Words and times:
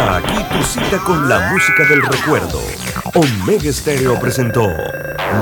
Aquí 0.00 0.44
tu 0.52 0.62
cita 0.62 1.02
con 1.04 1.28
la 1.28 1.50
música 1.50 1.84
del 1.88 2.00
recuerdo. 2.02 2.62
Omega 3.14 3.72
Stereo 3.72 4.16
presentó 4.20 4.62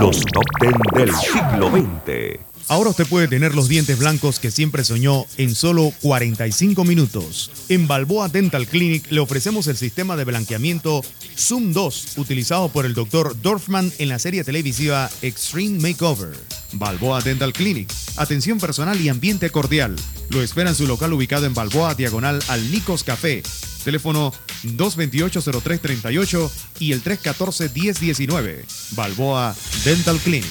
los 0.00 0.22
top 0.32 0.44
ten 0.58 0.72
del 0.94 1.14
siglo 1.14 1.70
XX. 1.70 2.40
Ahora 2.68 2.88
usted 2.88 3.06
puede 3.06 3.28
tener 3.28 3.54
los 3.54 3.68
dientes 3.68 3.98
blancos 3.98 4.40
que 4.40 4.50
siempre 4.50 4.82
soñó 4.82 5.26
en 5.36 5.54
solo 5.54 5.92
45 6.00 6.84
minutos. 6.84 7.50
En 7.68 7.86
Balboa 7.86 8.30
Dental 8.30 8.66
Clinic 8.66 9.10
le 9.10 9.20
ofrecemos 9.20 9.66
el 9.66 9.76
sistema 9.76 10.16
de 10.16 10.24
blanqueamiento 10.24 11.04
Zoom 11.36 11.74
2, 11.74 12.16
utilizado 12.16 12.70
por 12.70 12.86
el 12.86 12.94
Dr. 12.94 13.38
Dorfman 13.42 13.92
en 13.98 14.08
la 14.08 14.18
serie 14.18 14.42
televisiva 14.42 15.10
Extreme 15.20 15.80
Makeover. 15.80 16.34
Balboa 16.72 17.20
Dental 17.20 17.52
Clinic, 17.52 17.92
atención 18.16 18.58
personal 18.58 18.98
y 18.98 19.10
ambiente 19.10 19.50
cordial. 19.50 19.94
Lo 20.30 20.42
espera 20.42 20.70
en 20.70 20.76
su 20.76 20.86
local 20.86 21.12
ubicado 21.12 21.44
en 21.44 21.52
Balboa, 21.52 21.94
diagonal 21.94 22.42
al 22.48 22.70
Nicos 22.70 23.04
Café. 23.04 23.42
Teléfono 23.86 24.32
228-0338 24.64 26.50
y 26.80 26.90
el 26.90 27.04
314-1019. 27.04 28.64
Balboa 28.96 29.54
Dental 29.84 30.18
Clinic. 30.18 30.50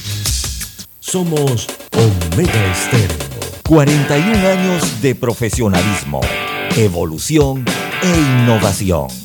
Somos 1.01 1.67
Omega 1.91 2.71
Estéreo. 2.71 3.17
41 3.67 4.47
años 4.47 5.01
de 5.01 5.15
profesionalismo, 5.15 6.21
evolución 6.77 7.65
e 8.01 8.07
innovación. 8.07 9.24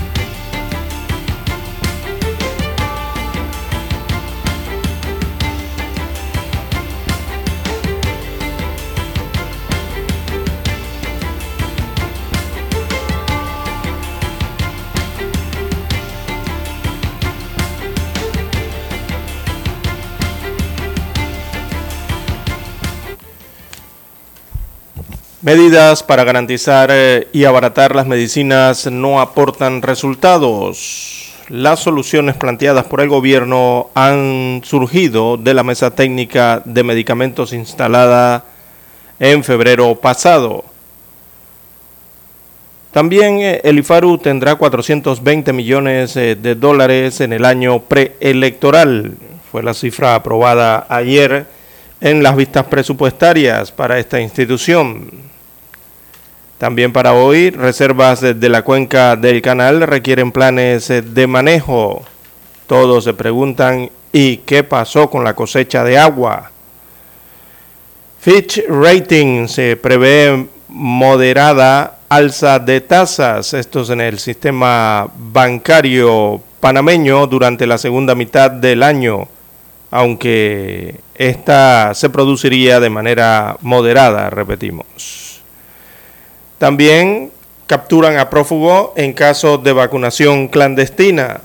Medidas 25.53 26.01
para 26.01 26.23
garantizar 26.23 26.91
eh, 26.93 27.27
y 27.33 27.43
abaratar 27.43 27.93
las 27.93 28.07
medicinas 28.07 28.89
no 28.89 29.19
aportan 29.19 29.81
resultados. 29.81 31.33
Las 31.49 31.81
soluciones 31.81 32.37
planteadas 32.37 32.85
por 32.85 33.01
el 33.01 33.09
gobierno 33.09 33.89
han 33.93 34.61
surgido 34.63 35.35
de 35.35 35.53
la 35.53 35.63
mesa 35.63 35.91
técnica 35.91 36.61
de 36.63 36.85
medicamentos 36.85 37.51
instalada 37.51 38.45
en 39.19 39.43
febrero 39.43 39.93
pasado. 39.95 40.63
También 42.93 43.41
eh, 43.41 43.59
el 43.65 43.79
IFARU 43.79 44.19
tendrá 44.19 44.55
420 44.55 45.51
millones 45.51 46.15
eh, 46.15 46.37
de 46.37 46.55
dólares 46.55 47.19
en 47.19 47.33
el 47.33 47.43
año 47.43 47.81
preelectoral. 47.81 49.17
Fue 49.51 49.61
la 49.63 49.73
cifra 49.73 50.15
aprobada 50.15 50.85
ayer 50.87 51.45
en 51.99 52.23
las 52.23 52.37
vistas 52.37 52.67
presupuestarias 52.67 53.69
para 53.73 53.99
esta 53.99 54.21
institución. 54.21 55.30
También 56.61 56.93
para 56.93 57.13
hoy, 57.15 57.49
reservas 57.49 58.21
de 58.21 58.47
la 58.47 58.61
cuenca 58.61 59.15
del 59.15 59.41
canal 59.41 59.81
requieren 59.81 60.31
planes 60.31 60.91
eh, 60.91 61.01
de 61.01 61.25
manejo. 61.25 62.05
Todos 62.67 63.03
se 63.05 63.15
preguntan, 63.15 63.89
¿y 64.13 64.37
qué 64.37 64.63
pasó 64.63 65.09
con 65.09 65.23
la 65.23 65.33
cosecha 65.33 65.83
de 65.83 65.97
agua? 65.97 66.51
Fitch 68.19 68.63
Rating 68.69 69.47
se 69.47 69.75
prevé 69.75 70.49
moderada 70.67 71.97
alza 72.07 72.59
de 72.59 72.79
tasas, 72.81 73.55
estos 73.55 73.89
en 73.89 74.01
el 74.01 74.19
sistema 74.19 75.07
bancario 75.17 76.39
panameño 76.59 77.25
durante 77.25 77.65
la 77.65 77.79
segunda 77.79 78.13
mitad 78.13 78.51
del 78.51 78.83
año, 78.83 79.27
aunque 79.89 80.99
esta 81.15 81.95
se 81.95 82.11
produciría 82.11 82.79
de 82.79 82.91
manera 82.91 83.57
moderada, 83.61 84.29
repetimos. 84.29 85.20
También 86.61 87.31
capturan 87.65 88.19
a 88.19 88.29
prófugo 88.29 88.93
en 88.95 89.13
caso 89.13 89.57
de 89.57 89.73
vacunación 89.73 90.47
clandestina. 90.47 91.41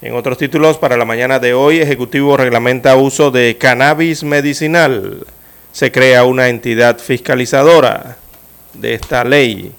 En 0.00 0.14
otros 0.14 0.38
títulos, 0.38 0.78
para 0.78 0.96
la 0.96 1.04
mañana 1.04 1.38
de 1.38 1.52
hoy, 1.52 1.80
Ejecutivo 1.80 2.34
reglamenta 2.34 2.96
uso 2.96 3.30
de 3.30 3.58
cannabis 3.58 4.24
medicinal. 4.24 5.26
Se 5.70 5.92
crea 5.92 6.24
una 6.24 6.48
entidad 6.48 6.98
fiscalizadora 6.98 8.16
de 8.72 8.94
esta 8.94 9.22
ley. 9.22 9.74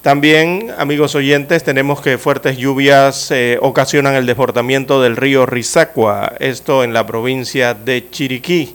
También, 0.00 0.72
amigos 0.78 1.14
oyentes, 1.14 1.62
tenemos 1.62 2.00
que 2.00 2.16
fuertes 2.16 2.56
lluvias 2.56 3.30
eh, 3.32 3.58
ocasionan 3.60 4.14
el 4.14 4.24
desbordamiento 4.24 5.02
del 5.02 5.16
río 5.16 5.44
Rizacua, 5.44 6.36
esto 6.40 6.84
en 6.84 6.94
la 6.94 7.06
provincia 7.06 7.74
de 7.74 8.08
Chiriquí. 8.08 8.74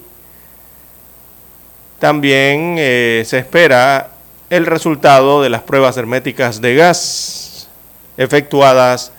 También 2.04 2.76
eh, 2.80 3.24
se 3.26 3.38
espera 3.38 4.10
el 4.50 4.66
resultado 4.66 5.42
de 5.42 5.50
las 5.50 5.62
pruebas 5.62 5.96
herméticas 5.96 6.60
de 6.60 6.76
gas 6.76 7.70
efectuadas 8.18 9.14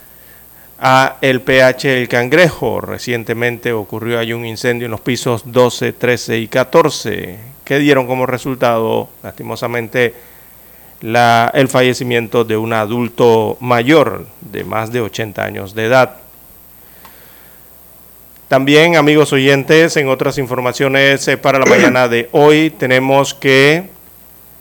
a 0.78 1.16
el 1.22 1.40
pH 1.40 1.88
del 1.88 2.08
cangrejo. 2.10 2.82
Recientemente 2.82 3.72
ocurrió 3.72 4.18
ahí 4.18 4.34
un 4.34 4.44
incendio 4.44 4.84
en 4.84 4.90
los 4.90 5.00
pisos 5.00 5.50
12, 5.50 5.94
13 5.94 6.36
y 6.40 6.48
14 6.48 7.38
que 7.64 7.78
dieron 7.78 8.06
como 8.06 8.26
resultado, 8.26 9.08
lastimosamente, 9.22 10.12
la, 11.00 11.50
el 11.54 11.68
fallecimiento 11.68 12.44
de 12.44 12.58
un 12.58 12.74
adulto 12.74 13.56
mayor 13.60 14.26
de 14.42 14.62
más 14.64 14.92
de 14.92 15.00
80 15.00 15.42
años 15.42 15.74
de 15.74 15.86
edad. 15.86 16.16
También, 18.54 18.94
amigos 18.94 19.32
oyentes, 19.32 19.96
en 19.96 20.08
otras 20.08 20.38
informaciones 20.38 21.26
eh, 21.26 21.36
para 21.36 21.58
la 21.58 21.66
mañana 21.66 22.06
de 22.06 22.28
hoy 22.30 22.70
tenemos 22.70 23.34
que 23.34 23.88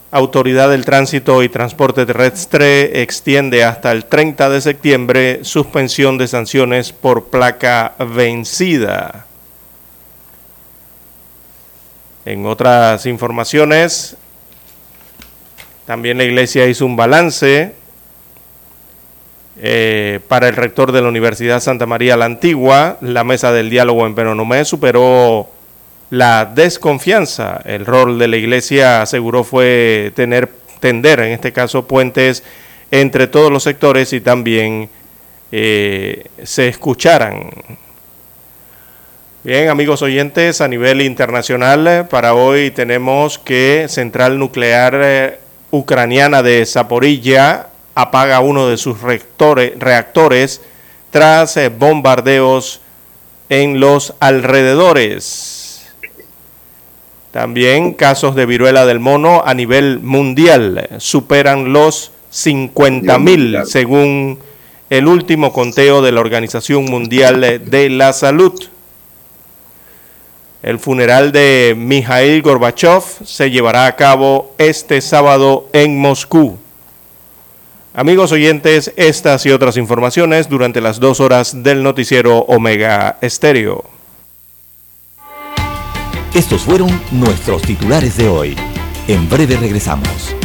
Autoridad 0.09 0.71
del 0.71 0.83
Tránsito 0.83 1.43
y 1.43 1.49
Transporte 1.49 2.03
Terrestre 2.07 3.03
extiende 3.03 3.63
hasta 3.63 3.91
el 3.91 4.05
30 4.05 4.49
de 4.49 4.61
septiembre 4.61 5.39
suspensión 5.43 6.17
de 6.17 6.27
sanciones 6.27 6.91
por 6.91 7.25
placa 7.25 7.93
vencida. 7.99 9.27
En 12.25 12.47
otras 12.47 13.05
informaciones, 13.05 14.17
también 15.85 16.17
la 16.17 16.23
Iglesia 16.23 16.65
hizo 16.65 16.87
un 16.87 16.95
balance 16.95 17.75
eh, 19.61 20.19
para 20.27 20.47
el 20.47 20.55
rector 20.55 20.91
de 20.91 21.01
la 21.01 21.09
Universidad 21.09 21.59
Santa 21.59 21.85
María 21.85 22.17
la 22.17 22.25
Antigua, 22.25 22.97
la 23.01 23.23
mesa 23.23 23.51
del 23.51 23.69
diálogo 23.69 24.07
en 24.07 24.15
Penonomé 24.15 24.65
superó 24.65 25.47
la 26.09 26.45
desconfianza. 26.45 27.61
El 27.65 27.85
rol 27.85 28.17
de 28.17 28.27
la 28.27 28.37
iglesia, 28.37 29.01
aseguró, 29.01 29.43
fue 29.43 30.11
tener, 30.15 30.49
tender, 30.79 31.19
en 31.19 31.31
este 31.31 31.51
caso, 31.51 31.87
puentes 31.87 32.43
entre 32.89 33.27
todos 33.27 33.51
los 33.51 33.63
sectores 33.63 34.13
y 34.13 34.21
también 34.21 34.89
eh, 35.51 36.25
se 36.43 36.67
escucharan. 36.67 37.49
Bien, 39.43 39.69
amigos 39.69 40.01
oyentes, 40.01 40.61
a 40.61 40.67
nivel 40.67 41.01
internacional, 41.01 42.07
para 42.09 42.33
hoy 42.33 42.71
tenemos 42.71 43.37
que 43.37 43.87
Central 43.89 44.39
Nuclear 44.39 44.99
eh, 45.03 45.39
Ucraniana 45.69 46.41
de 46.41 46.65
Zaporilla 46.65 47.67
apaga 47.95 48.39
uno 48.39 48.67
de 48.67 48.77
sus 48.77 49.01
reactores 49.01 50.61
tras 51.11 51.57
eh, 51.57 51.69
bombardeos 51.69 52.81
en 53.49 53.79
los 53.79 54.13
alrededores. 54.19 55.91
También 57.31 57.93
casos 57.93 58.35
de 58.35 58.45
viruela 58.45 58.85
del 58.85 58.99
mono 58.99 59.41
a 59.45 59.53
nivel 59.53 59.99
mundial 59.99 60.89
superan 60.99 61.73
los 61.73 62.11
50 62.29 63.17
mil 63.19 63.57
según 63.65 64.39
el 64.89 65.07
último 65.07 65.51
conteo 65.51 66.01
de 66.01 66.11
la 66.11 66.21
Organización 66.21 66.85
Mundial 66.85 67.61
de 67.65 67.89
la 67.89 68.13
Salud. 68.13 68.53
El 70.61 70.79
funeral 70.79 71.31
de 71.31 71.73
Mikhail 71.75 72.41
Gorbachev 72.41 73.01
se 73.25 73.49
llevará 73.51 73.85
a 73.85 73.95
cabo 73.95 74.53
este 74.57 75.01
sábado 75.01 75.67
en 75.73 75.99
Moscú. 75.99 76.57
Amigos 77.95 78.31
oyentes, 78.31 78.91
estas 78.95 79.45
y 79.45 79.51
otras 79.51 79.77
informaciones 79.77 80.49
durante 80.49 80.81
las 80.81 80.99
dos 80.99 81.19
horas 81.19 81.61
del 81.61 81.83
noticiero 81.83 82.39
Omega 82.39 83.19
Estéreo. 83.21 83.83
Estos 86.33 86.63
fueron 86.63 86.89
nuestros 87.11 87.61
titulares 87.61 88.17
de 88.17 88.27
hoy. 88.27 88.55
En 89.07 89.29
breve 89.29 89.57
regresamos. 89.57 90.35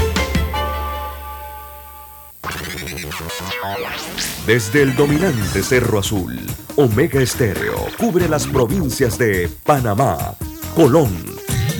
Desde 4.46 4.82
el 4.82 4.94
dominante 4.94 5.62
Cerro 5.62 6.00
Azul, 6.00 6.38
Omega 6.76 7.22
Estéreo 7.22 7.86
cubre 7.96 8.28
las 8.28 8.46
provincias 8.46 9.16
de 9.16 9.48
Panamá, 9.64 10.34
Colón, 10.74 11.16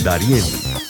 Darién, 0.03 0.44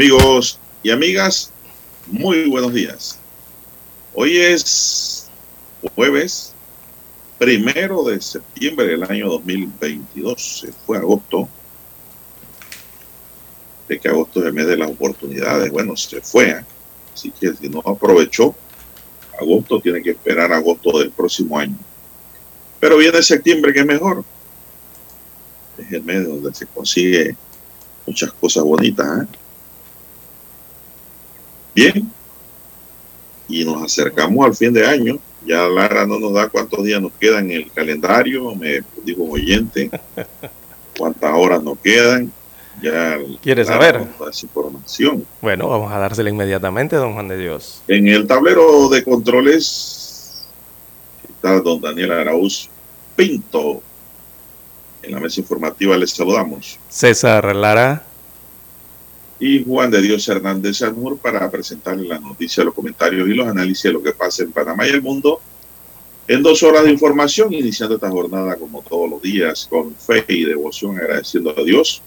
Amigos 0.00 0.58
y 0.82 0.90
amigas, 0.92 1.50
muy 2.06 2.48
buenos 2.48 2.72
días. 2.72 3.18
Hoy 4.14 4.38
es 4.38 5.28
jueves 5.94 6.54
primero 7.38 8.04
de 8.04 8.18
septiembre 8.22 8.86
del 8.86 9.02
año 9.02 9.28
2022. 9.28 10.60
Se 10.60 10.72
fue 10.72 10.96
agosto. 10.96 11.50
De 13.88 14.00
que 14.00 14.08
agosto 14.08 14.40
es 14.40 14.46
el 14.46 14.54
mes 14.54 14.68
de 14.68 14.78
las 14.78 14.88
oportunidades. 14.88 15.70
Bueno, 15.70 15.94
se 15.98 16.22
fue. 16.22 16.64
Así 17.12 17.30
que 17.38 17.52
si 17.52 17.68
no 17.68 17.82
aprovechó 17.84 18.54
agosto, 19.38 19.82
tiene 19.82 20.02
que 20.02 20.12
esperar 20.12 20.50
agosto 20.50 20.98
del 20.98 21.10
próximo 21.10 21.58
año. 21.58 21.76
Pero 22.80 22.96
viene 22.96 23.22
septiembre, 23.22 23.74
que 23.74 23.80
es 23.80 23.86
mejor. 23.86 24.24
Es 25.76 25.92
el 25.92 26.02
mes 26.04 26.26
donde 26.26 26.54
se 26.54 26.64
consigue 26.64 27.36
muchas 28.06 28.32
cosas 28.32 28.64
bonitas. 28.64 29.24
¿eh? 29.24 29.26
Bien, 31.74 32.10
y 33.48 33.64
nos 33.64 33.82
acercamos 33.82 34.46
al 34.46 34.54
fin 34.54 34.72
de 34.72 34.86
año. 34.86 35.18
Ya 35.44 35.66
Lara 35.68 36.06
no 36.06 36.18
nos 36.18 36.32
da 36.34 36.48
cuántos 36.48 36.84
días 36.84 37.00
nos 37.00 37.12
quedan 37.12 37.50
en 37.50 37.62
el 37.62 37.72
calendario, 37.72 38.54
me 38.54 38.80
dijo 39.04 39.22
un 39.22 39.32
oyente, 39.32 39.90
cuántas 40.98 41.32
horas 41.34 41.62
nos 41.62 41.78
quedan. 41.78 42.30
Ya 42.82 43.18
¿Quieres 43.42 43.68
Lara 43.68 43.92
saber? 44.00 44.08
esa 44.30 44.46
información. 44.46 45.26
Bueno, 45.40 45.68
vamos 45.68 45.92
a 45.92 45.98
dársela 45.98 46.30
inmediatamente, 46.30 46.96
don 46.96 47.14
Juan 47.14 47.28
de 47.28 47.36
Dios. 47.38 47.82
En 47.88 48.06
el 48.08 48.26
tablero 48.26 48.88
de 48.88 49.02
controles 49.02 50.46
está 51.28 51.60
don 51.60 51.80
Daniel 51.80 52.12
Araúz 52.12 52.68
Pinto. 53.16 53.82
En 55.02 55.12
la 55.12 55.20
mesa 55.20 55.40
informativa 55.40 55.96
les 55.96 56.10
saludamos. 56.10 56.78
César 56.88 57.54
Lara, 57.56 58.04
y 59.40 59.64
Juan 59.64 59.90
de 59.90 60.02
Dios 60.02 60.28
Hernández 60.28 60.76
Sanur 60.76 61.16
para 61.18 61.50
presentarle 61.50 62.06
las 62.06 62.20
noticias, 62.20 62.64
los 62.64 62.74
comentarios 62.74 63.26
y 63.26 63.32
los 63.32 63.48
análisis 63.48 63.84
de 63.84 63.92
lo 63.92 64.02
que 64.02 64.12
pasa 64.12 64.42
en 64.42 64.52
Panamá 64.52 64.86
y 64.86 64.90
el 64.90 65.02
mundo 65.02 65.40
en 66.28 66.42
dos 66.44 66.62
horas 66.62 66.84
de 66.84 66.92
información, 66.92 67.52
iniciando 67.52 67.96
esta 67.96 68.10
jornada 68.10 68.54
como 68.54 68.82
todos 68.82 69.10
los 69.10 69.22
días 69.22 69.66
con 69.68 69.94
fe 69.96 70.24
y 70.28 70.44
devoción, 70.44 70.96
agradeciendo 70.96 71.50
a 71.58 71.64
Dios 71.64 72.02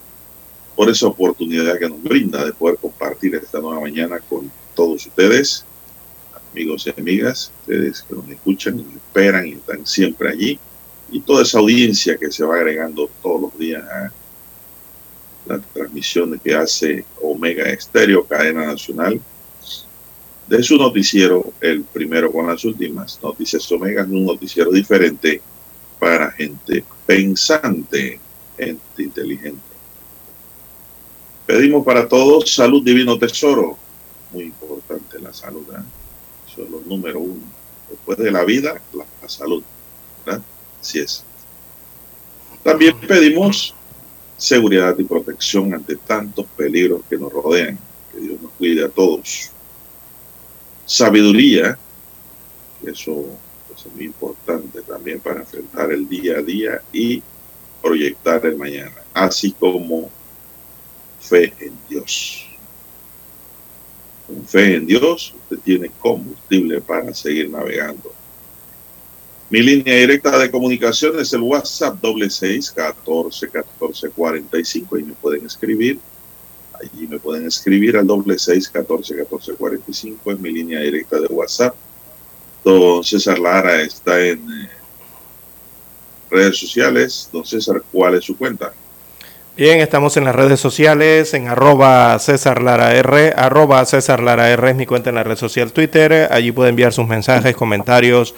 por 0.76 0.90
esa 0.90 1.08
oportunidad 1.08 1.78
que 1.78 1.90
nos 1.90 2.02
brinda 2.02 2.46
de 2.46 2.54
poder 2.54 2.78
compartir 2.78 3.36
esta 3.36 3.60
nueva 3.60 3.82
mañana 3.82 4.20
con 4.20 4.50
todos 4.76 5.06
ustedes, 5.06 5.66
amigos 6.52 6.88
y 6.88 7.00
amigas, 7.00 7.52
ustedes 7.62 8.04
que 8.08 8.16
nos 8.16 8.30
escuchan, 8.30 8.78
nos 8.78 8.94
esperan 8.94 9.48
y 9.48 9.52
están 9.54 9.86
siempre 9.86 10.30
allí, 10.30 10.60
y 11.12 11.20
toda 11.20 11.44
esa 11.44 11.60
audiencia 11.60 12.16
que 12.16 12.32
se 12.32 12.46
va 12.46 12.56
agregando 12.56 13.10
todos 13.22 13.42
los 13.42 13.58
días 13.58 13.84
a 13.84 14.12
las 15.46 15.62
transmisiones 15.74 16.42
que 16.42 16.56
hace 16.56 17.06
Omega 17.22 17.70
Estéreo, 17.70 18.26
cadena 18.26 18.66
nacional, 18.66 19.20
de 20.48 20.64
su 20.64 20.78
noticiero, 20.78 21.54
el 21.62 21.84
primero 21.84 22.32
con 22.32 22.48
las 22.48 22.64
últimas 22.66 23.20
noticias 23.24 23.72
Omega, 23.72 24.04
es 24.04 24.10
un 24.10 24.26
noticiero 24.26 24.72
diferente 24.72 25.42
para 26.00 26.32
gente 26.32 26.84
pensante, 27.06 28.20
gente 28.58 29.04
inteligente. 29.04 29.62
Pedimos 31.46 31.86
para 31.86 32.08
todos 32.08 32.54
salud 32.54 32.84
divino 32.84 33.18
tesoro, 33.18 33.78
muy 34.32 34.46
importante 34.46 35.20
la 35.20 35.34
salud, 35.34 35.66
¿eh? 35.72 35.82
eso 36.48 36.64
es 36.64 36.70
lo 36.70 36.82
número 36.82 37.20
uno. 37.20 37.42
Después 37.90 38.18
de 38.18 38.32
la 38.32 38.44
vida, 38.44 38.82
la, 38.94 39.06
la 39.22 39.30
salud, 39.30 39.64
¿verdad? 40.26 40.42
Así 40.82 41.00
es. 41.00 41.24
También 42.64 42.98
pedimos 43.00 43.76
seguridad 44.38 44.98
y 44.98 45.04
protección 45.04 45.74
ante 45.74 45.96
tantos 45.96 46.46
peligros 46.58 47.02
que 47.10 47.18
nos 47.18 47.32
rodean. 47.32 47.78
Que 48.12 48.20
Dios 48.20 48.42
nos 48.42 48.52
cuide 48.54 48.86
a 48.86 48.90
todos. 48.90 49.52
Sabiduría, 50.86 51.78
eso 52.86 53.26
es 53.76 53.94
muy 53.94 54.06
importante 54.06 54.82
también 54.82 55.20
para 55.20 55.40
enfrentar 55.40 55.92
el 55.92 56.08
día 56.08 56.38
a 56.38 56.42
día 56.42 56.82
y 56.92 57.24
proyectar 57.82 58.46
el 58.46 58.58
mañana, 58.58 58.96
así 59.14 59.52
como 59.52 60.10
fe 61.20 61.54
en 61.60 61.74
Dios. 61.90 62.48
Con 64.28 64.46
fe 64.46 64.76
en 64.76 64.86
Dios, 64.88 65.34
usted 65.44 65.58
tiene 65.64 65.92
combustible 66.00 66.80
para 66.82 67.14
seguir 67.14 67.50
navegando. 67.50 68.13
Mi 69.54 69.62
línea 69.62 69.98
directa 69.98 70.36
de 70.40 70.50
comunicación 70.50 71.20
es 71.20 71.32
el 71.32 71.42
WhatsApp 71.42 72.02
doble 72.02 72.28
seis 72.28 72.72
catorce 72.72 73.48
catorce 73.50 74.10
cuarenta 74.10 74.58
y 74.58 74.66
cinco. 74.66 74.96
Ahí 74.96 75.04
me 75.04 75.14
pueden 75.14 75.46
escribir. 75.46 76.00
Allí 76.74 77.06
me 77.06 77.20
pueden 77.20 77.46
escribir 77.46 77.96
al 77.98 78.08
doble 78.08 78.40
seis 78.40 78.68
catorce 78.68 79.16
catorce 79.16 79.54
cuarenta 79.54 79.92
y 79.92 79.94
cinco. 79.94 80.32
Es 80.32 80.40
mi 80.40 80.52
línea 80.52 80.80
directa 80.80 81.20
de 81.20 81.28
WhatsApp. 81.28 81.76
Don 82.66 83.04
César 83.04 83.38
Lara 83.38 83.80
está 83.84 84.20
en 84.26 84.40
eh, 84.40 84.70
redes 86.32 86.58
sociales. 86.58 87.30
Don 87.32 87.46
César, 87.46 87.84
¿cuál 87.92 88.16
es 88.16 88.26
su 88.26 88.36
cuenta? 88.36 88.74
Bien, 89.56 89.82
estamos 89.82 90.18
en 90.18 90.24
las 90.24 90.36
redes 90.36 90.60
sociales, 90.60 91.36
en 91.36 91.48
arroba 91.48 92.18
César 92.18 92.60
Lara 92.60 92.96
R, 92.96 93.36
arroba 93.38 93.86
César 93.86 94.24
Lara 94.24 94.50
R 94.50 94.72
es 94.72 94.76
mi 94.76 94.88
cuenta 94.88 95.12
en 95.12 95.16
la 95.18 95.24
red 95.24 95.38
social 95.38 95.72
Twitter, 95.72 96.28
allí 96.32 96.52
puede 96.52 96.72
enviar 96.72 96.92
sus 96.92 97.08
mensajes, 97.08 97.56
comentarios, 97.56 98.34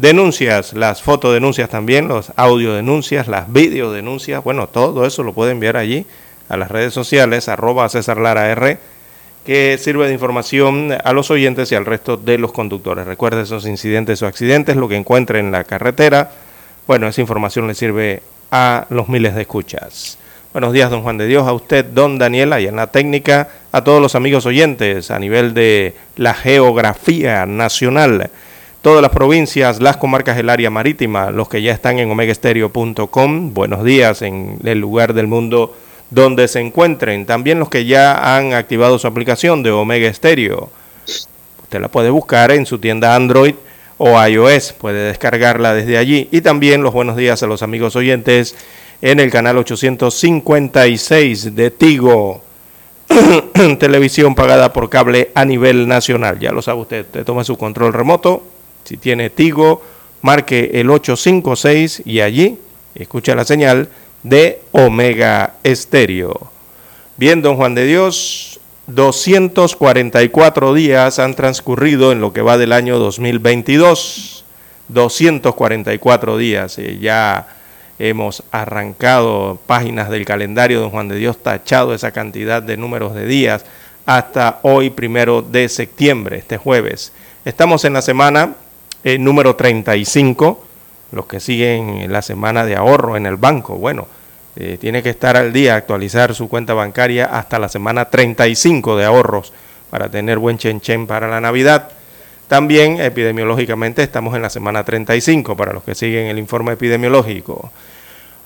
denuncias, 0.00 0.72
las 0.72 1.02
fotodenuncias 1.02 1.68
también, 1.68 2.08
los 2.08 2.32
audio 2.36 2.74
denuncias, 2.74 3.28
las 3.28 3.52
videodenuncias, 3.52 4.42
bueno, 4.42 4.66
todo 4.66 5.06
eso 5.06 5.22
lo 5.22 5.32
puede 5.32 5.52
enviar 5.52 5.76
allí 5.76 6.06
a 6.48 6.56
las 6.56 6.70
redes 6.70 6.94
sociales, 6.94 7.48
arroba 7.48 7.88
César 7.88 8.18
Lara 8.18 8.50
R, 8.50 8.78
que 9.44 9.78
sirve 9.78 10.06
de 10.06 10.14
información 10.14 10.96
a 11.04 11.12
los 11.12 11.30
oyentes 11.30 11.70
y 11.72 11.74
al 11.74 11.86
resto 11.86 12.16
de 12.16 12.38
los 12.38 12.52
conductores. 12.52 13.06
Recuerde 13.06 13.42
esos 13.42 13.66
incidentes 13.66 14.22
o 14.22 14.26
accidentes, 14.26 14.76
lo 14.76 14.88
que 14.88 14.96
encuentre 14.96 15.38
en 15.38 15.52
la 15.52 15.64
carretera, 15.64 16.30
bueno, 16.86 17.06
esa 17.06 17.20
información 17.20 17.68
le 17.68 17.74
sirve 17.74 18.22
a 18.50 18.86
los 18.90 19.08
miles 19.08 19.34
de 19.34 19.42
escuchas. 19.42 20.18
Buenos 20.52 20.72
días, 20.72 20.90
don 20.90 21.02
Juan 21.02 21.18
de 21.18 21.26
Dios, 21.26 21.46
a 21.46 21.52
usted, 21.52 21.84
don 21.84 22.18
Daniela, 22.18 22.60
y 22.60 22.66
en 22.66 22.74
la 22.74 22.88
técnica, 22.88 23.48
a 23.70 23.84
todos 23.84 24.02
los 24.02 24.16
amigos 24.16 24.46
oyentes 24.46 25.10
a 25.12 25.18
nivel 25.18 25.54
de 25.54 25.94
la 26.16 26.34
geografía 26.34 27.46
nacional, 27.46 28.30
todas 28.82 29.02
las 29.02 29.10
provincias, 29.10 29.80
las 29.80 29.96
comarcas 29.96 30.36
del 30.36 30.48
área 30.48 30.70
marítima, 30.70 31.30
los 31.30 31.48
que 31.48 31.62
ya 31.62 31.72
están 31.72 31.98
en 31.98 32.10
omegaestereo.com, 32.10 33.52
buenos 33.52 33.84
días 33.84 34.22
en 34.22 34.58
el 34.64 34.78
lugar 34.78 35.12
del 35.12 35.26
mundo 35.26 35.74
donde 36.10 36.48
se 36.48 36.60
encuentren, 36.60 37.26
también 37.26 37.58
los 37.58 37.68
que 37.68 37.84
ya 37.84 38.36
han 38.36 38.52
activado 38.54 38.98
su 38.98 39.06
aplicación 39.06 39.62
de 39.62 39.70
Omega 39.70 40.12
Stereo. 40.12 40.70
Usted 41.62 41.80
la 41.80 41.88
puede 41.88 42.10
buscar 42.10 42.50
en 42.50 42.66
su 42.66 42.78
tienda 42.78 43.14
Android 43.14 43.54
o 43.98 44.20
iOS, 44.26 44.72
puede 44.72 45.08
descargarla 45.08 45.74
desde 45.74 45.98
allí. 45.98 46.28
Y 46.32 46.40
también 46.40 46.82
los 46.82 46.92
buenos 46.92 47.16
días 47.16 47.42
a 47.42 47.46
los 47.46 47.62
amigos 47.62 47.94
oyentes 47.96 48.56
en 49.02 49.20
el 49.20 49.30
canal 49.30 49.58
856 49.58 51.54
de 51.54 51.70
Tigo, 51.70 52.42
televisión 53.78 54.34
pagada 54.34 54.72
por 54.72 54.90
cable 54.90 55.30
a 55.34 55.44
nivel 55.44 55.86
nacional. 55.86 56.40
Ya 56.40 56.50
lo 56.50 56.62
sabe 56.62 56.80
usted, 56.80 57.06
te 57.06 57.24
toma 57.24 57.44
su 57.44 57.56
control 57.56 57.92
remoto, 57.92 58.42
si 58.84 58.96
tiene 58.96 59.30
Tigo, 59.30 59.82
marque 60.22 60.70
el 60.74 60.90
856 60.90 62.02
y 62.04 62.20
allí 62.20 62.58
escucha 62.94 63.34
la 63.34 63.44
señal 63.44 63.88
de 64.22 64.62
Omega 64.72 65.54
Estéreo. 65.62 66.50
Bien, 67.16 67.42
don 67.42 67.56
Juan 67.56 67.74
de 67.74 67.86
Dios, 67.86 68.60
244 68.86 70.74
días 70.74 71.18
han 71.18 71.34
transcurrido 71.34 72.12
en 72.12 72.20
lo 72.20 72.32
que 72.32 72.42
va 72.42 72.58
del 72.58 72.72
año 72.72 72.98
2022. 72.98 74.44
244 74.88 76.36
días, 76.36 76.78
eh, 76.78 76.98
ya 77.00 77.46
hemos 77.98 78.42
arrancado 78.50 79.58
páginas 79.66 80.10
del 80.10 80.24
calendario 80.24 80.80
Don 80.80 80.90
Juan 80.90 81.08
de 81.08 81.16
Dios, 81.16 81.38
tachado 81.42 81.94
esa 81.94 82.10
cantidad 82.10 82.62
de 82.62 82.76
números 82.76 83.14
de 83.14 83.26
días 83.26 83.64
hasta 84.06 84.58
hoy, 84.62 84.90
primero 84.90 85.42
de 85.42 85.68
septiembre, 85.68 86.38
este 86.38 86.56
jueves. 86.56 87.12
Estamos 87.44 87.84
en 87.84 87.92
la 87.92 88.02
semana 88.02 88.54
eh, 89.04 89.18
número 89.18 89.56
35, 89.56 90.64
los 91.12 91.26
que 91.26 91.40
siguen 91.40 92.10
la 92.12 92.22
semana 92.22 92.64
de 92.64 92.76
ahorro 92.76 93.16
en 93.16 93.26
el 93.26 93.36
banco. 93.36 93.76
Bueno, 93.76 94.06
eh, 94.56 94.78
tiene 94.80 95.02
que 95.02 95.10
estar 95.10 95.36
al 95.36 95.52
día, 95.52 95.76
actualizar 95.76 96.34
su 96.34 96.48
cuenta 96.48 96.74
bancaria 96.74 97.26
hasta 97.26 97.58
la 97.58 97.68
semana 97.68 98.06
35 98.06 98.96
de 98.96 99.04
ahorros 99.04 99.52
para 99.90 100.08
tener 100.08 100.38
buen 100.38 100.58
chen 100.58 100.80
chen 100.80 101.06
para 101.06 101.28
la 101.28 101.40
Navidad. 101.40 101.90
También 102.48 103.00
epidemiológicamente 103.00 104.02
estamos 104.02 104.34
en 104.34 104.42
la 104.42 104.50
semana 104.50 104.84
35 104.84 105.56
para 105.56 105.72
los 105.72 105.84
que 105.84 105.94
siguen 105.94 106.26
el 106.26 106.38
informe 106.38 106.72
epidemiológico. 106.72 107.70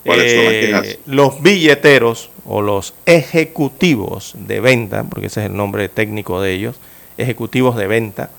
¿Cuáles 0.03 0.33
son 0.33 0.45
las 0.45 0.55
Eh, 0.55 0.59
quejas? 0.59 0.99
los 1.05 1.41
billeteros 1.41 2.31
o 2.45 2.61
los 2.61 2.95
ejecutivos 3.05 4.33
de 4.37 4.59
venta, 4.61 5.03
porque 5.05 5.27
ese 5.27 5.41
es 5.41 5.47
el 5.47 5.55
nombre 5.57 5.89
técnico 5.89 6.41
de 6.41 6.53
ellos, 6.53 6.79
ejecutivos 7.19 7.75
de 7.75 7.87
venta 7.87 8.29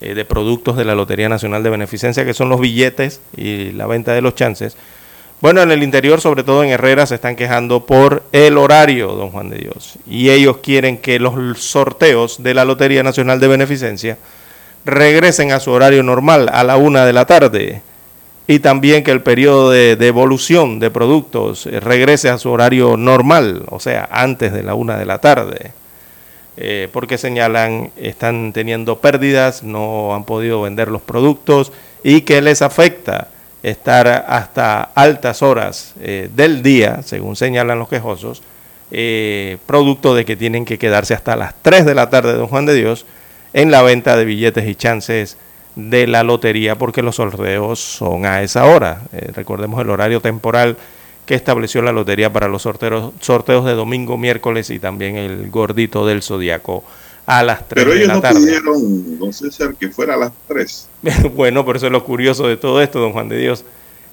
eh, 0.00 0.14
de 0.14 0.24
productos 0.26 0.76
de 0.76 0.84
la 0.84 0.94
Lotería 0.94 1.28
Nacional 1.28 1.62
de 1.62 1.70
Beneficencia, 1.70 2.26
que 2.26 2.34
son 2.34 2.50
los 2.50 2.60
billetes 2.60 3.22
y 3.34 3.72
la 3.72 3.86
venta 3.86 4.12
de 4.12 4.20
los 4.20 4.34
chances. 4.34 4.76
Bueno, 5.40 5.62
en 5.62 5.70
el 5.70 5.82
interior, 5.82 6.20
sobre 6.20 6.44
todo 6.44 6.64
en 6.64 6.70
Herrera, 6.70 7.06
se 7.06 7.14
están 7.14 7.36
quejando 7.36 7.86
por 7.86 8.22
el 8.32 8.58
horario, 8.58 9.12
don 9.12 9.30
Juan 9.30 9.50
de 9.50 9.58
Dios. 9.58 9.98
Y 10.06 10.30
ellos 10.30 10.58
quieren 10.58 10.98
que 10.98 11.18
los 11.18 11.58
sorteos 11.58 12.42
de 12.42 12.54
la 12.54 12.64
Lotería 12.64 13.02
Nacional 13.02 13.40
de 13.40 13.48
Beneficencia 13.48 14.18
regresen 14.84 15.52
a 15.52 15.60
su 15.60 15.72
horario 15.72 16.02
normal, 16.02 16.48
a 16.52 16.64
la 16.64 16.76
una 16.76 17.04
de 17.04 17.12
la 17.12 17.26
tarde. 17.26 17.82
Y 18.46 18.60
también 18.60 19.02
que 19.02 19.10
el 19.10 19.22
periodo 19.22 19.70
de 19.70 19.96
devolución 19.96 20.78
de 20.78 20.90
productos 20.90 21.66
eh, 21.66 21.80
regrese 21.80 22.28
a 22.28 22.38
su 22.38 22.50
horario 22.50 22.96
normal, 22.96 23.64
o 23.68 23.80
sea, 23.80 24.08
antes 24.10 24.52
de 24.52 24.62
la 24.62 24.74
una 24.74 24.96
de 24.96 25.06
la 25.06 25.18
tarde. 25.18 25.72
Eh, 26.58 26.88
porque 26.90 27.18
señalan 27.18 27.90
están 27.98 28.54
teniendo 28.54 28.98
pérdidas, 28.98 29.62
no 29.62 30.14
han 30.14 30.24
podido 30.24 30.62
vender 30.62 30.88
los 30.88 31.02
productos 31.02 31.70
y 32.02 32.22
que 32.22 32.40
les 32.40 32.62
afecta 32.62 33.28
estar 33.62 34.08
hasta 34.26 34.80
altas 34.94 35.42
horas 35.42 35.92
eh, 36.00 36.30
del 36.34 36.62
día, 36.62 37.02
según 37.02 37.36
señalan 37.36 37.78
los 37.78 37.90
quejosos, 37.90 38.42
eh, 38.90 39.58
producto 39.66 40.14
de 40.14 40.24
que 40.24 40.36
tienen 40.36 40.64
que 40.64 40.78
quedarse 40.78 41.12
hasta 41.12 41.36
las 41.36 41.54
3 41.60 41.84
de 41.84 41.94
la 41.94 42.08
tarde, 42.08 42.32
don 42.32 42.46
Juan 42.46 42.64
de 42.64 42.74
Dios, 42.74 43.04
en 43.52 43.70
la 43.70 43.82
venta 43.82 44.16
de 44.16 44.24
billetes 44.24 44.66
y 44.66 44.74
chances 44.74 45.36
de 45.74 46.06
la 46.06 46.22
lotería, 46.22 46.78
porque 46.78 47.02
los 47.02 47.16
sorteos 47.16 47.80
son 47.80 48.24
a 48.24 48.42
esa 48.42 48.64
hora. 48.64 49.02
Recordemos 49.34 49.80
el 49.82 49.90
horario 49.90 50.20
temporal 50.20 50.78
que 51.26 51.34
estableció 51.34 51.82
la 51.82 51.92
lotería 51.92 52.32
para 52.32 52.48
los 52.48 52.62
sorteos, 52.62 53.12
sorteos 53.20 53.64
de 53.64 53.74
domingo, 53.74 54.16
miércoles 54.16 54.70
y 54.70 54.78
también 54.78 55.16
el 55.16 55.50
gordito 55.50 56.06
del 56.06 56.22
zodiaco 56.22 56.84
a 57.26 57.42
las 57.42 57.66
3 57.68 57.84
Pero 57.84 57.90
de 57.90 57.96
ellos 57.96 58.08
la 58.08 58.14
no 58.14 58.20
tarde. 58.20 58.40
pidieron, 58.40 59.18
don 59.18 59.32
César, 59.32 59.74
que 59.74 59.88
fuera 59.88 60.14
a 60.14 60.16
las 60.16 60.32
3. 60.46 60.88
bueno, 61.34 61.64
por 61.64 61.76
eso 61.76 61.86
es 61.86 61.92
lo 61.92 62.04
curioso 62.04 62.46
de 62.46 62.56
todo 62.56 62.80
esto, 62.80 63.00
don 63.00 63.12
Juan 63.12 63.28
de 63.28 63.38
Dios, 63.38 63.64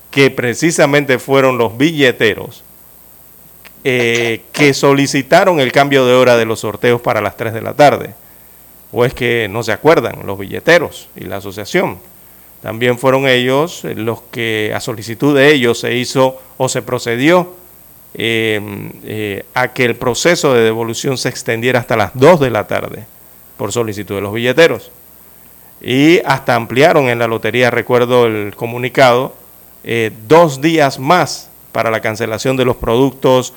que 0.10 0.32
precisamente 0.32 1.20
fueron 1.20 1.60
los 1.60 1.78
billeteros 1.78 2.64
eh, 3.84 4.42
que 4.52 4.74
solicitaron 4.74 5.60
el 5.60 5.72
cambio 5.72 6.06
de 6.08 6.14
hora 6.14 6.38
de 6.38 6.46
los 6.46 6.62
sorteos 6.62 7.00
para 7.02 7.22
las 7.22 7.38
3 7.38 7.54
de 7.54 7.62
la 7.62 7.76
tarde. 7.76 8.16
O 8.92 9.06
es 9.06 9.14
que 9.14 9.48
no 9.50 9.64
se 9.64 9.72
acuerdan 9.72 10.26
los 10.26 10.38
billeteros 10.38 11.10
y 11.16 11.26
la 11.26 11.38
asociación. 11.38 12.00
También 12.64 12.98
fueron 12.98 13.28
ellos 13.28 13.84
eh, 13.84 13.94
los 13.94 14.22
que 14.32 14.72
a 14.74 14.80
solicitud 14.80 15.36
de 15.36 15.54
ellos 15.54 15.82
se 15.82 15.96
hizo 15.96 16.40
o 16.56 16.70
se 16.70 16.82
procedió 16.82 17.54
em, 18.14 18.90
eh, 19.04 19.44
a 19.54 19.74
que 19.74 19.84
el 19.84 19.98
proceso 19.98 20.54
de 20.54 20.62
devolución 20.62 21.18
se 21.18 21.28
extendiera 21.28 21.80
hasta 21.82 21.98
las 21.98 22.12
2 22.14 22.40
de 22.40 22.50
la 22.50 22.66
tarde 22.66 23.06
por 23.58 23.74
solicitud 23.74 24.16
de 24.16 24.22
los 24.22 24.34
billeteros. 24.34 24.92
Y 25.82 26.20
hasta 26.20 26.56
ampliaron 26.56 27.10
en 27.10 27.20
la 27.20 27.28
lotería, 27.28 27.70
recuerdo 27.70 28.28
el 28.28 28.56
comunicado, 28.56 29.36
eh, 29.84 30.12
dos 30.30 30.62
días 30.62 31.00
más 31.00 31.50
para 31.74 31.92
la 31.92 32.00
cancelación 32.00 32.56
de 32.56 32.64
los 32.64 32.78
productos, 32.78 33.54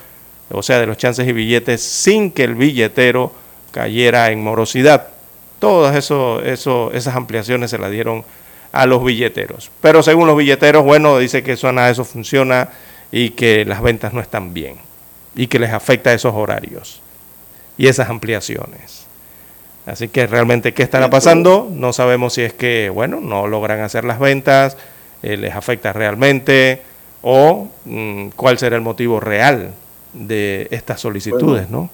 o 0.51 0.65
sea, 0.65 0.81
de 0.81 0.87
los 0.87 0.97
chances 0.97 1.29
y 1.29 1.33
billetes, 1.33 1.81
sin 1.81 2.33
que 2.33 2.43
el 2.43 2.57
billetero 2.57 3.31
cayera 3.71 4.33
en 4.33 4.43
morosidad. 4.43 5.11
Todas 5.61 5.95
esas 5.95 7.15
ampliaciones 7.15 7.71
se 7.71 7.79
las 7.79 7.93
dieron 7.93 8.25
a 8.81 8.87
los 8.87 9.05
billeteros. 9.05 9.71
Pero 9.81 10.03
según 10.03 10.27
los 10.27 10.37
billeteros, 10.37 10.85
bueno, 10.85 11.19
dice 11.19 11.43
que 11.43 11.53
eso, 11.53 11.73
nada 11.73 11.89
de 11.89 11.93
eso 11.93 12.05
funciona 12.05 12.69
y 13.11 13.31
que 13.31 13.65
las 13.65 13.83
ventas 13.83 14.13
no 14.13 14.21
están 14.21 14.53
bien 14.53 14.77
y 15.35 15.47
que 15.47 15.59
les 15.59 15.71
afecta 15.71 16.13
esos 16.13 16.35
horarios 16.35 17.01
y 17.79 17.87
esas 17.89 18.11
ampliaciones. 18.11 19.07
Así 19.87 20.09
que 20.09 20.27
realmente 20.27 20.75
qué 20.75 20.83
estará 20.83 21.11
pasando, 21.11 21.69
no 21.71 21.93
sabemos 21.93 22.35
si 22.35 22.43
es 22.43 22.53
que, 22.53 22.91
bueno, 22.91 23.21
no 23.21 23.47
logran 23.47 23.81
hacer 23.81 24.05
las 24.05 24.19
ventas, 24.19 24.77
eh, 25.23 25.37
les 25.37 25.55
afecta 25.55 25.93
realmente 25.93 26.83
o 27.23 27.69
mm, 27.85 28.29
cuál 28.31 28.59
será 28.59 28.77
el 28.77 28.83
motivo 28.83 29.21
real 29.21 29.75
de 30.13 30.67
estas 30.71 31.01
solicitudes, 31.01 31.71
¿no? 31.71 31.89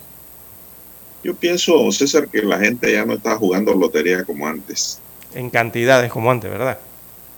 Yo 1.22 1.34
pienso, 1.34 1.92
César, 1.92 2.28
que 2.28 2.42
la 2.42 2.58
gente 2.58 2.92
ya 2.92 3.04
no 3.04 3.14
está 3.14 3.36
jugando 3.36 3.74
lotería 3.74 4.24
como 4.24 4.48
antes. 4.48 5.01
En 5.34 5.50
cantidades 5.50 6.10
como 6.10 6.30
antes, 6.30 6.50
¿verdad? 6.50 6.78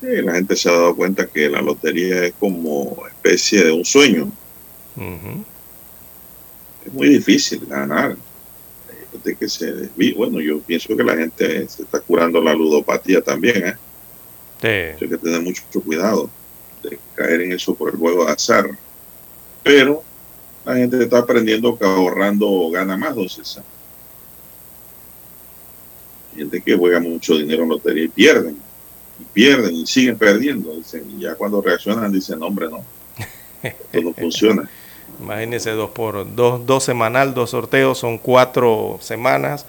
Sí, 0.00 0.08
la 0.22 0.34
gente 0.34 0.56
se 0.56 0.68
ha 0.68 0.72
dado 0.72 0.96
cuenta 0.96 1.26
que 1.26 1.48
la 1.48 1.62
lotería 1.62 2.26
es 2.26 2.34
como 2.38 3.04
especie 3.06 3.64
de 3.64 3.72
un 3.72 3.84
sueño. 3.84 4.30
Es 6.84 6.92
muy 6.92 7.08
difícil 7.08 7.64
ganar. 7.66 8.16
De 9.22 9.36
que 9.36 9.48
se 9.48 9.88
Bueno, 10.16 10.40
yo 10.40 10.60
pienso 10.60 10.96
que 10.96 11.04
la 11.04 11.16
gente 11.16 11.68
se 11.68 11.82
está 11.82 12.00
curando 12.00 12.42
la 12.42 12.52
ludopatía 12.52 13.22
también, 13.22 13.68
¿eh? 13.68 13.74
Sí. 14.60 15.04
Hay 15.04 15.08
que 15.08 15.18
tener 15.18 15.40
mucho, 15.40 15.62
cuidado 15.84 16.28
de 16.82 16.98
caer 17.14 17.42
en 17.42 17.52
eso 17.52 17.74
por 17.74 17.92
el 17.92 17.96
juego 17.96 18.26
de 18.26 18.32
azar. 18.32 18.66
Pero 19.62 20.02
la 20.64 20.74
gente 20.74 21.02
está 21.02 21.18
aprendiendo 21.18 21.78
que 21.78 21.84
ahorrando 21.84 22.70
gana 22.70 22.96
más, 22.96 23.14
don 23.14 23.28
César 23.28 23.64
gente 26.34 26.60
que 26.60 26.76
juega 26.76 27.00
mucho 27.00 27.36
dinero 27.36 27.62
en 27.62 27.68
lotería 27.70 28.04
y 28.04 28.08
pierden, 28.08 28.56
y 29.20 29.24
pierden 29.32 29.74
y 29.74 29.86
siguen 29.86 30.16
perdiendo. 30.18 30.74
Dicen, 30.74 31.04
y 31.16 31.22
ya 31.22 31.34
cuando 31.34 31.60
reaccionan 31.60 32.12
dicen, 32.12 32.42
hombre, 32.42 32.68
no, 32.68 32.84
esto 33.62 34.00
no 34.02 34.12
funciona. 34.12 34.68
Imagínense, 35.20 35.70
dos 35.70 35.90
por 35.90 36.34
dos, 36.34 36.66
dos 36.66 36.84
semanal, 36.84 37.34
dos 37.34 37.50
sorteos, 37.50 37.98
son 37.98 38.18
cuatro 38.18 38.98
semanas. 39.00 39.64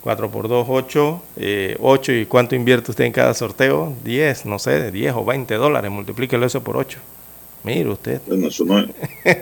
cuatro 0.00 0.30
por 0.30 0.48
dos, 0.48 0.66
ocho, 0.68 1.22
eh, 1.36 1.76
ocho, 1.80 2.12
¿y 2.12 2.26
cuánto 2.26 2.54
invierte 2.54 2.92
usted 2.92 3.04
en 3.04 3.12
cada 3.12 3.34
sorteo? 3.34 3.92
Diez, 4.04 4.46
no 4.46 4.58
sé, 4.58 4.92
diez 4.92 5.12
o 5.14 5.24
veinte 5.24 5.54
dólares, 5.54 5.90
multiplíquelo 5.90 6.46
eso 6.46 6.62
por 6.62 6.76
ocho. 6.76 6.98
Mire 7.64 7.90
usted. 7.90 8.20
Bueno, 8.26 8.48
eso 8.48 8.64
no 8.64 8.78
es. 8.78 8.86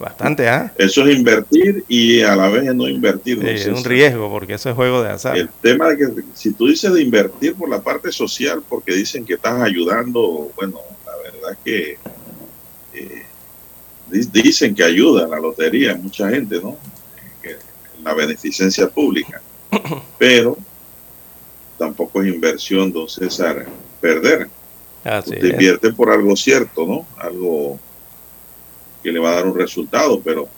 Bastante, 0.00 0.48
¿ah? 0.48 0.72
Eso 0.78 1.06
es 1.06 1.14
invertir 1.14 1.84
y 1.86 2.22
a 2.22 2.34
la 2.34 2.48
vez 2.48 2.74
no 2.74 2.88
invertir. 2.88 3.46
es 3.46 3.66
un 3.66 3.84
riesgo 3.84 4.30
porque 4.30 4.54
eso 4.54 4.70
es 4.70 4.74
juego 4.74 5.02
de 5.02 5.10
azar. 5.10 5.36
El 5.36 5.50
tema 5.60 5.90
de 5.90 5.98
que 5.98 6.22
si 6.32 6.54
tú 6.54 6.68
dices 6.68 6.90
de 6.90 7.02
invertir 7.02 7.54
por 7.54 7.68
la 7.68 7.82
parte 7.82 8.10
social, 8.10 8.62
porque 8.66 8.94
dicen 8.94 9.26
que 9.26 9.34
estás 9.34 9.60
ayudando, 9.60 10.50
bueno, 10.56 10.80
la 11.04 11.12
verdad 11.22 11.58
que 11.62 11.98
eh, 12.94 13.26
dicen 14.08 14.74
que 14.74 14.84
ayuda 14.84 15.28
la 15.28 15.38
lotería 15.38 15.94
mucha 15.96 16.30
gente, 16.30 16.58
¿no? 16.62 16.78
la 18.02 18.14
beneficencia 18.14 18.88
pública. 18.88 19.42
Pero 20.18 20.56
tampoco 21.76 22.22
es 22.22 22.32
inversión, 22.32 22.90
don 22.90 23.06
César, 23.06 23.66
perder. 24.00 24.48
Así 25.04 25.34
Usted 25.34 25.52
invierte 25.52 25.92
por 25.92 26.10
algo 26.10 26.34
cierto, 26.36 26.86
¿no? 26.86 27.06
Algo 27.18 27.78
que 29.02 29.12
le 29.12 29.18
va 29.18 29.32
a 29.32 29.34
dar 29.36 29.46
un 29.46 29.56
resultado, 29.56 30.20
pero 30.20 30.48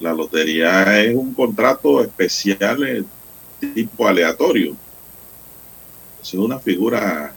la 0.00 0.12
lotería 0.12 1.02
es 1.02 1.14
un 1.14 1.34
contrato 1.34 2.02
especial 2.02 2.84
eh, 2.86 3.04
tipo 3.74 4.06
aleatorio. 4.06 4.76
Es 6.22 6.34
una 6.34 6.58
figura 6.58 7.34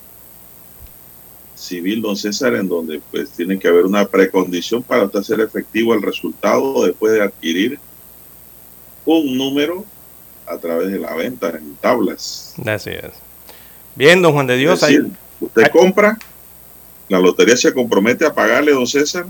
civil, 1.55 2.01
don 2.01 2.15
César, 2.15 2.55
en 2.55 2.67
donde 2.67 3.01
pues 3.11 3.31
tiene 3.31 3.59
que 3.59 3.67
haber 3.67 3.85
una 3.85 4.05
precondición 4.05 4.83
para 4.83 5.09
hacer 5.13 5.39
efectivo 5.41 5.93
el 5.93 6.01
resultado 6.01 6.85
después 6.85 7.13
de 7.13 7.21
adquirir 7.21 7.79
un 9.05 9.37
número 9.37 9.85
a 10.45 10.57
través 10.57 10.91
de 10.91 10.99
la 10.99 11.13
venta 11.15 11.49
en 11.49 11.75
tablas. 11.75 12.53
Así 12.65 12.91
es. 12.91 13.11
Bien, 13.95 14.21
don 14.21 14.33
Juan 14.33 14.47
de 14.47 14.57
Dios. 14.57 14.81
Usted 15.39 15.71
compra, 15.71 16.17
la 17.09 17.19
lotería 17.19 17.57
se 17.57 17.73
compromete 17.73 18.25
a 18.25 18.33
pagarle, 18.33 18.71
don 18.71 18.87
César, 18.87 19.25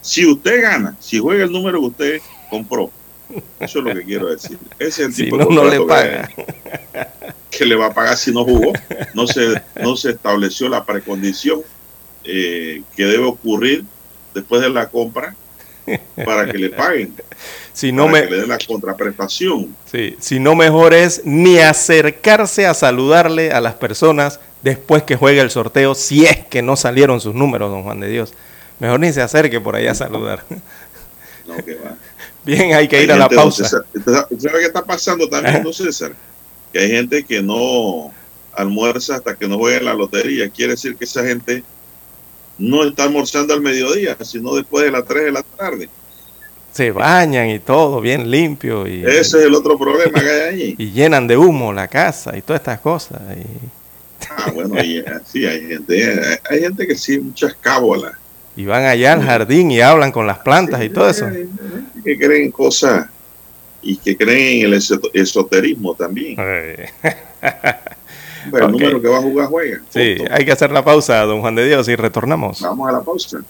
si 0.00 0.26
usted 0.26 0.62
gana, 0.62 0.96
si 1.00 1.18
juega 1.18 1.44
el 1.44 1.52
número 1.52 1.80
que 1.80 1.86
usted 1.86 2.20
compró, 2.50 2.90
eso 3.60 3.78
es 3.78 3.84
lo 3.84 3.94
que 3.94 4.04
quiero 4.04 4.28
decir. 4.28 4.58
Ese 4.78 5.04
es 5.04 5.08
el 5.08 5.14
tipo 5.14 5.38
de 5.38 5.46
no 5.46 5.64
le 5.64 5.80
paga. 5.80 6.30
Que, 7.50 7.64
le 7.64 7.74
va 7.74 7.86
a 7.86 7.94
pagar 7.94 8.16
si 8.16 8.32
no 8.32 8.44
jugó. 8.44 8.72
No 9.14 9.26
se, 9.26 9.60
no 9.80 9.96
se 9.96 10.10
estableció 10.10 10.68
la 10.68 10.84
precondición 10.84 11.62
eh, 12.24 12.82
que 12.94 13.04
debe 13.04 13.24
ocurrir 13.24 13.84
después 14.34 14.60
de 14.60 14.68
la 14.68 14.88
compra 14.88 15.34
para 16.24 16.50
que 16.50 16.58
le 16.58 16.70
paguen. 16.70 17.14
Si 17.72 17.92
no 17.92 18.06
para 18.06 18.24
que 18.24 18.30
le 18.30 18.40
den 18.40 18.48
la 18.48 18.58
contraprestación. 18.58 19.74
Sí, 19.90 20.16
si 20.18 20.38
no 20.38 20.54
mejor 20.54 20.94
es 20.94 21.22
ni 21.24 21.58
acercarse 21.58 22.66
a 22.66 22.74
saludarle 22.74 23.52
a 23.52 23.60
las 23.60 23.74
personas 23.74 24.40
después 24.62 25.02
que 25.04 25.16
juegue 25.16 25.40
el 25.40 25.50
sorteo, 25.50 25.94
si 25.94 26.26
es 26.26 26.44
que 26.46 26.62
no 26.62 26.76
salieron 26.76 27.20
sus 27.20 27.34
números, 27.34 27.70
don 27.70 27.82
Juan 27.82 28.00
de 28.00 28.08
Dios. 28.08 28.34
Mejor 28.78 29.00
ni 29.00 29.12
se 29.12 29.22
acerque 29.22 29.60
por 29.60 29.76
ahí 29.76 29.86
a 29.86 29.94
saludar. 29.94 30.44
No, 31.46 31.56
que 31.64 31.74
va. 31.76 31.96
Bien, 32.44 32.74
hay 32.74 32.86
que 32.86 33.02
ir 33.02 33.10
a 33.10 33.16
la 33.16 33.28
pausa. 33.28 33.64
¿Sabe 33.64 33.84
qué 34.38 34.66
está 34.66 34.82
pasando 34.82 35.28
también, 35.28 35.64
César? 35.72 36.14
Que 36.72 36.78
hay 36.78 36.90
gente 36.90 37.24
que 37.24 37.42
no 37.42 38.12
almuerza 38.52 39.16
hasta 39.16 39.34
que 39.34 39.48
no 39.48 39.58
juegue 39.58 39.80
la 39.80 39.94
lotería. 39.94 40.48
Quiere 40.48 40.72
decir 40.72 40.96
que 40.96 41.04
esa 41.04 41.24
gente 41.24 41.62
no 42.58 42.84
está 42.84 43.04
almorzando 43.04 43.52
al 43.52 43.60
mediodía, 43.60 44.16
sino 44.22 44.54
después 44.54 44.84
de 44.84 44.92
las 44.92 45.04
3 45.04 45.24
de 45.24 45.32
la 45.32 45.42
tarde. 45.42 45.88
Se 46.72 46.90
bañan 46.92 47.48
y 47.48 47.58
todo, 47.58 48.00
bien 48.00 48.30
limpio. 48.30 48.86
Y, 48.86 49.02
Ese 49.02 49.20
es 49.20 49.46
el 49.46 49.54
otro 49.54 49.78
problema 49.78 50.20
que 50.20 50.30
hay 50.30 50.40
allí. 50.54 50.74
Y 50.78 50.90
llenan 50.92 51.26
de 51.26 51.36
humo 51.36 51.72
la 51.72 51.88
casa 51.88 52.36
y 52.36 52.42
todas 52.42 52.60
estas 52.60 52.80
cosas. 52.80 53.20
Ah, 54.30 54.50
bueno, 54.52 54.82
y, 54.82 55.02
sí, 55.24 55.46
hay 55.46 55.66
gente, 55.66 56.40
hay 56.48 56.60
gente 56.60 56.86
que 56.86 56.94
sí, 56.94 57.18
muchas 57.18 57.54
cábolas 57.54 58.12
y 58.56 58.64
van 58.64 58.84
allá 58.84 59.12
al 59.12 59.22
jardín 59.22 59.70
y 59.70 59.80
hablan 59.80 60.10
con 60.10 60.26
las 60.26 60.38
plantas 60.38 60.82
y 60.82 60.88
todo 60.88 61.08
eso. 61.10 61.26
Que 62.02 62.18
creen 62.18 62.50
cosas 62.50 63.08
y 63.82 63.98
que 63.98 64.16
creen 64.16 64.60
en 64.60 64.66
el 64.72 64.80
esoterismo 65.12 65.94
también. 65.94 66.36
el 66.40 66.88
número 68.72 69.00
que 69.00 69.06
va 69.08 69.18
a 69.18 69.22
jugar 69.22 69.48
juega. 69.48 69.82
Sí, 69.90 70.16
hay 70.30 70.44
que 70.44 70.52
hacer 70.52 70.70
la 70.70 70.82
pausa, 70.82 71.20
don 71.22 71.42
Juan 71.42 71.54
de 71.54 71.66
Dios, 71.66 71.86
y 71.88 71.96
retornamos. 71.96 72.62
Vamos 72.62 72.88
a 72.88 72.92
la 72.92 73.02
pausa. 73.02 73.40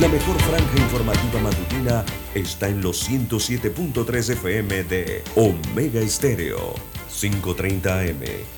La 0.00 0.08
mejor 0.08 0.36
franja 0.42 0.76
informativa 0.76 1.40
matutina 1.42 2.04
está 2.34 2.68
en 2.68 2.82
los 2.82 3.08
107.3 3.08 4.32
FM 4.32 4.82
de 4.84 5.24
Omega 5.34 6.00
Estéreo, 6.00 6.74
530 7.08 8.00
AM 8.00 8.57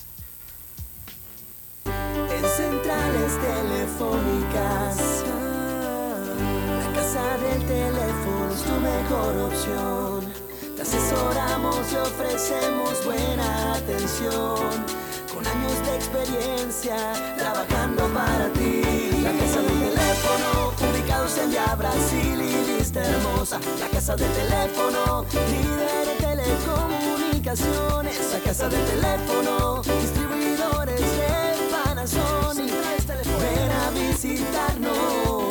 Asesoramos 11.11 11.91
y 11.91 11.95
ofrecemos 11.97 13.03
buena 13.03 13.73
atención. 13.73 14.85
Con 15.33 15.45
años 15.45 15.85
de 15.85 15.97
experiencia, 15.97 16.95
trabajando 17.37 18.07
para 18.13 18.47
ti. 18.53 18.81
La 19.21 19.33
casa 19.33 19.61
del 19.61 19.91
teléfono, 19.91 20.71
ubicados 20.89 21.37
en 21.37 21.49
Via 21.49 21.75
Brasil 21.75 22.41
y 22.41 22.77
vista 22.77 23.01
hermosa. 23.01 23.59
La 23.81 23.89
casa 23.89 24.15
del 24.15 24.31
teléfono, 24.31 25.25
líder 25.33 26.07
de 26.07 26.15
telecomunicaciones. 26.27 28.31
La 28.31 28.39
casa 28.39 28.69
del 28.69 28.85
teléfono, 28.85 29.81
distribuidores 29.81 31.01
de 31.01 31.67
Panasonic. 31.71 32.71
Ven 33.41 33.69
a 33.69 33.89
visitarnos. 33.91 35.50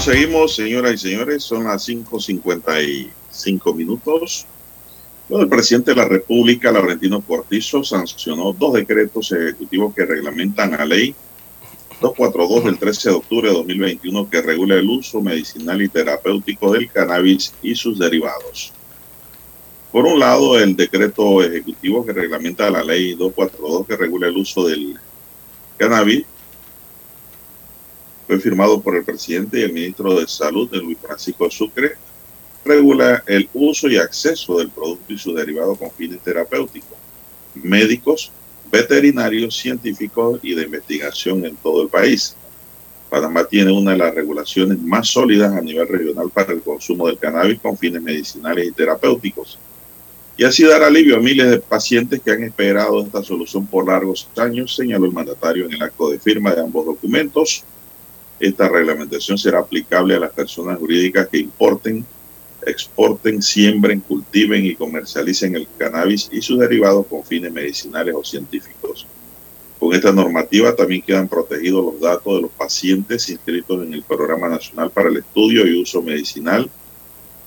Seguimos, 0.00 0.56
señoras 0.56 0.94
y 0.94 0.98
señores, 0.98 1.44
son 1.44 1.64
las 1.64 1.86
5.55 1.86 3.74
minutos. 3.74 4.46
Bueno, 5.28 5.44
el 5.44 5.50
presidente 5.50 5.90
de 5.90 5.96
la 5.98 6.06
República, 6.08 6.72
Laurentino 6.72 7.20
Cortizo, 7.20 7.84
sancionó 7.84 8.54
dos 8.54 8.72
decretos 8.72 9.30
ejecutivos 9.30 9.94
que 9.94 10.06
reglamentan 10.06 10.70
la 10.70 10.86
ley 10.86 11.14
242 12.00 12.64
del 12.64 12.78
13 12.78 13.10
de 13.10 13.14
octubre 13.14 13.48
de 13.50 13.54
2021 13.54 14.30
que 14.30 14.40
regula 14.40 14.76
el 14.76 14.88
uso 14.88 15.20
medicinal 15.20 15.82
y 15.82 15.90
terapéutico 15.90 16.72
del 16.72 16.90
cannabis 16.90 17.52
y 17.60 17.74
sus 17.74 17.98
derivados. 17.98 18.72
Por 19.92 20.06
un 20.06 20.18
lado, 20.18 20.58
el 20.58 20.76
decreto 20.76 21.42
ejecutivo 21.42 22.06
que 22.06 22.14
reglamenta 22.14 22.70
la 22.70 22.82
ley 22.82 23.14
242 23.16 23.86
que 23.86 23.96
regula 23.98 24.28
el 24.28 24.36
uso 24.38 24.66
del 24.66 24.98
cannabis 25.76 26.24
fue 28.30 28.38
firmado 28.38 28.80
por 28.80 28.94
el 28.94 29.02
presidente 29.02 29.58
y 29.58 29.62
el 29.62 29.72
ministro 29.72 30.20
de 30.20 30.28
Salud, 30.28 30.70
de 30.70 30.78
Luis 30.78 30.96
Francisco 31.02 31.50
Sucre, 31.50 31.96
regula 32.64 33.24
el 33.26 33.48
uso 33.52 33.88
y 33.88 33.96
acceso 33.96 34.56
del 34.58 34.70
producto 34.70 35.12
y 35.12 35.18
su 35.18 35.34
derivado 35.34 35.74
con 35.74 35.90
fines 35.90 36.20
terapéuticos, 36.20 36.96
médicos, 37.56 38.30
veterinarios, 38.70 39.56
científicos 39.56 40.38
y 40.44 40.54
de 40.54 40.62
investigación 40.62 41.44
en 41.44 41.56
todo 41.56 41.82
el 41.82 41.88
país. 41.88 42.36
Panamá 43.08 43.42
tiene 43.42 43.72
una 43.72 43.90
de 43.90 43.98
las 43.98 44.14
regulaciones 44.14 44.78
más 44.78 45.08
sólidas 45.08 45.52
a 45.52 45.60
nivel 45.60 45.88
regional 45.88 46.30
para 46.30 46.52
el 46.52 46.62
consumo 46.62 47.08
del 47.08 47.18
cannabis 47.18 47.58
con 47.58 47.76
fines 47.76 48.00
medicinales 48.00 48.68
y 48.68 48.70
terapéuticos. 48.70 49.58
Y 50.36 50.44
así 50.44 50.62
dar 50.62 50.84
alivio 50.84 51.16
a 51.16 51.20
miles 51.20 51.50
de 51.50 51.58
pacientes 51.58 52.20
que 52.20 52.30
han 52.30 52.44
esperado 52.44 53.02
esta 53.02 53.24
solución 53.24 53.66
por 53.66 53.88
largos 53.88 54.28
años, 54.36 54.76
señaló 54.76 55.06
el 55.06 55.12
mandatario 55.12 55.66
en 55.66 55.72
el 55.72 55.82
acto 55.82 56.08
de 56.10 56.20
firma 56.20 56.54
de 56.54 56.60
ambos 56.60 56.86
documentos. 56.86 57.64
Esta 58.40 58.70
reglamentación 58.70 59.36
será 59.36 59.58
aplicable 59.58 60.14
a 60.14 60.20
las 60.20 60.32
personas 60.32 60.78
jurídicas 60.78 61.28
que 61.28 61.36
importen, 61.36 62.06
exporten, 62.66 63.42
siembren, 63.42 64.00
cultiven 64.00 64.64
y 64.64 64.74
comercialicen 64.74 65.56
el 65.56 65.68
cannabis 65.76 66.30
y 66.32 66.40
sus 66.40 66.58
derivados 66.58 67.06
con 67.06 67.22
fines 67.22 67.52
medicinales 67.52 68.14
o 68.16 68.24
científicos. 68.24 69.06
Con 69.78 69.94
esta 69.94 70.10
normativa 70.10 70.74
también 70.74 71.02
quedan 71.02 71.28
protegidos 71.28 71.84
los 71.84 72.00
datos 72.00 72.34
de 72.34 72.42
los 72.42 72.50
pacientes 72.50 73.28
inscritos 73.28 73.84
en 73.84 73.92
el 73.92 74.02
Programa 74.02 74.48
Nacional 74.48 74.90
para 74.90 75.10
el 75.10 75.18
Estudio 75.18 75.66
y 75.66 75.80
Uso 75.80 76.00
Medicinal 76.00 76.70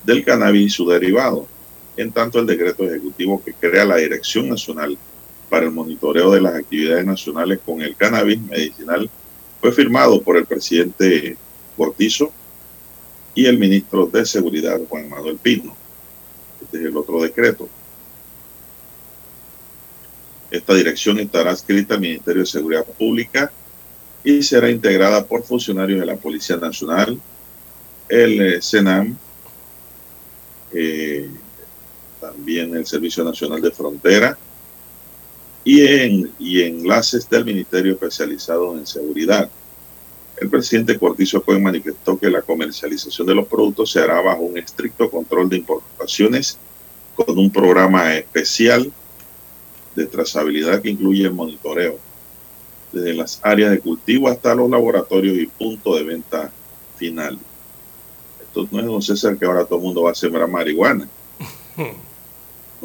del 0.04 0.24
Cannabis 0.24 0.66
y 0.66 0.70
su 0.70 0.88
derivado, 0.88 1.48
en 1.96 2.12
tanto 2.12 2.38
el 2.38 2.46
decreto 2.46 2.84
ejecutivo 2.84 3.42
que 3.42 3.52
crea 3.52 3.84
la 3.84 3.96
Dirección 3.96 4.48
Nacional 4.48 4.96
para 5.48 5.66
el 5.66 5.72
Monitoreo 5.72 6.30
de 6.32 6.40
las 6.40 6.54
Actividades 6.54 7.04
Nacionales 7.04 7.58
con 7.64 7.82
el 7.82 7.96
Cannabis 7.96 8.40
Medicinal 8.40 9.10
fue 9.64 9.72
firmado 9.72 10.20
por 10.20 10.36
el 10.36 10.44
presidente 10.44 11.38
Cortizo 11.74 12.30
y 13.34 13.46
el 13.46 13.58
ministro 13.58 14.04
de 14.04 14.26
Seguridad, 14.26 14.78
Juan 14.90 15.08
Manuel 15.08 15.38
Pino. 15.38 15.74
Este 16.62 16.80
es 16.80 16.84
el 16.84 16.94
otro 16.94 17.22
decreto. 17.22 17.66
Esta 20.50 20.74
dirección 20.74 21.18
estará 21.18 21.52
adscrita 21.52 21.94
al 21.94 22.02
Ministerio 22.02 22.42
de 22.42 22.46
Seguridad 22.46 22.84
Pública 22.84 23.50
y 24.22 24.42
será 24.42 24.68
integrada 24.68 25.24
por 25.24 25.42
funcionarios 25.42 25.98
de 25.98 26.04
la 26.04 26.16
Policía 26.16 26.58
Nacional, 26.58 27.18
el 28.10 28.42
eh, 28.42 28.60
SENAM, 28.60 29.16
eh, 30.74 31.30
también 32.20 32.76
el 32.76 32.84
Servicio 32.84 33.24
Nacional 33.24 33.62
de 33.62 33.70
Frontera 33.70 34.36
y, 35.64 35.86
en, 35.86 36.30
y 36.38 36.62
enlaces 36.62 37.28
del 37.28 37.44
Ministerio 37.44 37.92
Especializado 37.92 38.76
en 38.76 38.86
Seguridad. 38.86 39.48
El 40.36 40.50
presidente 40.50 40.98
Cortizo 40.98 41.42
Cohen 41.42 41.62
manifestó 41.62 42.18
que 42.18 42.28
la 42.28 42.42
comercialización 42.42 43.26
de 43.26 43.34
los 43.34 43.46
productos 43.46 43.90
se 43.90 44.00
hará 44.00 44.20
bajo 44.20 44.42
un 44.42 44.58
estricto 44.58 45.10
control 45.10 45.48
de 45.48 45.56
importaciones 45.56 46.58
con 47.14 47.38
un 47.38 47.50
programa 47.50 48.14
especial 48.14 48.92
de 49.94 50.06
trazabilidad 50.06 50.82
que 50.82 50.90
incluye 50.90 51.24
el 51.24 51.32
monitoreo 51.32 51.98
desde 52.92 53.14
las 53.14 53.40
áreas 53.42 53.70
de 53.70 53.80
cultivo 53.80 54.28
hasta 54.28 54.54
los 54.54 54.68
laboratorios 54.68 55.36
y 55.38 55.46
punto 55.46 55.96
de 55.96 56.04
venta 56.04 56.50
final. 56.96 57.38
Esto 58.42 58.68
no 58.70 58.80
es, 58.80 58.86
don 58.86 59.02
César, 59.02 59.36
que 59.36 59.44
ahora 59.44 59.64
todo 59.64 59.78
el 59.78 59.84
mundo 59.84 60.02
va 60.02 60.12
a 60.12 60.14
sembrar 60.14 60.48
marihuana. 60.48 61.08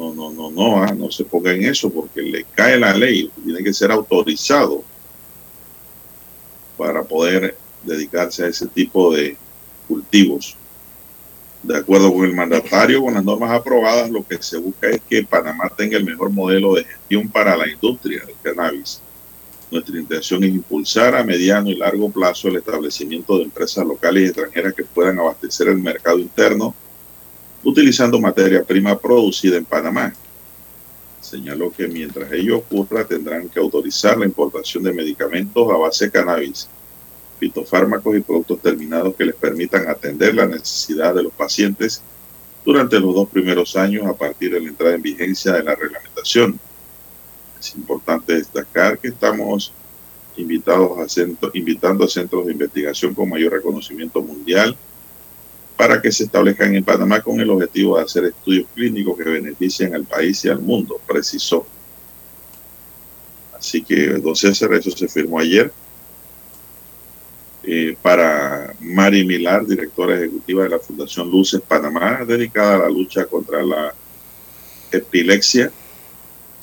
No, 0.00 0.14
no, 0.14 0.30
no, 0.30 0.50
no, 0.50 0.82
ah, 0.82 0.94
no 0.96 1.10
se 1.10 1.26
ponga 1.26 1.52
en 1.52 1.62
eso 1.62 1.90
porque 1.90 2.22
le 2.22 2.44
cae 2.54 2.80
la 2.80 2.94
ley, 2.94 3.30
tiene 3.44 3.62
que 3.62 3.74
ser 3.74 3.92
autorizado 3.92 4.82
para 6.78 7.02
poder 7.02 7.54
dedicarse 7.82 8.44
a 8.44 8.46
ese 8.46 8.66
tipo 8.66 9.14
de 9.14 9.36
cultivos. 9.86 10.56
De 11.62 11.76
acuerdo 11.76 12.14
con 12.14 12.24
el 12.24 12.34
mandatario, 12.34 13.02
con 13.02 13.12
las 13.12 13.22
normas 13.22 13.50
aprobadas, 13.50 14.08
lo 14.08 14.26
que 14.26 14.42
se 14.42 14.56
busca 14.56 14.88
es 14.88 15.02
que 15.06 15.22
Panamá 15.22 15.70
tenga 15.76 15.98
el 15.98 16.06
mejor 16.06 16.30
modelo 16.30 16.72
de 16.76 16.84
gestión 16.84 17.28
para 17.28 17.54
la 17.54 17.68
industria 17.68 18.24
del 18.24 18.36
cannabis. 18.42 19.02
Nuestra 19.70 20.00
intención 20.00 20.42
es 20.44 20.50
impulsar 20.50 21.14
a 21.14 21.24
mediano 21.24 21.68
y 21.68 21.74
largo 21.74 22.10
plazo 22.10 22.48
el 22.48 22.56
establecimiento 22.56 23.36
de 23.36 23.44
empresas 23.44 23.86
locales 23.86 24.22
y 24.22 24.26
extranjeras 24.28 24.72
que 24.72 24.84
puedan 24.84 25.18
abastecer 25.18 25.68
el 25.68 25.76
mercado 25.76 26.18
interno 26.18 26.74
utilizando 27.62 28.20
materia 28.20 28.64
prima 28.64 28.98
producida 28.98 29.56
en 29.56 29.64
Panamá. 29.64 30.12
Señaló 31.20 31.70
que 31.70 31.86
mientras 31.86 32.32
ello 32.32 32.58
ocurra 32.58 33.06
tendrán 33.06 33.48
que 33.48 33.60
autorizar 33.60 34.18
la 34.18 34.24
importación 34.24 34.82
de 34.82 34.92
medicamentos 34.92 35.70
a 35.70 35.76
base 35.76 36.06
de 36.06 36.10
cannabis, 36.10 36.68
fitofármacos 37.38 38.16
y 38.16 38.20
productos 38.20 38.60
terminados 38.60 39.14
que 39.14 39.24
les 39.24 39.34
permitan 39.34 39.88
atender 39.88 40.34
la 40.34 40.46
necesidad 40.46 41.14
de 41.14 41.22
los 41.22 41.32
pacientes 41.32 42.02
durante 42.64 42.98
los 42.98 43.14
dos 43.14 43.28
primeros 43.28 43.76
años 43.76 44.06
a 44.06 44.14
partir 44.14 44.52
de 44.52 44.60
la 44.60 44.68
entrada 44.68 44.94
en 44.94 45.02
vigencia 45.02 45.52
de 45.52 45.62
la 45.62 45.74
reglamentación. 45.74 46.58
Es 47.58 47.74
importante 47.74 48.34
destacar 48.34 48.98
que 48.98 49.08
estamos 49.08 49.72
invitados 50.36 50.98
a 50.98 51.08
centro, 51.08 51.50
invitando 51.54 52.04
a 52.04 52.08
centros 52.08 52.46
de 52.46 52.52
investigación 52.52 53.14
con 53.14 53.28
mayor 53.28 53.52
reconocimiento 53.52 54.22
mundial 54.22 54.76
para 55.80 56.02
que 56.02 56.12
se 56.12 56.24
establezcan 56.24 56.74
en 56.74 56.84
Panamá 56.84 57.22
con 57.22 57.40
el 57.40 57.48
objetivo 57.48 57.96
de 57.96 58.04
hacer 58.04 58.26
estudios 58.26 58.66
clínicos 58.74 59.16
que 59.16 59.24
beneficien 59.24 59.94
al 59.94 60.04
país 60.04 60.44
y 60.44 60.50
al 60.50 60.60
mundo, 60.60 61.00
precisó. 61.06 61.66
Así 63.56 63.82
que, 63.82 64.08
don 64.08 64.36
César, 64.36 64.74
eso 64.74 64.90
se 64.90 65.08
firmó 65.08 65.40
ayer. 65.40 65.72
Eh, 67.62 67.96
para 68.02 68.74
Mari 68.78 69.24
Milar, 69.24 69.66
directora 69.66 70.18
ejecutiva 70.18 70.64
de 70.64 70.68
la 70.68 70.78
Fundación 70.78 71.30
Luces 71.30 71.62
Panamá, 71.66 72.26
dedicada 72.26 72.74
a 72.74 72.78
la 72.80 72.90
lucha 72.90 73.24
contra 73.24 73.62
la 73.62 73.94
epilepsia. 74.92 75.72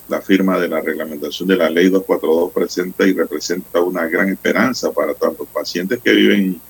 La 0.10 0.22
firma 0.22 0.60
de 0.60 0.68
la 0.68 0.80
reglamentación 0.80 1.48
de 1.48 1.56
la 1.56 1.72
ley 1.72 1.90
242 1.90 2.52
presenta 2.54 3.08
y 3.08 3.14
representa 3.14 3.82
una 3.82 4.06
gran 4.06 4.30
esperanza 4.30 4.92
para 4.92 5.16
tantos 5.16 5.48
pacientes 5.48 6.00
que 6.04 6.12
viven 6.12 6.62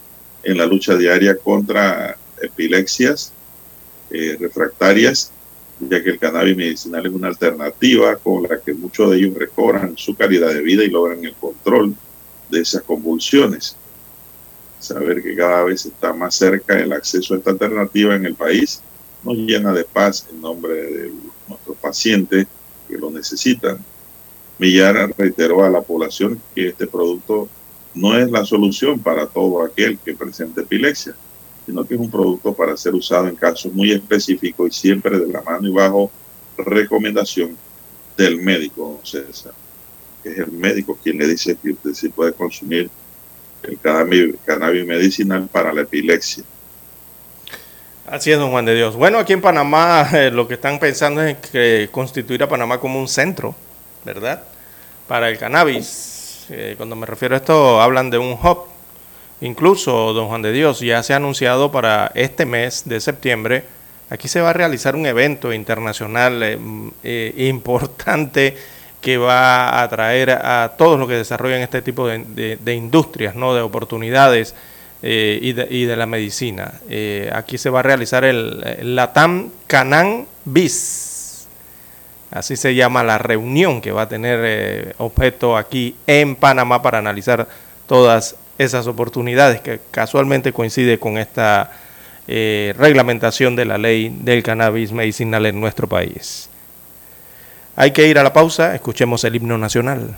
en 0.44 0.58
la 0.58 0.66
lucha 0.66 0.96
diaria 0.96 1.38
contra 1.38 2.18
epilepsias 2.41 3.34
eh, 4.10 4.38
refractarias, 4.39 5.32
ya 5.80 6.04
que 6.04 6.12
el 6.12 6.19
cannabis 6.19 6.58
medicinal 6.58 7.06
es 7.06 7.12
una 7.12 7.28
alternativa 7.28 8.15
con 8.15 8.43
la 8.43 8.60
que 8.60 8.73
muchos 8.73 9.12
de 9.12 9.17
ellos 9.17 9.36
recobran 9.36 9.97
su 9.97 10.15
calidad 10.15 10.54
de 10.54 10.62
vida 10.62 10.84
y 10.84 10.89
logran 10.89 11.23
el 11.23 11.34
control 11.34 11.95
de 12.50 12.62
esas 12.62 12.84
convulsiones. 12.84 13.76
Saber 14.80 15.21
que 15.21 15.36
cada 15.36 15.63
vez 15.63 15.86
está 15.86 16.13
más 16.13 16.36
cerca 16.36 16.80
el 16.80 16.93
acceso 16.93 17.34
a 17.34 17.38
esta 17.38 17.52
alternativa 17.52 18.15
en 18.15 18.26
el 18.26 18.36
país 18.36 18.82
nos 19.23 19.38
llena 19.38 19.73
de 19.73 19.84
paz 19.84 20.26
en 20.32 20.41
nombre 20.41 20.73
de 20.73 21.12
nuestros 21.47 21.78
pacientes 21.78 22.47
que 22.88 22.97
lo 22.97 23.10
necesitan. 23.10 23.78
Millar 24.58 25.13
reiteró 25.17 25.63
a 25.63 25.69
la 25.69 25.82
población 25.82 26.41
que 26.56 26.69
este 26.69 26.88
producto 26.88 27.50
no 27.93 28.17
es 28.17 28.30
la 28.32 28.45
solución 28.45 29.00
para 29.00 29.28
todo 29.28 29.63
aquel 29.63 29.97
que 30.00 30.13
presente 30.13 30.62
epilepsia, 30.62 31.15
sino 31.67 31.86
que 31.86 31.95
es 31.95 31.99
un 31.99 32.10
producto 32.10 32.53
para 32.53 32.77
ser 32.77 32.95
usado 32.95 33.27
en 33.27 33.36
casos 33.36 33.71
muy 33.73 33.91
específicos 33.91 34.69
y 34.69 34.80
siempre 34.80 35.19
de 35.19 35.27
la 35.27 35.41
mano 35.41 35.67
y 35.67 35.71
bajo 35.71 36.10
recomendación 36.58 37.58
del 38.17 38.38
médico, 38.38 39.01
César. 39.03 39.51
Es 40.23 40.38
el 40.39 40.51
médico 40.51 40.97
quien 41.03 41.17
le 41.17 41.27
dice 41.27 41.58
que 41.62 41.71
usted 41.71 41.93
sí 41.93 42.10
puede 42.10 42.32
consumir 42.32 42.89
el 43.63 43.77
cannabis, 43.80 44.86
medicinal 44.86 45.47
para 45.51 45.73
la 45.73 45.82
epilepsia. 45.82 46.43
Así 48.06 48.32
es, 48.32 48.39
don 48.39 48.51
Juan 48.51 48.63
de 48.63 48.73
Dios. 48.73 48.95
Bueno, 48.95 49.19
aquí 49.19 49.34
en 49.34 49.41
Panamá 49.41 50.08
eh, 50.13 50.32
lo 50.32 50.47
que 50.47 50.53
están 50.53 50.80
pensando 50.80 51.21
es 51.21 51.38
que 51.38 51.89
constituir 51.91 52.41
a 52.43 52.47
Panamá 52.47 52.80
como 52.80 52.99
un 52.99 53.10
centro, 53.10 53.53
¿verdad? 54.06 54.43
Para 55.06 55.30
el 55.30 55.38
cannabis. 55.38 56.45
Eh, 56.49 56.75
cuando 56.77 56.95
me 56.95 57.06
refiero 57.06 57.36
a 57.36 57.39
esto, 57.39 57.82
hablan 57.82 58.10
de 58.10 58.17
un 58.17 58.32
hub. 58.32 58.77
Incluso, 59.41 60.13
don 60.13 60.28
Juan 60.28 60.41
de 60.41 60.52
Dios, 60.52 60.80
ya 60.80 61.04
se 61.04 61.13
ha 61.13 61.17
anunciado 61.17 61.71
para 61.71 62.12
este 62.15 62.45
mes 62.45 62.84
de 62.86 63.00
septiembre, 63.00 63.63
aquí 64.10 64.28
se 64.28 64.41
va 64.41 64.50
a 64.50 64.54
realizar 64.54 64.95
un 64.95 65.06
evento 65.06 65.54
internacional 65.54 66.41
eh, 67.04 67.34
importante 67.38 68.56
que 69.02 69.17
va 69.17 69.69
a 69.69 69.84
atraer 69.84 70.32
a 70.32 70.73
todos 70.78 71.00
los 71.00 71.08
que 71.08 71.15
desarrollan 71.15 71.62
este 71.62 71.82
tipo 71.82 72.08
de, 72.08 72.73
industrias, 72.73 73.36
¿no? 73.36 73.54
de 73.54 73.62
oportunidades 73.62 74.56
eh, 75.02 75.39
y, 75.41 75.84
de, 75.86 75.95
la 75.95 76.06
medicina. 76.06 76.73
Eh, 76.89 77.30
aquí 77.34 77.58
se 77.58 77.69
va 77.69 77.80
a 77.80 77.84
realizar 77.84 78.26
el, 78.26 78.95
Latam 78.95 79.52
Canan 79.67 80.26
BIS. 80.43 81.47
Así 82.32 82.58
se 82.58 82.76
llama 82.76 83.04
la 83.04 83.17
reunión 83.17 83.80
que 83.80 83.91
va 83.91 84.04
a 84.04 84.10
tener 84.10 84.39
eh, 84.43 84.93
objeto 84.97 85.56
aquí 85.56 85.95
en 86.08 86.36
Panamá 86.36 86.82
para 86.82 86.97
analizar 86.97 87.47
todas 87.88 88.36
esas 88.58 88.88
oportunidades 88.88 89.62
que 89.62 89.80
casualmente 89.91 90.54
coincide 90.54 91.00
con 91.00 91.17
esta 91.17 91.72
reglamentación 92.28 93.56
de 93.56 93.65
la 93.65 93.78
ley 93.78 94.10
del 94.22 94.43
cannabis 94.43 94.91
medicinal 94.91 95.46
en 95.46 95.60
nuestro 95.60 95.88
país. 95.88 96.50
Hay 97.76 97.91
que 97.91 98.08
ir 98.08 98.20
a 98.20 98.24
la 98.24 98.34
pausa, 98.34 98.76
escuchemos 98.76 99.24
el 99.24 99.36
himno 99.36 99.58
nacional. 99.58 100.17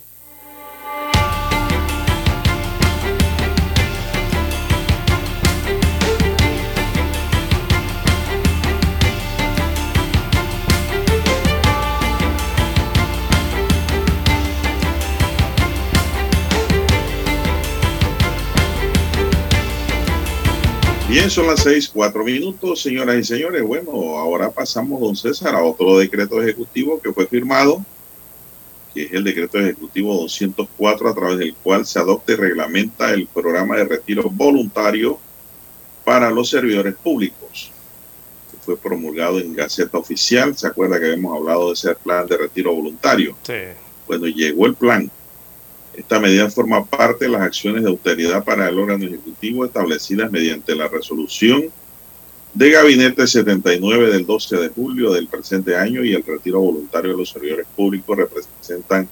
Son 21.31 21.47
las 21.47 21.61
seis, 21.61 21.87
cuatro 21.87 22.25
minutos, 22.25 22.81
señoras 22.81 23.15
y 23.15 23.23
señores. 23.23 23.63
Bueno, 23.63 23.91
ahora 24.17 24.51
pasamos, 24.51 24.99
don 24.99 25.15
César, 25.15 25.55
a 25.55 25.63
otro 25.63 25.97
decreto 25.97 26.41
ejecutivo 26.41 26.99
que 26.99 27.13
fue 27.13 27.25
firmado, 27.25 27.85
que 28.93 29.03
es 29.03 29.13
el 29.13 29.23
decreto 29.23 29.57
ejecutivo 29.57 30.13
204, 30.13 31.07
a 31.07 31.15
través 31.15 31.37
del 31.37 31.55
cual 31.55 31.85
se 31.85 31.99
adopta 31.99 32.33
y 32.33 32.35
reglamenta 32.35 33.13
el 33.13 33.27
programa 33.27 33.77
de 33.77 33.85
retiro 33.85 34.29
voluntario 34.29 35.19
para 36.03 36.29
los 36.29 36.49
servidores 36.49 36.95
públicos. 36.95 37.71
Fue 38.65 38.75
promulgado 38.75 39.39
en 39.39 39.55
Gaceta 39.55 39.97
Oficial. 39.97 40.57
¿Se 40.57 40.67
acuerda 40.67 40.99
que 40.99 41.05
habíamos 41.05 41.37
hablado 41.37 41.67
de 41.67 41.73
ese 41.73 41.95
plan 41.95 42.27
de 42.27 42.37
retiro 42.37 42.75
voluntario? 42.75 43.37
Sí. 43.43 43.53
Bueno, 44.05 44.27
llegó 44.27 44.65
el 44.65 44.75
plan 44.75 45.09
esta 45.93 46.19
medida 46.19 46.49
forma 46.49 46.85
parte 46.85 47.25
de 47.25 47.31
las 47.31 47.41
acciones 47.41 47.83
de 47.83 47.89
austeridad 47.89 48.43
para 48.43 48.69
el 48.69 48.79
órgano 48.79 49.05
ejecutivo 49.05 49.65
establecidas 49.65 50.31
mediante 50.31 50.75
la 50.75 50.87
resolución 50.87 51.65
de 52.53 52.69
Gabinete 52.69 53.27
79 53.27 54.11
del 54.11 54.25
12 54.25 54.57
de 54.57 54.69
julio 54.69 55.13
del 55.13 55.27
presente 55.27 55.75
año 55.75 56.03
y 56.03 56.13
el 56.13 56.23
retiro 56.23 56.59
voluntario 56.59 57.11
de 57.11 57.17
los 57.17 57.29
servidores 57.29 57.65
públicos 57.75 58.17
representan 58.17 59.07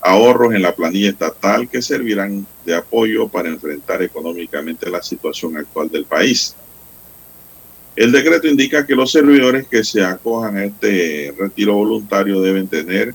ahorros 0.00 0.54
en 0.54 0.62
la 0.62 0.74
planilla 0.74 1.10
estatal 1.10 1.68
que 1.68 1.82
servirán 1.82 2.46
de 2.64 2.74
apoyo 2.74 3.28
para 3.28 3.48
enfrentar 3.48 4.02
económicamente 4.02 4.88
la 4.90 5.02
situación 5.02 5.56
actual 5.56 5.90
del 5.90 6.04
país. 6.04 6.54
El 7.96 8.12
decreto 8.12 8.46
indica 8.46 8.86
que 8.86 8.94
los 8.94 9.10
servidores 9.10 9.66
que 9.66 9.82
se 9.82 10.04
acojan 10.04 10.56
a 10.56 10.64
este 10.64 11.34
retiro 11.36 11.74
voluntario 11.74 12.40
deben 12.40 12.68
tener 12.68 13.12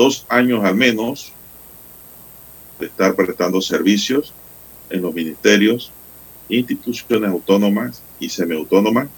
dos 0.00 0.24
años 0.30 0.64
al 0.64 0.74
menos 0.74 1.30
de 2.78 2.86
estar 2.86 3.14
prestando 3.14 3.60
servicios 3.60 4.32
en 4.88 5.02
los 5.02 5.12
ministerios, 5.12 5.92
instituciones 6.48 7.28
autónomas 7.28 8.02
y 8.18 8.30
semiautónomas, 8.30 9.08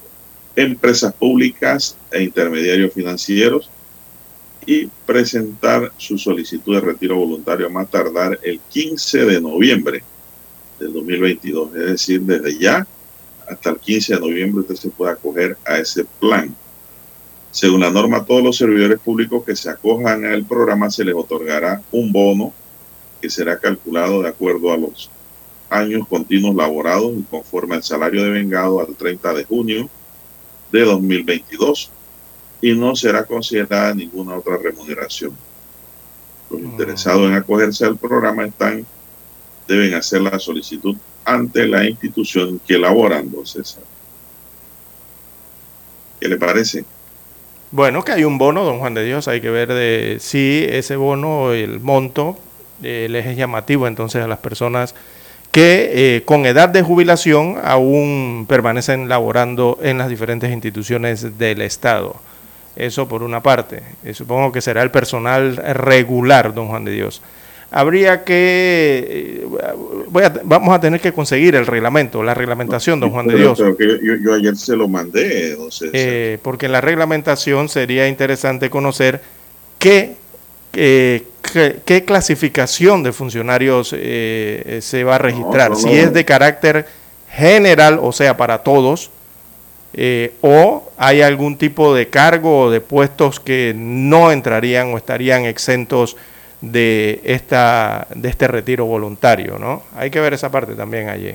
empresas 0.57 1.15
públicas 1.15 1.97
e 2.11 2.25
intermediarios 2.25 2.93
financieros 2.93 3.71
y 4.67 4.89
presentar 5.07 5.93
su 5.99 6.19
solicitud 6.19 6.75
de 6.75 6.81
retiro 6.81 7.15
voluntario 7.15 7.67
a 7.67 7.71
más 7.71 7.89
tardar 7.89 8.41
el 8.43 8.59
15 8.59 9.27
de 9.27 9.41
noviembre 9.41 10.03
del 10.81 10.95
2022. 10.95 11.77
Es 11.77 11.87
decir, 11.87 12.23
desde 12.23 12.59
ya 12.59 12.85
hasta 13.49 13.71
el 13.71 13.77
15 13.77 14.15
de 14.15 14.21
noviembre 14.21 14.63
usted 14.63 14.75
se 14.75 14.91
puede 14.91 15.13
acoger 15.13 15.57
a 15.65 15.79
ese 15.79 16.05
plan. 16.19 16.53
Según 17.53 17.81
la 17.81 17.91
norma, 17.91 18.25
todos 18.25 18.43
los 18.43 18.57
servidores 18.57 18.99
públicos 18.99 19.45
que 19.45 19.55
se 19.55 19.69
acojan 19.69 20.25
al 20.25 20.45
programa 20.45 20.91
se 20.91 21.05
les 21.05 21.15
otorgará 21.15 21.83
un 21.93 22.11
bono 22.11 22.55
que 23.21 23.29
será 23.29 23.59
calculado 23.61 24.23
de 24.23 24.31
acuerdo 24.31 24.73
a 24.73 24.79
los 24.79 25.11
años 25.69 26.09
continuos 26.09 26.57
laborados 26.57 27.13
y 27.15 27.23
conforme 27.25 27.77
al 27.77 27.83
salario 27.83 28.25
de 28.25 28.31
vengado 28.31 28.81
al 28.81 28.95
30 28.95 29.35
de 29.35 29.45
junio 29.45 29.91
de 30.73 30.81
2022 30.81 31.91
y 32.63 32.73
no 32.73 32.97
será 32.97 33.25
considerada 33.25 33.95
ninguna 33.95 34.37
otra 34.37 34.57
remuneración. 34.57 35.33
Los 36.51 36.61
interesados 36.61 37.29
en 37.29 37.35
acogerse 37.35 37.85
al 37.85 37.99
programa 37.99 38.47
están 38.47 38.87
deben 39.69 39.93
hacer 39.93 40.23
la 40.23 40.39
solicitud 40.39 40.97
ante 41.25 41.67
la 41.67 41.85
institución 41.85 42.59
que 42.67 42.77
elaboran, 42.77 43.31
don 43.31 43.47
César. 43.47 43.83
¿Qué 46.19 46.29
le 46.29 46.39
parece? 46.39 46.85
Bueno, 47.73 48.05
que 48.05 48.13
hay 48.13 48.25
un 48.25 48.37
bono, 48.37 48.65
don 48.65 48.81
Juan 48.81 48.93
de 48.93 49.03
Dios, 49.03 49.29
hay 49.29 49.41
que 49.41 49.49
ver 49.49 49.73
de 49.73 50.19
si 50.21 50.67
ese 50.69 50.95
bono, 50.95 51.53
el 51.53 51.81
monto, 51.81 52.37
eh, 52.83 53.07
les 53.09 53.25
es 53.25 53.35
llamativo 53.35 53.87
entonces 53.87 54.23
a 54.23 54.27
las 54.29 54.41
personas 54.41 54.95
que 55.53 56.17
eh, 56.17 56.23
con 56.27 56.45
edad 56.45 56.69
de 56.69 56.83
jubilación 56.83 57.57
aún 57.65 58.45
permanecen 58.47 59.09
laborando 59.09 59.79
en 59.83 59.97
las 59.97 60.11
diferentes 60.11 60.53
instituciones 60.53 61.39
del 61.39 61.63
Estado. 61.63 62.17
Eso 62.77 63.09
por 63.09 63.23
una 63.23 63.43
parte. 63.43 63.83
Eh, 64.05 64.13
supongo 64.13 64.53
que 64.53 64.61
será 64.61 64.83
el 64.83 64.91
personal 64.91 65.57
regular, 65.57 66.53
don 66.53 66.69
Juan 66.69 66.85
de 66.85 66.93
Dios. 66.93 67.23
Habría 67.75 68.23
que, 68.23 69.47
voy 70.09 70.25
a, 70.25 70.33
vamos 70.45 70.75
a 70.75 70.81
tener 70.81 71.01
que 71.01 71.13
conseguir 71.13 71.55
el 71.55 71.67
reglamento, 71.67 72.23
la 72.23 72.35
reglamentación, 72.35 73.01
don 73.01 73.11
Juan 73.11 73.27
de 73.27 73.37
Dios. 73.37 73.59
Pero 73.59 73.77
que 73.77 73.99
yo, 74.03 74.15
yo, 74.23 74.35
ayer 74.35 74.57
se 74.57 74.77
lo 74.77 74.89
mandé, 74.89 75.53
entonces. 75.53 76.39
porque 76.43 76.67
en 76.67 76.73
la 76.73 76.83
reglamentación 76.83 77.71
sería 77.71 78.09
interesante 78.09 78.69
conocer 78.69 79.23
qué, 79.79 80.17
qué, 80.71 81.25
qué 81.85 82.05
clasificación 82.05 83.03
de 83.03 83.13
funcionarios 83.13 83.95
eh, 83.97 84.81
se 84.83 85.05
va 85.05 85.15
a 85.15 85.19
registrar. 85.19 85.71
No, 85.71 85.77
no, 85.77 85.83
si 85.83 85.93
es 85.93 86.13
de 86.13 86.25
carácter 86.27 86.87
general, 87.31 87.99
o 88.03 88.13
sea, 88.13 88.37
para 88.37 88.59
todos, 88.59 89.11
eh, 89.95 90.33
o 90.41 90.91
hay 90.97 91.21
algún 91.21 91.57
tipo 91.57 91.95
de 91.95 92.09
cargo 92.09 92.61
o 92.63 92.71
de 92.71 92.81
puestos 92.81 93.41
que 93.41 93.75
no 93.77 94.33
entrarían 94.33 94.95
o 94.95 94.97
estarían 94.97 95.45
exentos 95.45 96.17
de 96.63 97.21
esta 97.25 98.07
de 98.15 98.29
este 98.29 98.47
retiro 98.49 98.87
voluntario, 98.87 99.59
¿no? 99.59 99.83
Hay 99.95 100.11
que 100.11 100.21
ver 100.21 100.33
esa 100.33 100.51
parte 100.51 100.75
también 100.75 101.09
allí. 101.09 101.35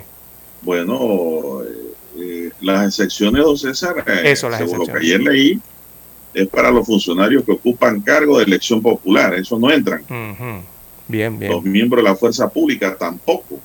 Bueno, 0.62 1.62
eh, 1.63 1.94
eh, 2.18 2.52
las 2.62 2.88
excepciones, 2.88 3.44
don 3.44 3.58
César, 3.58 4.04
eh, 4.08 4.32
Eso, 4.32 4.50
las 4.50 4.60
según 4.60 4.80
lo 4.80 4.86
que 4.86 4.98
ayer 4.98 5.20
leí, 5.20 5.60
es 6.34 6.48
para 6.48 6.72
los 6.72 6.88
funcionarios 6.88 7.44
que 7.44 7.52
ocupan 7.52 8.02
cargo 8.02 8.38
de 8.38 8.46
elección 8.46 8.82
popular, 8.82 9.34
esos 9.36 9.60
no 9.60 9.70
entran. 9.70 10.04
Bien, 11.08 11.38
bien. 11.38 11.52
Los 11.52 11.63
miembros 11.63 12.04
de 12.04 12.10
la 12.10 12.16
fuerza 12.16 12.50
pública 12.50 12.96
tampoco. 12.98 13.60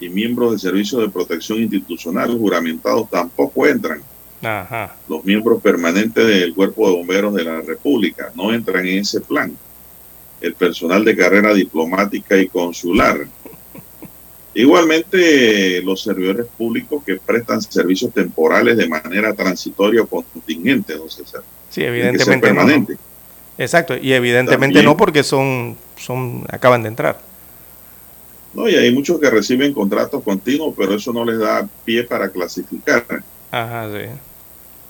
Y 0.00 0.08
miembros 0.08 0.50
del 0.50 0.60
Servicio 0.60 0.98
de 0.98 1.08
Protección 1.08 1.60
Institucional 1.60 2.36
juramentados 2.36 3.08
tampoco 3.08 3.66
entran. 3.66 4.02
Ajá. 4.42 4.94
Los 5.08 5.24
miembros 5.24 5.62
permanentes 5.62 6.26
del 6.26 6.52
Cuerpo 6.52 6.88
de 6.88 6.96
Bomberos 6.96 7.34
de 7.34 7.44
la 7.44 7.60
República 7.60 8.30
no 8.34 8.52
entran 8.52 8.86
en 8.86 8.98
ese 8.98 9.20
plan. 9.20 9.56
El 10.44 10.54
personal 10.54 11.02
de 11.04 11.16
carrera 11.16 11.54
diplomática 11.54 12.36
y 12.36 12.48
consular. 12.48 13.26
Igualmente, 14.52 15.80
los 15.82 16.02
servidores 16.02 16.46
públicos 16.58 17.02
que 17.04 17.16
prestan 17.16 17.62
servicios 17.62 18.12
temporales 18.12 18.76
de 18.76 18.86
manera 18.86 19.32
transitoria 19.32 20.02
o 20.02 20.06
contingente, 20.06 20.96
no 20.96 21.08
sé, 21.08 21.22
Sí, 21.70 21.82
evidentemente 21.82 22.48
no, 22.48 22.52
no. 22.52 22.60
permanente. 22.60 22.98
Exacto, 23.56 23.96
y 23.96 24.12
evidentemente 24.12 24.74
También. 24.74 24.84
no 24.84 24.96
porque 24.98 25.24
son, 25.24 25.76
son, 25.96 26.44
acaban 26.50 26.82
de 26.82 26.88
entrar. 26.88 27.18
No, 28.52 28.68
y 28.68 28.74
hay 28.76 28.92
muchos 28.92 29.18
que 29.18 29.30
reciben 29.30 29.72
contratos 29.72 30.22
continuos, 30.22 30.74
pero 30.76 30.94
eso 30.94 31.10
no 31.12 31.24
les 31.24 31.38
da 31.38 31.66
pie 31.86 32.04
para 32.04 32.28
clasificar. 32.28 33.04
Ajá, 33.50 33.88
sí. 33.90 34.08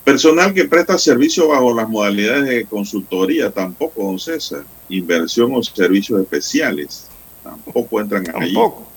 Personal 0.03 0.53
que 0.53 0.65
presta 0.65 0.99
servicio 0.99 1.49
bajo 1.49 1.73
las 1.73 1.89
modalidades 1.89 2.45
de 2.45 2.65
consultoría, 2.67 3.51
tampoco, 3.51 4.03
don 4.03 4.19
César. 4.19 4.65
Inversión 4.89 5.53
o 5.55 5.63
servicios 5.63 6.21
especiales, 6.21 7.07
tampoco 7.43 8.01
entran. 8.01 8.25
Tampoco. 8.25 8.89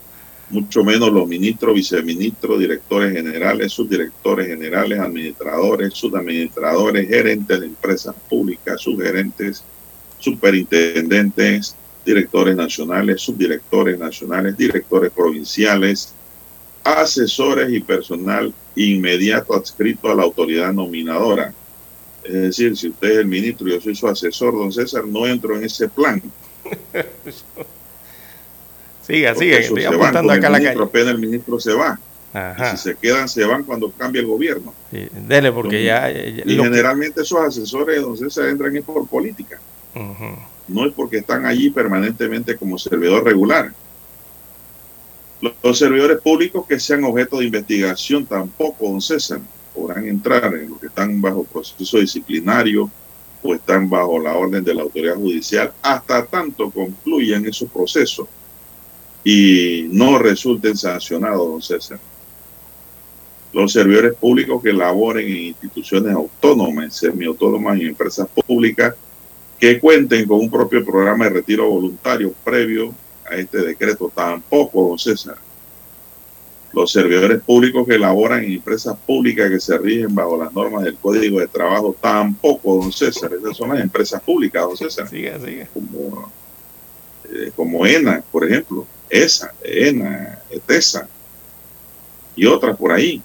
Mucho 0.49 0.81
menos 0.81 1.11
los 1.11 1.27
ministros, 1.27 1.75
viceministros, 1.75 2.59
directores 2.59 3.13
generales, 3.13 3.73
subdirectores 3.73 4.47
generales, 4.47 4.97
administradores, 4.97 5.93
subadministradores, 5.93 7.09
gerentes 7.09 7.59
de 7.59 7.65
empresas 7.65 8.15
públicas, 8.29 8.79
subgerentes, 8.79 9.63
superintendentes, 10.19 11.75
directores 12.05 12.55
nacionales, 12.55 13.21
subdirectores 13.21 13.99
nacionales, 13.99 14.55
directores 14.55 15.11
provinciales, 15.11 16.13
asesores 16.83 17.71
y 17.73 17.81
personal 17.81 18.53
inmediato 18.75 19.53
adscrito 19.53 20.09
a 20.09 20.15
la 20.15 20.23
autoridad 20.23 20.71
nominadora. 20.71 21.53
Es 22.27 22.33
decir, 22.33 22.75
si 22.75 22.89
usted 22.89 23.09
es 23.11 23.17
el 23.19 23.25
ministro 23.25 23.67
y 23.67 23.71
yo 23.71 23.79
soy 23.81 23.95
su 23.95 24.07
asesor, 24.07 24.53
don 24.53 24.71
César, 24.71 25.05
no 25.07 25.25
entro 25.25 25.55
en 25.55 25.63
ese 25.63 25.87
plan. 25.87 26.21
Siga, 29.05 29.33
siga, 29.35 29.57
estoy 29.59 29.85
apuntando 29.85 30.33
acá 30.33 30.47
a 30.47 30.47
el 30.47 30.53
la 30.53 30.59
ministro, 30.59 30.89
calle. 30.89 30.89
apenas 30.89 31.07
el 31.15 31.19
ministro 31.19 31.59
se 31.59 31.73
va. 31.73 31.97
Y 32.33 32.65
si 32.71 32.77
se 32.77 32.95
quedan, 32.95 33.29
se 33.29 33.45
van 33.45 33.63
cuando 33.63 33.89
cambie 33.91 34.19
el 34.21 34.27
gobierno. 34.27 34.73
Sí, 34.91 35.07
dele, 35.27 35.51
porque 35.53 35.81
ya. 35.83 36.11
ya- 36.11 36.23
Y 36.45 36.55
lo 36.55 36.63
generalmente 36.65 37.21
esos 37.21 37.39
asesores, 37.39 38.01
don 38.01 38.17
César, 38.17 38.49
entran 38.49 38.75
es 38.75 38.83
por 38.83 39.07
política. 39.07 39.59
No 40.67 40.85
es 40.85 40.93
porque 40.93 41.19
están 41.19 41.45
allí 41.45 41.69
permanentemente 41.69 42.57
como 42.57 42.77
servidor 42.77 43.23
regular. 43.23 43.71
Los, 45.39 45.53
los 45.63 45.77
servidores 45.79 46.19
públicos 46.19 46.65
que 46.67 46.77
sean 46.79 47.03
objeto 47.05 47.39
de 47.39 47.45
investigación 47.45 48.25
tampoco, 48.25 48.89
don 48.89 49.01
César, 49.01 49.39
podrán 49.77 50.07
entrar 50.07 50.53
en 50.55 50.71
los 50.71 50.79
que 50.79 50.87
están 50.87 51.21
bajo 51.21 51.43
proceso 51.43 51.99
disciplinario 51.99 52.89
o 53.43 53.53
están 53.53 53.87
bajo 53.89 54.19
la 54.19 54.35
orden 54.35 54.63
de 54.63 54.73
la 54.73 54.81
autoridad 54.81 55.15
judicial 55.15 55.71
hasta 55.81 56.25
tanto 56.25 56.71
concluyan 56.71 57.45
esos 57.45 57.69
procesos 57.69 58.27
y 59.23 59.87
no 59.91 60.17
resulten 60.17 60.75
sancionados, 60.75 61.47
don 61.47 61.61
César. 61.61 61.99
Los 63.53 63.71
servidores 63.73 64.15
públicos 64.15 64.61
que 64.63 64.73
laboren 64.73 65.27
en 65.27 65.37
instituciones 65.37 66.13
autónomas, 66.13 66.95
semiautónomas 66.95 67.77
y 67.77 67.85
empresas 67.85 68.27
públicas 68.45 68.95
que 69.59 69.79
cuenten 69.79 70.27
con 70.27 70.39
un 70.39 70.49
propio 70.49 70.83
programa 70.85 71.25
de 71.25 71.31
retiro 71.31 71.69
voluntario 71.69 72.33
previo 72.43 72.93
a 73.29 73.35
este 73.35 73.59
decreto. 73.59 74.11
Tampoco, 74.13 74.89
don 74.89 74.99
César. 74.99 75.46
Los 76.73 76.91
servidores 76.91 77.41
públicos 77.41 77.87
que 77.87 77.97
laboran 77.97 78.43
en 78.43 78.53
empresas 78.53 78.97
públicas 79.05 79.49
que 79.49 79.59
se 79.59 79.77
rigen 79.77 80.13
bajo 80.13 80.37
las 80.37 80.53
normas 80.53 80.83
del 80.83 80.95
Código 80.95 81.39
de 81.39 81.47
Trabajo, 81.47 81.95
tampoco, 81.99 82.75
don 82.81 82.91
César. 82.91 83.31
Esas 83.33 83.55
son 83.55 83.69
las 83.69 83.79
empresas 83.79 84.21
públicas, 84.21 84.63
don 84.63 84.75
César. 84.75 85.09
Sigue, 85.09 85.33
sigue. 85.39 85.67
Como, 85.73 86.31
eh, 87.31 87.51
como 87.55 87.85
ENA, 87.85 88.21
por 88.31 88.45
ejemplo. 88.45 88.85
ESA, 89.09 89.53
ENA, 89.63 90.39
ETESA 90.49 91.07
y 92.35 92.45
otras 92.45 92.75
por 92.75 92.91
ahí. 92.91 93.21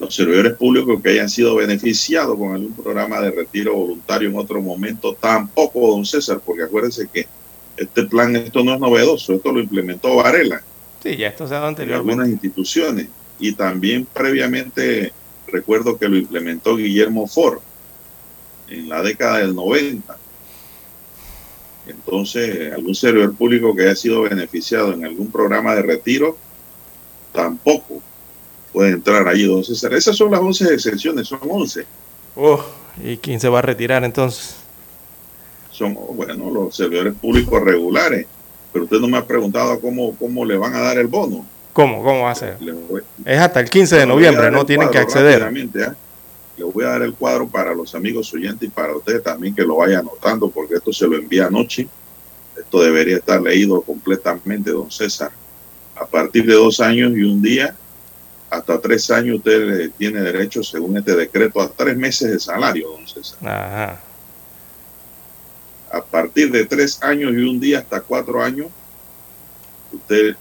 Los 0.00 0.12
servidores 0.12 0.54
públicos 0.54 1.00
que 1.00 1.10
hayan 1.10 1.30
sido 1.30 1.54
beneficiados 1.54 2.36
con 2.36 2.52
algún 2.52 2.74
programa 2.74 3.20
de 3.20 3.30
retiro 3.30 3.74
voluntario 3.74 4.28
en 4.28 4.36
otro 4.36 4.60
momento, 4.60 5.14
tampoco, 5.14 5.92
don 5.92 6.04
César, 6.04 6.40
porque 6.44 6.64
acuérdense 6.64 7.08
que 7.12 7.28
este 7.76 8.02
plan, 8.04 8.34
esto 8.34 8.64
no 8.64 8.74
es 8.74 8.80
novedoso, 8.80 9.34
esto 9.34 9.52
lo 9.52 9.60
implementó 9.60 10.16
Varela 10.16 10.60
Sí, 11.04 11.16
ya 11.16 11.28
esto 11.28 11.46
se 11.46 11.52
ha 11.52 11.58
dado 11.58 11.68
en 11.68 11.72
anteriormente. 11.72 12.12
algunas 12.12 12.28
instituciones. 12.32 13.08
Y 13.38 13.52
también 13.52 14.06
previamente 14.06 15.12
recuerdo 15.46 15.98
que 15.98 16.08
lo 16.08 16.16
implementó 16.16 16.76
Guillermo 16.76 17.26
Ford 17.26 17.58
en 18.70 18.88
la 18.88 19.02
década 19.02 19.38
del 19.38 19.54
90. 19.54 20.16
Entonces, 21.86 22.72
algún 22.72 22.94
servidor 22.94 23.34
público 23.34 23.76
que 23.76 23.82
haya 23.82 23.94
sido 23.94 24.22
beneficiado 24.22 24.94
en 24.94 25.04
algún 25.04 25.30
programa 25.30 25.74
de 25.74 25.82
retiro, 25.82 26.38
tampoco 27.32 28.00
puede 28.72 28.92
entrar 28.92 29.28
allí, 29.28 29.44
don 29.44 29.62
César. 29.62 29.92
Esas 29.92 30.16
son 30.16 30.30
las 30.30 30.40
11 30.40 30.72
excepciones, 30.72 31.28
son 31.28 31.40
11. 31.46 31.84
Oh, 32.34 32.64
¿Y 33.04 33.18
quién 33.18 33.38
se 33.40 33.50
va 33.50 33.58
a 33.58 33.62
retirar 33.62 34.02
entonces? 34.04 34.56
Son, 35.70 35.94
bueno, 36.16 36.50
los 36.50 36.74
servidores 36.74 37.12
públicos 37.14 37.62
regulares 37.62 38.26
pero 38.74 38.86
usted 38.86 38.98
no 38.98 39.06
me 39.06 39.16
ha 39.16 39.24
preguntado 39.24 39.80
cómo, 39.80 40.16
cómo 40.16 40.44
le 40.44 40.56
van 40.56 40.74
a 40.74 40.80
dar 40.80 40.98
el 40.98 41.06
bono. 41.06 41.46
¿Cómo? 41.72 42.02
¿Cómo 42.02 42.24
va 42.24 42.32
a 42.32 42.34
ser? 42.34 42.58
Es 43.24 43.38
hasta 43.38 43.60
el 43.60 43.70
15 43.70 43.98
de 43.98 44.04
noviembre, 44.04 44.50
no 44.50 44.66
tienen 44.66 44.90
que 44.90 44.98
acceder. 44.98 45.44
¿ah? 45.44 45.94
Le 46.56 46.64
voy 46.64 46.84
a 46.84 46.88
dar 46.88 47.02
el 47.02 47.14
cuadro 47.14 47.46
para 47.46 47.72
los 47.72 47.94
amigos 47.94 48.34
oyentes 48.34 48.68
y 48.68 48.70
para 48.70 48.96
usted 48.96 49.22
también 49.22 49.54
que 49.54 49.62
lo 49.62 49.76
vaya 49.76 50.00
anotando, 50.00 50.50
porque 50.50 50.74
esto 50.74 50.92
se 50.92 51.06
lo 51.06 51.16
envía 51.16 51.46
anoche. 51.46 51.86
Esto 52.58 52.82
debería 52.82 53.18
estar 53.18 53.40
leído 53.40 53.80
completamente, 53.80 54.72
don 54.72 54.90
César. 54.90 55.30
A 55.94 56.04
partir 56.04 56.44
de 56.44 56.54
dos 56.54 56.80
años 56.80 57.12
y 57.16 57.22
un 57.22 57.40
día, 57.40 57.76
hasta 58.50 58.80
tres 58.80 59.08
años, 59.12 59.36
usted 59.36 59.92
tiene 59.96 60.20
derecho, 60.20 60.64
según 60.64 60.96
este 60.96 61.14
decreto, 61.14 61.60
a 61.60 61.68
tres 61.68 61.96
meses 61.96 62.32
de 62.32 62.40
salario, 62.40 62.88
don 62.90 63.06
César. 63.06 63.38
Ajá 63.40 64.00
a 65.94 66.02
partir 66.02 66.50
de 66.50 66.64
tres 66.64 67.00
años 67.02 67.32
y 67.32 67.36
un 67.36 67.60
día 67.60 67.78
hasta 67.78 68.00
cuatro 68.00 68.42
años, 68.42 68.66
usted 69.92 70.34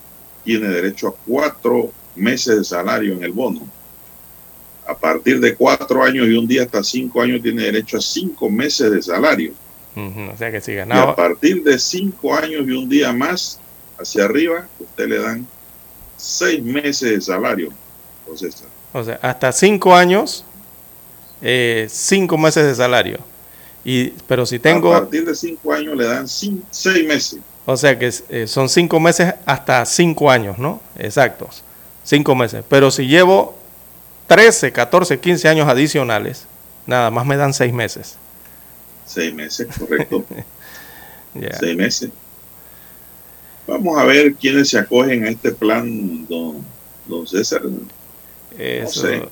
tiene 0.43 0.67
derecho 0.67 1.09
a 1.09 1.15
cuatro 1.27 1.91
meses 2.15 2.57
de 2.57 2.63
salario 2.63 3.13
en 3.13 3.23
el 3.23 3.31
bono. 3.31 3.61
A 4.87 4.97
partir 4.97 5.39
de 5.39 5.55
cuatro 5.55 6.03
años 6.03 6.27
y 6.27 6.35
un 6.35 6.47
día 6.47 6.63
hasta 6.63 6.83
cinco 6.83 7.21
años 7.21 7.41
tiene 7.41 7.63
derecho 7.63 7.97
a 7.97 8.01
cinco 8.01 8.49
meses 8.49 8.91
de 8.91 9.01
salario. 9.01 9.53
o 9.95 10.37
sea 10.37 10.51
que 10.51 10.59
si 10.59 10.73
ganaba... 10.73 11.05
Y 11.05 11.11
a 11.11 11.15
partir 11.15 11.63
de 11.63 11.77
cinco 11.77 12.33
años 12.33 12.67
y 12.67 12.71
un 12.71 12.89
día 12.89 13.13
más 13.13 13.59
hacia 13.97 14.25
arriba, 14.25 14.67
usted 14.79 15.07
le 15.07 15.19
dan 15.19 15.47
seis 16.17 16.61
meses 16.63 17.11
de 17.11 17.21
salario. 17.21 17.69
Entonces, 18.21 18.63
o 18.91 19.03
sea, 19.03 19.19
hasta 19.21 19.51
cinco 19.51 19.95
años, 19.95 20.45
eh, 21.41 21.87
cinco 21.89 22.37
meses 22.37 22.65
de 22.65 22.75
salario. 22.75 23.19
Y, 23.85 24.09
pero 24.27 24.45
si 24.45 24.59
tengo... 24.59 24.95
A 24.95 25.01
partir 25.01 25.25
de 25.25 25.35
cinco 25.35 25.73
años 25.73 25.97
le 25.97 26.05
dan 26.05 26.27
seis 26.27 27.05
meses. 27.05 27.39
O 27.65 27.77
sea 27.77 27.97
que 27.97 28.11
eh, 28.29 28.47
son 28.47 28.69
cinco 28.69 28.99
meses 28.99 29.33
hasta 29.45 29.85
cinco 29.85 30.29
años, 30.29 30.57
¿no? 30.57 30.81
Exactos. 30.97 31.63
Cinco 32.03 32.35
meses. 32.35 32.63
Pero 32.67 32.91
si 32.91 33.07
llevo 33.07 33.57
13, 34.27 34.71
14, 34.71 35.19
15 35.19 35.47
años 35.47 35.67
adicionales, 35.67 36.45
nada 36.85 37.09
más 37.09 37.25
me 37.25 37.37
dan 37.37 37.53
seis 37.53 37.73
meses. 37.73 38.17
Seis 39.05 39.33
meses, 39.33 39.67
correcto. 39.77 40.25
Seis 41.59 41.75
meses. 41.75 42.09
Vamos 43.65 43.97
a 43.97 44.03
ver 44.03 44.35
quiénes 44.35 44.69
se 44.69 44.77
acogen 44.77 45.23
a 45.23 45.29
este 45.29 45.51
plan, 45.51 46.27
don, 46.27 46.63
don 47.07 47.25
César. 47.25 47.61
Eso, 48.57 49.31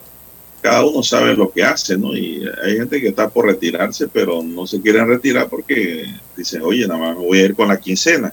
cada 0.61 0.85
uno 0.85 1.01
sabe 1.01 1.35
lo 1.35 1.51
que 1.51 1.63
hace, 1.63 1.97
¿no? 1.97 2.15
Y 2.15 2.47
hay 2.63 2.77
gente 2.77 3.01
que 3.01 3.09
está 3.09 3.29
por 3.29 3.47
retirarse, 3.47 4.07
pero 4.07 4.43
no 4.43 4.67
se 4.67 4.79
quieren 4.79 5.07
retirar 5.07 5.49
porque 5.49 6.05
dicen, 6.37 6.61
oye, 6.61 6.87
nada 6.87 6.99
más 6.99 7.17
me 7.17 7.25
voy 7.25 7.39
a 7.39 7.45
ir 7.45 7.55
con 7.55 7.67
la 7.67 7.79
quincena. 7.79 8.31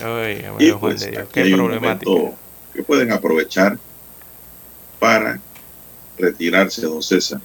Ay, 0.00 0.44
y 0.60 0.72
pues, 0.72 1.08
qué 1.32 1.44
problemático. 1.46 2.34
Que 2.72 2.82
pueden 2.82 3.12
aprovechar 3.12 3.76
para 4.98 5.40
retirarse, 6.16 6.82
don 6.82 7.02
César, 7.02 7.40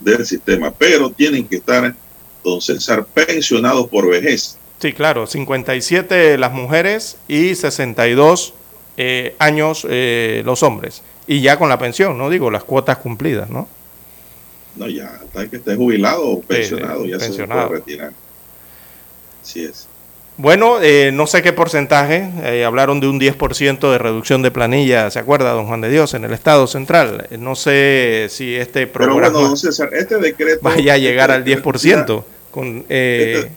del 0.00 0.24
sistema, 0.24 0.72
pero 0.72 1.10
tienen 1.10 1.46
que 1.46 1.56
estar, 1.56 1.94
don 2.42 2.60
César, 2.60 3.04
pensionados 3.04 3.88
por 3.88 4.08
vejez. 4.08 4.56
Sí, 4.80 4.92
claro, 4.92 5.26
57 5.26 6.38
las 6.38 6.52
mujeres 6.52 7.18
y 7.28 7.54
62 7.54 8.54
eh, 8.96 9.36
años 9.38 9.86
eh, 9.88 10.42
los 10.44 10.62
hombres 10.62 11.02
y 11.26 11.40
ya 11.40 11.58
con 11.58 11.68
la 11.68 11.78
pensión, 11.78 12.18
no 12.18 12.30
digo 12.30 12.50
las 12.50 12.64
cuotas 12.64 12.98
cumplidas, 12.98 13.50
¿no? 13.50 13.68
No, 14.76 14.88
ya, 14.88 15.06
hasta 15.06 15.48
que 15.48 15.56
esté 15.56 15.76
jubilado 15.76 16.26
o 16.26 16.40
pensionado, 16.40 17.06
ya 17.06 17.20
se 17.20 17.44
puede 17.44 17.68
retirar. 17.68 18.12
Así 19.42 19.64
es. 19.64 19.88
Bueno, 20.36 20.82
eh, 20.82 21.12
no 21.12 21.28
sé 21.28 21.42
qué 21.42 21.52
porcentaje, 21.52 22.28
eh, 22.42 22.64
hablaron 22.64 22.98
de 22.98 23.06
un 23.06 23.20
10% 23.20 23.92
de 23.92 23.98
reducción 23.98 24.42
de 24.42 24.50
planilla, 24.50 25.08
¿se 25.12 25.20
acuerda, 25.20 25.52
don 25.52 25.68
Juan 25.68 25.80
de 25.80 25.90
Dios, 25.90 26.12
en 26.14 26.24
el 26.24 26.32
Estado 26.32 26.66
Central? 26.66 27.28
Eh, 27.30 27.38
no 27.38 27.54
sé 27.54 28.26
si 28.30 28.56
este 28.56 28.88
programa 28.88 29.28
Pero 29.28 29.38
bueno, 29.38 29.56
César, 29.56 29.90
este 29.92 30.18
decreto, 30.18 30.58
vaya 30.60 30.94
a 30.94 30.98
llegar 30.98 31.30
al 31.30 31.44
10% 31.44 32.24
con, 32.54 32.84
eh, 32.88 33.50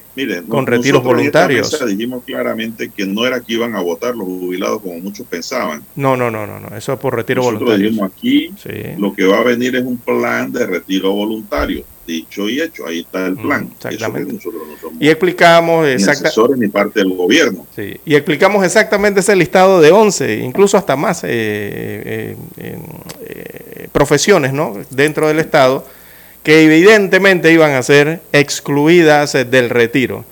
con 0.50 0.66
retiros 0.66 1.04
voluntarios. 1.04 1.86
dijimos 1.86 2.24
claramente 2.26 2.90
que 2.90 3.06
no 3.06 3.28
era 3.28 3.42
que 3.42 3.54
iban 3.54 3.76
a 3.76 3.80
votar 3.80 4.16
los 4.16 4.26
jubilados 4.26 4.82
como 4.82 4.98
muchos 5.00 5.28
pensaban. 5.28 5.84
No, 5.96 6.18
no, 6.18 6.32
no, 6.32 6.48
no, 6.48 6.60
no. 6.60 6.76
eso 6.76 6.94
es 6.94 7.00
por 7.00 7.16
retiro 7.16 7.44
voluntario. 7.44 7.78
Dijimos 7.78 8.12
aquí 8.12 8.52
lo 8.98 9.14
que 9.14 9.24
va 9.26 9.38
a 9.38 9.44
venir 9.44 9.76
es 9.76 9.84
un 9.84 9.98
plan 9.98 10.52
de 10.52 10.66
retiro 10.66 11.12
voluntario. 11.14 11.84
Dicho 12.08 12.50
y 12.50 12.60
hecho, 12.60 12.88
ahí 12.88 13.02
está 13.02 13.28
el 13.28 13.34
mm, 13.34 13.42
plan. 13.42 13.70
exactamente. 13.76 14.40
y 15.00 15.10
explicamos 15.10 15.86
exactamente. 15.88 16.58
ni 16.58 16.68
parte 16.70 17.02
del 17.02 17.14
gobierno. 17.14 17.68
Sí. 17.76 17.98
Y 18.04 18.16
explicamos 18.16 18.66
exactamente 18.66 19.20
ese 19.20 19.36
listado 19.36 19.80
de 19.80 19.92
11, 19.92 20.38
incluso 20.38 20.76
hasta 20.78 20.96
más 20.96 21.24
eh, 21.24 22.36
eh, 22.58 23.90
profesiones 23.92 24.54
¿no? 24.54 24.76
dentro 24.90 25.28
del 25.28 25.38
Estado 25.38 25.86
que 26.48 26.64
evidentemente 26.64 27.52
iban 27.52 27.74
a 27.74 27.84
ser 27.84 28.22
excluidas 28.32 29.36
eh, 29.36 29.44
del 29.44 29.70
retiro. 29.70 30.24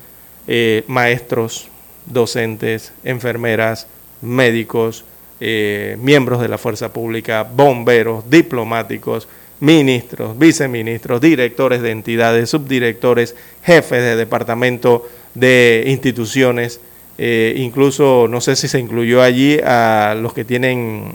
Eh, 0.47 0.86
maestros, 0.88 1.68
docentes, 2.05 2.93
enfermeras, 3.03 3.88
médicos, 4.22 5.03
eh, 5.41 5.97
miembros 5.99 6.39
de 6.39 6.47
la 6.47 6.57
fuerza 6.57 6.93
pública, 6.93 7.43
bomberos, 7.43 8.30
diplomáticos, 8.30 9.28
ministros, 9.59 10.39
viceministros, 10.39 11.20
directores 11.20 11.82
de 11.82 11.91
entidades, 11.91 12.49
subdirectores, 12.49 13.36
jefes 13.61 14.01
de 14.01 14.16
departamento 14.16 15.05
de 15.34 15.84
instituciones, 15.88 16.80
incluso 17.18 18.28
no 18.30 18.39
sé 18.39 18.55
si 18.55 18.70
se 18.70 18.80
incluyó 18.80 19.22
allí 19.22 19.59
a 19.59 20.16
los 20.18 20.34
que 20.34 20.45
tienen 20.45 21.11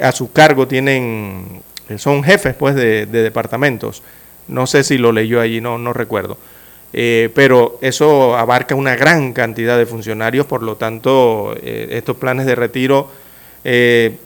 a 0.00 0.12
su 0.12 0.32
cargo 0.32 0.66
tienen 0.66 1.62
son 1.96 2.22
jefes 2.22 2.54
pues 2.54 2.74
de, 2.74 3.06
departamentos. 3.06 4.02
No 4.48 4.66
sé 4.66 4.84
si 4.84 4.98
lo 4.98 5.12
leyó 5.12 5.40
allí, 5.40 5.60
no, 5.60 5.78
no 5.78 5.92
recuerdo. 5.92 6.36
Eh, 6.92 7.30
pero 7.34 7.78
eso 7.82 8.36
abarca 8.36 8.74
una 8.74 8.96
gran 8.96 9.32
cantidad 9.32 9.76
de 9.76 9.86
funcionarios, 9.86 10.46
por 10.46 10.62
lo 10.62 10.76
tanto, 10.76 11.54
eh, 11.62 11.88
estos 11.92 12.16
planes 12.16 12.46
de 12.46 12.54
retiro 12.54 13.10
eh, 13.62 14.16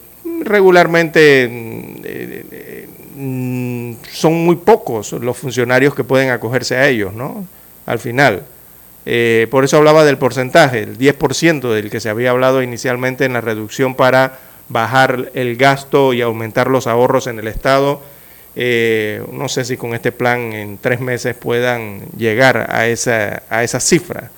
regularmente 0.43 1.49
mm, 3.15 3.93
son 4.11 4.45
muy 4.45 4.55
pocos 4.55 5.11
los 5.13 5.37
funcionarios 5.37 5.93
que 5.93 6.05
pueden 6.05 6.29
acogerse 6.29 6.77
a 6.77 6.87
ellos, 6.87 7.13
¿no? 7.13 7.45
Al 7.85 7.99
final. 7.99 8.43
por 9.51 9.65
eso 9.65 9.77
hablaba 9.77 10.05
del 10.05 10.17
porcentaje, 10.17 10.79
el 10.83 10.97
10% 10.97 11.73
del 11.73 11.89
que 11.89 11.99
se 11.99 12.09
había 12.09 12.31
hablado 12.31 12.63
inicialmente 12.63 13.25
en 13.25 13.33
la 13.33 13.41
reducción 13.41 13.95
para 13.95 14.39
bajar 14.73 15.31
el 15.33 15.55
gasto 15.55 16.13
y 16.13 16.21
aumentar 16.21 16.69
los 16.69 16.87
ahorros 16.87 17.27
en 17.27 17.39
el 17.39 17.47
Estado 17.47 18.01
eh, 18.55 19.25
no 19.31 19.49
sé 19.49 19.65
si 19.65 19.77
con 19.77 19.93
este 19.93 20.11
plan 20.11 20.53
en 20.53 20.77
tres 20.77 20.99
meses 20.99 21.35
puedan 21.35 22.01
llegar 22.17 22.69
a 22.69 22.87
esa, 22.87 23.41
a 23.49 23.63
esa 23.63 23.79
cifra, 23.79 24.29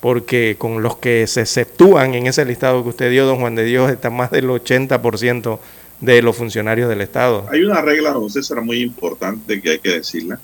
porque 0.00 0.56
con 0.58 0.82
los 0.82 0.96
que 0.96 1.26
se 1.26 1.42
exceptúan 1.42 2.14
en 2.14 2.26
ese 2.26 2.44
listado 2.44 2.82
que 2.82 2.88
usted 2.88 3.10
dio, 3.10 3.24
don 3.24 3.38
Juan 3.38 3.54
de 3.54 3.64
Dios, 3.64 3.90
está 3.90 4.10
más 4.10 4.30
del 4.30 4.48
80% 4.48 5.58
de 6.00 6.22
los 6.22 6.36
funcionarios 6.36 6.88
del 6.88 7.00
Estado. 7.00 7.46
Hay 7.50 7.62
una 7.62 7.80
regla, 7.80 8.10
don 8.10 8.28
César, 8.28 8.62
muy 8.62 8.82
importante 8.82 9.60
que 9.60 9.70
hay 9.70 9.78
que 9.78 9.90
decirla, 9.90 10.40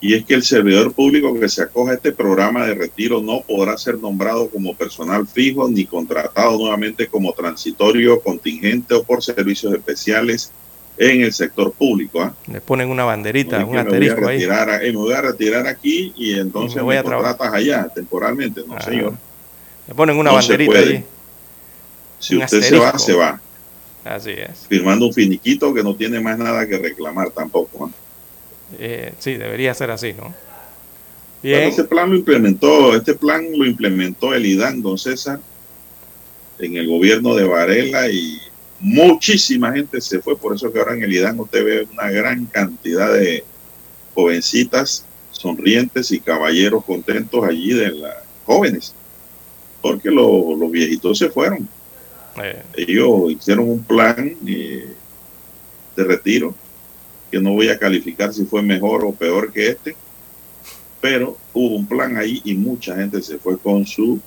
y 0.00 0.14
es 0.14 0.24
que 0.24 0.34
el 0.34 0.42
servidor 0.42 0.92
público 0.92 1.38
que 1.38 1.48
se 1.48 1.62
acoja 1.62 1.92
a 1.92 1.94
este 1.94 2.12
programa 2.12 2.66
de 2.66 2.74
retiro 2.74 3.22
no 3.22 3.40
podrá 3.40 3.78
ser 3.78 3.98
nombrado 3.98 4.48
como 4.50 4.74
personal 4.74 5.26
fijo 5.26 5.68
ni 5.68 5.86
contratado 5.86 6.58
nuevamente 6.58 7.06
como 7.06 7.32
transitorio, 7.32 8.20
contingente 8.20 8.94
o 8.94 9.02
por 9.02 9.22
servicios 9.22 9.72
especiales 9.72 10.52
en 10.98 11.22
el 11.22 11.32
sector 11.32 11.72
público. 11.72 12.20
¿ah? 12.20 12.34
Le 12.46 12.60
ponen 12.60 12.90
una 12.90 13.04
banderita, 13.04 13.64
un 13.64 13.76
asterisco 13.76 14.20
me 14.20 14.26
voy 14.26 14.34
a 14.34 14.36
retirar, 14.36 14.70
ahí. 14.70 14.92
me 14.92 14.98
voy 14.98 15.12
a 15.14 15.22
retirar 15.22 15.66
aquí 15.66 16.12
y 16.16 16.38
entonces 16.38 16.82
me, 16.82 17.02
contratas 17.02 17.52
allá 17.52 17.88
temporalmente. 17.94 18.62
No, 18.66 18.80
señor. 18.80 19.14
Le 19.88 19.94
ponen 19.94 20.16
una 20.18 20.32
banderita 20.32 20.78
ahí. 20.78 21.04
Si 22.18 22.36
usted 22.36 22.62
se 22.62 22.78
va, 22.78 22.98
se 22.98 23.14
va. 23.14 23.40
Así 24.04 24.30
es. 24.30 24.66
Firmando 24.68 25.06
un 25.06 25.12
finiquito 25.12 25.74
que 25.74 25.82
no 25.82 25.94
tiene 25.94 26.20
más 26.20 26.38
nada 26.38 26.66
que 26.66 26.78
reclamar 26.78 27.30
tampoco. 27.30 27.86
¿ah? 27.86 28.05
Eh, 28.78 29.12
sí, 29.18 29.34
debería 29.34 29.74
ser 29.74 29.90
así, 29.90 30.12
¿no? 30.12 30.34
Bien. 31.42 31.64
este 31.64 31.84
plan 31.84 32.10
lo 32.10 32.16
implementó, 32.16 32.96
este 32.96 33.14
plan 33.14 33.46
lo 33.56 33.64
implementó 33.64 34.34
el 34.34 34.46
IDAN, 34.46 34.82
don 34.82 34.98
César, 34.98 35.38
en 36.58 36.76
el 36.76 36.88
gobierno 36.88 37.34
de 37.36 37.44
Varela 37.44 38.08
y 38.10 38.40
muchísima 38.80 39.72
gente 39.72 40.00
se 40.00 40.20
fue, 40.20 40.36
por 40.36 40.54
eso 40.54 40.72
que 40.72 40.78
ahora 40.78 40.94
en 40.94 41.04
el 41.04 41.12
IDAN 41.12 41.38
usted 41.38 41.64
ve 41.64 41.88
una 41.92 42.10
gran 42.10 42.46
cantidad 42.46 43.12
de 43.12 43.44
jovencitas 44.14 45.04
sonrientes 45.30 46.10
y 46.10 46.20
caballeros 46.20 46.84
contentos 46.84 47.44
allí 47.44 47.74
de 47.74 47.92
las 47.92 48.16
jóvenes, 48.44 48.94
porque 49.80 50.10
los 50.10 50.70
viejitos 50.70 51.18
se 51.18 51.30
fueron. 51.30 51.68
Eh. 52.42 52.62
Ellos 52.74 53.30
hicieron 53.30 53.68
un 53.68 53.84
plan 53.84 54.36
eh, 54.46 54.88
de 55.94 56.04
retiro, 56.04 56.54
no 57.40 57.52
voy 57.52 57.68
a 57.68 57.78
calificar 57.78 58.32
si 58.32 58.44
fue 58.44 58.62
mejor 58.62 59.04
o 59.04 59.12
peor 59.12 59.52
que 59.52 59.68
este, 59.68 59.96
pero 61.00 61.36
hubo 61.52 61.76
un 61.76 61.86
plan 61.86 62.16
ahí 62.16 62.40
y 62.44 62.54
mucha 62.54 62.96
gente 62.96 63.22
se 63.22 63.38
fue 63.38 63.58
con 63.58 63.86
su 63.86 64.20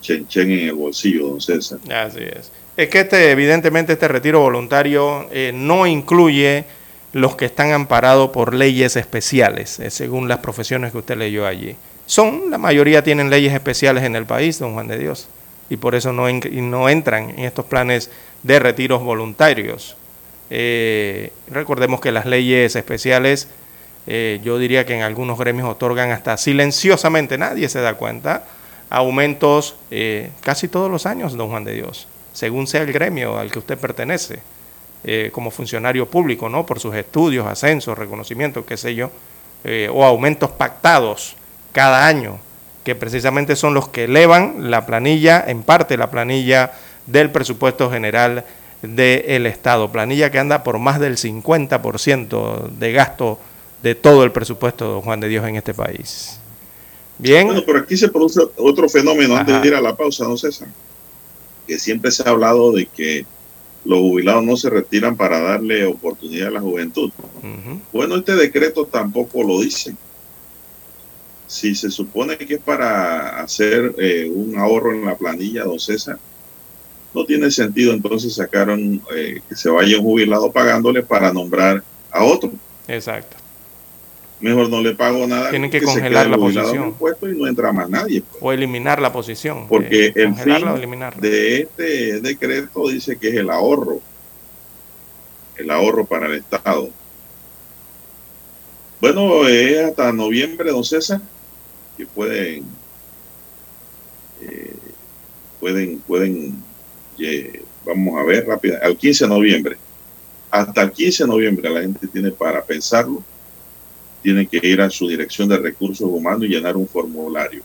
chen 0.00 0.26
chen 0.26 0.50
en 0.50 0.68
el 0.68 0.74
bolsillo, 0.74 1.28
don 1.28 1.40
César. 1.40 1.78
Así 1.92 2.20
es. 2.20 2.50
Es 2.76 2.88
que 2.88 3.00
este, 3.00 3.30
evidentemente 3.30 3.92
este 3.92 4.08
retiro 4.08 4.40
voluntario 4.40 5.28
eh, 5.30 5.52
no 5.54 5.86
incluye 5.86 6.64
los 7.12 7.36
que 7.36 7.44
están 7.44 7.72
amparados 7.72 8.30
por 8.30 8.54
leyes 8.54 8.96
especiales, 8.96 9.80
eh, 9.80 9.90
según 9.90 10.28
las 10.28 10.38
profesiones 10.38 10.92
que 10.92 10.98
usted 10.98 11.16
leyó 11.16 11.46
allí. 11.46 11.76
Son, 12.06 12.50
la 12.50 12.58
mayoría 12.58 13.04
tienen 13.04 13.30
leyes 13.30 13.52
especiales 13.52 14.04
en 14.04 14.16
el 14.16 14.26
país, 14.26 14.58
don 14.58 14.74
Juan 14.74 14.88
de 14.88 14.98
Dios, 14.98 15.28
y 15.68 15.76
por 15.76 15.94
eso 15.94 16.12
no, 16.12 16.26
no 16.30 16.88
entran 16.88 17.30
en 17.30 17.40
estos 17.40 17.66
planes 17.66 18.10
de 18.42 18.58
retiros 18.58 19.02
voluntarios. 19.02 19.96
Eh, 20.50 21.32
recordemos 21.48 22.00
que 22.00 22.12
las 22.12 22.26
leyes 22.26 22.76
especiales, 22.76 23.48
yo 24.42 24.58
diría 24.58 24.84
que 24.86 24.96
en 24.96 25.02
algunos 25.02 25.38
gremios 25.38 25.68
otorgan 25.68 26.10
hasta 26.10 26.36
silenciosamente, 26.36 27.38
nadie 27.38 27.68
se 27.68 27.80
da 27.80 27.94
cuenta, 27.94 28.44
aumentos 28.88 29.76
casi 30.42 30.66
todos 30.66 30.90
los 30.90 31.06
años, 31.06 31.34
don 31.34 31.48
Juan 31.48 31.62
de 31.62 31.74
Dios 31.74 32.08
según 32.32 32.66
sea 32.66 32.82
el 32.82 32.92
gremio 32.92 33.38
al 33.38 33.50
que 33.50 33.58
usted 33.58 33.78
pertenece, 33.78 34.40
eh, 35.04 35.30
como 35.32 35.50
funcionario 35.50 36.06
público, 36.06 36.48
¿no? 36.48 36.66
Por 36.66 36.80
sus 36.80 36.94
estudios, 36.94 37.46
ascensos, 37.46 37.96
reconocimientos, 37.96 38.64
qué 38.64 38.76
sé 38.76 38.94
yo, 38.94 39.10
eh, 39.64 39.88
o 39.92 40.04
aumentos 40.04 40.50
pactados 40.50 41.36
cada 41.72 42.06
año, 42.06 42.38
que 42.84 42.94
precisamente 42.94 43.56
son 43.56 43.74
los 43.74 43.88
que 43.88 44.04
elevan 44.04 44.70
la 44.70 44.86
planilla, 44.86 45.44
en 45.46 45.62
parte 45.62 45.96
la 45.96 46.10
planilla 46.10 46.72
del 47.06 47.30
presupuesto 47.30 47.90
general 47.90 48.44
del 48.82 49.46
Estado, 49.46 49.90
planilla 49.90 50.30
que 50.30 50.38
anda 50.38 50.62
por 50.62 50.78
más 50.78 51.00
del 51.00 51.16
50% 51.16 52.68
de 52.70 52.92
gasto 52.92 53.38
de 53.82 53.94
todo 53.94 54.24
el 54.24 54.32
presupuesto, 54.32 54.86
don 54.86 55.02
Juan 55.02 55.20
de 55.20 55.28
Dios, 55.28 55.46
en 55.46 55.56
este 55.56 55.74
país. 55.74 56.38
Bien. 57.18 57.46
Bueno, 57.46 57.64
por 57.64 57.76
aquí 57.76 57.96
se 57.96 58.08
produce 58.08 58.40
otro 58.56 58.88
fenómeno 58.88 59.36
antes 59.36 59.60
de 59.60 59.68
ir 59.68 59.74
a 59.74 59.80
la 59.80 59.94
pausa, 59.94 60.24
don 60.24 60.38
César 60.38 60.68
que 61.70 61.78
siempre 61.78 62.10
se 62.10 62.24
ha 62.24 62.32
hablado 62.32 62.72
de 62.72 62.86
que 62.86 63.24
los 63.84 64.00
jubilados 64.00 64.42
no 64.42 64.56
se 64.56 64.68
retiran 64.68 65.16
para 65.16 65.40
darle 65.40 65.86
oportunidad 65.86 66.48
a 66.48 66.50
la 66.50 66.60
juventud. 66.60 67.12
Bueno, 67.92 68.16
este 68.16 68.34
decreto 68.34 68.86
tampoco 68.86 69.44
lo 69.44 69.60
dice. 69.60 69.94
Si 71.46 71.76
se 71.76 71.92
supone 71.92 72.36
que 72.36 72.54
es 72.54 72.60
para 72.60 73.40
hacer 73.40 73.94
eh, 73.98 74.28
un 74.34 74.58
ahorro 74.58 74.92
en 74.92 75.04
la 75.06 75.16
planilla, 75.16 75.62
don 75.62 75.78
César, 75.78 76.18
no 77.14 77.24
tiene 77.24 77.50
sentido 77.50 77.92
entonces 77.92 78.34
sacaron 78.34 79.02
eh, 79.14 79.40
que 79.48 79.56
se 79.56 79.68
vaya 79.68 79.98
un 79.98 80.04
jubilado 80.04 80.52
pagándole 80.52 81.02
para 81.02 81.32
nombrar 81.32 81.82
a 82.10 82.24
otro. 82.24 82.52
Exacto 82.88 83.40
mejor 84.40 84.68
no 84.68 84.80
le 84.80 84.94
pago 84.94 85.26
nada. 85.26 85.50
Tienen 85.50 85.70
que, 85.70 85.82
congelar 85.82 86.28
la 86.28 86.36
posición. 86.36 86.94
y 87.22 87.26
no 87.26 87.46
entra 87.46 87.72
más 87.72 87.88
nadie. 87.88 88.22
Pues. 88.22 88.42
O 88.42 88.52
eliminar 88.52 89.00
la 89.00 89.12
posición. 89.12 89.68
Porque 89.68 90.06
eh, 90.06 90.12
el 90.16 90.34
fin 90.34 90.64
de 91.20 91.60
este 91.60 92.20
decreto 92.20 92.88
dice 92.88 93.16
que 93.16 93.28
es 93.28 93.34
el 93.34 93.50
ahorro. 93.50 94.00
El 95.56 95.70
ahorro 95.70 96.04
para 96.04 96.26
el 96.26 96.34
Estado. 96.34 96.90
Bueno, 99.00 99.46
es 99.46 99.84
hasta 99.84 100.12
noviembre, 100.12 100.70
don 100.70 100.84
César, 100.84 101.20
que 101.96 102.06
pueden, 102.06 102.64
eh, 104.42 104.74
pueden, 105.58 105.98
pueden, 106.00 106.62
vamos 107.84 108.18
a 108.18 108.24
ver 108.24 108.46
rápido, 108.46 108.78
al 108.82 108.96
15 108.96 109.24
de 109.24 109.28
noviembre. 109.28 109.76
Hasta 110.50 110.82
el 110.82 110.92
15 110.92 111.24
de 111.24 111.28
noviembre 111.28 111.70
la 111.70 111.80
gente 111.80 112.06
tiene 112.08 112.30
para 112.30 112.62
pensarlo 112.62 113.22
tiene 114.22 114.46
que 114.46 114.60
ir 114.62 114.80
a 114.80 114.90
su 114.90 115.08
dirección 115.08 115.48
de 115.48 115.58
recursos 115.58 116.08
humanos 116.08 116.44
y 116.44 116.48
llenar 116.48 116.76
un 116.76 116.86
formulario. 116.86 117.62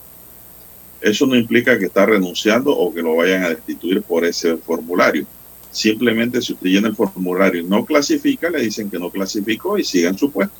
Eso 1.01 1.25
no 1.25 1.35
implica 1.35 1.77
que 1.77 1.85
está 1.85 2.05
renunciando 2.05 2.75
o 2.75 2.93
que 2.93 3.01
lo 3.01 3.15
vayan 3.15 3.43
a 3.43 3.49
destituir 3.49 4.01
por 4.01 4.25
ese 4.25 4.57
formulario. 4.57 5.25
Simplemente 5.71 6.41
si 6.41 6.53
usted 6.53 6.69
llena 6.69 6.87
el 6.87 6.95
formulario 6.95 7.61
y 7.61 7.65
no 7.65 7.85
clasifica, 7.85 8.49
le 8.49 8.61
dicen 8.61 8.89
que 8.89 8.97
no 8.97 9.09
clasificó 9.09 9.77
y 9.77 9.83
sigan 9.83 10.17
su 10.17 10.31
puesto. 10.31 10.55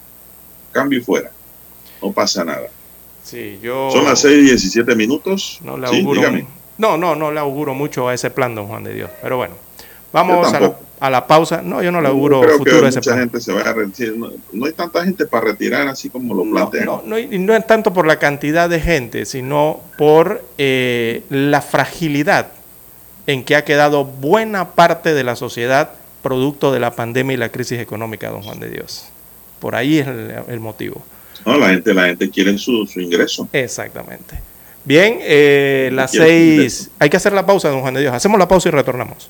Cambio 0.71 0.99
y 0.99 1.01
fuera. 1.01 1.31
No 2.01 2.11
pasa 2.11 2.43
nada. 2.43 2.67
Sí, 3.23 3.57
yo... 3.63 3.89
Son 3.91 4.03
las 4.03 4.19
6 4.19 4.37
y 4.37 4.41
17 4.41 4.95
minutos. 4.95 5.59
No 5.63 5.77
le 5.77 5.87
auguro, 5.87 6.21
no, 6.78 6.97
no, 6.97 7.15
no 7.15 7.32
le 7.32 7.39
auguro 7.39 7.73
mucho 7.73 8.07
a 8.07 8.13
ese 8.13 8.30
plan, 8.32 8.55
don 8.55 8.67
Juan 8.67 8.84
de 8.84 8.93
Dios. 8.93 9.09
Pero 9.21 9.38
bueno, 9.38 9.55
vamos 10.11 10.53
a 10.53 10.59
la, 10.59 10.76
a 10.99 11.09
la 11.09 11.28
pausa. 11.28 11.61
No, 11.61 11.82
yo 11.82 11.91
no 11.91 12.01
le 12.01 12.07
auguro 12.07 12.43
futuro 12.57 12.88
ese 12.88 12.99
mucha 12.99 13.17
gente 13.17 13.39
se 13.39 13.53
va 13.53 13.61
a 13.61 13.73
retirar. 13.73 14.15
No, 14.51 14.65
hay 14.65 14.73
tanta 14.73 15.03
gente 15.03 15.26
para 15.26 15.45
retirar 15.45 15.88
así 15.88 16.09
como 16.09 16.34
lo 16.34 16.43
plantean. 16.49 16.86
No, 16.86 17.01
no, 17.05 17.17
y 17.17 17.39
no 17.39 17.55
es 17.55 17.65
tanto 17.65 17.93
por 17.93 18.05
la 18.05 18.19
cantidad 18.19 18.69
de 18.69 18.80
gente, 18.80 19.26
sino 19.26 19.82
por 19.97 20.43
eh, 20.57 21.23
la 21.30 21.61
fragilidad 21.61 22.47
en 23.28 23.43
que 23.43 23.55
ha 23.55 23.65
quedado 23.65 24.05
buena 24.05 24.71
parte 24.71 25.13
de 25.13 25.23
la 25.23 25.36
sociedad 25.36 25.91
producto 26.21 26.71
de 26.71 26.80
la 26.80 26.95
pandemia 26.95 27.36
y 27.36 27.38
la 27.38 27.49
crisis 27.49 27.80
económica, 27.80 28.30
don 28.30 28.41
Juan 28.41 28.59
de 28.59 28.69
Dios. 28.69 29.05
Por 29.59 29.76
ahí 29.76 29.99
es 29.99 30.07
el, 30.07 30.59
motivo. 30.59 31.03
No, 31.45 31.57
la 31.57 31.69
gente, 31.69 31.93
la 31.93 32.05
gente 32.05 32.30
quiere 32.30 32.57
su, 32.57 32.86
su 32.86 32.99
ingreso. 32.99 33.47
Exactamente. 33.53 34.36
Bien, 34.86 35.19
eh, 35.21 35.89
las 35.91 36.11
seis. 36.11 36.89
Hay 36.99 37.09
que 37.09 37.17
hacer 37.17 37.33
la 37.33 37.45
pausa, 37.45 37.69
don 37.69 37.81
Juan 37.81 37.95
de 37.95 38.01
Dios. 38.01 38.13
Hacemos 38.13 38.39
la 38.39 38.47
pausa 38.47 38.69
y 38.69 38.71
retornamos. 38.71 39.29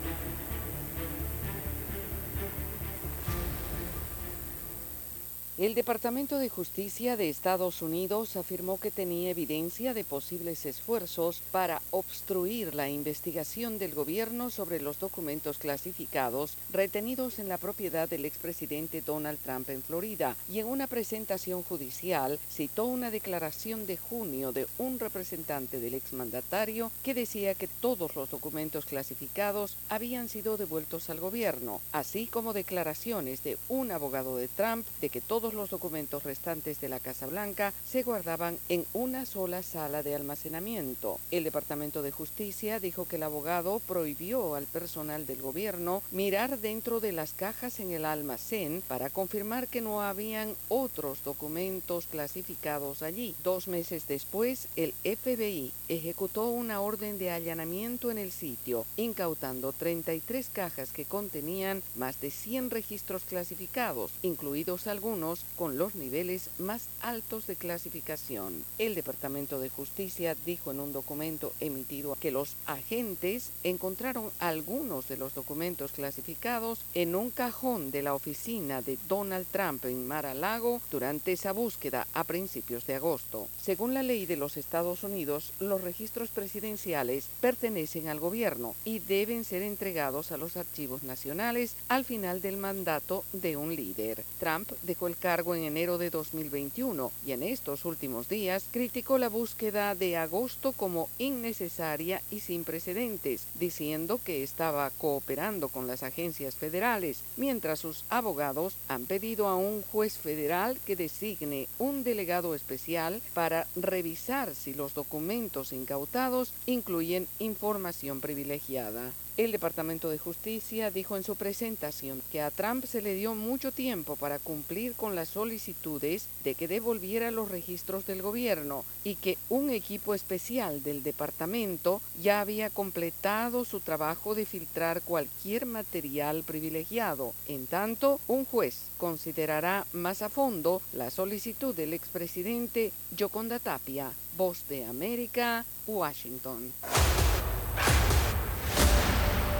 El 5.61 5.75
Departamento 5.75 6.39
de 6.39 6.49
Justicia 6.49 7.15
de 7.17 7.29
Estados 7.29 7.83
Unidos 7.83 8.35
afirmó 8.35 8.79
que 8.79 8.89
tenía 8.89 9.29
evidencia 9.29 9.93
de 9.93 10.03
posibles 10.03 10.65
esfuerzos 10.65 11.43
para 11.51 11.83
obstruir 11.91 12.73
la 12.73 12.89
investigación 12.89 13.77
del 13.77 13.93
gobierno 13.93 14.49
sobre 14.49 14.81
los 14.81 14.99
documentos 14.99 15.59
clasificados 15.59 16.55
retenidos 16.73 17.37
en 17.37 17.47
la 17.47 17.59
propiedad 17.59 18.09
del 18.09 18.25
expresidente 18.25 19.03
Donald 19.03 19.37
Trump 19.37 19.69
en 19.69 19.83
Florida 19.83 20.35
y 20.49 20.57
en 20.57 20.65
una 20.65 20.87
presentación 20.87 21.61
judicial 21.61 22.39
citó 22.49 22.85
una 22.85 23.11
declaración 23.11 23.85
de 23.85 23.97
junio 23.97 24.51
de 24.53 24.65
un 24.79 24.97
representante 24.97 25.79
del 25.79 25.93
exmandatario 25.93 26.91
que 27.03 27.13
decía 27.13 27.53
que 27.53 27.67
todos 27.67 28.15
los 28.15 28.31
documentos 28.31 28.87
clasificados 28.87 29.77
habían 29.89 30.27
sido 30.27 30.57
devueltos 30.57 31.11
al 31.11 31.19
gobierno, 31.19 31.81
así 31.91 32.25
como 32.25 32.51
declaraciones 32.51 33.43
de 33.43 33.59
un 33.69 33.91
abogado 33.91 34.37
de 34.37 34.47
Trump 34.47 34.87
de 35.01 35.09
que 35.09 35.21
todos 35.21 35.50
los 35.53 35.69
documentos 35.69 36.23
restantes 36.23 36.79
de 36.81 36.89
la 36.89 36.99
Casa 36.99 37.27
Blanca 37.27 37.73
se 37.85 38.03
guardaban 38.03 38.57
en 38.69 38.85
una 38.93 39.25
sola 39.25 39.63
sala 39.63 40.03
de 40.03 40.15
almacenamiento. 40.15 41.19
El 41.31 41.43
Departamento 41.43 42.01
de 42.01 42.11
Justicia 42.11 42.79
dijo 42.79 43.05
que 43.05 43.17
el 43.17 43.23
abogado 43.23 43.79
prohibió 43.79 44.55
al 44.55 44.65
personal 44.65 45.25
del 45.25 45.41
gobierno 45.41 46.03
mirar 46.11 46.59
dentro 46.59 46.99
de 46.99 47.11
las 47.11 47.33
cajas 47.33 47.79
en 47.79 47.91
el 47.91 48.05
almacén 48.05 48.81
para 48.87 49.09
confirmar 49.09 49.67
que 49.67 49.81
no 49.81 50.01
habían 50.01 50.55
otros 50.69 51.23
documentos 51.23 52.07
clasificados 52.07 53.01
allí. 53.01 53.35
Dos 53.43 53.67
meses 53.67 54.07
después, 54.07 54.67
el 54.75 54.93
FBI 55.03 55.71
ejecutó 55.89 56.49
una 56.49 56.81
orden 56.81 57.17
de 57.17 57.31
allanamiento 57.31 58.11
en 58.11 58.17
el 58.17 58.31
sitio, 58.31 58.85
incautando 58.97 59.73
33 59.73 60.49
cajas 60.49 60.91
que 60.91 61.05
contenían 61.05 61.83
más 61.95 62.19
de 62.21 62.31
100 62.31 62.69
registros 62.69 63.23
clasificados, 63.23 64.11
incluidos 64.21 64.87
algunos 64.87 65.40
con 65.55 65.77
los 65.77 65.95
niveles 65.95 66.49
más 66.57 66.87
altos 67.01 67.47
de 67.47 67.55
clasificación. 67.55 68.63
El 68.77 68.95
Departamento 68.95 69.59
de 69.59 69.69
Justicia 69.69 70.35
dijo 70.45 70.71
en 70.71 70.79
un 70.79 70.93
documento 70.93 71.53
emitido 71.59 72.15
que 72.19 72.31
los 72.31 72.55
agentes 72.65 73.49
encontraron 73.63 74.31
algunos 74.39 75.07
de 75.07 75.17
los 75.17 75.33
documentos 75.33 75.91
clasificados 75.91 76.79
en 76.93 77.15
un 77.15 77.29
cajón 77.29 77.91
de 77.91 78.01
la 78.01 78.13
oficina 78.13 78.81
de 78.81 78.97
Donald 79.07 79.47
Trump 79.51 79.85
en 79.85 80.07
Mar-a-Lago 80.07 80.81
durante 80.91 81.31
esa 81.31 81.51
búsqueda 81.51 82.07
a 82.13 82.23
principios 82.23 82.85
de 82.85 82.95
agosto. 82.95 83.47
Según 83.61 83.93
la 83.93 84.03
ley 84.03 84.25
de 84.25 84.37
los 84.37 84.57
Estados 84.57 85.03
Unidos, 85.03 85.53
los 85.59 85.81
registros 85.81 86.29
presidenciales 86.29 87.27
pertenecen 87.39 88.07
al 88.07 88.19
gobierno 88.19 88.75
y 88.85 88.99
deben 88.99 89.43
ser 89.43 89.63
entregados 89.63 90.31
a 90.31 90.37
los 90.37 90.57
archivos 90.57 91.03
nacionales 91.03 91.75
al 91.87 92.05
final 92.05 92.41
del 92.41 92.57
mandato 92.57 93.23
de 93.33 93.57
un 93.57 93.75
líder. 93.75 94.23
Trump 94.39 94.71
dejó 94.83 95.07
el 95.07 95.17
cargo 95.17 95.30
en 95.31 95.63
enero 95.63 95.97
de 95.97 96.09
2021 96.09 97.09
y 97.25 97.31
en 97.31 97.43
estos 97.43 97.85
últimos 97.85 98.27
días 98.27 98.65
criticó 98.69 99.17
la 99.17 99.29
búsqueda 99.29 99.95
de 99.95 100.17
agosto 100.17 100.73
como 100.73 101.07
innecesaria 101.19 102.21
y 102.31 102.41
sin 102.41 102.65
precedentes, 102.65 103.45
diciendo 103.57 104.19
que 104.25 104.43
estaba 104.43 104.89
cooperando 104.89 105.69
con 105.69 105.87
las 105.87 106.03
agencias 106.03 106.55
federales, 106.55 107.21
mientras 107.37 107.79
sus 107.79 108.03
abogados 108.09 108.75
han 108.89 109.05
pedido 109.05 109.47
a 109.47 109.55
un 109.55 109.83
juez 109.83 110.17
federal 110.17 110.77
que 110.85 110.97
designe 110.97 111.69
un 111.79 112.03
delegado 112.03 112.53
especial 112.53 113.21
para 113.33 113.67
revisar 113.77 114.53
si 114.53 114.73
los 114.73 114.93
documentos 114.93 115.71
incautados 115.71 116.53
incluyen 116.65 117.25
información 117.39 118.19
privilegiada. 118.19 119.13
El 119.37 119.53
Departamento 119.53 120.09
de 120.09 120.17
Justicia 120.17 120.91
dijo 120.91 121.15
en 121.15 121.23
su 121.23 121.37
presentación 121.37 122.21
que 122.31 122.41
a 122.41 122.51
Trump 122.51 122.83
se 122.85 123.01
le 123.01 123.15
dio 123.15 123.33
mucho 123.33 123.71
tiempo 123.71 124.17
para 124.17 124.39
cumplir 124.39 124.93
con 124.93 125.15
las 125.15 125.29
solicitudes 125.29 126.27
de 126.43 126.53
que 126.53 126.67
devolviera 126.67 127.31
los 127.31 127.49
registros 127.49 128.05
del 128.05 128.21
gobierno 128.21 128.83
y 129.05 129.15
que 129.15 129.37
un 129.47 129.69
equipo 129.69 130.13
especial 130.13 130.83
del 130.83 131.01
departamento 131.01 132.01
ya 132.21 132.41
había 132.41 132.69
completado 132.69 133.63
su 133.63 133.79
trabajo 133.79 134.35
de 134.35 134.45
filtrar 134.45 135.01
cualquier 135.01 135.65
material 135.65 136.43
privilegiado. 136.43 137.33
En 137.47 137.67
tanto, 137.67 138.19
un 138.27 138.43
juez 138.43 138.89
considerará 138.97 139.87
más 139.93 140.21
a 140.21 140.29
fondo 140.29 140.81
la 140.91 141.09
solicitud 141.09 141.73
del 141.73 141.93
expresidente 141.93 142.91
Yoconda 143.15 143.59
Tapia, 143.59 144.11
Voz 144.35 144.67
de 144.67 144.85
América, 144.85 145.65
Washington. 145.87 146.73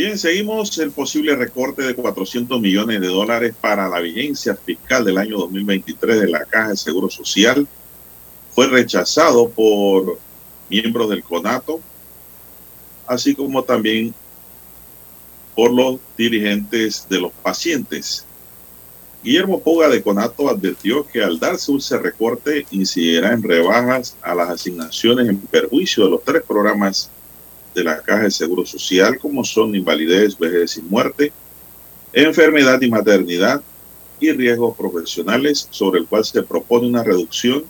Bien, 0.00 0.16
seguimos 0.16 0.78
el 0.78 0.92
posible 0.92 1.36
recorte 1.36 1.82
de 1.82 1.94
400 1.94 2.58
millones 2.58 3.02
de 3.02 3.08
dólares 3.08 3.54
para 3.60 3.86
la 3.86 4.00
vigencia 4.00 4.56
fiscal 4.56 5.04
del 5.04 5.18
año 5.18 5.36
2023 5.36 6.22
de 6.22 6.26
la 6.26 6.46
Caja 6.46 6.70
de 6.70 6.76
Seguro 6.78 7.10
Social. 7.10 7.68
Fue 8.50 8.66
rechazado 8.66 9.50
por 9.50 10.18
miembros 10.70 11.10
del 11.10 11.22
CONATO, 11.22 11.82
así 13.06 13.34
como 13.34 13.62
también 13.62 14.14
por 15.54 15.70
los 15.70 16.00
dirigentes 16.16 17.06
de 17.06 17.20
los 17.20 17.32
pacientes. 17.32 18.24
Guillermo 19.22 19.60
Poga 19.60 19.90
de 19.90 20.02
Conato 20.02 20.48
advirtió 20.48 21.06
que 21.06 21.22
al 21.22 21.38
darse 21.38 21.76
ese 21.76 21.98
recorte 21.98 22.64
incidirá 22.70 23.34
en 23.34 23.42
rebajas 23.42 24.16
a 24.22 24.34
las 24.34 24.48
asignaciones 24.48 25.28
en 25.28 25.36
perjuicio 25.42 26.04
de 26.04 26.10
los 26.12 26.24
tres 26.24 26.42
programas 26.42 27.10
de 27.74 27.84
la 27.84 28.00
Caja 28.00 28.22
de 28.24 28.30
Seguro 28.30 28.64
Social, 28.66 29.18
como 29.18 29.44
son 29.44 29.74
invalidez, 29.74 30.38
vejez 30.38 30.76
y 30.76 30.82
muerte, 30.82 31.32
enfermedad 32.12 32.78
y 32.80 32.90
maternidad 32.90 33.60
y 34.18 34.32
riesgos 34.32 34.76
profesionales, 34.76 35.68
sobre 35.70 36.00
el 36.00 36.06
cual 36.06 36.24
se 36.24 36.42
propone 36.42 36.88
una 36.88 37.02
reducción 37.02 37.64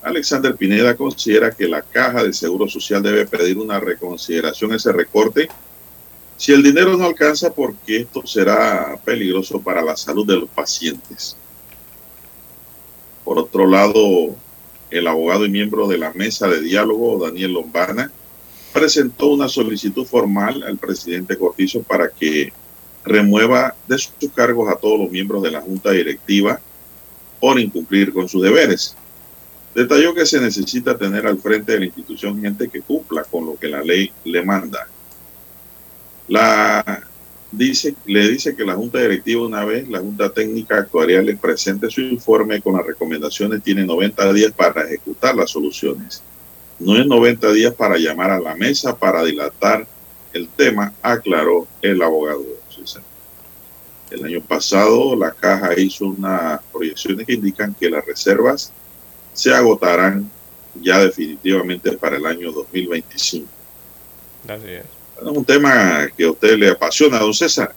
Alexander 0.01 0.55
Pineda 0.55 0.95
considera 0.95 1.51
que 1.51 1.67
la 1.67 1.81
Caja 1.81 2.23
de 2.23 2.33
Seguro 2.33 2.67
Social 2.67 3.03
debe 3.03 3.27
pedir 3.27 3.57
una 3.57 3.79
reconsideración 3.79 4.73
a 4.73 4.77
ese 4.77 4.91
recorte 4.91 5.47
si 6.35 6.51
el 6.51 6.63
dinero 6.63 6.97
no 6.97 7.05
alcanza 7.05 7.53
porque 7.53 7.97
esto 7.97 8.25
será 8.25 8.99
peligroso 9.05 9.61
para 9.61 9.81
la 9.81 9.95
salud 9.95 10.25
de 10.25 10.35
los 10.35 10.49
pacientes. 10.49 11.37
Por 13.23 13.37
otro 13.37 13.67
lado, 13.67 14.35
el 14.89 15.07
abogado 15.07 15.45
y 15.45 15.49
miembro 15.49 15.87
de 15.87 15.97
la 15.97 16.11
mesa 16.13 16.47
de 16.47 16.59
diálogo, 16.59 17.23
Daniel 17.23 17.53
Lombana, 17.53 18.11
presentó 18.73 19.27
una 19.27 19.47
solicitud 19.47 20.05
formal 20.05 20.63
al 20.63 20.77
presidente 20.77 21.37
Cortizo 21.37 21.83
para 21.83 22.09
que 22.09 22.51
remueva 23.03 23.75
de 23.87 23.97
sus 23.97 24.13
cargos 24.33 24.71
a 24.71 24.75
todos 24.75 24.99
los 24.99 25.11
miembros 25.11 25.43
de 25.43 25.51
la 25.51 25.61
Junta 25.61 25.91
Directiva 25.91 26.59
por 27.39 27.59
incumplir 27.59 28.13
con 28.13 28.29
sus 28.29 28.41
deberes. 28.41 28.95
Detalló 29.75 30.13
que 30.13 30.25
se 30.25 30.39
necesita 30.39 30.97
tener 30.97 31.25
al 31.25 31.39
frente 31.39 31.73
de 31.73 31.79
la 31.79 31.85
institución 31.85 32.39
gente 32.41 32.69
que 32.69 32.81
cumpla 32.81 33.23
con 33.23 33.45
lo 33.45 33.57
que 33.57 33.67
la 33.67 33.81
ley 33.81 34.11
le 34.23 34.43
manda. 34.43 34.87
La 36.27 37.03
dice, 37.51 37.95
le 38.05 38.29
dice 38.29 38.55
que 38.55 38.63
la 38.63 38.75
Junta 38.75 38.99
Directiva 38.99 39.45
una 39.45 39.65
vez, 39.65 39.89
la 39.89 39.99
Junta 39.99 40.29
Técnica 40.29 40.77
Actuarial 40.77 41.25
le 41.25 41.35
presente 41.35 41.89
su 41.89 42.01
informe 42.01 42.61
con 42.61 42.77
las 42.77 42.85
recomendaciones, 42.85 43.63
tiene 43.63 43.83
90 43.83 44.31
días 44.33 44.51
para 44.51 44.83
ejecutar 44.83 45.35
las 45.35 45.49
soluciones. 45.51 46.21
No 46.79 46.95
es 46.97 47.05
90 47.05 47.51
días 47.51 47.73
para 47.73 47.97
llamar 47.97 48.31
a 48.31 48.39
la 48.39 48.55
mesa 48.55 48.95
para 48.97 49.23
dilatar 49.23 49.87
el 50.33 50.47
tema, 50.49 50.93
aclaró 51.01 51.67
el 51.81 52.01
abogado 52.01 52.43
El 54.13 54.25
año 54.25 54.41
pasado 54.41 55.15
la 55.15 55.31
caja 55.31 55.71
hizo 55.75 56.05
unas 56.05 56.61
proyecciones 56.71 57.25
que 57.25 57.33
indican 57.33 57.73
que 57.73 57.89
las 57.89 58.05
reservas 58.05 58.71
se 59.33 59.51
agotarán 59.51 60.29
ya 60.79 60.99
definitivamente 60.99 61.93
para 61.93 62.17
el 62.17 62.25
año 62.27 62.51
2025. 62.51 63.47
Así 64.47 64.67
es. 64.67 64.83
es 65.19 65.27
un 65.27 65.43
tema 65.43 66.07
que 66.15 66.25
a 66.25 66.31
usted 66.31 66.57
le 66.57 66.69
apasiona, 66.69 67.17
don 67.17 67.33
César. 67.33 67.73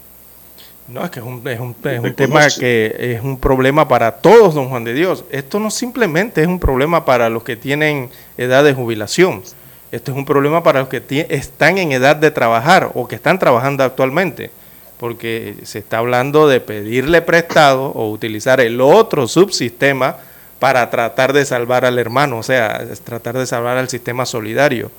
No, 0.89 1.05
es 1.05 1.11
que 1.11 1.21
es 1.21 1.27
un, 1.27 1.47
es 1.49 1.59
un, 1.59 1.75
es 1.83 2.01
un 2.01 2.15
tema 2.15 2.47
que 2.49 2.95
es 2.99 3.23
un 3.23 3.41
problema 3.41 3.89
para 3.89 4.13
todos, 4.13 4.55
don 4.55 4.69
Juan 4.69 4.85
de 4.85 4.93
Dios. 4.93 5.25
Esto 5.31 5.59
no 5.59 5.71
simplemente 5.71 6.43
es 6.43 6.47
un 6.47 6.61
problema 6.61 7.07
para 7.07 7.31
los 7.31 7.45
que 7.45 7.57
tienen 7.57 8.11
edad 8.37 8.63
de 8.63 8.75
jubilación. 8.75 9.43
Esto 9.91 10.13
es 10.13 10.17
un 10.19 10.27
problema 10.27 10.63
para 10.63 10.81
los 10.81 10.89
que 10.89 11.27
están 11.31 11.79
en 11.79 11.93
edad 11.93 12.17
de 12.17 12.31
trabajar 12.31 12.91
o 12.95 13.09
que 13.09 13.15
están 13.15 13.39
trabajando 13.39 13.83
actualmente. 13.85 14.51
Porque 14.99 15.57
se 15.65 15.81
está 15.81 15.99
hablando 15.99 16.49
de 16.49 16.61
pedirle 16.61 17.23
prestado 17.23 17.87
o 17.87 18.11
utilizar 18.11 18.61
el 18.61 18.81
otro 18.81 19.29
subsistema 19.29 20.17
para 20.59 20.89
tratar 20.91 21.33
de 21.33 21.45
salvar 21.45 21.85
al 21.85 21.99
hermano, 21.99 22.39
o 22.39 22.43
sea, 22.43 22.87
tratar 23.05 23.37
de 23.37 23.47
salvar 23.47 23.77
al 23.77 23.89
sistema 23.89 24.25
solidario. 24.25 24.91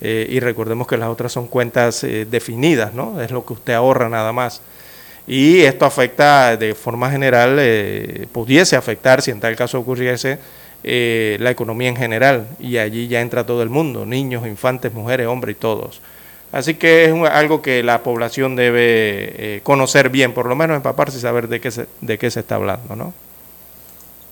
Eh, 0.00 0.26
y 0.30 0.40
recordemos 0.40 0.86
que 0.86 0.96
las 0.96 1.08
otras 1.08 1.32
son 1.32 1.48
cuentas 1.48 2.04
eh, 2.04 2.26
definidas, 2.28 2.94
¿no? 2.94 3.20
Es 3.20 3.30
lo 3.30 3.44
que 3.44 3.52
usted 3.54 3.72
ahorra 3.74 4.08
nada 4.08 4.32
más. 4.32 4.60
Y 5.26 5.60
esto 5.60 5.84
afecta 5.84 6.56
de 6.56 6.74
forma 6.74 7.10
general, 7.10 7.56
eh, 7.60 8.26
pudiese 8.32 8.76
afectar, 8.76 9.22
si 9.22 9.30
en 9.30 9.40
tal 9.40 9.56
caso 9.56 9.78
ocurriese, 9.78 10.38
la 10.82 11.50
economía 11.50 11.88
en 11.88 11.96
general. 11.96 12.48
Y 12.58 12.78
allí 12.78 13.08
ya 13.08 13.20
entra 13.20 13.44
todo 13.44 13.62
el 13.62 13.68
mundo, 13.68 14.06
niños, 14.06 14.46
infantes, 14.46 14.92
mujeres, 14.92 15.26
hombres 15.26 15.56
y 15.56 15.58
todos. 15.58 16.00
Así 16.50 16.74
que 16.74 17.04
es 17.04 17.12
algo 17.30 17.60
que 17.60 17.82
la 17.82 18.02
población 18.02 18.56
debe 18.56 19.60
conocer 19.64 20.08
bien, 20.08 20.32
por 20.32 20.46
lo 20.46 20.56
menos 20.56 20.76
empaparse 20.76 21.18
y 21.18 21.20
saber 21.20 21.48
de 21.48 21.60
qué 21.60 21.70
se, 21.70 21.86
de 22.00 22.18
qué 22.18 22.30
se 22.30 22.40
está 22.40 22.54
hablando, 22.54 22.96
¿no? 22.96 23.12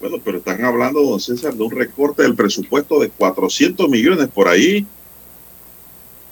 Bueno, 0.00 0.18
pero 0.24 0.38
están 0.38 0.64
hablando, 0.64 1.02
don 1.02 1.20
César, 1.20 1.54
de 1.54 1.62
un 1.62 1.70
recorte 1.70 2.22
del 2.22 2.34
presupuesto 2.34 3.00
de 3.00 3.08
400 3.10 3.88
millones 3.88 4.28
por 4.28 4.48
ahí. 4.48 4.86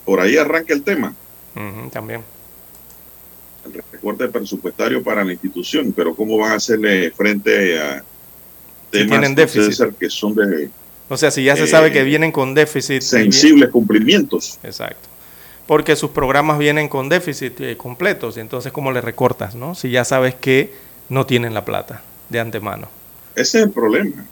Por 0.04 0.20
ahí 0.20 0.36
arranca 0.36 0.74
el 0.74 0.82
tema. 0.82 1.14
también. 1.92 2.22
El 3.64 3.82
recorte 3.90 4.28
presupuestario 4.28 5.02
para 5.02 5.24
la 5.24 5.32
institución, 5.32 5.92
pero 5.96 6.14
¿cómo 6.14 6.36
van 6.36 6.52
a 6.52 6.54
hacerle 6.56 7.10
frente 7.10 7.80
a 7.80 8.04
temas 8.90 9.08
tienen 9.08 9.34
déficit. 9.34 9.96
que 9.98 10.10
son 10.10 10.34
de... 10.34 10.70
O 11.08 11.16
sea, 11.16 11.30
si 11.30 11.44
ya 11.44 11.56
se 11.56 11.66
sabe 11.66 11.90
que 11.90 12.00
eh, 12.00 12.04
vienen 12.04 12.32
con 12.32 12.54
déficit. 12.54 13.02
Sensibles 13.02 13.70
cumplimientos. 13.70 14.58
Exacto. 14.62 15.08
Porque 15.66 15.96
sus 15.96 16.10
programas 16.10 16.58
vienen 16.58 16.88
con 16.88 17.08
déficit 17.08 17.60
eh, 17.60 17.76
completos, 17.76 18.36
y 18.36 18.40
entonces 18.40 18.72
¿cómo 18.72 18.92
le 18.92 19.00
recortas, 19.00 19.54
no? 19.54 19.74
Si 19.74 19.90
ya 19.90 20.04
sabes 20.04 20.34
que 20.34 20.74
no 21.08 21.26
tienen 21.26 21.54
la 21.54 21.64
plata 21.64 22.02
de 22.28 22.40
antemano. 22.40 22.88
Ese 23.34 23.58
es 23.58 23.64
el 23.64 23.70
problema. 23.70 24.24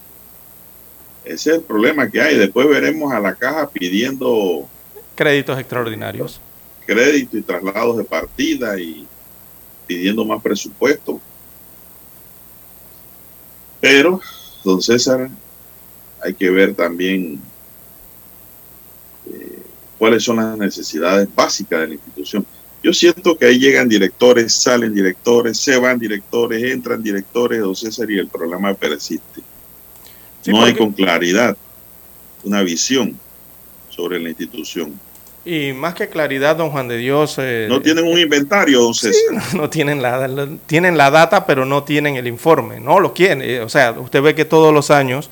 Ese 1.25 1.51
es 1.51 1.57
el 1.57 1.63
problema 1.63 2.11
que 2.11 2.21
hay. 2.21 2.37
Después 2.37 2.69
veremos 2.69 3.13
a 3.13 3.21
la 3.21 3.35
caja 3.35 3.69
pidiendo 3.71 4.69
créditos 5.15 5.59
extraordinarios. 5.59 6.41
Crédito 6.87 7.37
y 7.37 7.43
traslados 7.43 7.97
de 7.97 8.05
partida 8.05 8.79
y 8.79 9.07
pidiendo 9.87 10.25
más 10.25 10.43
presupuesto. 10.43 11.21
Pero, 13.81 14.21
don 14.65 14.81
César, 14.81 15.29
hay 16.23 16.35
que 16.35 16.51
ver 16.51 16.75
también 16.75 17.41
eh, 19.27 19.62
cuáles 20.03 20.25
son 20.25 20.35
las 20.35 20.59
necesidades 20.59 21.29
básicas 21.33 21.79
de 21.79 21.87
la 21.87 21.95
institución. 21.95 22.45
Yo 22.83 22.93
siento 22.93 23.39
que 23.39 23.47
ahí 23.47 23.61
llegan 23.61 23.89
directores, 23.89 24.53
salen 24.53 24.93
directores, 24.93 25.61
se 25.61 25.79
van 25.79 25.97
directores, 25.97 26.61
entran 26.73 27.01
directores, 27.01 27.61
don 27.61 27.77
César, 27.77 28.11
y 28.11 28.19
el 28.19 28.27
problema 28.27 28.75
persiste. 28.75 29.43
no 30.47 30.65
hay 30.65 30.75
con 30.75 30.91
claridad 30.91 31.57
una 32.43 32.63
visión 32.63 33.17
sobre 33.91 34.19
la 34.19 34.31
institución. 34.31 34.99
Y 35.45 35.73
más 35.73 35.95
que 35.95 36.09
claridad, 36.09 36.57
don 36.57 36.71
Juan 36.71 36.89
de 36.89 36.97
Dios... 36.97 37.37
Eh, 37.39 37.69
no 37.69 37.81
tienen 37.81 38.05
un 38.05 38.19
inventario, 38.19 38.83
don 38.83 38.95
César. 38.95 39.41
no, 39.55 39.71
tienen, 39.71 40.03
la, 40.03 40.49
tienen 40.67 40.97
la 40.97 41.13
data, 41.13 41.47
pero 41.47 41.65
no 41.65 41.85
tienen 41.85 42.17
el 42.17 42.27
informe. 42.27 42.81
No 42.81 42.99
lo 42.99 43.15
quieren. 43.15 43.41
Eh, 43.41 43.61
o 43.61 43.69
sea, 43.69 43.93
usted 43.93 44.21
ve 44.21 44.35
que 44.35 44.47
todos 44.47 44.75
los 44.75 44.91
años 44.91 45.31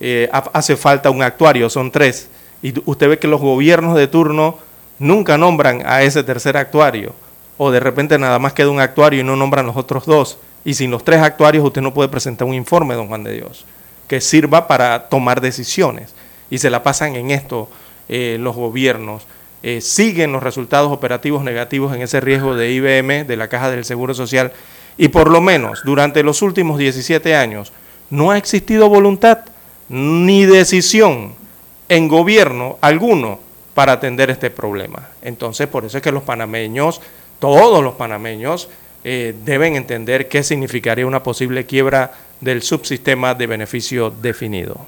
eh, 0.00 0.28
hace 0.32 0.76
falta 0.76 1.08
un 1.08 1.22
actuario, 1.22 1.70
son 1.70 1.92
tres. 1.92 2.28
Y 2.62 2.74
usted 2.84 3.08
ve 3.08 3.18
que 3.18 3.28
los 3.28 3.40
gobiernos 3.40 3.96
de 3.96 4.08
turno 4.08 4.58
nunca 4.98 5.38
nombran 5.38 5.82
a 5.86 6.02
ese 6.02 6.24
tercer 6.24 6.56
actuario. 6.56 7.14
O 7.56 7.70
de 7.70 7.80
repente 7.80 8.18
nada 8.18 8.38
más 8.38 8.52
queda 8.52 8.70
un 8.70 8.80
actuario 8.80 9.20
y 9.20 9.24
no 9.24 9.36
nombran 9.36 9.66
los 9.66 9.76
otros 9.76 10.06
dos. 10.06 10.38
Y 10.64 10.74
sin 10.74 10.90
los 10.90 11.04
tres 11.04 11.22
actuarios 11.22 11.64
usted 11.64 11.80
no 11.80 11.94
puede 11.94 12.08
presentar 12.08 12.46
un 12.46 12.54
informe, 12.54 12.94
don 12.94 13.08
Juan 13.08 13.24
de 13.24 13.32
Dios, 13.32 13.64
que 14.06 14.20
sirva 14.20 14.66
para 14.66 15.08
tomar 15.08 15.40
decisiones. 15.40 16.14
Y 16.50 16.58
se 16.58 16.70
la 16.70 16.82
pasan 16.82 17.16
en 17.16 17.30
esto 17.30 17.68
eh, 18.08 18.36
los 18.40 18.56
gobiernos. 18.56 19.26
Eh, 19.62 19.80
siguen 19.80 20.32
los 20.32 20.42
resultados 20.42 20.92
operativos 20.92 21.42
negativos 21.42 21.94
en 21.94 22.02
ese 22.02 22.20
riesgo 22.20 22.54
de 22.54 22.72
IBM, 22.72 23.26
de 23.26 23.36
la 23.36 23.48
Caja 23.48 23.70
del 23.70 23.84
Seguro 23.84 24.14
Social. 24.14 24.52
Y 24.96 25.08
por 25.08 25.30
lo 25.30 25.40
menos 25.40 25.82
durante 25.84 26.22
los 26.22 26.42
últimos 26.42 26.78
17 26.78 27.34
años 27.34 27.72
no 28.10 28.30
ha 28.30 28.38
existido 28.38 28.88
voluntad 28.88 29.40
ni 29.88 30.44
decisión 30.44 31.37
en 31.88 32.08
gobierno 32.08 32.78
alguno 32.80 33.40
para 33.74 33.92
atender 33.92 34.30
este 34.30 34.50
problema. 34.50 35.10
Entonces, 35.22 35.68
por 35.68 35.84
eso 35.84 35.98
es 35.98 36.02
que 36.02 36.12
los 36.12 36.22
panameños, 36.22 37.00
todos 37.38 37.82
los 37.82 37.94
panameños, 37.94 38.68
eh, 39.04 39.34
deben 39.44 39.76
entender 39.76 40.28
qué 40.28 40.42
significaría 40.42 41.06
una 41.06 41.22
posible 41.22 41.64
quiebra 41.64 42.12
del 42.40 42.62
subsistema 42.62 43.34
de 43.34 43.46
beneficio 43.46 44.10
definido. 44.10 44.84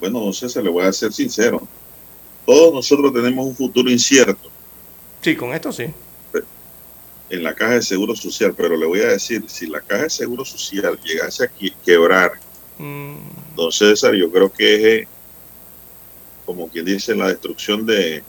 Bueno, 0.00 0.18
don 0.18 0.34
César, 0.34 0.64
le 0.64 0.70
voy 0.70 0.84
a 0.84 0.92
ser 0.92 1.12
sincero. 1.12 1.66
Todos 2.44 2.74
nosotros 2.74 3.12
tenemos 3.12 3.46
un 3.46 3.54
futuro 3.54 3.88
incierto. 3.88 4.50
Sí, 5.20 5.36
con 5.36 5.54
esto 5.54 5.70
sí. 5.70 5.86
En 7.30 7.42
la 7.44 7.54
caja 7.54 7.74
de 7.74 7.82
seguro 7.82 8.16
social, 8.16 8.52
pero 8.56 8.76
le 8.76 8.84
voy 8.84 9.00
a 9.00 9.06
decir, 9.06 9.44
si 9.46 9.68
la 9.68 9.80
caja 9.80 10.02
de 10.02 10.10
seguro 10.10 10.44
social 10.44 10.98
llegase 11.04 11.44
a 11.44 11.50
quebrar, 11.84 12.32
mm. 12.78 13.54
don 13.54 13.70
César, 13.70 14.14
yo 14.14 14.30
creo 14.30 14.52
que 14.52 15.06
como 16.44 16.68
quien 16.68 16.84
dice, 16.84 17.14
la 17.14 17.28
destrucción 17.28 17.86
de 17.86 18.22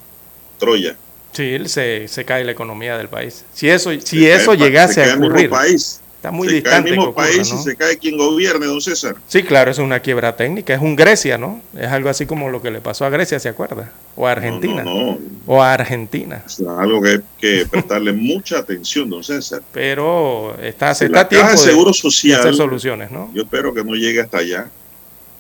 Troya. 0.60 0.96
Sí, 1.32 1.58
se, 1.66 2.08
se 2.08 2.26
cae 2.26 2.44
la 2.44 2.52
economía 2.52 2.98
del 2.98 3.10
país. 3.10 3.44
Si 3.54 3.68
eso, 3.70 3.90
si 4.04 4.28
eso 4.28 4.54
llegase 4.54 5.04
a 5.04 5.16
ocurrir. 5.16 5.50
País. 5.50 6.00
Está 6.16 6.32
muy 6.32 6.48
se 6.48 6.54
distante. 6.56 6.90
Cae 6.90 6.90
el 6.94 6.98
mismo 6.98 7.14
país 7.14 7.52
y 7.52 7.58
se 7.64 7.76
cae 7.76 7.98
quien 7.98 8.18
gobierne, 8.18 8.66
don 8.66 8.80
César. 8.80 9.16
Sí, 9.28 9.44
claro, 9.44 9.72
es 9.72 9.78
una 9.78 10.00
quiebra 10.00 10.38
técnica. 10.38 10.74
Es 10.74 10.82
un 10.82 10.96
Grecia, 10.96 11.38
¿no? 11.38 11.60
Es 11.78 11.88
algo 11.88 12.08
así 12.08 12.26
como 12.26 12.50
lo 12.50 12.62
que 12.62 12.72
le 12.72 12.80
pasó 12.80 13.04
a 13.04 13.10
Grecia, 13.10 13.40
¿se 13.40 13.50
acuerda? 13.50 13.92
o 14.16 14.26
a 14.28 14.32
Argentina. 14.32 14.84
No, 14.84 14.94
no, 14.94 15.06
no. 15.14 15.20
O 15.48 15.62
a 15.62 15.74
Argentina. 15.74 16.44
Es 16.46 16.62
algo 16.62 17.02
que 17.02 17.10
hay 17.10 17.20
que 17.38 17.66
prestarle 17.66 18.14
mucha 18.14 18.60
atención, 18.60 19.10
don 19.10 19.22
César. 19.24 19.64
Pero 19.74 20.56
está, 20.62 20.94
se 20.96 21.06
está 21.08 21.28
tiempo 21.28 21.52
de 21.52 21.58
Seguro 21.58 21.90
de 21.92 21.98
Social, 21.98 22.40
hacer 22.40 22.56
soluciones, 22.56 23.12
¿no? 23.12 23.30
yo 23.34 23.42
espero 23.42 23.74
que 23.74 23.84
no 23.84 23.94
llegue 23.96 24.22
hasta 24.22 24.38
allá, 24.38 24.70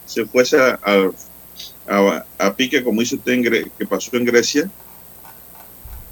se 0.05 0.25
fuese 0.25 0.59
a, 0.59 0.79
a- 0.83 1.11
a- 1.87 2.25
a 2.37 2.55
pique 2.55 2.83
como 2.83 3.01
hizo 3.01 3.15
usted 3.15 3.33
en 3.33 3.43
Gre- 3.43 3.71
que 3.77 3.85
pasó 3.85 4.15
en 4.15 4.25
Grecia. 4.25 4.69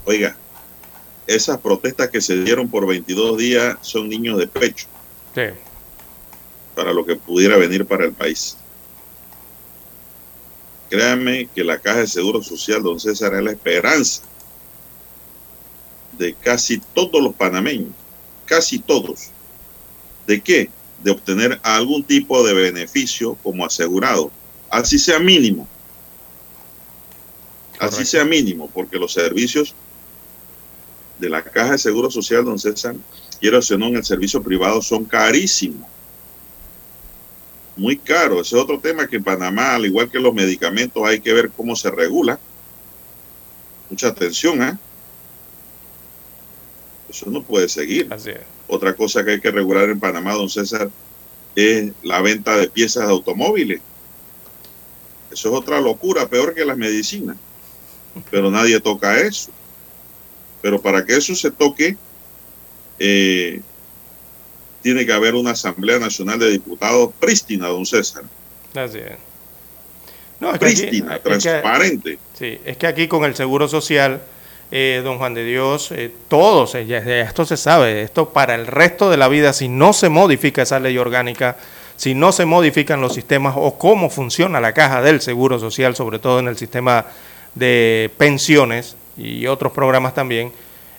Oiga, 0.04 0.36
esas 1.26 1.58
protestas 1.58 2.10
que 2.10 2.20
se 2.20 2.42
dieron 2.42 2.68
por 2.68 2.86
22 2.86 3.38
días 3.38 3.76
son 3.80 4.08
niños 4.08 4.38
de 4.38 4.46
pecho 4.48 4.86
Sí. 5.34 5.42
para 6.74 6.92
lo 6.92 7.04
que 7.06 7.16
pudiera 7.16 7.56
venir 7.56 7.86
para 7.86 8.04
el 8.04 8.12
país. 8.12 8.56
Créanme 10.90 11.48
que 11.54 11.64
la 11.64 11.78
Caja 11.78 12.00
de 12.00 12.06
Seguro 12.06 12.42
Social, 12.42 12.82
don 12.82 13.00
César, 13.00 13.34
es 13.34 13.42
la 13.42 13.52
esperanza 13.52 14.22
de 16.18 16.34
casi 16.34 16.78
todos 16.94 17.22
los 17.22 17.34
panameños, 17.34 17.92
casi 18.44 18.78
todos. 18.78 19.30
¿De 20.26 20.40
qué? 20.42 20.68
De 21.02 21.10
obtener 21.10 21.58
algún 21.62 22.04
tipo 22.04 22.44
de 22.46 22.52
beneficio 22.52 23.36
como 23.42 23.64
asegurado, 23.64 24.30
así 24.72 24.98
sea 24.98 25.18
mínimo. 25.18 25.68
Así 27.78 28.04
sea 28.04 28.24
mínimo, 28.24 28.70
porque 28.72 28.96
los 28.96 29.12
servicios 29.12 29.74
de 31.18 31.28
la 31.28 31.42
Caja 31.42 31.72
de 31.72 31.78
Seguro 31.78 32.10
Social, 32.10 32.44
don 32.44 32.58
César, 32.58 32.96
quiero 33.38 33.58
o 33.58 33.78
no, 33.78 33.88
en 33.88 33.96
el 33.96 34.04
servicio 34.04 34.42
privado 34.42 34.80
son 34.80 35.04
carísimos. 35.04 35.88
Muy 37.76 37.96
caro. 37.96 38.40
Ese 38.40 38.56
es 38.56 38.62
otro 38.62 38.78
tema 38.78 39.06
que 39.06 39.16
en 39.16 39.24
Panamá, 39.24 39.74
al 39.74 39.86
igual 39.86 40.10
que 40.10 40.18
los 40.18 40.32
medicamentos, 40.32 41.02
hay 41.04 41.20
que 41.20 41.32
ver 41.32 41.50
cómo 41.50 41.76
se 41.76 41.90
regula. 41.90 42.38
Mucha 43.90 44.08
atención, 44.08 44.62
¿eh? 44.62 44.78
Eso 47.10 47.30
no 47.30 47.42
puede 47.42 47.68
seguir. 47.68 48.08
Así 48.10 48.30
es. 48.30 48.40
Otra 48.68 48.94
cosa 48.94 49.24
que 49.24 49.32
hay 49.32 49.40
que 49.40 49.50
regular 49.50 49.90
en 49.90 50.00
Panamá, 50.00 50.32
don 50.32 50.48
César, 50.48 50.90
es 51.56 51.92
la 52.02 52.22
venta 52.22 52.56
de 52.56 52.68
piezas 52.68 53.06
de 53.06 53.12
automóviles. 53.12 53.80
Eso 55.32 55.48
es 55.48 55.54
otra 55.54 55.80
locura, 55.80 56.26
peor 56.28 56.54
que 56.54 56.64
las 56.64 56.76
medicinas. 56.76 57.36
Pero 58.30 58.50
nadie 58.50 58.78
toca 58.80 59.18
eso. 59.18 59.50
Pero 60.60 60.80
para 60.80 61.04
que 61.04 61.16
eso 61.16 61.34
se 61.34 61.50
toque, 61.50 61.96
eh, 62.98 63.60
tiene 64.82 65.06
que 65.06 65.12
haber 65.12 65.34
una 65.34 65.52
Asamblea 65.52 65.98
Nacional 65.98 66.38
de 66.38 66.50
Diputados 66.50 67.10
prístina, 67.18 67.68
don 67.68 67.86
César. 67.86 68.24
Así 68.74 68.98
es. 68.98 69.16
No, 70.40 70.48
es 70.50 70.54
aquí- 70.56 70.64
Prístina, 70.64 71.14
es 71.16 71.20
que- 71.22 71.28
transparente. 71.28 72.18
Sí, 72.38 72.58
es 72.64 72.76
que 72.76 72.86
aquí 72.86 73.08
con 73.08 73.24
el 73.24 73.34
Seguro 73.34 73.68
Social, 73.68 74.22
eh, 74.70 75.00
don 75.04 75.18
Juan 75.18 75.34
de 75.34 75.44
Dios, 75.44 75.90
eh, 75.92 76.10
todos, 76.28 76.72
ya- 76.72 76.84
ya 76.84 77.20
esto 77.20 77.44
se 77.44 77.56
sabe, 77.56 78.02
esto 78.02 78.30
para 78.30 78.54
el 78.56 78.66
resto 78.66 79.08
de 79.10 79.16
la 79.16 79.28
vida, 79.28 79.52
si 79.52 79.68
no 79.68 79.92
se 79.92 80.08
modifica 80.08 80.62
esa 80.62 80.80
ley 80.80 80.98
orgánica, 80.98 81.56
si 82.02 82.14
no 82.14 82.32
se 82.32 82.46
modifican 82.46 83.00
los 83.00 83.14
sistemas 83.14 83.54
o 83.56 83.78
cómo 83.78 84.10
funciona 84.10 84.60
la 84.60 84.72
caja 84.74 85.00
del 85.02 85.20
Seguro 85.20 85.60
Social, 85.60 85.94
sobre 85.94 86.18
todo 86.18 86.40
en 86.40 86.48
el 86.48 86.56
sistema 86.56 87.06
de 87.54 88.10
pensiones 88.16 88.96
y 89.16 89.46
otros 89.46 89.70
programas 89.70 90.12
también, 90.12 90.50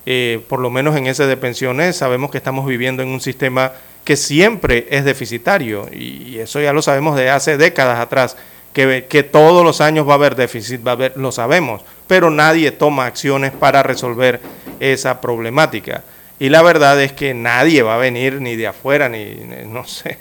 eh, 0.06 0.40
por 0.48 0.62
lo 0.62 0.70
menos 0.70 0.96
en 0.96 1.08
ese 1.08 1.26
de 1.26 1.36
pensiones, 1.36 1.98
sabemos 1.98 2.32
que 2.32 2.38
estamos 2.38 2.66
viviendo 2.66 3.04
en 3.04 3.10
un 3.10 3.20
sistema 3.20 3.74
que 4.06 4.16
siempre 4.16 4.88
es 4.92 5.04
deficitario 5.04 5.90
y 5.92 6.38
eso 6.40 6.62
ya 6.62 6.72
lo 6.72 6.82
sabemos 6.82 7.18
de 7.18 7.30
hace 7.30 7.58
décadas 7.58 8.00
atrás, 8.00 8.38
que, 8.72 9.06
que 9.10 9.24
todos 9.24 9.66
los 9.66 9.82
años 9.82 10.08
va 10.08 10.14
a 10.14 10.16
haber 10.16 10.36
déficit, 10.38 10.88
va 10.88 10.92
a 10.92 10.94
haber, 10.94 11.18
lo 11.18 11.34
sabemos, 11.34 11.82
pero 12.08 12.30
nadie 12.30 12.72
toma 12.72 13.08
acciones 13.08 13.52
para 13.52 13.84
resolver 13.84 14.40
esa 14.80 15.20
problemática. 15.20 16.04
Y 16.40 16.48
la 16.48 16.62
verdad 16.62 17.02
es 17.02 17.12
que 17.12 17.34
nadie 17.34 17.84
va 17.84 17.96
a 17.96 17.98
venir 17.98 18.40
ni 18.42 18.56
de 18.56 18.68
afuera, 18.68 19.10
ni, 19.10 19.26
ni- 19.26 19.68
no 19.68 19.86
sé, 19.86 20.18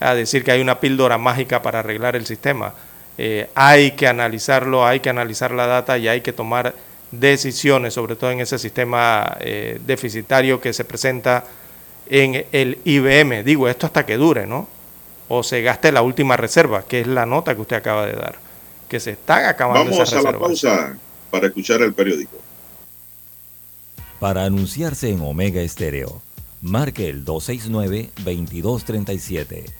a 0.00 0.14
decir 0.14 0.42
que 0.42 0.50
hay 0.50 0.60
una 0.60 0.80
píldora 0.80 1.16
mágica 1.18 1.62
para 1.62 1.78
arreglar 1.80 2.16
el 2.16 2.26
sistema. 2.26 2.72
Eh, 3.18 3.50
hay 3.54 3.90
que 3.92 4.08
analizarlo, 4.08 4.86
hay 4.86 5.00
que 5.00 5.10
analizar 5.10 5.50
la 5.52 5.66
data 5.66 5.98
y 5.98 6.08
hay 6.08 6.22
que 6.22 6.32
tomar 6.32 6.74
decisiones, 7.10 7.92
sobre 7.94 8.14
todo 8.16 8.30
en 8.30 8.40
ese 8.40 8.58
sistema 8.58 9.36
eh, 9.40 9.78
deficitario 9.86 10.60
que 10.60 10.72
se 10.72 10.86
presenta 10.86 11.44
en 12.08 12.46
el 12.50 12.78
IBM. 12.84 13.44
Digo, 13.44 13.68
esto 13.68 13.86
hasta 13.86 14.06
que 14.06 14.16
dure, 14.16 14.46
¿no? 14.46 14.66
O 15.28 15.42
se 15.42 15.60
gaste 15.60 15.92
la 15.92 16.00
última 16.02 16.38
reserva, 16.38 16.82
que 16.82 17.02
es 17.02 17.06
la 17.06 17.26
nota 17.26 17.54
que 17.54 17.60
usted 17.60 17.76
acaba 17.76 18.06
de 18.06 18.14
dar, 18.14 18.36
que 18.88 18.98
se 18.98 19.10
están 19.12 19.44
acabando 19.44 19.90
Vamos 19.90 20.08
esas 20.08 20.24
a 20.24 20.32
la 20.32 20.38
pausa 20.38 20.96
para 21.30 21.48
escuchar 21.48 21.82
el 21.82 21.92
periódico. 21.92 22.38
Para 24.18 24.44
anunciarse 24.44 25.10
en 25.10 25.20
Omega 25.20 25.60
Estéreo, 25.60 26.22
marque 26.62 27.08
el 27.08 27.24
269-2237. 27.24 29.79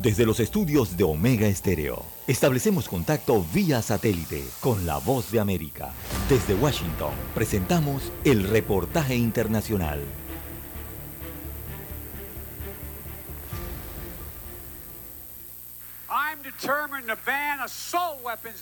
Desde 0.00 0.24
los 0.24 0.38
estudios 0.38 0.96
de 0.96 1.02
Omega 1.02 1.48
Estéreo, 1.48 2.04
establecemos 2.28 2.88
contacto 2.88 3.44
vía 3.52 3.82
satélite 3.82 4.44
con 4.60 4.86
la 4.86 4.98
voz 4.98 5.32
de 5.32 5.40
América. 5.40 5.90
Desde 6.28 6.54
Washington, 6.54 7.10
presentamos 7.34 8.12
el 8.22 8.44
reportaje 8.44 9.16
internacional. 9.16 10.00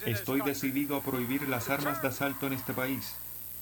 Estoy 0.07 0.41
decidido 0.41 0.97
a 0.97 1.03
prohibir 1.03 1.47
las 1.51 1.69
armas 1.69 2.01
de 2.01 2.09
asalto 2.09 2.47
en 2.47 2.55
este 2.55 2.73
país. 2.73 3.15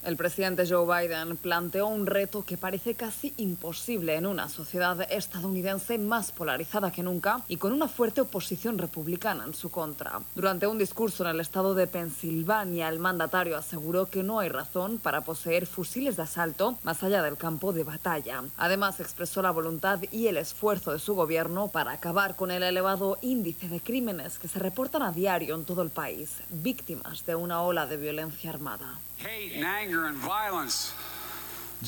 El 0.05 0.19
presidente 0.19 0.69
Joe 0.69 0.85
Biden 0.85 1.39
planteó 1.39 1.87
un 1.87 2.05
reto 2.05 2.45
que 2.45 2.59
parece 2.59 2.95
casi 2.95 3.33
imposible 3.39 4.17
en 4.17 4.27
una 4.27 4.51
sociedad 4.51 5.01
estadounidense 5.11 5.97
más 5.97 6.31
polarizada 6.31 6.93
que 6.93 7.03
nunca 7.03 7.41
y 7.49 7.57
con 7.57 7.73
una 7.73 7.89
fuerte 7.89 8.21
oposición 8.21 8.77
republicana 8.77 9.45
en 9.47 9.55
su 9.55 9.71
contra. 9.71 10.21
Durante 10.35 10.67
un 10.67 10.77
discurso 10.77 11.25
en 11.25 11.31
el 11.31 11.41
estado 11.41 11.75
de 11.75 11.87
Pensilvania, 11.87 12.91
el 12.91 12.99
mandatario 12.99 13.57
aseguró 13.57 14.11
que 14.11 14.23
no 14.23 14.41
hay 14.41 14.51
razón 14.51 14.99
para 14.99 15.23
poseer 15.23 15.65
fusiles 15.65 16.17
de 16.17 16.25
asalto 16.25 16.77
más 16.83 17.03
allá 17.03 17.23
del 17.23 17.39
campo 17.39 17.73
de 17.73 17.85
batalla. 17.85 18.45
Además, 18.59 19.01
expresó 19.01 19.41
la 19.41 19.53
voluntad 19.53 20.01
y 20.11 20.27
el 20.27 20.37
esfuerzo 20.37 20.93
de 20.93 20.99
su 20.99 21.15
gobierno 21.15 21.69
para 21.69 21.93
acabar 21.93 22.37
con 22.37 22.51
el 22.51 22.63
elevado 22.63 23.17
índice 23.23 23.71
de 23.71 23.81
crímenes 23.81 24.39
que 24.39 24.49
se 24.49 24.59
reportan 24.59 25.01
a 25.01 25.13
diario 25.13 25.55
en 25.55 25.65
todo 25.65 25.81
el 25.81 25.89
país, 25.89 26.43
víctimas 26.51 27.25
de 27.25 27.37
una 27.37 27.63
ola 27.63 27.87
de 27.87 27.97
violencia 27.97 28.51
armada. 28.51 28.99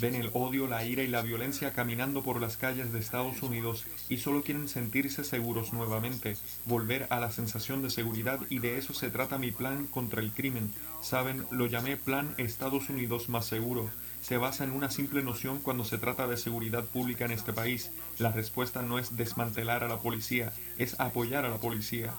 Ven 0.01 0.15
el 0.15 0.31
odio, 0.33 0.67
la 0.67 0.85
ira 0.85 1.03
y 1.03 1.07
la 1.07 1.21
violencia 1.21 1.75
caminando 1.75 2.23
por 2.23 2.41
las 2.41 2.57
calles 2.57 2.95
de 2.95 2.99
Estados 2.99 3.43
Unidos 3.43 3.85
y 4.09 4.19
solo 4.19 4.43
quieren 4.43 4.69
sentirse 4.69 5.23
seguros 5.23 5.75
nuevamente, 5.75 6.39
volver 6.65 7.07
a 7.11 7.21
la 7.21 7.31
sensación 7.31 7.83
de 7.83 7.91
seguridad 7.91 8.41
y 8.49 8.61
de 8.61 8.79
eso 8.79 8.95
se 8.95 9.11
trata 9.11 9.37
mi 9.37 9.53
plan 9.53 9.87
contra 9.87 10.23
el 10.23 10.33
crimen. 10.33 10.73
Saben, 11.03 11.47
lo 11.51 11.67
llamé 11.67 11.99
Plan 11.99 12.35
Estados 12.39 12.89
Unidos 12.89 13.29
más 13.29 13.45
seguro. 13.45 13.91
Se 14.23 14.39
basa 14.39 14.65
en 14.65 14.73
una 14.73 14.91
simple 14.91 15.23
noción 15.23 15.59
cuando 15.59 15.85
se 15.85 15.99
trata 15.99 16.27
de 16.27 16.39
seguridad 16.39 16.85
pública 16.85 17.27
en 17.27 17.33
este 17.33 17.53
país. 17.53 17.91
La 18.19 18.33
respuesta 18.33 18.81
no 18.81 18.99
es 18.99 19.17
desmantelar 19.17 19.85
a 19.85 19.89
la 19.89 19.99
policía, 19.99 20.55
es 20.79 20.99
apoyar 21.01 21.45
a 21.45 21.51
la 21.51 21.59
policía. 21.59 22.15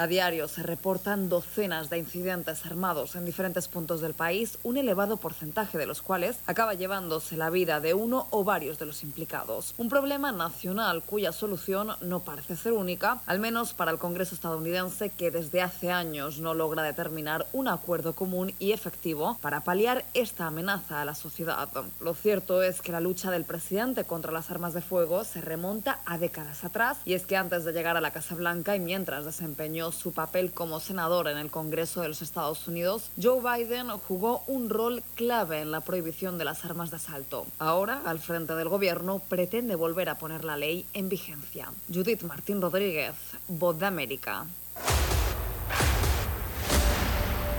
A 0.00 0.06
diario 0.06 0.46
se 0.46 0.62
reportan 0.62 1.28
docenas 1.28 1.90
de 1.90 1.98
incidentes 1.98 2.64
armados 2.64 3.16
en 3.16 3.24
diferentes 3.24 3.66
puntos 3.66 4.00
del 4.00 4.14
país, 4.14 4.56
un 4.62 4.76
elevado 4.76 5.16
porcentaje 5.16 5.76
de 5.76 5.86
los 5.86 6.02
cuales 6.02 6.38
acaba 6.46 6.74
llevándose 6.74 7.36
la 7.36 7.50
vida 7.50 7.80
de 7.80 7.94
uno 7.94 8.28
o 8.30 8.44
varios 8.44 8.78
de 8.78 8.86
los 8.86 9.02
implicados. 9.02 9.74
Un 9.76 9.88
problema 9.88 10.30
nacional 10.30 11.02
cuya 11.02 11.32
solución 11.32 11.96
no 12.00 12.20
parece 12.20 12.54
ser 12.54 12.74
única, 12.74 13.22
al 13.26 13.40
menos 13.40 13.74
para 13.74 13.90
el 13.90 13.98
Congreso 13.98 14.36
estadounidense 14.36 15.10
que 15.10 15.32
desde 15.32 15.62
hace 15.62 15.90
años 15.90 16.38
no 16.38 16.54
logra 16.54 16.84
determinar 16.84 17.48
un 17.52 17.66
acuerdo 17.66 18.12
común 18.14 18.54
y 18.60 18.70
efectivo 18.70 19.36
para 19.40 19.64
paliar 19.64 20.04
esta 20.14 20.46
amenaza 20.46 21.02
a 21.02 21.06
la 21.06 21.16
sociedad. 21.16 21.68
Lo 22.00 22.14
cierto 22.14 22.62
es 22.62 22.82
que 22.82 22.92
la 22.92 23.00
lucha 23.00 23.32
del 23.32 23.44
presidente 23.44 24.04
contra 24.04 24.30
las 24.30 24.48
armas 24.52 24.74
de 24.74 24.80
fuego 24.80 25.24
se 25.24 25.40
remonta 25.40 25.98
a 26.06 26.18
décadas 26.18 26.62
atrás 26.62 26.98
y 27.04 27.14
es 27.14 27.26
que 27.26 27.36
antes 27.36 27.64
de 27.64 27.72
llegar 27.72 27.96
a 27.96 28.00
la 28.00 28.12
Casa 28.12 28.36
Blanca 28.36 28.76
y 28.76 28.78
mientras 28.78 29.24
desempeñó 29.24 29.87
su 29.92 30.12
papel 30.12 30.52
como 30.52 30.80
senador 30.80 31.28
en 31.28 31.38
el 31.38 31.50
Congreso 31.50 32.00
de 32.00 32.08
los 32.08 32.22
Estados 32.22 32.66
Unidos, 32.68 33.10
Joe 33.20 33.40
Biden 33.40 33.88
jugó 34.06 34.42
un 34.46 34.70
rol 34.70 35.02
clave 35.14 35.60
en 35.60 35.70
la 35.70 35.80
prohibición 35.80 36.38
de 36.38 36.44
las 36.44 36.64
armas 36.64 36.90
de 36.90 36.96
asalto. 36.96 37.46
Ahora, 37.58 38.02
al 38.04 38.18
frente 38.18 38.54
del 38.54 38.68
gobierno, 38.68 39.20
pretende 39.28 39.74
volver 39.74 40.08
a 40.08 40.18
poner 40.18 40.44
la 40.44 40.56
ley 40.56 40.86
en 40.94 41.08
vigencia. 41.08 41.70
Judith 41.92 42.22
Martín 42.22 42.60
Rodríguez, 42.60 43.14
Voz 43.48 43.78
de 43.78 43.86
América. 43.86 44.46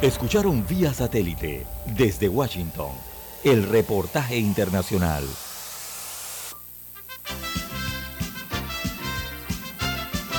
Escucharon 0.01 0.65
vía 0.65 0.93
satélite 0.93 1.67
desde 1.85 2.29
Washington 2.29 2.91
el 3.43 3.63
reportaje 3.63 4.37
internacional. 4.37 5.23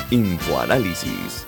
Infoanálisis, 0.09 1.47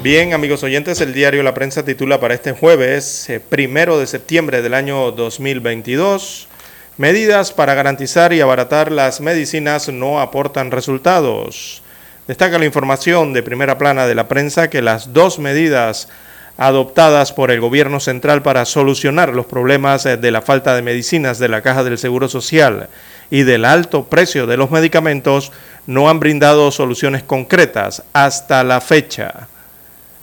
Bien, 0.00 0.32
amigos 0.32 0.62
oyentes, 0.62 1.00
el 1.00 1.12
diario 1.12 1.42
La 1.42 1.54
Prensa 1.54 1.84
titula 1.84 2.20
para 2.20 2.32
este 2.32 2.52
jueves, 2.52 3.28
eh, 3.28 3.40
primero 3.40 3.98
de 3.98 4.06
septiembre 4.06 4.62
del 4.62 4.74
año 4.74 5.10
2022, 5.10 6.46
medidas 6.98 7.52
para 7.52 7.74
garantizar 7.74 8.32
y 8.32 8.40
abaratar 8.40 8.92
las 8.92 9.20
medicinas 9.20 9.88
no 9.88 10.20
aportan 10.20 10.70
resultados. 10.70 11.82
Destaca 12.28 12.60
la 12.60 12.64
información 12.64 13.32
de 13.32 13.42
primera 13.42 13.76
plana 13.76 14.06
de 14.06 14.14
la 14.14 14.28
prensa 14.28 14.70
que 14.70 14.82
las 14.82 15.12
dos 15.12 15.40
medidas 15.40 16.08
adoptadas 16.56 17.32
por 17.32 17.50
el 17.50 17.60
gobierno 17.60 17.98
central 17.98 18.42
para 18.42 18.66
solucionar 18.66 19.34
los 19.34 19.46
problemas 19.46 20.06
eh, 20.06 20.16
de 20.16 20.30
la 20.30 20.42
falta 20.42 20.76
de 20.76 20.82
medicinas 20.82 21.40
de 21.40 21.48
la 21.48 21.60
Caja 21.62 21.82
del 21.82 21.98
Seguro 21.98 22.28
Social 22.28 22.88
y 23.32 23.42
del 23.42 23.64
alto 23.64 24.04
precio 24.04 24.46
de 24.46 24.58
los 24.58 24.70
medicamentos 24.70 25.50
no 25.88 26.08
han 26.08 26.20
brindado 26.20 26.70
soluciones 26.70 27.24
concretas 27.24 28.04
hasta 28.12 28.62
la 28.62 28.80
fecha. 28.80 29.48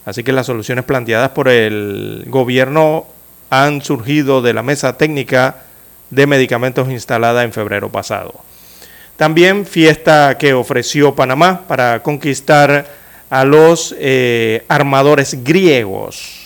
Así 0.06 0.24
que 0.24 0.32
las 0.32 0.46
soluciones 0.46 0.86
planteadas 0.86 1.32
por 1.32 1.50
el 1.50 2.26
gobierno 2.28 3.08
han 3.50 3.82
surgido 3.82 4.42
de 4.42 4.54
la 4.54 4.64
mesa 4.64 4.98
técnica 4.98 5.64
de 6.10 6.28
medicamentos 6.28 6.90
instalada 6.90 7.44
en 7.44 7.52
febrero 7.52 7.92
pasado. 7.92 8.34
También 9.18 9.66
fiesta 9.66 10.38
que 10.38 10.54
ofreció 10.54 11.16
Panamá 11.16 11.62
para 11.68 12.04
conquistar 12.04 12.86
a 13.30 13.46
los 13.46 13.96
eh, 13.98 14.64
armadores 14.68 15.44
griegos. 15.44 16.42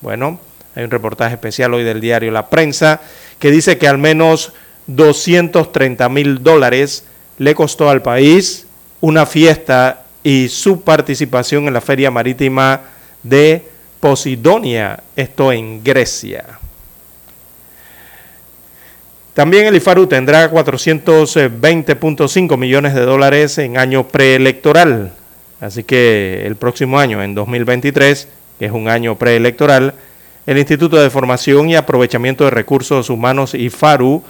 Bueno, 0.00 0.40
hay 0.74 0.84
un 0.84 0.90
reportaje 0.90 1.34
especial 1.34 1.74
hoy 1.74 1.84
del 1.84 2.00
diario 2.00 2.30
La 2.30 2.48
Prensa 2.50 3.00
que 3.38 3.50
dice 3.50 3.78
que 3.78 3.88
al 3.88 3.98
menos 3.98 4.52
230 4.88 6.08
mil 6.08 6.42
dólares 6.42 7.04
le 7.38 7.54
costó 7.54 7.88
al 7.88 8.02
país 8.02 8.66
una 9.00 9.26
fiesta 9.26 10.01
y 10.22 10.48
su 10.48 10.82
participación 10.82 11.66
en 11.66 11.74
la 11.74 11.80
Feria 11.80 12.10
Marítima 12.10 12.80
de 13.22 13.64
Posidonia, 14.00 15.02
esto 15.16 15.52
en 15.52 15.82
Grecia. 15.82 16.44
También 19.34 19.66
el 19.66 19.76
IFARU 19.76 20.06
tendrá 20.06 20.50
420.5 20.50 22.58
millones 22.58 22.94
de 22.94 23.00
dólares 23.00 23.56
en 23.58 23.78
año 23.78 24.06
preelectoral. 24.06 25.12
Así 25.60 25.84
que 25.84 26.42
el 26.44 26.56
próximo 26.56 26.98
año, 26.98 27.22
en 27.22 27.34
2023, 27.34 28.28
que 28.58 28.66
es 28.66 28.72
un 28.72 28.88
año 28.88 29.16
preelectoral, 29.16 29.94
el 30.44 30.58
Instituto 30.58 31.00
de 31.00 31.08
Formación 31.08 31.70
y 31.70 31.76
Aprovechamiento 31.76 32.44
de 32.44 32.50
Recursos 32.50 33.08
Humanos 33.08 33.54
IFARU 33.54 34.22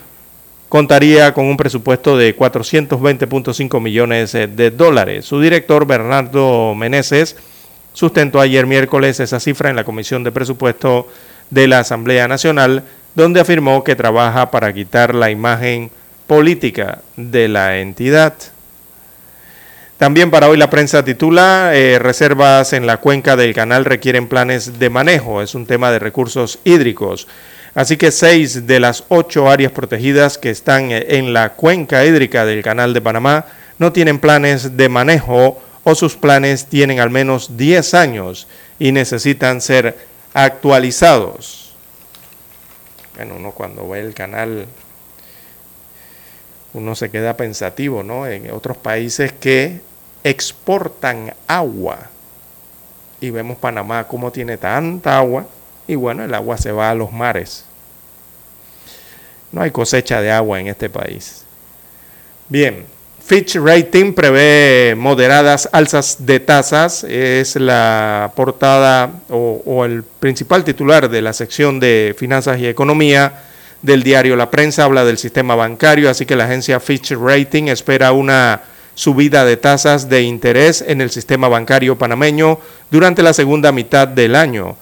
contaría 0.73 1.35
con 1.35 1.45
un 1.45 1.59
presupuesto 1.59 2.17
de 2.17 2.35
420.5 2.35 3.79
millones 3.79 4.33
de 4.33 4.71
dólares. 4.71 5.27
Su 5.27 5.39
director, 5.39 5.87
Bernardo 5.87 6.75
Meneses, 6.75 7.37
sustentó 7.93 8.41
ayer 8.41 8.67
miércoles 8.67 9.21
esa 9.21 9.39
cifra 9.39 9.69
en 9.69 9.77
la 9.77 9.85
Comisión 9.85 10.25
de 10.25 10.33
Presupuesto 10.33 11.09
de 11.51 11.69
la 11.69 11.81
Asamblea 11.81 12.27
Nacional, 12.27 12.85
donde 13.15 13.41
afirmó 13.41 13.85
que 13.85 13.97
trabaja 13.97 14.51
para 14.51 14.73
quitar 14.73 15.15
la 15.15 15.31
imagen 15.31 15.91
política 16.27 17.03
de 17.19 17.49
la 17.49 17.79
entidad. 17.81 18.33
También 19.99 20.31
para 20.31 20.49
hoy 20.49 20.57
la 20.57 20.71
prensa 20.71 21.05
titula 21.05 21.73
eh, 21.75 21.99
Reservas 21.99 22.73
en 22.73 22.87
la 22.87 22.97
cuenca 22.97 23.37
del 23.37 23.53
canal 23.53 23.85
requieren 23.85 24.27
planes 24.27 24.79
de 24.79 24.89
manejo. 24.89 25.43
Es 25.43 25.55
un 25.55 25.67
tema 25.67 25.91
de 25.91 25.99
recursos 25.99 26.61
hídricos. 26.65 27.29
Así 27.75 27.97
que 27.97 28.11
seis 28.11 28.67
de 28.67 28.81
las 28.81 29.05
ocho 29.09 29.49
áreas 29.49 29.73
protegidas 29.73 30.37
que 30.37 30.51
están 30.51 30.91
eh, 30.91 31.07
en 31.17 31.33
la 31.33 31.55
cuenca 31.55 32.05
hídrica 32.05 32.45
del 32.45 32.63
Canal 32.63 32.93
de 32.93 33.01
Panamá 33.01 33.47
no 33.79 33.93
tienen 33.93 34.19
planes 34.19 34.77
de 34.77 34.89
manejo 34.91 35.61
o 35.85 35.95
sus 35.95 36.17
planes 36.17 36.67
tienen 36.67 37.01
al 37.01 37.11
menos 37.11 37.57
10 37.57 37.95
años 37.95 38.47
y 38.79 38.93
necesitan 38.93 39.61
ser 39.61 39.97
actualizados. 40.35 41.73
Bueno, 43.17 43.37
uno 43.37 43.53
cuando 43.53 43.89
ve 43.89 44.01
el 44.01 44.15
canal, 44.15 44.67
uno 46.75 46.95
se 46.95 47.11
queda 47.11 47.37
pensativo, 47.37 48.03
¿no? 48.03 48.27
En 48.27 48.51
otros 48.53 48.77
países 48.77 49.33
que 49.33 49.81
exportan 50.25 51.35
agua 51.47 52.11
y 53.21 53.31
vemos 53.31 53.57
Panamá 53.59 54.07
como 54.07 54.31
tiene 54.31 54.57
tanta 54.57 55.19
agua 55.19 55.47
y 55.87 55.95
bueno, 55.95 56.25
el 56.25 56.35
agua 56.35 56.57
se 56.59 56.73
va 56.73 56.91
a 56.91 56.95
los 56.95 57.13
mares. 57.13 57.65
No 59.51 59.61
hay 59.63 59.71
cosecha 59.71 60.21
de 60.21 60.31
agua 60.31 60.61
en 60.61 60.69
este 60.69 60.89
país. 60.89 61.45
Bien, 62.49 62.87
Fitch 63.25 63.57
Rating 63.57 64.15
prevé 64.15 64.95
moderadas 64.97 65.69
alzas 65.73 66.17
de 66.27 66.41
tasas. 66.41 67.05
Es 67.05 67.57
la 67.57 68.33
portada 68.35 69.11
o, 69.29 69.85
el 69.85 70.03
principal 70.03 70.65
titular 70.65 71.09
de 71.09 71.23
la 71.23 71.33
sección 71.33 71.79
de 71.79 72.15
Finanzas 72.19 72.59
y 72.59 72.67
Economía 72.67 73.45
del 73.81 74.03
diario 74.03 74.37
La 74.37 74.51
Prensa. 74.51 74.85
Habla 74.85 75.05
del 75.05 75.19
sistema 75.19 75.55
bancario, 75.55 76.11
así 76.11 76.27
que 76.27 76.37
la 76.37 76.45
agencia 76.45 76.81
Fitch 76.81 77.13
Rating 77.13 77.65
espera 77.69 78.13
una 78.13 78.63
subida 78.95 79.45
de 79.45 79.57
tasas 79.57 80.09
de 80.09 80.23
interés 80.23 80.85
en 80.87 81.01
el 81.01 81.11
sistema 81.11 81.49
bancario 81.49 81.97
panameño 81.97 82.59
durante 82.91 83.23
la 83.23 83.33
segunda 83.33 83.73
mitad 83.73 84.07
del 84.07 84.35
año, 84.35 84.77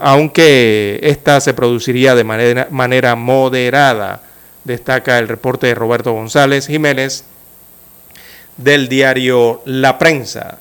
aunque 0.00 1.00
esta 1.02 1.40
se 1.40 1.54
produciría 1.54 2.14
de 2.14 2.24
manera, 2.24 2.68
manera 2.70 3.14
moderada, 3.16 4.20
destaca 4.64 5.18
el 5.18 5.28
reporte 5.28 5.68
de 5.68 5.74
Roberto 5.74 6.12
González 6.12 6.66
Jiménez 6.66 7.24
del 8.58 8.88
diario 8.88 9.62
La 9.64 9.96
Prensa. 9.98 10.58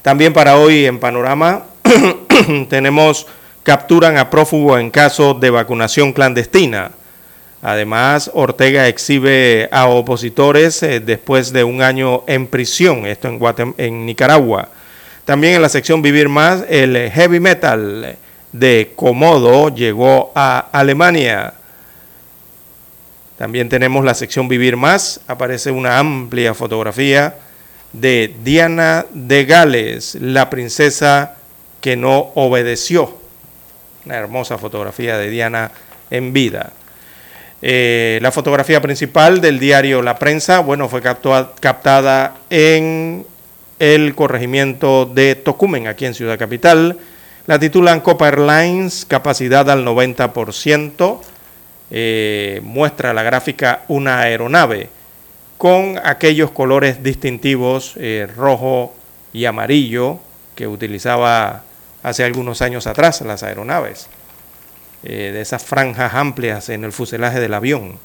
También 0.00 0.32
para 0.32 0.56
hoy 0.56 0.86
en 0.86 0.98
Panorama 0.98 1.64
tenemos 2.70 3.26
capturan 3.62 4.16
a 4.16 4.30
prófugo 4.30 4.78
en 4.78 4.90
caso 4.90 5.34
de 5.34 5.50
vacunación 5.50 6.12
clandestina. 6.14 6.92
Además, 7.60 8.30
Ortega 8.32 8.88
exhibe 8.88 9.68
a 9.70 9.86
opositores 9.88 10.82
eh, 10.82 11.00
después 11.00 11.52
de 11.52 11.64
un 11.64 11.82
año 11.82 12.22
en 12.26 12.46
prisión, 12.46 13.04
esto 13.06 13.28
en, 13.28 13.74
en 13.76 14.06
Nicaragua. 14.06 14.68
También 15.24 15.54
en 15.54 15.62
la 15.62 15.68
sección 15.68 16.00
Vivir 16.00 16.28
Más, 16.28 16.64
el 16.68 17.10
heavy 17.10 17.40
metal 17.40 18.16
de 18.58 18.92
Comodo 18.96 19.74
llegó 19.74 20.32
a 20.34 20.68
Alemania. 20.72 21.54
También 23.36 23.68
tenemos 23.68 24.04
la 24.04 24.14
sección 24.14 24.48
Vivir 24.48 24.76
Más, 24.76 25.20
aparece 25.26 25.70
una 25.70 25.98
amplia 25.98 26.54
fotografía 26.54 27.34
de 27.92 28.34
Diana 28.42 29.06
de 29.12 29.44
Gales, 29.44 30.16
la 30.20 30.48
princesa 30.48 31.36
que 31.80 31.96
no 31.96 32.32
obedeció. 32.34 33.16
Una 34.04 34.16
hermosa 34.16 34.56
fotografía 34.56 35.18
de 35.18 35.30
Diana 35.30 35.70
en 36.10 36.32
vida. 36.32 36.72
Eh, 37.62 38.18
la 38.22 38.32
fotografía 38.32 38.80
principal 38.80 39.40
del 39.40 39.58
diario 39.58 40.02
La 40.02 40.18
Prensa, 40.18 40.60
bueno, 40.60 40.88
fue 40.88 41.02
captada 41.02 42.36
en 42.48 43.26
el 43.78 44.14
corregimiento 44.14 45.04
de 45.06 45.34
Tocumen, 45.34 45.88
aquí 45.88 46.06
en 46.06 46.14
Ciudad 46.14 46.38
Capital. 46.38 46.98
La 47.46 47.60
titulan 47.60 48.00
Copa 48.00 48.26
Airlines, 48.26 49.04
capacidad 49.06 49.70
al 49.70 49.84
90%. 49.84 51.20
Eh, 51.92 52.60
muestra 52.64 53.14
la 53.14 53.22
gráfica 53.22 53.84
una 53.86 54.18
aeronave 54.18 54.90
con 55.56 56.00
aquellos 56.02 56.50
colores 56.50 57.04
distintivos 57.04 57.94
eh, 57.96 58.26
rojo 58.36 58.92
y 59.32 59.44
amarillo 59.44 60.18
que 60.56 60.66
utilizaba 60.66 61.62
hace 62.02 62.24
algunos 62.24 62.62
años 62.62 62.88
atrás 62.88 63.20
las 63.20 63.44
aeronaves, 63.44 64.08
eh, 65.04 65.30
de 65.32 65.40
esas 65.40 65.62
franjas 65.64 66.14
amplias 66.14 66.68
en 66.68 66.82
el 66.82 66.90
fuselaje 66.90 67.38
del 67.38 67.54
avión. 67.54 67.96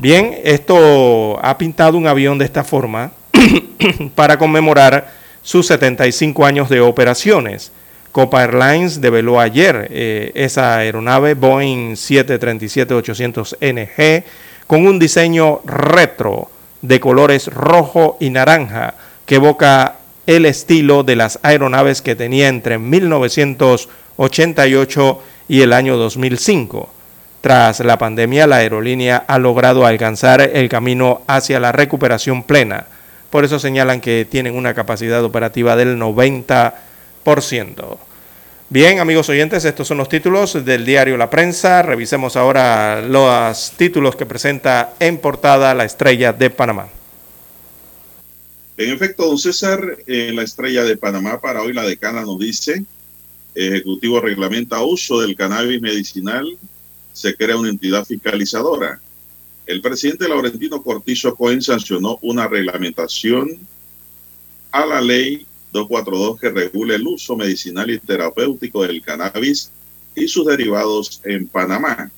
Bien, 0.00 0.38
esto 0.44 1.40
ha 1.42 1.58
pintado 1.58 1.98
un 1.98 2.06
avión 2.06 2.38
de 2.38 2.44
esta 2.44 2.62
forma 2.62 3.10
para 4.14 4.38
conmemorar 4.38 5.10
sus 5.42 5.66
75 5.66 6.46
años 6.46 6.68
de 6.68 6.80
operaciones. 6.80 7.72
Copa 8.12 8.42
Airlines 8.42 9.00
develó 9.00 9.40
ayer 9.40 9.88
eh, 9.90 10.32
esa 10.34 10.76
aeronave 10.78 11.34
Boeing 11.34 11.94
737-800NG 11.94 14.24
con 14.66 14.86
un 14.86 14.98
diseño 14.98 15.60
retro 15.64 16.50
de 16.82 16.98
colores 16.98 17.46
rojo 17.46 18.16
y 18.20 18.30
naranja 18.30 18.94
que 19.26 19.36
evoca 19.36 19.98
el 20.26 20.44
estilo 20.46 21.04
de 21.04 21.16
las 21.16 21.38
aeronaves 21.42 22.00
que 22.02 22.16
tenía 22.16 22.48
entre 22.48 22.78
1988 22.78 25.22
y 25.48 25.62
el 25.62 25.72
año 25.72 25.96
2005. 25.96 26.90
Tras 27.40 27.80
la 27.80 27.96
pandemia, 27.96 28.46
la 28.46 28.56
aerolínea 28.56 29.24
ha 29.26 29.38
logrado 29.38 29.86
alcanzar 29.86 30.40
el 30.40 30.68
camino 30.68 31.22
hacia 31.26 31.58
la 31.58 31.72
recuperación 31.72 32.42
plena. 32.42 32.84
Por 33.30 33.44
eso 33.44 33.58
señalan 33.58 34.00
que 34.00 34.26
tienen 34.28 34.56
una 34.56 34.74
capacidad 34.74 35.24
operativa 35.24 35.76
del 35.76 35.98
90%. 35.98 36.72
Bien, 38.68 39.00
amigos 39.00 39.28
oyentes, 39.28 39.64
estos 39.64 39.88
son 39.88 39.98
los 39.98 40.08
títulos 40.08 40.64
del 40.64 40.84
diario 40.84 41.16
La 41.16 41.28
Prensa. 41.28 41.82
Revisemos 41.82 42.36
ahora 42.36 43.02
los 43.02 43.72
títulos 43.76 44.14
que 44.14 44.26
presenta 44.26 44.94
en 45.00 45.18
portada 45.18 45.74
la 45.74 45.84
estrella 45.84 46.32
de 46.32 46.50
Panamá. 46.50 46.88
En 48.76 48.90
efecto, 48.90 49.26
don 49.26 49.38
César, 49.38 49.98
eh, 50.06 50.30
la 50.32 50.42
estrella 50.42 50.84
de 50.84 50.96
Panamá 50.96 51.40
para 51.40 51.62
hoy 51.62 51.72
la 51.72 51.82
decana 51.82 52.22
nos 52.22 52.38
dice, 52.38 52.84
Ejecutivo 53.54 54.20
reglamenta 54.20 54.82
uso 54.82 55.20
del 55.20 55.36
cannabis 55.36 55.82
medicinal, 55.82 56.46
se 57.12 57.34
crea 57.34 57.56
una 57.56 57.70
entidad 57.70 58.04
fiscalizadora. 58.04 59.00
El 59.66 59.82
presidente 59.82 60.28
Laurentino 60.28 60.82
Cortizo 60.82 61.34
Cohen 61.34 61.60
sancionó 61.60 62.18
una 62.22 62.46
reglamentación 62.46 63.58
a 64.70 64.86
la 64.86 65.00
ley 65.00 65.46
242 65.72 66.40
que 66.40 66.50
regule 66.50 66.96
el 66.96 67.06
uso 67.06 67.36
medicinal 67.36 67.90
y 67.90 67.98
terapéutico 67.98 68.82
del 68.82 69.02
cannabis 69.02 69.70
y 70.14 70.26
sus 70.28 70.46
derivados 70.46 71.20
en 71.24 71.46
Panamá. 71.46 72.10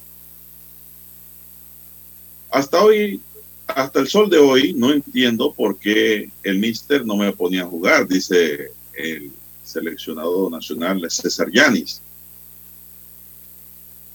Hasta 2.50 2.82
hoy, 2.82 3.20
hasta 3.66 4.00
el 4.00 4.08
sol 4.08 4.28
de 4.28 4.38
hoy, 4.38 4.74
no 4.74 4.92
entiendo 4.92 5.52
por 5.52 5.78
qué 5.78 6.30
el 6.42 6.58
míster 6.58 7.04
no 7.04 7.16
me 7.16 7.32
ponía 7.32 7.62
a 7.62 7.66
jugar, 7.66 8.06
dice 8.06 8.72
el 8.94 9.30
seleccionado 9.64 10.50
nacional 10.50 11.04
César 11.10 11.50
Yanis. 11.50 12.02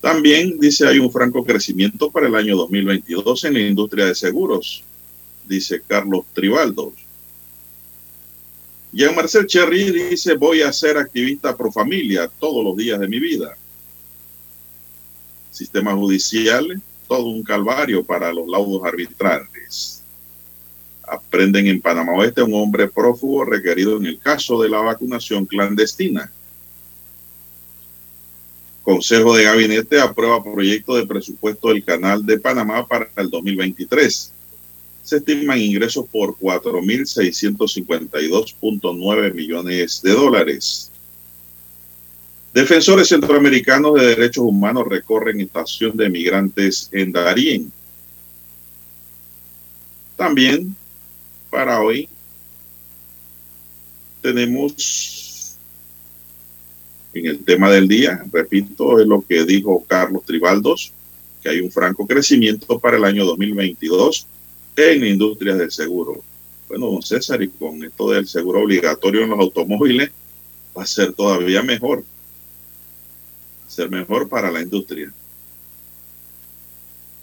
También 0.00 0.58
dice 0.60 0.86
hay 0.86 0.98
un 0.98 1.10
franco 1.10 1.44
crecimiento 1.44 2.10
para 2.10 2.28
el 2.28 2.36
año 2.36 2.56
2022 2.56 3.44
en 3.44 3.54
la 3.54 3.60
industria 3.60 4.06
de 4.06 4.14
seguros, 4.14 4.84
dice 5.46 5.82
Carlos 5.86 6.24
Tribaldo. 6.32 6.92
Jean 8.92 9.14
Marcel 9.14 9.46
Cherry 9.46 9.90
dice 9.90 10.34
voy 10.34 10.62
a 10.62 10.72
ser 10.72 10.96
activista 10.96 11.56
pro 11.56 11.70
familia 11.70 12.30
todos 12.38 12.64
los 12.64 12.76
días 12.76 12.98
de 12.98 13.08
mi 13.08 13.20
vida. 13.20 13.56
Sistema 15.50 15.94
judicial, 15.94 16.80
todo 17.06 17.26
un 17.26 17.42
calvario 17.42 18.04
para 18.04 18.32
los 18.32 18.48
laudos 18.48 18.82
arbitrales. 18.84 20.02
Aprenden 21.02 21.66
en 21.66 21.80
Panamá 21.80 22.12
Oeste 22.12 22.42
un 22.42 22.54
hombre 22.54 22.88
prófugo 22.88 23.44
requerido 23.44 23.96
en 23.96 24.06
el 24.06 24.18
caso 24.18 24.60
de 24.62 24.68
la 24.68 24.78
vacunación 24.78 25.46
clandestina. 25.46 26.30
Consejo 28.82 29.36
de 29.36 29.44
Gabinete 29.44 30.00
aprueba 30.00 30.42
proyecto 30.42 30.96
de 30.96 31.06
presupuesto 31.06 31.68
del 31.68 31.84
Canal 31.84 32.24
de 32.24 32.38
Panamá 32.38 32.86
para 32.86 33.10
el 33.16 33.28
2023. 33.28 34.32
Se 35.08 35.16
estiman 35.16 35.58
ingresos 35.58 36.04
por 36.12 36.36
4.652.9 36.36 39.32
millones 39.32 40.02
de 40.02 40.12
dólares. 40.12 40.90
Defensores 42.52 43.08
centroamericanos 43.08 43.94
de 43.94 44.08
derechos 44.08 44.44
humanos 44.44 44.86
recorren 44.86 45.40
estación 45.40 45.96
de 45.96 46.10
migrantes 46.10 46.90
en 46.92 47.12
Darién. 47.12 47.72
También 50.14 50.76
para 51.48 51.80
hoy 51.80 52.06
tenemos 54.20 55.56
en 57.14 57.24
el 57.24 57.42
tema 57.46 57.70
del 57.70 57.88
día, 57.88 58.22
repito, 58.30 59.00
es 59.00 59.06
lo 59.06 59.24
que 59.26 59.46
dijo 59.46 59.82
Carlos 59.88 60.26
Tribaldos, 60.26 60.92
que 61.42 61.48
hay 61.48 61.60
un 61.60 61.70
franco 61.70 62.06
crecimiento 62.06 62.78
para 62.78 62.98
el 62.98 63.06
año 63.06 63.24
2022 63.24 64.26
en 64.78 65.04
industrias 65.04 65.58
del 65.58 65.72
seguro. 65.72 66.22
Bueno, 66.68 66.86
don 66.86 67.02
César, 67.02 67.42
y 67.42 67.48
con 67.48 67.82
esto 67.82 68.10
del 68.10 68.28
seguro 68.28 68.62
obligatorio 68.62 69.24
en 69.24 69.30
los 69.30 69.40
automóviles, 69.40 70.10
va 70.76 70.84
a 70.84 70.86
ser 70.86 71.12
todavía 71.12 71.62
mejor. 71.62 72.00
Va 72.00 73.66
a 73.66 73.70
ser 73.70 73.90
mejor 73.90 74.28
para 74.28 74.50
la 74.50 74.62
industria. 74.62 75.12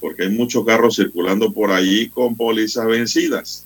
Porque 0.02 0.24
hay 0.24 0.30
muchos 0.30 0.66
carros 0.66 0.98
circulando 0.98 1.54
por 1.54 1.72
allí 1.72 2.10
con 2.10 2.36
pólizas 2.36 2.86
vencidas. 2.88 3.66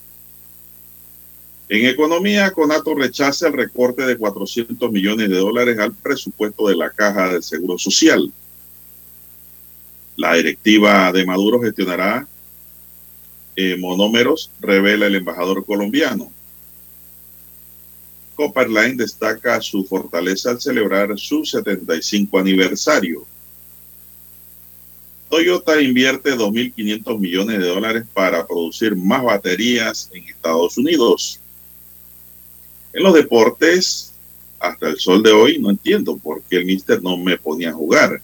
En 1.68 1.86
economía, 1.86 2.50
Conato 2.52 2.94
rechaza 2.94 3.48
el 3.48 3.54
recorte 3.54 4.04
de 4.04 4.16
400 4.16 4.90
millones 4.92 5.28
de 5.28 5.36
dólares 5.36 5.78
al 5.78 5.94
presupuesto 5.94 6.68
de 6.68 6.76
la 6.76 6.90
Caja 6.90 7.32
del 7.32 7.42
Seguro 7.42 7.78
Social. 7.78 8.32
La 10.16 10.34
directiva 10.34 11.12
de 11.12 11.24
Maduro 11.24 11.60
gestionará 11.60 12.26
eh, 13.60 13.76
monómeros, 13.76 14.50
revela 14.58 15.06
el 15.06 15.16
embajador 15.16 15.64
colombiano. 15.66 16.32
Copperline 18.34 18.96
destaca 18.96 19.60
su 19.60 19.84
fortaleza 19.84 20.50
al 20.50 20.60
celebrar 20.62 21.18
su 21.18 21.44
75 21.44 22.38
aniversario. 22.38 23.26
Toyota 25.28 25.78
invierte 25.80 26.34
2.500 26.34 27.18
millones 27.18 27.58
de 27.58 27.68
dólares 27.68 28.04
para 28.14 28.46
producir 28.46 28.96
más 28.96 29.22
baterías 29.22 30.08
en 30.14 30.24
Estados 30.24 30.78
Unidos. 30.78 31.38
En 32.94 33.02
los 33.02 33.12
deportes, 33.12 34.14
hasta 34.58 34.88
el 34.88 34.98
sol 34.98 35.22
de 35.22 35.32
hoy, 35.32 35.58
no 35.58 35.68
entiendo 35.68 36.16
por 36.16 36.40
qué 36.44 36.56
el 36.56 36.64
míster 36.64 37.02
no 37.02 37.18
me 37.18 37.36
ponía 37.36 37.70
a 37.70 37.74
jugar. 37.74 38.22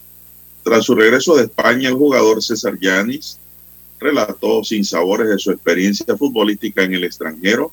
Tras 0.63 0.83
su 0.83 0.95
regreso 0.95 1.35
de 1.35 1.43
España, 1.43 1.89
el 1.89 1.95
jugador 1.95 2.41
César 2.41 2.77
Yanis 2.79 3.37
relató 3.99 4.63
sin 4.63 4.85
sabores 4.85 5.29
de 5.29 5.39
su 5.39 5.51
experiencia 5.51 6.15
futbolística 6.17 6.83
en 6.83 6.93
el 6.93 7.03
extranjero 7.03 7.71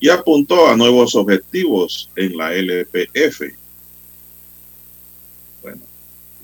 y 0.00 0.08
apuntó 0.08 0.68
a 0.68 0.76
nuevos 0.76 1.14
objetivos 1.14 2.10
en 2.16 2.36
la 2.36 2.54
LPF. 2.54 3.42
Bueno, 5.62 5.82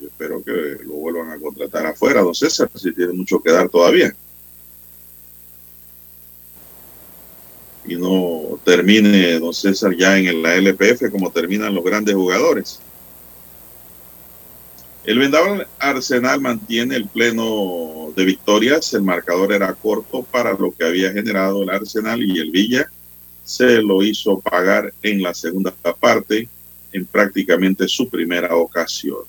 yo 0.00 0.08
espero 0.08 0.42
que 0.42 0.84
lo 0.84 0.94
vuelvan 0.94 1.30
a 1.30 1.38
contratar 1.38 1.86
afuera, 1.86 2.22
don 2.22 2.34
César, 2.34 2.70
si 2.74 2.92
tiene 2.92 3.12
mucho 3.12 3.40
que 3.40 3.52
dar 3.52 3.68
todavía. 3.68 4.14
y 7.86 7.96
no 7.96 8.58
termine 8.64 9.38
don 9.38 9.52
César 9.52 9.94
ya 9.96 10.18
en 10.18 10.42
la 10.42 10.54
LPF 10.56 11.10
como 11.10 11.30
terminan 11.30 11.74
los 11.74 11.84
grandes 11.84 12.14
jugadores. 12.14 12.80
El 15.04 15.18
vendaval 15.18 15.66
Arsenal 15.78 16.40
mantiene 16.40 16.96
el 16.96 17.06
pleno 17.06 18.12
de 18.16 18.24
victorias. 18.24 18.94
El 18.94 19.02
marcador 19.02 19.52
era 19.52 19.74
corto 19.74 20.22
para 20.22 20.54
lo 20.54 20.72
que 20.72 20.84
había 20.84 21.12
generado 21.12 21.62
el 21.62 21.70
Arsenal 21.70 22.22
y 22.22 22.38
el 22.38 22.50
Villa 22.50 22.90
se 23.44 23.82
lo 23.82 24.02
hizo 24.02 24.40
pagar 24.40 24.94
en 25.02 25.22
la 25.22 25.34
segunda 25.34 25.74
parte 26.00 26.48
en 26.92 27.04
prácticamente 27.04 27.86
su 27.86 28.08
primera 28.08 28.56
ocasión. 28.56 29.24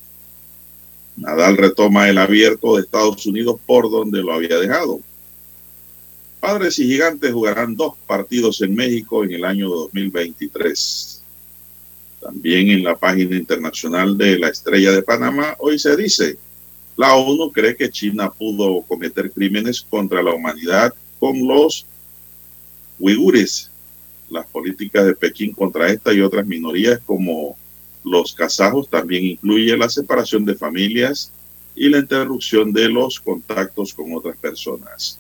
Nadal 1.18 1.58
retoma 1.58 2.10
el 2.10 2.18
abierto 2.18 2.76
de 2.76 2.84
Estados 2.84 3.26
Unidos 3.26 3.60
por 3.66 3.92
donde 3.92 4.22
lo 4.22 4.34
había 4.34 4.58
dejado. 4.58 5.02
Padres 6.40 6.80
y 6.80 6.86
Gigantes 6.86 7.34
jugarán 7.34 7.76
dos 7.76 7.96
partidos 8.08 8.62
en 8.62 8.76
México 8.76 9.24
en 9.24 9.32
el 9.32 9.44
año 9.44 9.68
2023. 9.68 11.15
También 12.26 12.72
en 12.72 12.84
la 12.84 12.96
página 12.96 13.36
internacional 13.36 14.18
de 14.18 14.40
la 14.40 14.48
Estrella 14.48 14.92
de 14.92 15.04
Panamá 15.04 15.56
hoy 15.60 15.78
se 15.78 15.96
dice, 15.96 16.40
la 16.98 17.14
ONU 17.14 17.52
cree 17.52 17.76
que 17.76 17.92
China 17.92 18.32
pudo 18.32 18.82
cometer 18.82 19.32
crímenes 19.32 19.86
contra 19.88 20.24
la 20.24 20.34
humanidad 20.34 20.92
con 21.20 21.48
los 21.48 21.86
uigures. 22.98 23.70
Las 24.28 24.48
políticas 24.48 25.06
de 25.06 25.14
Pekín 25.14 25.54
contra 25.54 25.88
esta 25.88 26.12
y 26.14 26.22
otras 26.22 26.48
minorías 26.48 27.00
como 27.06 27.56
los 28.04 28.34
kazajos 28.34 28.90
también 28.90 29.24
incluye 29.24 29.78
la 29.78 29.88
separación 29.88 30.46
de 30.46 30.56
familias 30.56 31.32
y 31.76 31.90
la 31.90 32.00
interrupción 32.00 32.74
de 32.74 32.90
los 32.90 33.20
contactos 33.20 33.94
con 33.94 34.12
otras 34.16 34.36
personas. 34.38 35.20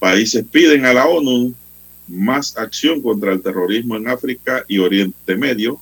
Países 0.00 0.44
piden 0.50 0.84
a 0.84 0.92
la 0.92 1.06
ONU 1.06 1.54
más 2.10 2.56
acción 2.56 3.00
contra 3.00 3.32
el 3.32 3.42
terrorismo 3.42 3.96
en 3.96 4.08
África 4.08 4.64
y 4.68 4.78
Oriente 4.78 5.36
Medio. 5.36 5.80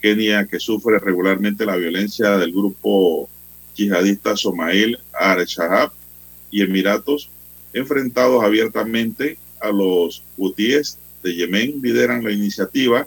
Kenia, 0.00 0.46
que 0.46 0.58
sufre 0.58 0.98
regularmente 0.98 1.66
la 1.66 1.76
violencia 1.76 2.38
del 2.38 2.52
grupo 2.52 3.28
yihadista 3.74 4.36
Somail 4.36 4.98
al-Shahab 5.12 5.92
y 6.50 6.62
Emiratos, 6.62 7.28
enfrentados 7.72 8.42
abiertamente 8.42 9.36
a 9.60 9.70
los 9.70 10.22
hutíes 10.38 10.98
de 11.22 11.34
Yemen, 11.34 11.80
lideran 11.82 12.24
la 12.24 12.32
iniciativa 12.32 13.06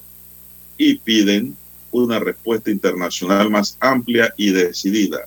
y 0.77 0.95
piden 0.95 1.55
una 1.91 2.19
respuesta 2.19 2.71
internacional 2.71 3.49
más 3.49 3.77
amplia 3.79 4.33
y 4.37 4.51
decidida. 4.51 5.19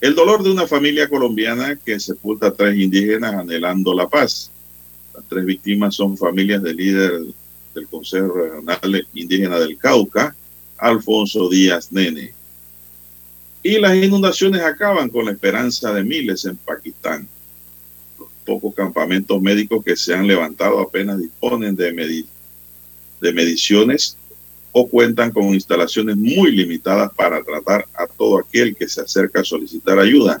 El 0.00 0.14
dolor 0.14 0.42
de 0.42 0.50
una 0.50 0.66
familia 0.66 1.08
colombiana 1.08 1.76
que 1.76 1.98
sepulta 1.98 2.48
a 2.48 2.54
tres 2.54 2.78
indígenas 2.78 3.34
anhelando 3.34 3.94
la 3.94 4.08
paz. 4.08 4.52
Tres 5.28 5.44
víctimas 5.44 5.94
son 5.94 6.16
familias 6.16 6.62
del 6.62 6.76
líder 6.76 7.20
del 7.74 7.88
Consejo 7.88 8.32
Regional 8.34 9.06
Indígena 9.14 9.58
del 9.58 9.76
Cauca, 9.76 10.34
Alfonso 10.76 11.48
Díaz 11.48 11.92
Nene. 11.92 12.32
Y 13.62 13.78
las 13.78 13.96
inundaciones 13.96 14.62
acaban 14.62 15.08
con 15.08 15.26
la 15.26 15.32
esperanza 15.32 15.92
de 15.92 16.04
miles 16.04 16.44
en 16.44 16.56
Pakistán. 16.56 17.28
Los 18.18 18.28
pocos 18.44 18.74
campamentos 18.74 19.40
médicos 19.40 19.84
que 19.84 19.96
se 19.96 20.14
han 20.14 20.26
levantado 20.26 20.80
apenas 20.80 21.18
disponen 21.18 21.74
de, 21.74 22.24
de 23.20 23.32
mediciones 23.32 24.16
o 24.72 24.88
cuentan 24.88 25.32
con 25.32 25.54
instalaciones 25.54 26.16
muy 26.16 26.52
limitadas 26.52 27.12
para 27.14 27.42
tratar 27.42 27.86
a 27.94 28.06
todo 28.06 28.38
aquel 28.38 28.76
que 28.76 28.88
se 28.88 29.00
acerca 29.00 29.40
a 29.40 29.44
solicitar 29.44 29.98
ayuda. 29.98 30.40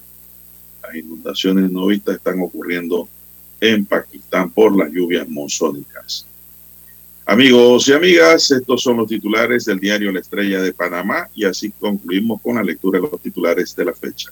Las 0.82 0.94
inundaciones 0.94 1.70
no 1.70 1.86
vistas 1.86 2.16
están 2.16 2.40
ocurriendo 2.40 3.08
en 3.60 3.84
Pakistán 3.84 4.50
por 4.50 4.76
las 4.76 4.90
lluvias 4.90 5.28
monzónicas. 5.28 6.26
Amigos 7.26 7.86
y 7.88 7.92
amigas, 7.92 8.50
estos 8.50 8.82
son 8.82 8.96
los 8.96 9.08
titulares 9.08 9.66
del 9.66 9.78
diario 9.78 10.10
La 10.10 10.20
Estrella 10.20 10.62
de 10.62 10.72
Panamá 10.72 11.28
y 11.34 11.44
así 11.44 11.70
concluimos 11.70 12.40
con 12.40 12.56
la 12.56 12.62
lectura 12.62 12.98
de 13.00 13.08
los 13.10 13.20
titulares 13.20 13.76
de 13.76 13.84
la 13.84 13.92
fecha. 13.92 14.30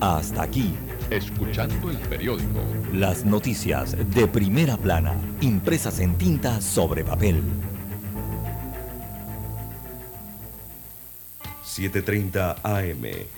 Hasta 0.00 0.42
aquí. 0.42 0.74
Escuchando 1.10 1.90
el 1.90 1.96
periódico. 1.96 2.60
Las 2.92 3.24
noticias 3.24 3.96
de 4.14 4.26
primera 4.26 4.76
plana, 4.76 5.14
impresas 5.40 6.00
en 6.00 6.18
tinta 6.18 6.60
sobre 6.60 7.02
papel. 7.02 7.42
7:30 11.64 12.56
AM. 12.62 13.37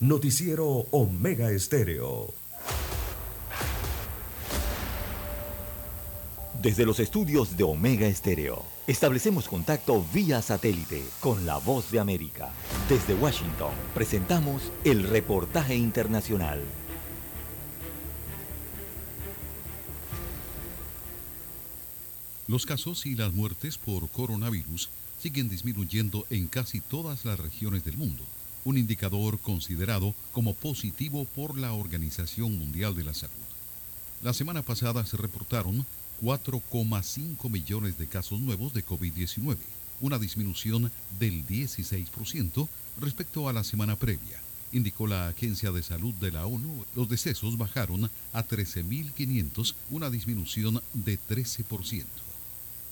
Noticiero 0.00 0.66
Omega 0.90 1.50
Estéreo. 1.50 2.34
Desde 6.60 6.84
los 6.84 7.00
estudios 7.00 7.56
de 7.56 7.64
Omega 7.64 8.06
Estéreo, 8.06 8.62
establecemos 8.86 9.48
contacto 9.48 10.04
vía 10.12 10.42
satélite 10.42 11.02
con 11.20 11.46
la 11.46 11.56
voz 11.56 11.90
de 11.90 11.98
América. 11.98 12.52
Desde 12.90 13.14
Washington, 13.14 13.72
presentamos 13.94 14.70
el 14.84 15.02
reportaje 15.02 15.74
internacional. 15.76 16.60
Los 22.48 22.66
casos 22.66 23.06
y 23.06 23.14
las 23.14 23.32
muertes 23.32 23.78
por 23.78 24.10
coronavirus 24.10 24.90
siguen 25.18 25.48
disminuyendo 25.48 26.26
en 26.28 26.48
casi 26.48 26.82
todas 26.82 27.24
las 27.24 27.40
regiones 27.40 27.82
del 27.82 27.96
mundo, 27.96 28.22
un 28.66 28.76
indicador 28.76 29.38
considerado 29.38 30.12
como 30.32 30.52
positivo 30.52 31.24
por 31.36 31.56
la 31.56 31.72
Organización 31.72 32.58
Mundial 32.58 32.96
de 32.96 33.04
la 33.04 33.14
Salud. 33.14 33.32
La 34.24 34.32
semana 34.32 34.60
pasada 34.60 35.06
se 35.06 35.16
reportaron 35.16 35.86
4,5 36.20 37.48
millones 37.48 37.96
de 37.96 38.08
casos 38.08 38.40
nuevos 38.40 38.74
de 38.74 38.84
COVID-19, 38.84 39.56
una 40.00 40.18
disminución 40.18 40.90
del 41.20 41.46
16% 41.46 42.66
respecto 43.00 43.48
a 43.48 43.52
la 43.52 43.62
semana 43.62 43.94
previa. 43.94 44.40
Indicó 44.72 45.06
la 45.06 45.28
Agencia 45.28 45.70
de 45.70 45.84
Salud 45.84 46.12
de 46.14 46.32
la 46.32 46.44
ONU, 46.46 46.84
los 46.96 47.08
decesos 47.08 47.56
bajaron 47.56 48.10
a 48.32 48.44
13.500, 48.44 49.74
una 49.90 50.10
disminución 50.10 50.82
de 50.92 51.20
13%. 51.20 52.04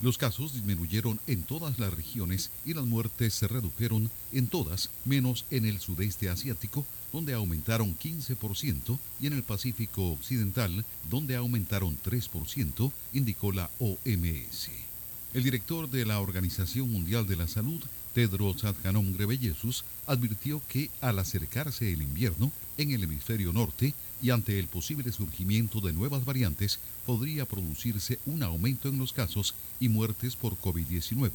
Los 0.02 0.18
casos 0.18 0.52
disminuyeron 0.52 1.20
en 1.26 1.42
todas 1.42 1.78
las 1.78 1.92
regiones 1.94 2.50
y 2.64 2.74
las 2.74 2.84
muertes 2.84 3.34
se 3.34 3.48
redujeron 3.48 4.10
en 4.32 4.48
todas, 4.48 4.90
menos 5.04 5.44
en 5.50 5.64
el 5.64 5.78
sudeste 5.78 6.28
asiático, 6.28 6.84
donde 7.12 7.32
aumentaron 7.32 7.96
15%, 7.96 8.98
y 9.20 9.28
en 9.28 9.32
el 9.32 9.44
Pacífico 9.44 10.10
Occidental, 10.10 10.84
donde 11.08 11.36
aumentaron 11.36 11.96
3%, 12.04 12.92
indicó 13.12 13.52
la 13.52 13.70
OMS. 13.78 14.70
El 15.32 15.42
director 15.42 15.88
de 15.88 16.04
la 16.04 16.20
Organización 16.20 16.92
Mundial 16.92 17.26
de 17.26 17.36
la 17.36 17.48
Salud, 17.48 17.82
Tedros 18.14 18.64
Adhanom 18.64 19.16
Ghebreyesus, 19.16 19.84
advirtió 20.06 20.62
que 20.68 20.90
al 21.00 21.18
acercarse 21.18 21.92
el 21.92 22.02
invierno 22.02 22.52
en 22.78 22.90
el 22.92 23.04
hemisferio 23.04 23.52
norte 23.52 23.94
y 24.24 24.30
ante 24.30 24.58
el 24.58 24.68
posible 24.68 25.12
surgimiento 25.12 25.82
de 25.82 25.92
nuevas 25.92 26.24
variantes, 26.24 26.78
podría 27.04 27.44
producirse 27.44 28.18
un 28.24 28.42
aumento 28.42 28.88
en 28.88 28.98
los 28.98 29.12
casos 29.12 29.54
y 29.78 29.90
muertes 29.90 30.34
por 30.34 30.58
COVID-19. 30.58 31.30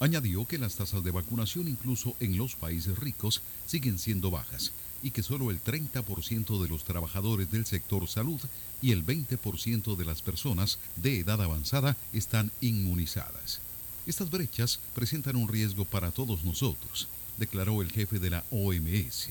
Añadió 0.00 0.44
que 0.44 0.58
las 0.58 0.74
tasas 0.74 1.04
de 1.04 1.12
vacunación 1.12 1.68
incluso 1.68 2.16
en 2.18 2.36
los 2.36 2.56
países 2.56 2.98
ricos 2.98 3.40
siguen 3.66 4.00
siendo 4.00 4.32
bajas 4.32 4.72
y 5.00 5.12
que 5.12 5.22
solo 5.22 5.52
el 5.52 5.62
30% 5.62 6.60
de 6.60 6.68
los 6.68 6.82
trabajadores 6.82 7.52
del 7.52 7.66
sector 7.66 8.08
salud 8.08 8.40
y 8.82 8.90
el 8.90 9.06
20% 9.06 9.94
de 9.94 10.04
las 10.04 10.20
personas 10.20 10.80
de 10.96 11.20
edad 11.20 11.40
avanzada 11.40 11.96
están 12.12 12.50
inmunizadas. 12.60 13.60
Estas 14.08 14.28
brechas 14.30 14.80
presentan 14.92 15.36
un 15.36 15.46
riesgo 15.46 15.84
para 15.84 16.10
todos 16.10 16.42
nosotros, 16.42 17.06
declaró 17.38 17.80
el 17.80 17.92
jefe 17.92 18.18
de 18.18 18.30
la 18.30 18.44
OMS. 18.50 19.28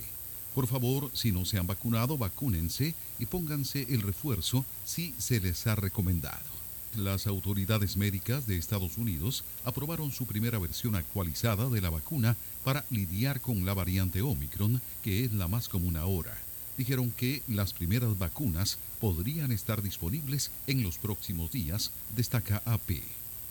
Por 0.53 0.67
favor, 0.67 1.09
si 1.13 1.31
no 1.31 1.45
se 1.45 1.57
han 1.57 1.65
vacunado, 1.65 2.17
vacúnense 2.17 2.93
y 3.17 3.25
pónganse 3.25 3.87
el 3.89 4.01
refuerzo 4.01 4.65
si 4.85 5.15
se 5.17 5.39
les 5.39 5.65
ha 5.67 5.75
recomendado. 5.75 6.53
las 6.95 7.25
autoridades 7.25 7.97
médicas 7.97 8.45
de 8.45 8.55
Estados 8.55 8.99
Unidos 8.99 9.43
aprobaron 9.65 10.11
su 10.11 10.27
primera 10.27 10.59
versión 10.59 10.93
actualizada 10.93 11.67
de 11.67 11.81
la 11.81 11.89
vacuna 11.89 12.37
para 12.63 12.85
lidiar 12.91 13.41
con 13.41 13.65
la 13.65 13.73
variante 13.73 14.21
Omicron, 14.21 14.79
que 15.01 15.25
es 15.25 15.33
la 15.33 15.47
más 15.47 15.69
común 15.69 15.97
ahora. 15.97 16.37
Dijeron 16.77 17.11
que 17.11 17.41
las 17.47 17.73
primeras 17.73 18.17
vacunas 18.19 18.77
podrían 18.99 19.51
estar 19.51 19.81
disponibles 19.81 20.51
en 20.67 20.83
los 20.83 20.99
próximos 20.99 21.51
días, 21.51 21.89
destaca 22.15 22.61
AP. 22.65 23.01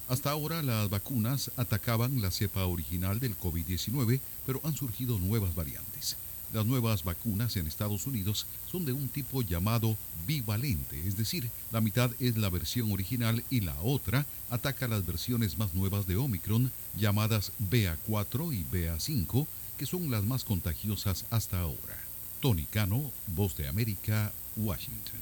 Hasta 0.09 0.31
ahora 0.31 0.63
las 0.63 0.91
vacunas 0.91 1.51
atacaban 1.57 2.21
la 2.21 2.31
cepa 2.31 2.67
original 2.67 3.19
del 3.19 3.39
COVID-19, 3.39 4.21
pero 4.47 4.61
han 4.65 4.77
surgido 4.77 5.19
nuevas 5.19 5.55
variantes. 5.55 6.17
Las 6.53 6.67
nuevas 6.67 7.03
vacunas 7.03 7.57
en 7.57 7.67
Estados 7.67 8.07
Unidos 8.07 8.47
son 8.71 8.85
de 8.85 8.93
un 8.93 9.09
tipo 9.09 9.41
llamado 9.41 9.97
bivalente, 10.27 11.03
es 11.07 11.17
decir, 11.17 11.51
la 11.71 11.81
mitad 11.81 12.11
es 12.21 12.37
la 12.37 12.51
versión 12.51 12.93
original 12.93 13.43
y 13.49 13.61
la 13.61 13.75
otra 13.81 14.27
ataca 14.51 14.87
las 14.87 15.07
versiones 15.07 15.57
más 15.57 15.73
nuevas 15.73 16.07
de 16.07 16.17
Omicron, 16.17 16.71
llamadas 16.95 17.53
BA4 17.71 18.53
y 18.55 18.65
BA5, 18.71 19.47
que 19.79 19.87
son 19.87 20.11
las 20.11 20.25
más 20.25 20.45
contagiosas 20.45 21.25
hasta 21.31 21.59
ahora. 21.59 21.97
Tony 22.41 22.67
Cano, 22.67 23.11
Voz 23.29 23.57
de 23.57 23.69
América, 23.69 24.31
Washington. 24.57 25.21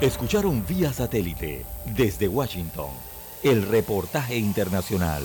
Escucharon 0.00 0.64
vía 0.66 0.92
satélite 0.92 1.64
desde 1.96 2.28
Washington 2.28 2.90
el 3.42 3.66
reportaje 3.68 4.36
internacional. 4.36 5.24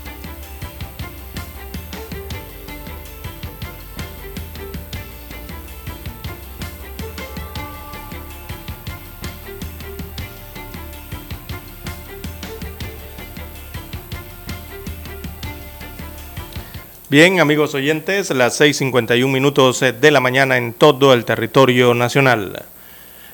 Bien, 17.11 17.41
amigos 17.41 17.75
oyentes, 17.75 18.29
las 18.29 18.61
6.51 18.61 19.27
minutos 19.27 19.81
de 19.81 20.11
la 20.11 20.21
mañana 20.21 20.55
en 20.55 20.71
todo 20.71 21.13
el 21.13 21.25
territorio 21.25 21.93
nacional. 21.93 22.63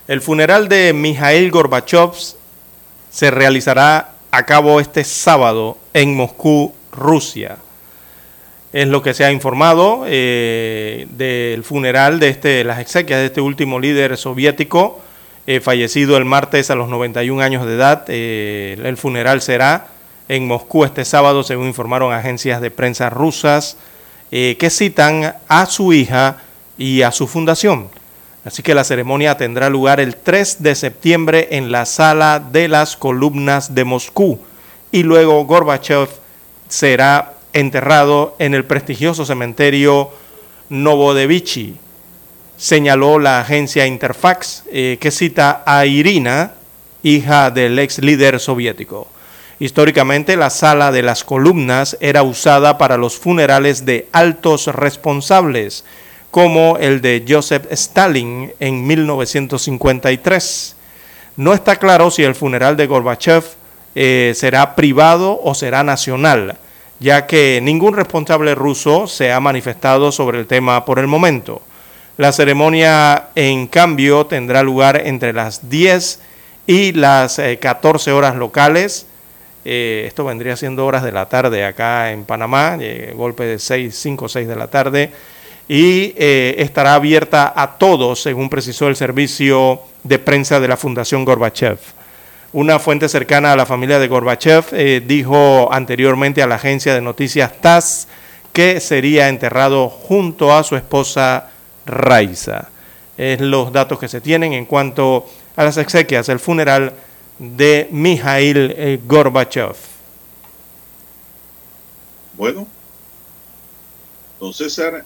El 0.08 0.22
funeral 0.22 0.68
de 0.68 0.94
Mikhail 0.94 1.52
Gorbachev 1.52 2.10
se 3.12 3.30
realizará 3.30 4.16
a 4.32 4.46
cabo 4.48 4.80
este 4.80 5.04
sábado 5.04 5.78
en 5.94 6.16
Moscú, 6.16 6.74
Rusia. 6.92 7.58
Es 8.74 8.88
lo 8.88 9.04
que 9.04 9.14
se 9.14 9.26
ha 9.26 9.32
informado 9.32 10.06
eh, 10.08 11.06
del 11.12 11.64
funeral 11.64 12.20
de 12.20 12.30
este, 12.30 12.64
las 12.64 12.80
exequias 12.80 13.20
de 13.20 13.28
este 13.28 13.42
último 13.42 13.80
líder 13.80 14.18
soviético, 14.18 15.04
eh, 15.46 15.60
fallecido 15.60 16.18
el 16.18 16.26
martes 16.26 16.72
a 16.72 16.76
los 16.76 16.90
91 16.90 17.44
años 17.44 17.68
de 17.68 17.76
edad. 17.76 18.06
Eh, 18.08 18.76
el 18.84 18.98
funeral 18.98 19.40
será 19.44 19.97
en 20.28 20.48
Moscú 20.48 20.84
este 20.84 21.06
sábado, 21.06 21.44
según 21.44 21.68
informaron 21.68 22.14
agencias 22.14 22.62
de 22.62 22.72
prensa 22.72 23.10
rusas, 23.10 23.78
eh, 24.32 24.58
que 24.60 24.70
citan 24.70 25.36
a 25.48 25.66
su 25.66 25.94
hija 25.94 26.38
y 26.78 27.02
a 27.02 27.12
su 27.12 27.28
fundación. 27.28 27.90
Así 28.44 28.64
que 28.64 28.76
la 28.76 28.84
ceremonia 28.84 29.38
tendrá 29.38 29.70
lugar 29.70 30.00
el 30.00 30.16
3 30.16 30.64
de 30.64 30.76
septiembre 30.76 31.50
en 31.52 31.72
la 31.72 31.86
sala 31.86 32.40
de 32.40 32.68
las 32.68 32.96
columnas 32.96 33.76
de 33.76 33.84
Moscú 33.84 34.40
y 34.92 35.04
luego 35.04 35.44
Gorbachev 35.46 36.08
será 36.70 37.34
enterrado 37.54 38.36
en 38.40 38.54
el 38.54 38.66
prestigioso 38.66 39.26
cementerio 39.26 40.12
Novodevichy, 40.70 41.76
señaló 42.58 43.20
la 43.20 43.40
agencia 43.40 43.88
Interfax, 43.88 44.64
eh, 44.72 44.98
que 45.00 45.12
cita 45.12 45.64
a 45.66 45.86
Irina, 45.86 46.54
hija 47.04 47.52
del 47.52 47.80
ex 47.80 48.00
líder 48.00 48.40
soviético. 48.40 49.08
Históricamente, 49.60 50.38
la 50.38 50.52
sala 50.52 50.92
de 50.92 51.02
las 51.02 51.24
columnas 51.24 51.98
era 52.00 52.22
usada 52.22 52.78
para 52.78 52.98
los 52.98 53.18
funerales 53.18 53.86
de 53.86 54.08
altos 54.12 54.68
responsables, 54.68 55.84
como 56.30 56.78
el 56.78 57.02
de 57.02 57.26
Joseph 57.28 57.66
Stalin 57.72 58.54
en 58.60 58.86
1953. 58.86 60.76
No 61.38 61.56
está 61.56 61.78
claro 61.78 62.12
si 62.12 62.24
el 62.24 62.36
funeral 62.36 62.78
de 62.78 62.86
Gorbachev 62.86 63.44
eh, 63.96 64.34
será 64.36 64.76
privado 64.76 65.40
o 65.44 65.56
será 65.56 65.84
nacional, 65.84 66.58
ya 67.00 67.26
que 67.26 67.60
ningún 67.64 67.96
responsable 67.96 68.54
ruso 68.54 69.08
se 69.08 69.32
ha 69.32 69.40
manifestado 69.40 70.12
sobre 70.12 70.40
el 70.40 70.46
tema 70.46 70.86
por 70.86 71.00
el 71.00 71.08
momento. 71.08 71.64
La 72.18 72.32
ceremonia, 72.32 73.30
en 73.34 73.66
cambio, 73.66 74.28
tendrá 74.28 74.62
lugar 74.62 75.02
entre 75.06 75.34
las 75.34 75.68
10 75.70 76.20
y 76.68 76.92
las 76.92 77.42
14 77.60 78.10
eh, 78.10 78.14
horas 78.14 78.36
locales 78.36 79.08
eh, 79.70 80.06
esto 80.08 80.24
vendría 80.24 80.56
siendo 80.56 80.86
horas 80.86 81.04
de 81.04 81.12
la 81.12 81.26
tarde 81.26 81.66
acá 81.66 82.14
en 82.14 82.24
Panamá, 82.24 82.78
eh, 82.80 83.12
golpe 83.14 83.44
de 83.44 83.60
6, 83.60 83.94
5 83.94 84.24
o 84.24 84.30
6 84.30 84.48
de 84.48 84.56
la 84.56 84.68
tarde, 84.68 85.12
y 85.68 86.14
eh, 86.16 86.56
estará 86.60 86.94
abierta 86.94 87.52
a 87.54 87.78
todos, 87.78 88.22
según 88.22 88.50
precisó 88.50 88.88
el 88.88 88.96
servicio 88.96 89.82
de 90.04 90.20
prensa 90.20 90.62
de 90.62 90.70
la 90.70 90.78
Fundación 90.78 91.26
Gorbachev. 91.26 91.80
Una 92.54 92.80
fuente 92.80 93.10
cercana 93.10 93.52
a 93.52 93.58
la 93.58 93.66
familia 93.66 94.00
de 94.00 94.08
Gorbachev 94.08 95.04
dijo 95.06 95.68
anteriormente 95.74 96.42
a 96.42 96.48
la 96.48 96.56
agencia 96.56 96.94
de 96.96 97.02
noticias 97.02 97.52
TASS 97.60 98.08
que 98.54 98.80
sería 98.80 99.28
enterrado 99.28 99.90
junto 99.90 100.56
a 100.56 100.64
su 100.64 100.78
esposa 100.78 101.50
Raiza. 101.86 102.70
Es 103.18 103.42
los 103.42 103.74
datos 103.74 104.00
que 104.00 104.08
se 104.08 104.22
tienen 104.22 104.54
en 104.54 104.64
cuanto 104.64 105.26
a 105.58 105.66
las 105.66 105.76
exequias, 105.76 106.30
el 106.30 106.40
funeral 106.40 106.94
de 107.40 107.88
Mikhail 107.92 108.74
eh, 108.76 109.00
Gorbachev. 109.06 109.76
Bueno, 112.36 112.68
entonces, 114.34 114.74
César, 114.74 115.04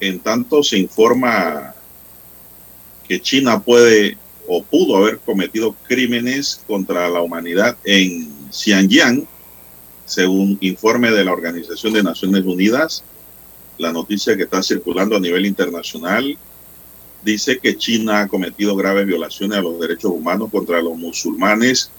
en 0.00 0.20
tanto 0.20 0.62
se 0.62 0.78
informa 0.78 1.74
que 3.08 3.20
China 3.20 3.60
puede 3.60 4.18
o 4.46 4.62
pudo 4.62 4.96
haber 4.96 5.18
cometido 5.20 5.74
crímenes 5.86 6.62
contra 6.66 7.08
la 7.08 7.22
humanidad 7.22 7.76
en 7.84 8.50
Xinjiang, 8.50 9.26
según 10.04 10.58
informe 10.60 11.10
de 11.10 11.24
la 11.24 11.32
Organización 11.32 11.94
de 11.94 12.02
Naciones 12.02 12.44
Unidas, 12.44 13.04
la 13.78 13.92
noticia 13.92 14.36
que 14.36 14.42
está 14.42 14.62
circulando 14.62 15.16
a 15.16 15.20
nivel 15.20 15.46
internacional 15.46 16.36
dice 17.22 17.58
que 17.58 17.76
China 17.76 18.20
ha 18.20 18.28
cometido 18.28 18.76
graves 18.76 19.06
violaciones 19.06 19.58
a 19.58 19.62
los 19.62 19.78
derechos 19.80 20.10
humanos 20.10 20.50
contra 20.50 20.82
los 20.82 20.96
musulmanes 20.96 21.90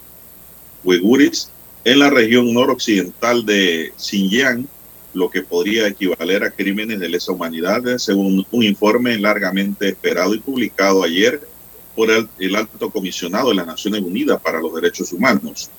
uiguris 0.83 1.49
en 1.85 1.99
la 1.99 2.09
región 2.09 2.53
noroccidental 2.53 3.45
de 3.45 3.93
Xinjiang, 3.97 4.67
lo 5.13 5.29
que 5.29 5.43
podría 5.43 5.87
equivaler 5.87 6.43
a 6.43 6.51
crímenes 6.51 6.99
de 6.99 7.09
lesa 7.09 7.31
humanidad, 7.31 7.83
según 7.97 8.45
un 8.49 8.63
informe 8.63 9.17
largamente 9.17 9.89
esperado 9.89 10.33
y 10.33 10.39
publicado 10.39 11.03
ayer 11.03 11.41
por 11.95 12.09
el, 12.09 12.27
el 12.39 12.55
alto 12.55 12.89
comisionado 12.89 13.49
de 13.49 13.55
las 13.55 13.67
Naciones 13.67 14.01
Unidas 14.01 14.41
para 14.41 14.59
los 14.59 14.73
Derechos 14.73 15.11
Humanos. 15.13 15.69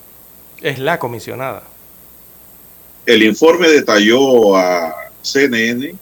Es 0.61 0.79
la 0.79 0.97
comisionada. 0.99 1.63
El 3.05 3.23
informe 3.23 3.67
detalló 3.67 4.55
a 4.55 4.95
CNN 5.21 5.95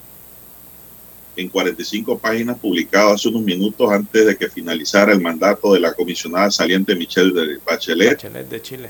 en 1.35 1.49
45 1.49 2.19
páginas 2.19 2.57
publicado 2.60 3.11
hace 3.11 3.30
unos 3.30 3.41
minutos 3.41 3.91
antes 3.91 4.26
de 4.26 4.38
que 4.38 4.49
finalizara 4.49 5.14
el 5.14 5.22
mandato 5.22 5.73
de 5.73 5.80
la 5.80 5.93
comisionada 5.93 6.51
saliente 6.51 6.95
Michelle 6.95 7.60
Bachelet. 7.65 8.15
Bachelet 8.15 8.49
de 8.49 8.61
Chile. 8.61 8.89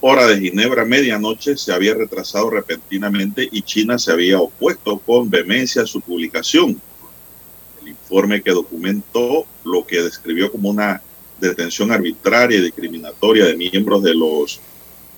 Hora 0.00 0.26
de 0.26 0.38
Ginebra, 0.38 0.84
medianoche, 0.84 1.56
se 1.56 1.72
había 1.72 1.94
retrasado 1.94 2.50
repentinamente 2.50 3.48
y 3.50 3.62
China 3.62 3.98
se 3.98 4.12
había 4.12 4.38
opuesto 4.38 4.98
con 4.98 5.30
vehemencia 5.30 5.82
a 5.82 5.86
su 5.86 6.00
publicación. 6.00 6.80
El 7.82 7.88
informe 7.88 8.42
que 8.42 8.50
documentó 8.50 9.46
lo 9.64 9.86
que 9.86 10.02
describió 10.02 10.52
como 10.52 10.70
una 10.70 11.00
detención 11.40 11.90
arbitraria 11.90 12.58
y 12.58 12.62
discriminatoria 12.62 13.46
de 13.46 13.56
miembros 13.56 14.02
de 14.02 14.14
los 14.14 14.60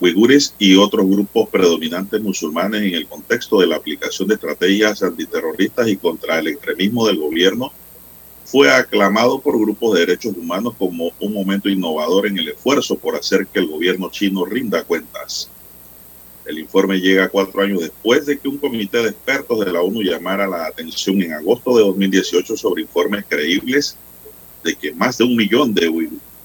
uigures 0.00 0.54
y 0.58 0.76
otros 0.76 1.06
grupos 1.06 1.48
predominantes 1.48 2.20
musulmanes 2.20 2.82
en 2.82 2.94
el 2.94 3.06
contexto 3.06 3.60
de 3.60 3.66
la 3.66 3.76
aplicación 3.76 4.28
de 4.28 4.34
estrategias 4.34 5.02
antiterroristas 5.02 5.88
y 5.88 5.96
contra 5.96 6.38
el 6.38 6.48
extremismo 6.48 7.06
del 7.06 7.18
gobierno, 7.18 7.72
fue 8.44 8.70
aclamado 8.70 9.40
por 9.40 9.58
grupos 9.58 9.94
de 9.94 10.00
derechos 10.00 10.34
humanos 10.36 10.74
como 10.78 11.10
un 11.18 11.32
momento 11.32 11.68
innovador 11.68 12.26
en 12.26 12.38
el 12.38 12.50
esfuerzo 12.50 12.96
por 12.96 13.16
hacer 13.16 13.46
que 13.48 13.58
el 13.58 13.66
gobierno 13.66 14.08
chino 14.10 14.44
rinda 14.44 14.84
cuentas. 14.84 15.50
El 16.44 16.60
informe 16.60 17.00
llega 17.00 17.28
cuatro 17.28 17.60
años 17.60 17.80
después 17.80 18.24
de 18.24 18.38
que 18.38 18.46
un 18.46 18.58
comité 18.58 18.98
de 18.98 19.08
expertos 19.08 19.58
de 19.64 19.72
la 19.72 19.82
ONU 19.82 20.02
llamara 20.02 20.46
la 20.46 20.66
atención 20.66 21.20
en 21.22 21.32
agosto 21.32 21.76
de 21.76 21.82
2018 21.82 22.56
sobre 22.56 22.82
informes 22.82 23.24
creíbles 23.28 23.96
de 24.62 24.76
que 24.76 24.92
más 24.92 25.18
de 25.18 25.24
un 25.24 25.34
millón 25.34 25.74
de 25.74 25.88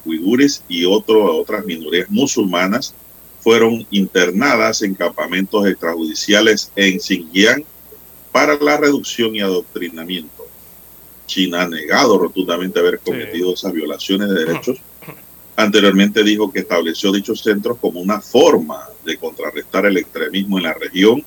uigures 0.04 0.64
y 0.68 0.84
otro, 0.84 1.36
otras 1.36 1.64
minorías 1.64 2.10
musulmanas 2.10 2.96
fueron 3.42 3.86
internadas 3.90 4.82
en 4.82 4.94
campamentos 4.94 5.66
extrajudiciales 5.66 6.70
en 6.76 7.00
Xinjiang 7.00 7.64
para 8.30 8.54
la 8.56 8.76
reducción 8.76 9.34
y 9.34 9.40
adoctrinamiento. 9.40 10.46
China 11.26 11.62
ha 11.62 11.68
negado 11.68 12.18
rotundamente 12.18 12.78
haber 12.78 12.98
cometido 13.00 13.54
esas 13.54 13.72
violaciones 13.72 14.28
de 14.28 14.44
derechos. 14.44 14.78
Anteriormente 15.56 16.22
dijo 16.22 16.50
que 16.52 16.60
estableció 16.60 17.12
dichos 17.12 17.42
centros 17.42 17.78
como 17.78 18.00
una 18.00 18.20
forma 18.20 18.88
de 19.04 19.16
contrarrestar 19.16 19.86
el 19.86 19.96
extremismo 19.96 20.58
en 20.58 20.64
la 20.64 20.74
región 20.74 21.22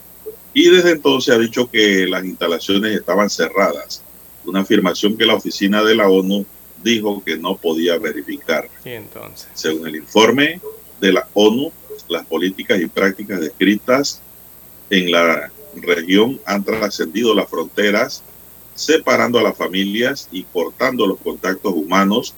y 0.53 0.69
desde 0.69 0.91
entonces 0.91 1.35
ha 1.35 1.37
dicho 1.37 1.69
que 1.69 2.07
las 2.07 2.23
instalaciones 2.23 2.97
estaban 2.97 3.29
cerradas, 3.29 4.01
una 4.45 4.61
afirmación 4.61 5.17
que 5.17 5.25
la 5.25 5.35
oficina 5.35 5.83
de 5.83 5.95
la 5.95 6.07
ONU 6.09 6.45
dijo 6.81 7.21
que 7.23 7.37
no 7.37 7.57
podía 7.57 7.97
verificar. 7.97 8.69
Sí, 8.83 8.91
entonces. 8.91 9.49
Según 9.53 9.87
el 9.87 9.97
informe 9.97 10.61
de 11.01 11.11
la 11.11 11.27
ONU, 11.33 11.71
las 12.07 12.25
políticas 12.25 12.79
y 12.79 12.87
prácticas 12.87 13.39
descritas 13.39 14.21
en 14.89 15.11
la 15.11 15.51
región 15.75 16.39
han 16.45 16.63
trascendido 16.63 17.33
las 17.33 17.49
fronteras, 17.49 18.23
separando 18.75 19.39
a 19.39 19.43
las 19.43 19.57
familias 19.57 20.27
y 20.31 20.43
cortando 20.43 21.07
los 21.07 21.19
contactos 21.19 21.73
humanos, 21.73 22.33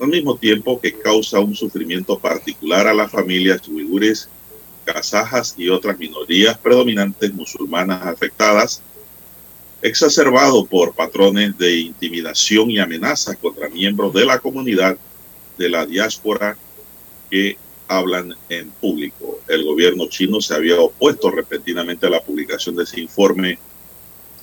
al 0.00 0.08
mismo 0.08 0.36
tiempo 0.36 0.80
que 0.80 0.92
causa 0.92 1.40
un 1.40 1.54
sufrimiento 1.54 2.18
particular 2.18 2.86
a 2.86 2.94
las 2.94 3.10
familias 3.10 3.66
uigures, 3.68 4.28
kazajas 4.84 5.54
y 5.56 5.68
otras 5.68 5.98
minorías 5.98 6.58
predominantes 6.58 7.32
musulmanas 7.32 8.06
afectadas, 8.06 8.82
exacerbado 9.82 10.64
por 10.66 10.94
patrones 10.94 11.56
de 11.58 11.76
intimidación 11.76 12.70
y 12.70 12.78
amenazas 12.78 13.36
contra 13.36 13.68
miembros 13.68 14.12
de 14.12 14.24
la 14.24 14.38
comunidad 14.38 14.96
de 15.58 15.68
la 15.68 15.86
diáspora 15.86 16.56
que 17.30 17.56
hablan 17.88 18.34
en 18.48 18.70
público. 18.70 19.40
El 19.48 19.64
gobierno 19.64 20.08
chino 20.08 20.40
se 20.40 20.54
había 20.54 20.80
opuesto 20.80 21.30
repentinamente 21.30 22.06
a 22.06 22.10
la 22.10 22.20
publicación 22.20 22.76
de 22.76 22.84
ese 22.84 23.00
informe. 23.00 23.58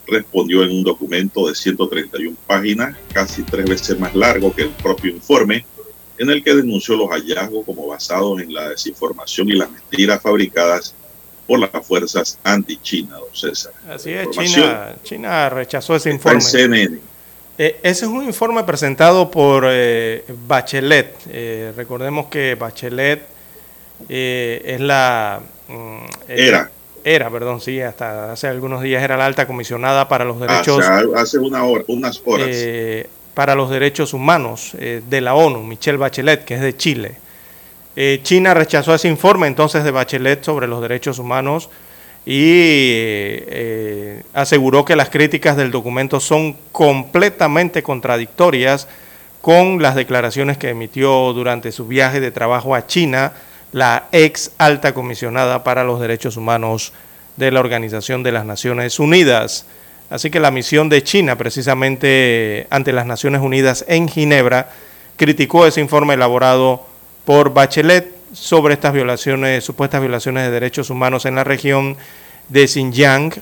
Respondió 0.08 0.64
en 0.64 0.72
un 0.72 0.84
documento 0.84 1.48
de 1.48 1.56
131 1.56 2.36
páginas, 2.46 2.96
casi 3.14 3.44
tres 3.44 3.70
veces 3.70 4.00
más 4.00 4.14
largo 4.16 4.54
que 4.54 4.64
el 4.64 4.70
propio 4.70 5.12
informe, 5.12 5.66
en 6.18 6.30
el 6.30 6.44
que 6.44 6.56
denunció 6.56 6.96
los 6.96 7.10
hallazgos 7.10 7.66
como 7.66 7.88
basados 7.88 8.42
en 8.42 8.54
la 8.54 8.70
desinformación 8.70 9.50
y 9.50 9.54
las 9.54 9.72
mentiras 9.72 10.22
fabricadas 10.22 10.94
por 11.48 11.60
las 11.60 11.86
fuerzas 11.86 12.40
anti-China, 12.44 13.18
don 13.18 13.36
César. 13.36 13.74
Así 13.90 14.12
es, 14.12 14.30
China, 14.30 14.96
China 15.04 15.50
rechazó 15.50 15.96
ese 15.96 16.10
informe. 16.10 16.42
CNN. 16.42 17.00
Eh, 17.58 17.80
ese 17.84 18.06
es 18.06 18.12
un 18.12 18.24
informe 18.24 18.64
presentado 18.64 19.30
por 19.30 19.66
eh, 19.68 20.24
Bachelet. 20.48 21.16
Eh, 21.30 21.72
recordemos 21.76 22.28
que 22.28 22.56
Bachelet 22.56 23.33
eh, 24.10 24.62
es 24.66 24.82
la... 24.82 25.42
Mm, 25.68 26.06
era. 26.28 26.72
Era, 27.06 27.30
perdón, 27.30 27.60
sí, 27.60 27.82
hasta 27.82 28.32
hace 28.32 28.48
algunos 28.48 28.82
días 28.82 29.04
era 29.04 29.18
la 29.18 29.26
alta 29.26 29.46
comisionada 29.46 30.08
para 30.08 30.24
los 30.24 30.40
derechos... 30.40 30.86
Hace, 31.16 31.38
una 31.38 31.66
hora, 31.66 31.84
unas 31.88 32.22
horas. 32.24 32.48
Eh, 32.50 33.10
para 33.34 33.56
los 33.56 33.70
derechos 33.70 34.14
humanos 34.14 34.72
eh, 34.80 35.02
de 35.10 35.20
la 35.20 35.36
ONU, 35.36 35.64
Michelle 35.64 35.98
Bachelet, 35.98 36.46
que 36.46 36.56
es 36.56 36.62
de 36.62 36.78
Chile. 36.78 37.18
China 38.24 38.56
rechazó 38.56 38.96
ese 38.96 39.08
informe 39.08 39.46
entonces 39.46 39.84
de 39.84 39.92
Bachelet 39.92 40.44
sobre 40.44 40.66
los 40.66 40.82
derechos 40.82 41.20
humanos 41.20 41.70
y 42.26 43.38
aseguró 44.34 44.84
que 44.84 44.96
las 44.96 45.10
críticas 45.10 45.58
del 45.58 45.70
documento 45.70 46.20
son 46.20 46.56
completamente 46.72 47.84
contradictorias 47.84 48.88
con 49.44 49.82
las 49.82 49.96
declaraciones 49.96 50.58
que 50.58 50.70
emitió 50.70 51.34
durante 51.34 51.74
su 51.74 51.86
viaje 51.86 52.22
de 52.22 52.32
trabajo 52.32 52.76
a 52.76 52.88
China 52.88 53.34
la 53.74 54.06
ex 54.12 54.52
alta 54.58 54.94
comisionada 54.94 55.64
para 55.64 55.84
los 55.84 56.00
derechos 56.00 56.38
humanos 56.38 56.94
de 57.36 57.52
la 57.52 57.60
Organización 57.60 58.24
de 58.24 58.32
las 58.32 58.46
Naciones 58.46 59.00
Unidas. 59.00 59.66
Así 60.10 60.30
que 60.30 60.40
la 60.40 60.52
misión 60.52 60.90
de 60.90 61.04
China, 61.04 61.38
precisamente 61.38 62.68
ante 62.70 62.94
las 62.94 63.08
Naciones 63.08 63.42
Unidas 63.42 63.84
en 63.88 64.08
Ginebra, 64.08 64.70
criticó 65.18 65.66
ese 65.66 65.82
informe 65.82 66.14
elaborado 66.14 66.86
por 67.26 67.54
Bachelet 67.54 68.14
sobre 68.32 68.76
estas 68.76 68.94
violaciones, 68.94 69.64
supuestas 69.64 70.02
violaciones 70.02 70.44
de 70.44 70.52
derechos 70.52 70.90
humanos 70.90 71.26
en 71.26 71.36
la 71.36 71.44
región 71.44 71.98
de 72.50 72.68
Xinjiang, 72.68 73.34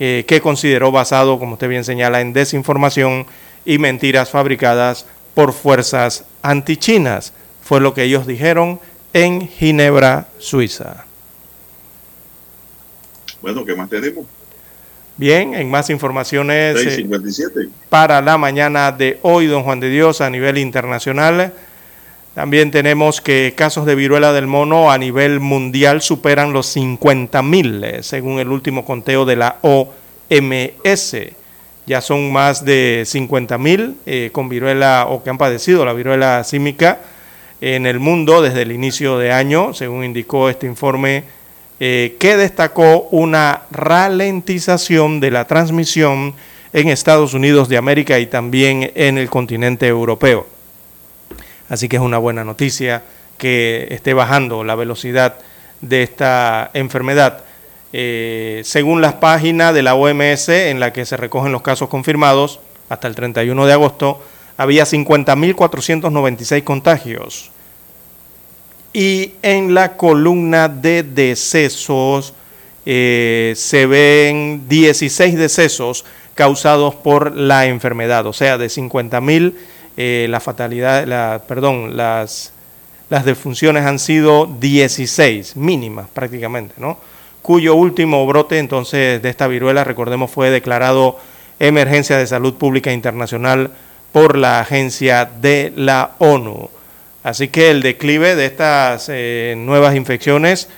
eh, 0.00 0.24
que 0.26 0.40
consideró 0.40 0.92
basado, 0.92 1.38
como 1.38 1.54
usted 1.54 1.68
bien 1.68 1.84
señala, 1.84 2.22
en 2.22 2.32
desinformación 2.32 3.26
y 3.66 3.78
mentiras 3.78 4.30
fabricadas 4.30 5.04
por 5.34 5.52
fuerzas 5.52 6.24
antichinas. 6.42 7.34
Fue 7.62 7.80
lo 7.80 7.92
que 7.92 8.04
ellos 8.04 8.26
dijeron 8.26 8.80
en 9.14 9.48
Ginebra, 9.48 10.26
Suiza. 10.38 11.06
Bueno, 13.40 13.64
¿qué 13.64 13.74
más 13.74 13.88
tenemos? 13.88 14.26
Bien, 15.16 15.54
en 15.54 15.70
más 15.70 15.88
informaciones 15.88 16.74
657. 16.74 17.60
Eh, 17.60 17.68
para 17.88 18.20
la 18.20 18.36
mañana 18.36 18.90
de 18.90 19.20
hoy, 19.22 19.46
don 19.46 19.62
Juan 19.62 19.78
de 19.78 19.88
Dios, 19.88 20.20
a 20.20 20.28
nivel 20.28 20.58
internacional. 20.58 21.52
También 22.34 22.72
tenemos 22.72 23.20
que 23.20 23.54
casos 23.56 23.86
de 23.86 23.94
viruela 23.94 24.32
del 24.32 24.48
mono 24.48 24.90
a 24.90 24.98
nivel 24.98 25.38
mundial 25.38 26.02
superan 26.02 26.52
los 26.52 26.66
50 26.66 27.40
mil, 27.42 27.84
eh, 27.84 28.02
según 28.02 28.40
el 28.40 28.48
último 28.48 28.84
conteo 28.84 29.24
de 29.24 29.36
la 29.36 29.58
OMS. 29.62 31.16
Ya 31.86 32.00
son 32.00 32.32
más 32.32 32.64
de 32.64 33.04
50 33.06 33.58
mil 33.58 33.96
eh, 34.06 34.30
con 34.32 34.48
viruela 34.48 35.06
o 35.08 35.22
que 35.22 35.30
han 35.30 35.38
padecido 35.38 35.84
la 35.84 35.92
viruela 35.92 36.42
símica 36.42 36.98
en 37.60 37.86
el 37.86 38.00
mundo 38.00 38.42
desde 38.42 38.62
el 38.62 38.72
inicio 38.72 39.18
de 39.18 39.32
año, 39.32 39.74
según 39.74 40.04
indicó 40.04 40.48
este 40.48 40.66
informe, 40.66 41.24
eh, 41.80 42.16
que 42.18 42.36
destacó 42.36 43.08
una 43.10 43.62
ralentización 43.70 45.20
de 45.20 45.30
la 45.30 45.46
transmisión 45.46 46.34
en 46.72 46.88
Estados 46.88 47.34
Unidos 47.34 47.68
de 47.68 47.76
América 47.76 48.18
y 48.18 48.26
también 48.26 48.92
en 48.94 49.18
el 49.18 49.30
continente 49.30 49.86
europeo. 49.86 50.46
Así 51.68 51.88
que 51.88 51.96
es 51.96 52.02
una 52.02 52.18
buena 52.18 52.44
noticia 52.44 53.02
que 53.38 53.88
esté 53.90 54.14
bajando 54.14 54.64
la 54.64 54.74
velocidad 54.74 55.36
de 55.80 56.02
esta 56.02 56.70
enfermedad. 56.74 57.44
Eh, 57.92 58.62
según 58.64 59.00
las 59.00 59.14
páginas 59.14 59.72
de 59.74 59.82
la 59.82 59.94
OMS 59.94 60.48
en 60.48 60.80
la 60.80 60.92
que 60.92 61.06
se 61.06 61.16
recogen 61.16 61.52
los 61.52 61.62
casos 61.62 61.88
confirmados, 61.88 62.60
hasta 62.88 63.08
el 63.08 63.14
31 63.14 63.66
de 63.66 63.72
agosto, 63.72 64.22
había 64.56 64.84
50.496 64.84 66.64
contagios, 66.64 67.50
y 68.92 69.32
en 69.42 69.74
la 69.74 69.96
columna 69.96 70.68
de 70.68 71.02
decesos 71.02 72.32
eh, 72.86 73.54
se 73.56 73.86
ven 73.86 74.68
16 74.68 75.36
decesos 75.36 76.04
causados 76.34 76.94
por 76.94 77.36
la 77.36 77.66
enfermedad, 77.66 78.26
o 78.26 78.32
sea, 78.32 78.58
de 78.58 78.66
50.000 78.66 79.20
mil, 79.20 79.56
eh, 79.96 80.26
la 80.28 80.40
fatalidad, 80.40 81.44
perdón, 81.46 81.96
las 81.96 82.54
las 83.10 83.24
defunciones 83.24 83.84
han 83.84 83.98
sido 83.98 84.46
16, 84.58 85.56
mínimas 85.56 86.08
prácticamente, 86.12 86.74
¿no? 86.78 86.98
Cuyo 87.42 87.74
último 87.74 88.26
brote 88.26 88.58
entonces 88.58 89.20
de 89.20 89.28
esta 89.28 89.46
viruela, 89.46 89.84
recordemos, 89.84 90.30
fue 90.30 90.50
declarado 90.50 91.18
emergencia 91.58 92.16
de 92.16 92.26
salud 92.26 92.54
pública 92.54 92.92
internacional 92.92 93.70
por 94.14 94.38
la 94.38 94.60
agencia 94.60 95.24
de 95.24 95.72
la 95.74 96.12
ONU. 96.18 96.70
Así 97.24 97.48
que 97.48 97.72
el 97.72 97.82
declive 97.82 98.36
de 98.36 98.46
estas 98.46 99.08
eh, 99.08 99.56
nuevas 99.58 99.96
infecciones 99.96 100.68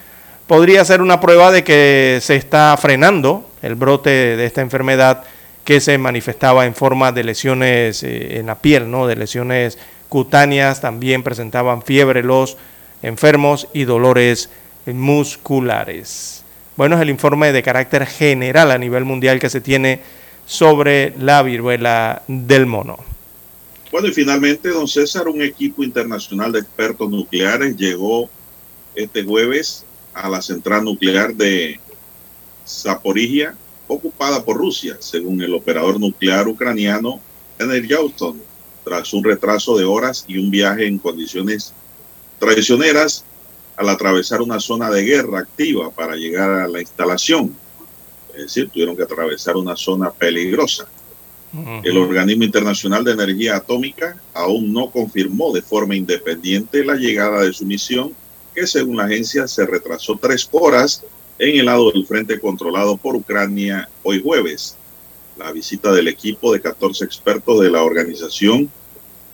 podría 0.46 0.82
ser 0.86 1.02
una 1.02 1.20
prueba 1.20 1.52
de 1.52 1.62
que 1.62 2.18
se 2.22 2.34
está 2.34 2.74
frenando 2.80 3.46
el 3.60 3.74
brote 3.74 4.08
de 4.08 4.46
esta 4.46 4.62
enfermedad 4.62 5.24
que 5.64 5.82
se 5.82 5.98
manifestaba 5.98 6.64
en 6.64 6.74
forma 6.74 7.12
de 7.12 7.24
lesiones 7.24 8.02
eh, 8.04 8.38
en 8.38 8.46
la 8.46 8.54
piel, 8.54 8.90
¿no? 8.90 9.06
de 9.06 9.16
lesiones 9.16 9.76
cutáneas, 10.08 10.80
también 10.80 11.22
presentaban 11.22 11.82
fiebre 11.82 12.22
los 12.22 12.56
enfermos 13.02 13.68
y 13.74 13.84
dolores 13.84 14.48
musculares. 14.86 16.42
Bueno, 16.78 16.96
es 16.96 17.02
el 17.02 17.10
informe 17.10 17.52
de 17.52 17.62
carácter 17.62 18.06
general 18.06 18.70
a 18.70 18.78
nivel 18.78 19.04
mundial 19.04 19.38
que 19.38 19.50
se 19.50 19.60
tiene 19.60 20.00
sobre 20.46 21.12
la 21.18 21.42
viruela 21.42 22.22
del 22.28 22.64
mono. 22.64 23.15
Bueno, 23.90 24.08
y 24.08 24.12
finalmente, 24.12 24.68
don 24.70 24.88
César, 24.88 25.28
un 25.28 25.40
equipo 25.42 25.84
internacional 25.84 26.52
de 26.52 26.58
expertos 26.58 27.08
nucleares 27.08 27.76
llegó 27.76 28.28
este 28.94 29.24
jueves 29.24 29.84
a 30.12 30.28
la 30.28 30.42
central 30.42 30.84
nuclear 30.84 31.34
de 31.34 31.78
Zaporizhia, 32.66 33.54
ocupada 33.86 34.44
por 34.44 34.56
Rusia, 34.56 34.96
según 34.98 35.40
el 35.40 35.54
operador 35.54 36.00
nuclear 36.00 36.48
ucraniano 36.48 37.20
Energyauston, 37.58 38.40
tras 38.84 39.12
un 39.12 39.22
retraso 39.22 39.76
de 39.76 39.84
horas 39.84 40.24
y 40.26 40.38
un 40.38 40.50
viaje 40.50 40.86
en 40.86 40.98
condiciones 40.98 41.72
traicioneras 42.38 43.24
al 43.76 43.88
atravesar 43.88 44.42
una 44.42 44.58
zona 44.58 44.90
de 44.90 45.02
guerra 45.02 45.40
activa 45.40 45.90
para 45.90 46.16
llegar 46.16 46.50
a 46.50 46.68
la 46.68 46.80
instalación. 46.80 47.54
Es 48.34 48.42
decir, 48.42 48.68
tuvieron 48.70 48.96
que 48.96 49.02
atravesar 49.02 49.56
una 49.56 49.76
zona 49.76 50.10
peligrosa. 50.10 50.88
El 51.82 51.96
Organismo 51.96 52.44
Internacional 52.44 53.04
de 53.04 53.12
Energía 53.12 53.56
Atómica 53.56 54.16
aún 54.34 54.72
no 54.72 54.90
confirmó 54.90 55.52
de 55.52 55.62
forma 55.62 55.96
independiente 55.96 56.84
la 56.84 56.96
llegada 56.96 57.42
de 57.42 57.52
su 57.52 57.64
misión, 57.64 58.12
que 58.54 58.66
según 58.66 58.96
la 58.96 59.04
agencia 59.04 59.46
se 59.46 59.66
retrasó 59.66 60.18
tres 60.20 60.48
horas 60.50 61.02
en 61.38 61.58
el 61.58 61.66
lado 61.66 61.92
del 61.92 62.06
frente 62.06 62.40
controlado 62.40 62.96
por 62.96 63.14
Ucrania 63.14 63.88
hoy 64.02 64.22
jueves. 64.22 64.76
La 65.36 65.52
visita 65.52 65.92
del 65.92 66.08
equipo 66.08 66.52
de 66.52 66.60
14 66.60 67.04
expertos 67.04 67.60
de 67.60 67.70
la 67.70 67.82
organización, 67.82 68.70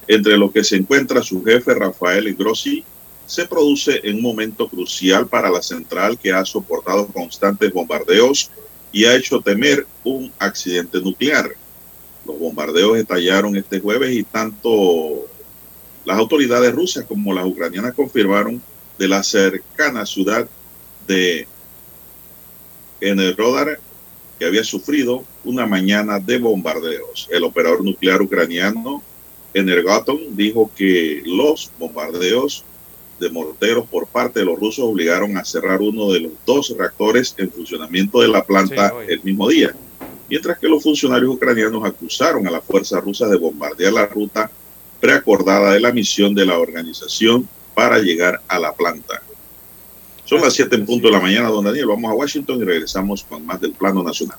entre 0.09 0.37
los 0.37 0.53
que 0.53 0.65
se 0.65 0.77
encuentra 0.77 1.23
su 1.23 1.43
jefe 1.45 1.75
Rafael 1.75 2.35
Grossi, 2.35 2.85
se 3.27 3.47
produce 3.47 4.01
en 4.03 4.17
un 4.17 4.23
momento 4.23 4.69
crucial 4.69 5.27
para 5.27 5.51
la 5.51 5.63
central 5.63 6.19
que 6.19 6.33
ha 6.33 6.45
soportado 6.45 7.07
constantes 7.07 7.73
bombardeos 7.73 8.51
y 8.91 9.05
ha 9.05 9.15
hecho 9.15 9.41
temer 9.41 9.87
un 10.05 10.31
accidente 10.39 11.01
nuclear. 11.01 11.62
Los 12.27 12.39
bombardeos 12.39 12.99
estallaron 12.99 13.57
este 13.57 13.81
jueves 13.81 14.15
y 14.15 14.23
tanto 14.23 15.27
las 16.05 16.19
autoridades 16.19 16.73
rusas 16.75 17.05
como 17.05 17.33
las 17.33 17.47
ucranianas 17.47 17.95
confirmaron 17.95 18.63
de 18.99 19.09
la 19.09 19.23
cercana 19.23 20.07
ciudad 20.07 20.49
de 21.07 21.47
Enerhodar 23.01 23.81
que 24.39 24.45
había 24.47 24.63
sufrido 24.63 25.25
una 25.45 25.67
mañana 25.67 26.21
de 26.21 26.39
bombardeos. 26.39 27.29
El 27.31 27.45
operador 27.45 27.85
nuclear 27.85 28.23
ucraniano 28.23 29.03
Energaton 29.55 30.37
dijo 30.37 30.71
que 30.75 31.23
los 31.25 31.71
bombardeos 31.79 32.65
de 33.21 33.31
morteros 33.31 33.87
por 33.89 34.07
parte 34.07 34.41
de 34.41 34.47
los 34.47 34.59
rusos 34.59 34.85
obligaron 34.85 35.37
a 35.37 35.45
cerrar 35.45 35.81
uno 35.81 36.11
de 36.13 36.21
los 36.21 36.33
dos 36.45 36.75
reactores 36.77 37.35
en 37.39 37.51
funcionamiento 37.51 38.21
de 38.21 38.29
la 38.29 38.45
planta 38.45 38.93
el 39.07 39.23
mismo 39.23 39.49
día, 39.49 39.75
mientras 40.33 40.59
que 40.59 40.67
los 40.67 40.83
funcionarios 40.83 41.35
ucranianos 41.35 41.85
acusaron 41.85 42.49
a 42.49 42.51
la 42.51 42.63
fuerza 42.63 42.99
rusa 42.99 43.29
de 43.29 43.37
bombardear 43.37 43.93
la 43.93 44.07
ruta 44.07 44.51
preacordada 44.99 45.75
de 45.75 45.81
la 45.81 45.93
misión 45.93 46.35
de 46.35 46.47
la 46.47 46.59
organización 46.59 47.47
para 47.75 47.99
llegar 47.99 48.41
a 48.49 48.59
la 48.59 48.73
planta. 48.73 49.21
Son 50.25 50.41
las 50.41 50.55
7 50.55 50.75
en 50.75 50.87
punto 50.87 51.09
de 51.09 51.13
la 51.13 51.21
mañana, 51.21 51.51
don 51.51 51.67
Daniel. 51.67 51.89
Vamos 51.89 52.11
a 52.11 52.15
Washington 52.15 52.63
y 52.63 52.65
regresamos 52.65 53.25
con 53.25 53.45
más 53.45 53.61
del 53.61 53.73
plano 53.73 54.03
nacional. 54.03 54.39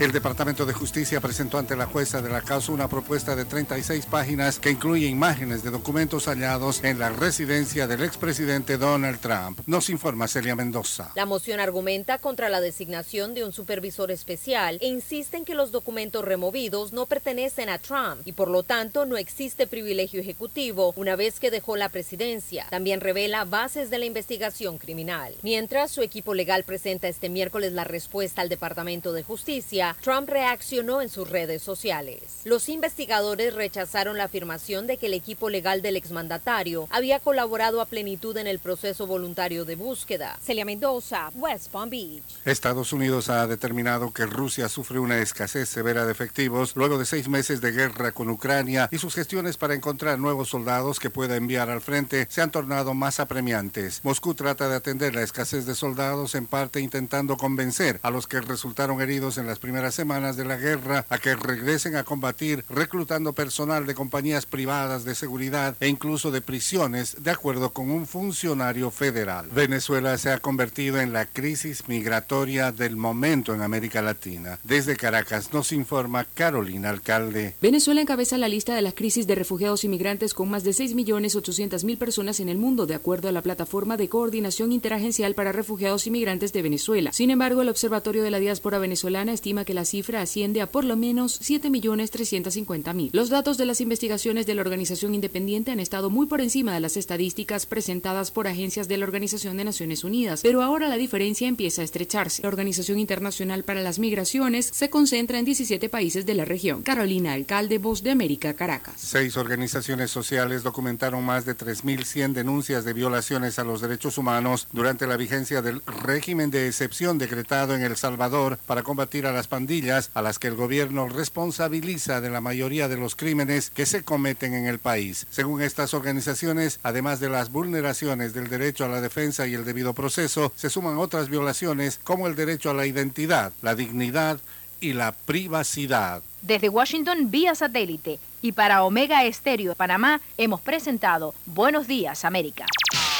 El 0.00 0.10
Departamento 0.10 0.66
de 0.66 0.72
Justicia 0.72 1.20
presentó 1.20 1.56
ante 1.56 1.76
la 1.76 1.86
jueza 1.86 2.20
de 2.20 2.28
la 2.28 2.42
causa 2.42 2.72
una 2.72 2.88
propuesta 2.88 3.36
de 3.36 3.44
36 3.44 4.06
páginas 4.06 4.58
que 4.58 4.72
incluye 4.72 5.06
imágenes 5.06 5.62
de 5.62 5.70
documentos 5.70 6.26
hallados 6.26 6.82
en 6.82 6.98
la 6.98 7.10
residencia 7.10 7.86
del 7.86 8.02
expresidente 8.02 8.76
Donald 8.76 9.20
Trump. 9.20 9.60
Nos 9.66 9.90
informa 9.90 10.26
Celia 10.26 10.56
Mendoza. 10.56 11.12
La 11.14 11.26
moción 11.26 11.60
argumenta 11.60 12.18
contra 12.18 12.48
la 12.48 12.60
designación 12.60 13.34
de 13.34 13.44
un 13.44 13.52
supervisor 13.52 14.10
especial 14.10 14.78
e 14.80 14.88
insiste 14.88 15.36
en 15.36 15.44
que 15.44 15.54
los 15.54 15.70
documentos 15.70 16.24
removidos 16.24 16.92
no 16.92 17.06
pertenecen 17.06 17.68
a 17.68 17.78
Trump 17.78 18.22
y 18.24 18.32
por 18.32 18.48
lo 18.48 18.64
tanto 18.64 19.06
no 19.06 19.16
existe 19.16 19.68
privilegio 19.68 20.20
ejecutivo 20.20 20.92
una 20.96 21.14
vez 21.14 21.38
que 21.38 21.52
dejó 21.52 21.76
la 21.76 21.88
presidencia. 21.88 22.66
También 22.68 23.00
revela 23.00 23.44
bases 23.44 23.90
de 23.90 23.98
la 23.98 24.06
investigación 24.06 24.76
criminal. 24.78 25.36
Mientras 25.42 25.92
su 25.92 26.02
equipo 26.02 26.34
legal 26.34 26.64
presenta 26.64 27.06
este 27.06 27.28
miércoles 27.28 27.72
la 27.72 27.84
respuesta 27.84 28.42
al 28.42 28.48
Departamento 28.48 29.12
de 29.12 29.22
Justicia, 29.22 29.83
Trump 30.00 30.28
reaccionó 30.28 31.02
en 31.02 31.08
sus 31.08 31.28
redes 31.28 31.62
sociales. 31.62 32.40
Los 32.44 32.68
investigadores 32.68 33.54
rechazaron 33.54 34.16
la 34.16 34.24
afirmación 34.24 34.86
de 34.86 34.96
que 34.96 35.06
el 35.06 35.14
equipo 35.14 35.50
legal 35.50 35.82
del 35.82 35.96
exmandatario 35.96 36.88
había 36.90 37.20
colaborado 37.20 37.80
a 37.80 37.86
plenitud 37.86 38.36
en 38.36 38.46
el 38.46 38.58
proceso 38.58 39.06
voluntario 39.06 39.64
de 39.64 39.76
búsqueda. 39.76 40.38
Celia 40.42 40.64
Mendoza, 40.64 41.30
West 41.34 41.70
Palm 41.70 41.90
Beach. 41.90 42.24
Estados 42.44 42.92
Unidos 42.92 43.28
ha 43.28 43.46
determinado 43.46 44.12
que 44.12 44.26
Rusia 44.26 44.68
sufre 44.68 44.98
una 44.98 45.18
escasez 45.18 45.68
severa 45.68 46.06
de 46.06 46.12
efectivos 46.12 46.72
luego 46.76 46.98
de 46.98 47.04
seis 47.04 47.28
meses 47.28 47.60
de 47.60 47.72
guerra 47.72 48.12
con 48.12 48.30
Ucrania 48.30 48.88
y 48.90 48.98
sus 48.98 49.14
gestiones 49.14 49.56
para 49.56 49.74
encontrar 49.74 50.18
nuevos 50.18 50.48
soldados 50.48 51.00
que 51.00 51.10
pueda 51.10 51.36
enviar 51.36 51.70
al 51.70 51.80
frente 51.80 52.26
se 52.30 52.40
han 52.40 52.50
tornado 52.50 52.94
más 52.94 53.20
apremiantes. 53.20 54.00
Moscú 54.04 54.34
trata 54.34 54.68
de 54.68 54.76
atender 54.76 55.14
la 55.14 55.22
escasez 55.22 55.66
de 55.66 55.74
soldados 55.74 56.34
en 56.34 56.46
parte 56.46 56.80
intentando 56.80 57.36
convencer 57.36 58.00
a 58.02 58.10
los 58.10 58.26
que 58.26 58.40
resultaron 58.40 59.00
heridos 59.00 59.38
en 59.38 59.46
las 59.46 59.58
primeras 59.58 59.73
primeras 59.74 59.96
semanas 59.96 60.36
de 60.36 60.44
la 60.44 60.56
guerra 60.56 61.04
a 61.08 61.18
que 61.18 61.34
regresen 61.34 61.96
a 61.96 62.04
combatir 62.04 62.64
reclutando 62.68 63.32
personal 63.32 63.86
de 63.86 63.96
compañías 63.96 64.46
privadas 64.46 65.02
de 65.02 65.16
seguridad 65.16 65.74
e 65.80 65.88
incluso 65.88 66.30
de 66.30 66.40
prisiones, 66.40 67.16
de 67.24 67.32
acuerdo 67.32 67.70
con 67.70 67.90
un 67.90 68.06
funcionario 68.06 68.92
federal. 68.92 69.48
Venezuela 69.50 70.16
se 70.16 70.30
ha 70.30 70.38
convertido 70.38 71.00
en 71.00 71.12
la 71.12 71.26
crisis 71.26 71.88
migratoria 71.88 72.70
del 72.70 72.96
momento 72.96 73.52
en 73.52 73.62
América 73.62 74.00
Latina. 74.00 74.60
Desde 74.62 74.94
Caracas 74.94 75.52
nos 75.52 75.72
informa 75.72 76.24
Carolina 76.24 76.90
Alcalde. 76.90 77.56
Venezuela 77.60 78.00
encabeza 78.00 78.38
la 78.38 78.46
lista 78.46 78.76
de 78.76 78.82
las 78.82 78.94
crisis 78.94 79.26
de 79.26 79.34
refugiados 79.34 79.82
y 79.82 79.88
migrantes 79.88 80.34
con 80.34 80.50
más 80.50 80.62
de 80.62 80.70
6.800.000 80.70 81.98
personas 81.98 82.38
en 82.38 82.48
el 82.48 82.58
mundo, 82.58 82.86
de 82.86 82.94
acuerdo 82.94 83.28
a 83.28 83.32
la 83.32 83.42
plataforma 83.42 83.96
de 83.96 84.08
coordinación 84.08 84.70
interagencial 84.70 85.34
para 85.34 85.50
refugiados 85.50 86.06
y 86.06 86.12
migrantes 86.12 86.52
de 86.52 86.62
Venezuela. 86.62 87.10
Sin 87.12 87.30
embargo, 87.30 87.62
el 87.62 87.70
Observatorio 87.70 88.22
de 88.22 88.30
la 88.30 88.38
Diáspora 88.38 88.78
Venezolana 88.78 89.32
estima 89.32 89.63
que 89.64 89.74
la 89.74 89.84
cifra 89.84 90.20
asciende 90.20 90.60
a 90.60 90.70
por 90.70 90.84
lo 90.84 90.96
menos 90.96 91.40
7.350.000. 91.40 93.10
Los 93.12 93.28
datos 93.28 93.58
de 93.58 93.66
las 93.66 93.80
investigaciones 93.80 94.46
de 94.46 94.54
la 94.54 94.62
organización 94.62 95.14
independiente 95.14 95.70
han 95.70 95.80
estado 95.80 96.10
muy 96.10 96.26
por 96.26 96.40
encima 96.40 96.74
de 96.74 96.80
las 96.80 96.96
estadísticas 96.96 97.66
presentadas 97.66 98.30
por 98.30 98.46
agencias 98.48 98.88
de 98.88 98.98
la 98.98 99.04
Organización 99.04 99.56
de 99.56 99.64
Naciones 99.64 100.04
Unidas, 100.04 100.40
pero 100.42 100.62
ahora 100.62 100.88
la 100.88 100.96
diferencia 100.96 101.48
empieza 101.48 101.82
a 101.82 101.84
estrecharse. 101.84 102.42
La 102.42 102.48
Organización 102.48 102.98
Internacional 102.98 103.64
para 103.64 103.82
las 103.82 103.98
Migraciones 103.98 104.70
se 104.72 104.90
concentra 104.90 105.38
en 105.38 105.44
17 105.44 105.88
países 105.88 106.26
de 106.26 106.34
la 106.34 106.44
región. 106.44 106.82
Carolina 106.82 107.32
Alcalde, 107.32 107.78
Voz 107.78 108.02
de 108.02 108.10
América, 108.10 108.54
Caracas. 108.54 108.94
Seis 108.98 109.36
organizaciones 109.36 110.10
sociales 110.10 110.62
documentaron 110.62 111.24
más 111.24 111.44
de 111.44 111.56
3.100 111.56 112.32
denuncias 112.32 112.84
de 112.84 112.92
violaciones 112.92 113.58
a 113.58 113.64
los 113.64 113.80
derechos 113.80 114.18
humanos 114.18 114.68
durante 114.72 115.06
la 115.06 115.16
vigencia 115.16 115.62
del 115.62 115.82
régimen 115.86 116.50
de 116.50 116.68
excepción 116.68 117.18
decretado 117.18 117.74
en 117.74 117.82
El 117.82 117.96
Salvador 117.96 118.58
para 118.66 118.82
combatir 118.82 119.26
a 119.26 119.32
las 119.32 119.48
pandillas 119.54 120.10
a 120.14 120.20
las 120.20 120.40
que 120.40 120.48
el 120.48 120.56
gobierno 120.56 121.08
responsabiliza 121.08 122.20
de 122.20 122.28
la 122.28 122.40
mayoría 122.40 122.88
de 122.88 122.96
los 122.96 123.14
crímenes 123.14 123.70
que 123.70 123.86
se 123.86 124.02
cometen 124.02 124.52
en 124.52 124.66
el 124.66 124.80
país. 124.80 125.28
Según 125.30 125.62
estas 125.62 125.94
organizaciones, 125.94 126.80
además 126.82 127.20
de 127.20 127.28
las 127.28 127.52
vulneraciones 127.52 128.34
del 128.34 128.48
derecho 128.48 128.84
a 128.84 128.88
la 128.88 129.00
defensa 129.00 129.46
y 129.46 129.54
el 129.54 129.64
debido 129.64 129.94
proceso, 129.94 130.52
se 130.56 130.70
suman 130.70 130.98
otras 130.98 131.28
violaciones 131.28 132.00
como 132.02 132.26
el 132.26 132.34
derecho 132.34 132.70
a 132.70 132.74
la 132.74 132.84
identidad, 132.84 133.52
la 133.62 133.76
dignidad 133.76 134.40
y 134.80 134.92
la 134.92 135.12
privacidad. 135.12 136.24
Desde 136.42 136.68
Washington 136.68 137.30
vía 137.30 137.54
satélite 137.54 138.18
y 138.42 138.50
para 138.50 138.82
Omega 138.82 139.22
Estéreo 139.22 139.70
de 139.70 139.76
Panamá 139.76 140.20
hemos 140.36 140.62
presentado 140.62 141.32
Buenos 141.46 141.86
Días 141.86 142.24
América. 142.24 142.66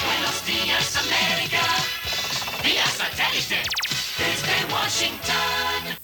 Buenos 0.05 0.45
días, 0.45 0.97
América. 0.97 1.63
Vía 2.65 2.87
satélite. 2.87 3.63
Desde 4.19 4.75
Washington. 4.75 6.04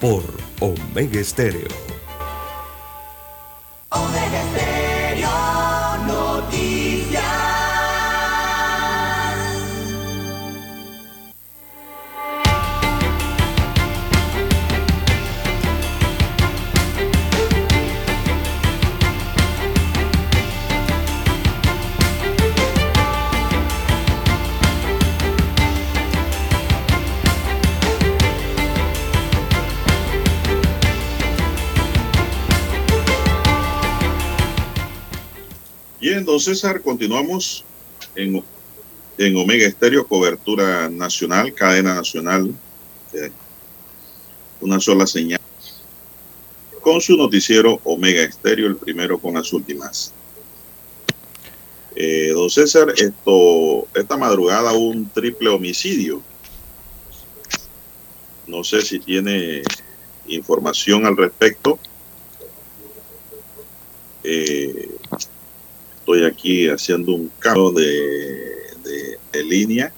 Por 0.00 0.24
Omega 0.60 1.20
Estéreo. 1.20 1.90
Don 36.24 36.38
César, 36.38 36.82
continuamos 36.82 37.64
en, 38.14 38.42
en 39.18 39.36
Omega 39.36 39.66
Estéreo, 39.66 40.06
cobertura 40.06 40.88
nacional, 40.88 41.54
cadena 41.54 41.94
nacional, 41.94 42.54
eh, 43.12 43.30
una 44.60 44.80
sola 44.80 45.06
señal, 45.06 45.40
con 46.82 47.00
su 47.00 47.16
noticiero 47.16 47.80
Omega 47.84 48.22
Estéreo, 48.22 48.66
el 48.66 48.76
primero 48.76 49.18
con 49.18 49.34
las 49.34 49.52
últimas. 49.52 50.12
Eh, 51.96 52.30
don 52.34 52.50
César, 52.50 52.92
esto, 52.96 53.88
esta 53.94 54.16
madrugada 54.16 54.72
un 54.72 55.08
triple 55.08 55.48
homicidio. 55.48 56.22
No 58.46 58.64
sé 58.64 58.82
si 58.82 58.98
tiene 58.98 59.62
información 60.26 61.06
al 61.06 61.16
respecto. 61.16 61.78
Eh, 64.22 64.90
estoy 66.12 66.24
aquí 66.26 66.68
haciendo 66.68 67.12
un 67.14 67.30
cambio 67.38 67.70
de, 67.72 67.86
de- 69.32 69.44
línea 69.44 69.92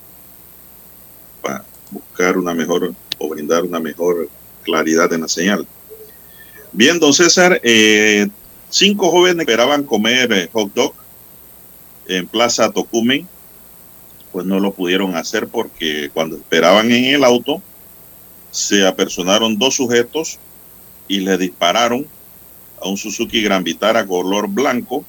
para 1.43 1.65
buscar 1.91 2.39
una 2.39 2.55
mejor 2.55 2.95
o 3.19 3.29
brindar 3.29 3.65
una 3.65 3.81
mejor 3.81 4.29
claridad 4.63 5.13
en 5.13 5.23
la 5.23 5.29
señal. 5.29 5.67
Bien, 6.73 6.99
don 6.99 7.13
César, 7.13 7.61
eh, 7.65 8.29
cinco 8.71 9.11
jóvenes 9.11 9.41
esperaban 9.41 9.83
comer 9.83 10.33
eh, 10.33 10.49
hot 10.53 10.73
dog 10.73 10.95
en 12.07 12.27
Plaza 12.29 12.71
Tocumen, 12.71 13.27
pues 14.31 14.47
no 14.47 14.61
lo 14.61 14.73
pudieron 14.73 15.17
hacer 15.17 15.49
porque 15.49 16.11
cuando 16.15 16.37
esperaban 16.37 16.91
en 16.93 17.07
el 17.07 17.25
auto 17.25 17.61
se 18.51 18.87
apersonaron 18.87 19.59
dos 19.59 19.75
sujetos 19.75 20.39
y 21.09 21.21
le 21.21 21.37
dispararon 21.37 22.07
a 22.81 22.89
un 22.89 22.97
Suzuki 22.97 23.43
Gran 23.43 23.65
Vitara 23.65 24.07
color 24.07 24.49
blanco 24.49 25.05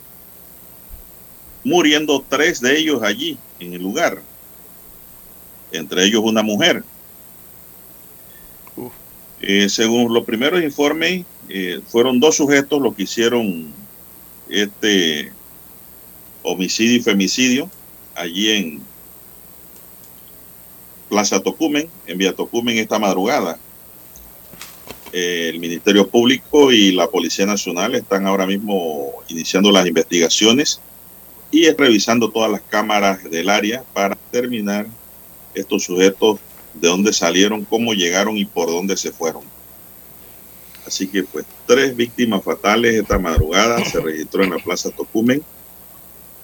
muriendo 1.63 2.23
tres 2.27 2.59
de 2.59 2.77
ellos 2.77 3.01
allí 3.03 3.37
en 3.59 3.73
el 3.73 3.81
lugar, 3.81 4.21
entre 5.71 6.05
ellos 6.05 6.21
una 6.23 6.43
mujer. 6.43 6.83
Eh, 9.41 9.67
según 9.67 10.13
los 10.13 10.23
primeros 10.23 10.63
informes, 10.63 11.25
eh, 11.49 11.81
fueron 11.87 12.19
dos 12.19 12.37
sujetos 12.37 12.81
los 12.81 12.95
que 12.95 13.03
hicieron 13.03 13.73
este 14.49 15.31
homicidio 16.41 16.97
y 16.97 17.01
femicidio 17.01 17.69
allí 18.15 18.51
en 18.51 18.81
Plaza 21.09 21.41
Tocumen, 21.41 21.89
en 22.07 22.17
Vía 22.17 22.33
Tocumen 22.33 22.77
esta 22.77 22.99
madrugada. 22.99 23.59
Eh, 25.11 25.49
el 25.53 25.59
Ministerio 25.59 26.07
Público 26.07 26.71
y 26.71 26.91
la 26.91 27.07
Policía 27.07 27.45
Nacional 27.45 27.93
están 27.95 28.25
ahora 28.25 28.47
mismo 28.47 29.11
iniciando 29.27 29.71
las 29.71 29.85
investigaciones 29.85 30.81
y 31.53 31.69
revisando 31.69 32.31
todas 32.31 32.51
las 32.51 32.61
cámaras 32.61 33.23
del 33.29 33.47
área 33.47 33.83
para 33.93 34.17
determinar 34.31 34.87
estos 35.53 35.83
sujetos 35.83 36.39
de 36.73 36.87
dónde 36.87 37.13
salieron, 37.13 37.63
cómo 37.63 37.93
llegaron 37.93 38.35
y 38.35 38.43
por 38.43 38.69
dónde 38.69 38.97
se 38.97 39.11
fueron. 39.11 39.43
Así 40.85 41.07
que 41.07 41.21
pues 41.21 41.45
tres 41.67 41.95
víctimas 41.95 42.43
fatales 42.43 42.95
esta 42.95 43.19
madrugada 43.19 43.85
se 43.85 44.01
registró 44.01 44.43
en 44.43 44.49
la 44.49 44.57
Plaza 44.57 44.89
Tocumen, 44.89 45.43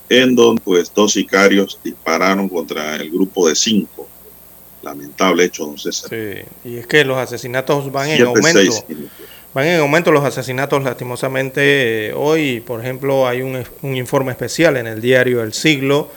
en 0.10 0.36
donde 0.36 0.62
pues 0.62 0.94
dos 0.94 1.14
sicarios 1.14 1.80
dispararon 1.84 2.48
contra 2.48 2.96
el 2.98 3.10
grupo 3.10 3.50
de 3.50 3.56
cinco. 3.56 4.08
Lamentable 4.84 5.44
hecho, 5.44 5.66
don 5.66 5.80
César. 5.80 6.10
Sí, 6.12 6.70
y 6.70 6.78
es 6.78 6.86
que 6.86 7.04
los 7.04 7.18
asesinatos 7.18 7.92
van 7.92 8.10
en 8.10 8.28
aumento. 8.28 8.60
seis. 8.60 8.86
Van 9.54 9.66
en 9.66 9.80
aumento 9.80 10.12
los 10.12 10.24
asesinatos, 10.24 10.84
lastimosamente. 10.84 12.10
eh, 12.10 12.14
Hoy, 12.14 12.60
por 12.62 12.82
ejemplo, 12.82 13.28
hay 13.28 13.42
un, 13.42 13.64
un 13.82 13.96
informe 13.96 14.32
especial 14.32 14.78
en 14.78 14.86
el 14.88 15.02
diario 15.02 15.42
El 15.42 15.54
Siglo, 15.54 16.10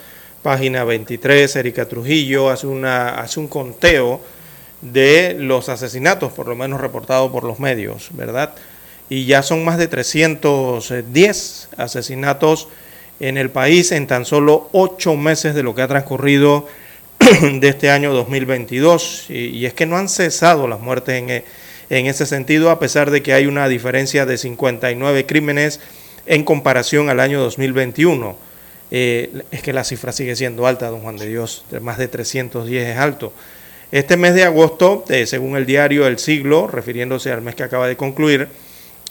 página 0.42 0.84
23. 0.84 1.56
Erika 1.56 1.86
Trujillo 1.88 2.50
hace, 2.50 2.66
una, 2.66 3.08
hace 3.20 3.40
un 3.40 3.48
conteo 3.48 4.20
de 4.82 5.34
los 5.38 5.68
asesinatos, 5.68 6.32
por 6.32 6.46
lo 6.48 6.54
menos 6.56 6.80
reportados 6.80 7.30
por 7.30 7.44
los 7.44 7.58
medios, 7.58 8.08
¿verdad? 8.12 8.52
Y 9.08 9.24
ya 9.24 9.42
son 9.42 9.64
más 9.64 9.78
de 9.78 9.88
310 9.88 11.68
asesinatos 11.76 12.68
en 13.20 13.38
el 13.38 13.50
país 13.50 13.92
en 13.92 14.06
tan 14.06 14.24
solo 14.26 14.68
ocho 14.72 15.14
meses 15.16 15.54
de 15.54 15.62
lo 15.62 15.74
que 15.74 15.82
ha 15.82 15.88
transcurrido 15.88 16.66
de 17.40 17.68
este 17.68 17.90
año 17.90 18.12
2022. 18.12 19.26
Y, 19.30 19.34
y 19.58 19.66
es 19.66 19.72
que 19.74 19.86
no 19.86 19.96
han 19.96 20.08
cesado 20.08 20.66
las 20.68 20.80
muertes 20.80 21.14
en, 21.14 21.30
e- 21.30 21.44
en 21.98 22.06
ese 22.06 22.24
sentido, 22.24 22.70
a 22.70 22.78
pesar 22.78 23.10
de 23.10 23.22
que 23.22 23.34
hay 23.34 23.44
una 23.44 23.68
diferencia 23.68 24.24
de 24.24 24.38
59 24.38 25.26
crímenes 25.26 25.78
en 26.24 26.42
comparación 26.42 27.10
al 27.10 27.20
año 27.20 27.38
2021. 27.38 28.34
Eh, 28.90 29.42
es 29.50 29.60
que 29.60 29.74
la 29.74 29.84
cifra 29.84 30.10
sigue 30.10 30.34
siendo 30.34 30.66
alta, 30.66 30.88
don 30.88 31.00
Juan 31.00 31.18
de 31.18 31.28
Dios, 31.28 31.66
más 31.82 31.98
de 31.98 32.08
310 32.08 32.88
es 32.88 32.96
alto. 32.96 33.34
Este 33.90 34.16
mes 34.16 34.34
de 34.34 34.44
agosto, 34.44 35.04
eh, 35.10 35.26
según 35.26 35.54
el 35.54 35.66
diario 35.66 36.06
El 36.06 36.18
Siglo, 36.18 36.66
refiriéndose 36.66 37.30
al 37.30 37.42
mes 37.42 37.56
que 37.56 37.62
acaba 37.62 37.86
de 37.86 37.98
concluir, 37.98 38.48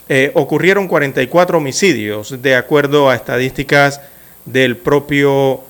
eh, 0.09 0.31
ocurrieron 0.33 0.87
44 0.87 1.59
homicidios, 1.59 2.41
de 2.41 2.55
acuerdo 2.55 3.11
a 3.11 3.15
estadísticas 3.15 4.01
del 4.45 4.75
propio 4.75 5.61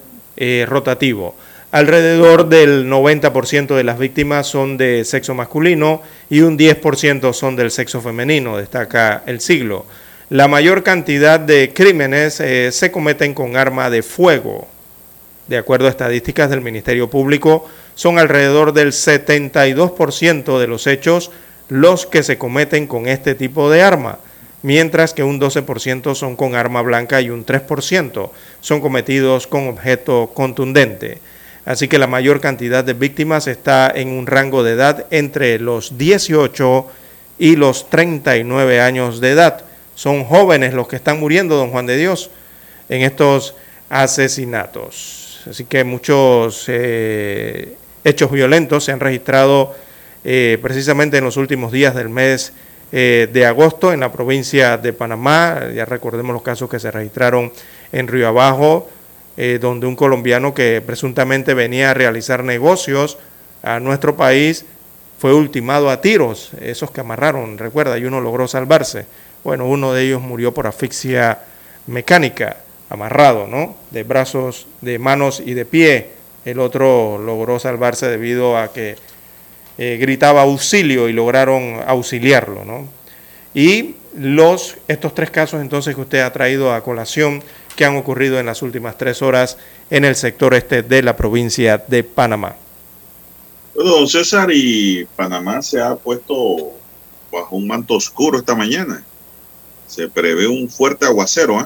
rotativo. 0.65 1.35
Alrededor 1.71 2.49
del 2.49 2.89
90% 2.89 3.77
de 3.77 3.83
las 3.85 3.97
víctimas 3.97 4.45
son 4.45 4.75
de 4.75 5.05
sexo 5.05 5.33
masculino 5.33 6.01
y 6.29 6.41
un 6.41 6.57
10% 6.57 7.31
son 7.31 7.55
del 7.55 7.71
sexo 7.71 8.01
femenino, 8.01 8.57
destaca 8.57 9.23
el 9.25 9.39
siglo. 9.39 9.85
La 10.29 10.49
mayor 10.49 10.83
cantidad 10.83 11.39
de 11.39 11.71
crímenes 11.73 12.41
eh, 12.41 12.73
se 12.73 12.91
cometen 12.91 13.33
con 13.33 13.55
arma 13.55 13.89
de 13.89 14.03
fuego. 14.03 14.67
De 15.47 15.57
acuerdo 15.57 15.87
a 15.87 15.91
estadísticas 15.91 16.49
del 16.49 16.59
Ministerio 16.59 17.09
Público, 17.09 17.69
son 17.95 18.19
alrededor 18.19 18.73
del 18.73 18.91
72% 18.91 20.59
de 20.59 20.67
los 20.67 20.87
hechos 20.87 21.31
los 21.69 22.05
que 22.05 22.23
se 22.23 22.37
cometen 22.37 22.85
con 22.85 23.07
este 23.07 23.33
tipo 23.33 23.69
de 23.69 23.81
arma, 23.81 24.19
mientras 24.61 25.13
que 25.13 25.23
un 25.23 25.39
12% 25.39 26.15
son 26.15 26.35
con 26.35 26.55
arma 26.55 26.81
blanca 26.81 27.21
y 27.21 27.29
un 27.29 27.45
3% 27.45 28.29
son 28.59 28.81
cometidos 28.81 29.47
con 29.47 29.69
objeto 29.69 30.31
contundente. 30.33 31.19
Así 31.65 31.87
que 31.87 31.99
la 31.99 32.07
mayor 32.07 32.41
cantidad 32.41 32.83
de 32.83 32.93
víctimas 32.93 33.47
está 33.47 33.91
en 33.93 34.09
un 34.09 34.25
rango 34.25 34.63
de 34.63 34.73
edad 34.73 35.05
entre 35.11 35.59
los 35.59 35.97
18 35.97 36.87
y 37.37 37.55
los 37.55 37.89
39 37.89 38.81
años 38.81 39.21
de 39.21 39.31
edad. 39.31 39.63
Son 39.95 40.23
jóvenes 40.23 40.73
los 40.73 40.87
que 40.87 40.95
están 40.95 41.19
muriendo, 41.19 41.55
don 41.57 41.69
Juan 41.69 41.85
de 41.85 41.97
Dios, 41.97 42.31
en 42.89 43.03
estos 43.03 43.55
asesinatos. 43.89 45.41
Así 45.49 45.65
que 45.65 45.83
muchos 45.83 46.65
eh, 46.67 47.75
hechos 48.03 48.31
violentos 48.31 48.83
se 48.83 48.91
han 48.91 48.99
registrado 48.99 49.75
eh, 50.23 50.57
precisamente 50.61 51.17
en 51.17 51.23
los 51.23 51.37
últimos 51.37 51.71
días 51.71 51.95
del 51.95 52.09
mes 52.09 52.53
eh, 52.91 53.29
de 53.31 53.45
agosto 53.45 53.93
en 53.93 54.01
la 54.01 54.11
provincia 54.11 54.77
de 54.77 54.93
Panamá. 54.93 55.61
Ya 55.73 55.85
recordemos 55.85 56.33
los 56.33 56.43
casos 56.43 56.69
que 56.69 56.79
se 56.79 56.91
registraron 56.91 57.51
en 57.91 58.07
Río 58.07 58.27
Abajo, 58.27 58.89
eh, 59.37 59.59
donde 59.61 59.87
un 59.87 59.95
colombiano 59.95 60.53
que 60.53 60.81
presuntamente 60.85 61.53
venía 61.53 61.91
a 61.91 61.93
realizar 61.93 62.43
negocios 62.43 63.17
a 63.63 63.79
nuestro 63.79 64.17
país 64.17 64.65
fue 65.19 65.33
ultimado 65.33 65.89
a 65.89 66.01
tiros, 66.01 66.51
esos 66.59 66.91
que 66.91 67.01
amarraron, 67.01 67.57
recuerda, 67.57 67.97
y 67.97 68.05
uno 68.05 68.21
logró 68.21 68.47
salvarse. 68.47 69.05
Bueno, 69.43 69.67
uno 69.67 69.93
de 69.93 70.03
ellos 70.03 70.21
murió 70.21 70.53
por 70.53 70.67
asfixia 70.67 71.39
mecánica, 71.87 72.57
amarrado, 72.89 73.47
¿no? 73.47 73.75
De 73.91 74.03
brazos, 74.03 74.67
de 74.81 74.99
manos 74.99 75.41
y 75.45 75.53
de 75.53 75.65
pie. 75.65 76.09
El 76.43 76.59
otro 76.59 77.19
logró 77.19 77.59
salvarse 77.59 78.07
debido 78.07 78.57
a 78.57 78.73
que 78.73 78.95
eh, 79.77 79.97
gritaba 80.01 80.41
auxilio 80.41 81.07
y 81.07 81.13
lograron 81.13 81.79
auxiliarlo, 81.85 82.65
¿no? 82.65 82.87
Y 83.53 83.95
los, 84.15 84.77
estos 84.87 85.13
tres 85.15 85.31
casos 85.31 85.61
entonces 85.61 85.95
que 85.95 86.01
usted 86.01 86.21
ha 86.21 86.33
traído 86.33 86.73
a 86.73 86.83
colación 86.83 87.43
que 87.75 87.85
han 87.85 87.97
ocurrido 87.97 88.39
en 88.39 88.45
las 88.45 88.61
últimas 88.61 88.97
tres 88.97 89.21
horas 89.21 89.57
en 89.89 90.05
el 90.05 90.15
sector 90.15 90.53
este 90.53 90.83
de 90.83 91.03
la 91.03 91.15
provincia 91.15 91.77
de 91.77 92.03
Panamá. 92.03 92.55
Bueno, 93.75 93.91
don 93.91 94.07
César, 94.07 94.49
y 94.51 95.05
Panamá 95.15 95.61
se 95.61 95.81
ha 95.81 95.95
puesto 95.95 96.73
bajo 97.31 97.55
un 97.55 97.67
manto 97.67 97.95
oscuro 97.95 98.39
esta 98.39 98.55
mañana. 98.55 99.03
Se 99.87 100.07
prevé 100.07 100.47
un 100.47 100.69
fuerte 100.69 101.05
aguacero. 101.05 101.61
¿eh? 101.61 101.65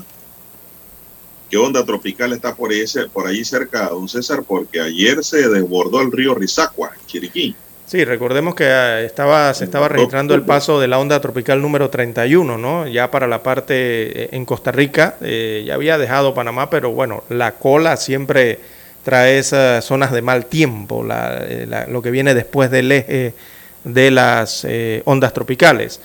¿Qué 1.49 1.57
onda 1.57 1.85
tropical 1.85 2.33
está 2.33 2.55
por 2.55 2.71
ahí, 2.71 2.83
ahí 3.25 3.45
cerca, 3.45 3.89
don 3.89 4.07
César? 4.07 4.43
Porque 4.43 4.81
ayer 4.81 5.23
se 5.23 5.47
desbordó 5.49 6.01
el 6.01 6.11
río 6.11 6.35
Rizacua, 6.35 6.91
Chiriquí. 7.07 7.55
Sí, 7.87 8.03
recordemos 8.03 8.55
que 8.55 8.65
ah, 8.65 9.01
estaba, 9.01 9.53
se 9.53 9.63
estaba 9.63 9.87
registrando 9.87 10.33
el 10.33 10.41
paso 10.41 10.79
de 10.79 10.87
la 10.87 10.97
onda 10.97 11.21
tropical 11.21 11.61
número 11.61 11.91
31, 11.91 12.57
¿no? 12.57 12.87
Ya 12.87 13.11
para 13.11 13.27
la 13.27 13.43
parte 13.43 14.23
eh, 14.23 14.29
en 14.31 14.43
Costa 14.43 14.71
Rica, 14.71 15.17
eh, 15.21 15.63
ya 15.67 15.75
había 15.75 15.99
dejado 15.99 16.33
Panamá, 16.33 16.71
pero 16.71 16.91
bueno, 16.91 17.23
la 17.29 17.51
cola 17.51 17.95
siempre 17.97 18.57
trae 19.03 19.37
esas 19.37 19.85
zonas 19.85 20.11
de 20.11 20.23
mal 20.23 20.47
tiempo, 20.47 21.05
eh, 21.11 21.85
lo 21.87 22.01
que 22.01 22.09
viene 22.09 22.33
después 22.33 22.71
del 22.71 22.91
eje 22.91 23.35
de 23.83 24.09
las 24.09 24.65
ondas 25.05 25.31
tropicales. 25.31 26.01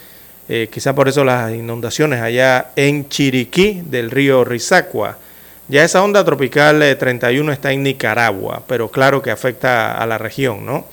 quizá 0.70 0.94
por 0.94 1.09
eso 1.09 1.24
las 1.24 1.51
inundaciones 1.51 2.20
allá 2.20 2.73
en 2.77 3.09
Chiriquí 3.09 3.82
del 3.86 4.11
río 4.11 4.44
Rizacua. 4.44 5.16
Ya 5.69 5.82
esa 5.82 6.02
onda 6.02 6.23
tropical 6.27 6.97
31 6.98 7.52
está 7.52 7.73
en 7.73 7.85
Nicaragua, 7.85 8.65
pero 8.66 8.90
claro 8.90 9.23
que 9.23 9.31
afecta 9.31 9.97
a 9.97 10.05
la 10.07 10.19
región, 10.19 10.66
¿no? 10.66 10.85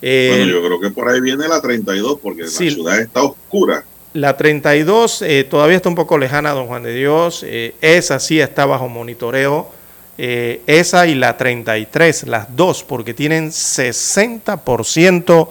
Eh, 0.00 0.28
bueno, 0.30 0.46
yo 0.46 0.62
creo 0.64 0.80
que 0.80 0.90
por 0.90 1.08
ahí 1.08 1.20
viene 1.20 1.48
la 1.48 1.60
32 1.60 2.18
porque 2.22 2.42
la 2.42 2.48
ciudad 2.48 3.00
está 3.00 3.22
oscura. 3.22 3.84
La 4.14 4.36
32 4.36 5.22
eh, 5.22 5.44
todavía 5.44 5.76
está 5.76 5.88
un 5.88 5.94
poco 5.94 6.18
lejana, 6.18 6.50
don 6.52 6.66
Juan 6.66 6.82
de 6.82 6.94
Dios. 6.94 7.44
Eh, 7.46 7.74
esa 7.80 8.18
sí 8.20 8.40
está 8.40 8.66
bajo 8.66 8.88
monitoreo. 8.88 9.70
esa 10.16 11.06
y 11.06 11.14
la 11.14 11.36
33, 11.36 12.26
las 12.26 12.56
dos, 12.56 12.82
porque 12.82 13.14
tienen 13.14 13.50
60% 13.50 15.48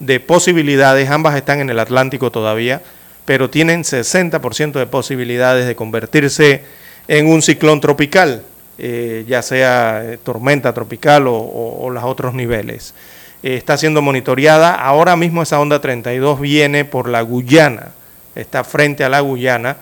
de 0.00 0.20
posibilidades. 0.20 1.10
Ambas 1.10 1.36
están 1.36 1.60
en 1.60 1.70
el 1.70 1.78
Atlántico 1.78 2.32
todavía, 2.32 2.82
pero 3.24 3.50
tienen 3.50 3.84
60% 3.84 4.72
de 4.72 4.86
posibilidades 4.86 5.66
de 5.66 5.76
convertirse 5.76 6.62
en 7.06 7.26
un 7.26 7.42
ciclón 7.42 7.80
tropical, 7.80 8.42
ya 8.78 9.42
sea 9.42 10.18
tormenta 10.24 10.74
tropical 10.74 11.28
o, 11.28 11.36
o 11.36 11.90
los 11.90 12.02
otros 12.02 12.34
niveles. 12.34 12.94
Eh, 13.42 13.54
está 13.54 13.76
siendo 13.76 14.02
monitoreada. 14.02 14.74
Ahora 14.74 15.16
mismo 15.16 15.42
esa 15.42 15.60
onda 15.60 15.80
32 15.80 16.40
viene 16.40 16.84
por 16.84 17.08
la 17.08 17.22
Guyana, 17.22 17.92
está 18.34 18.64
frente 18.64 19.04
a 19.04 19.08
la 19.08 19.20
Guyana 19.20 19.76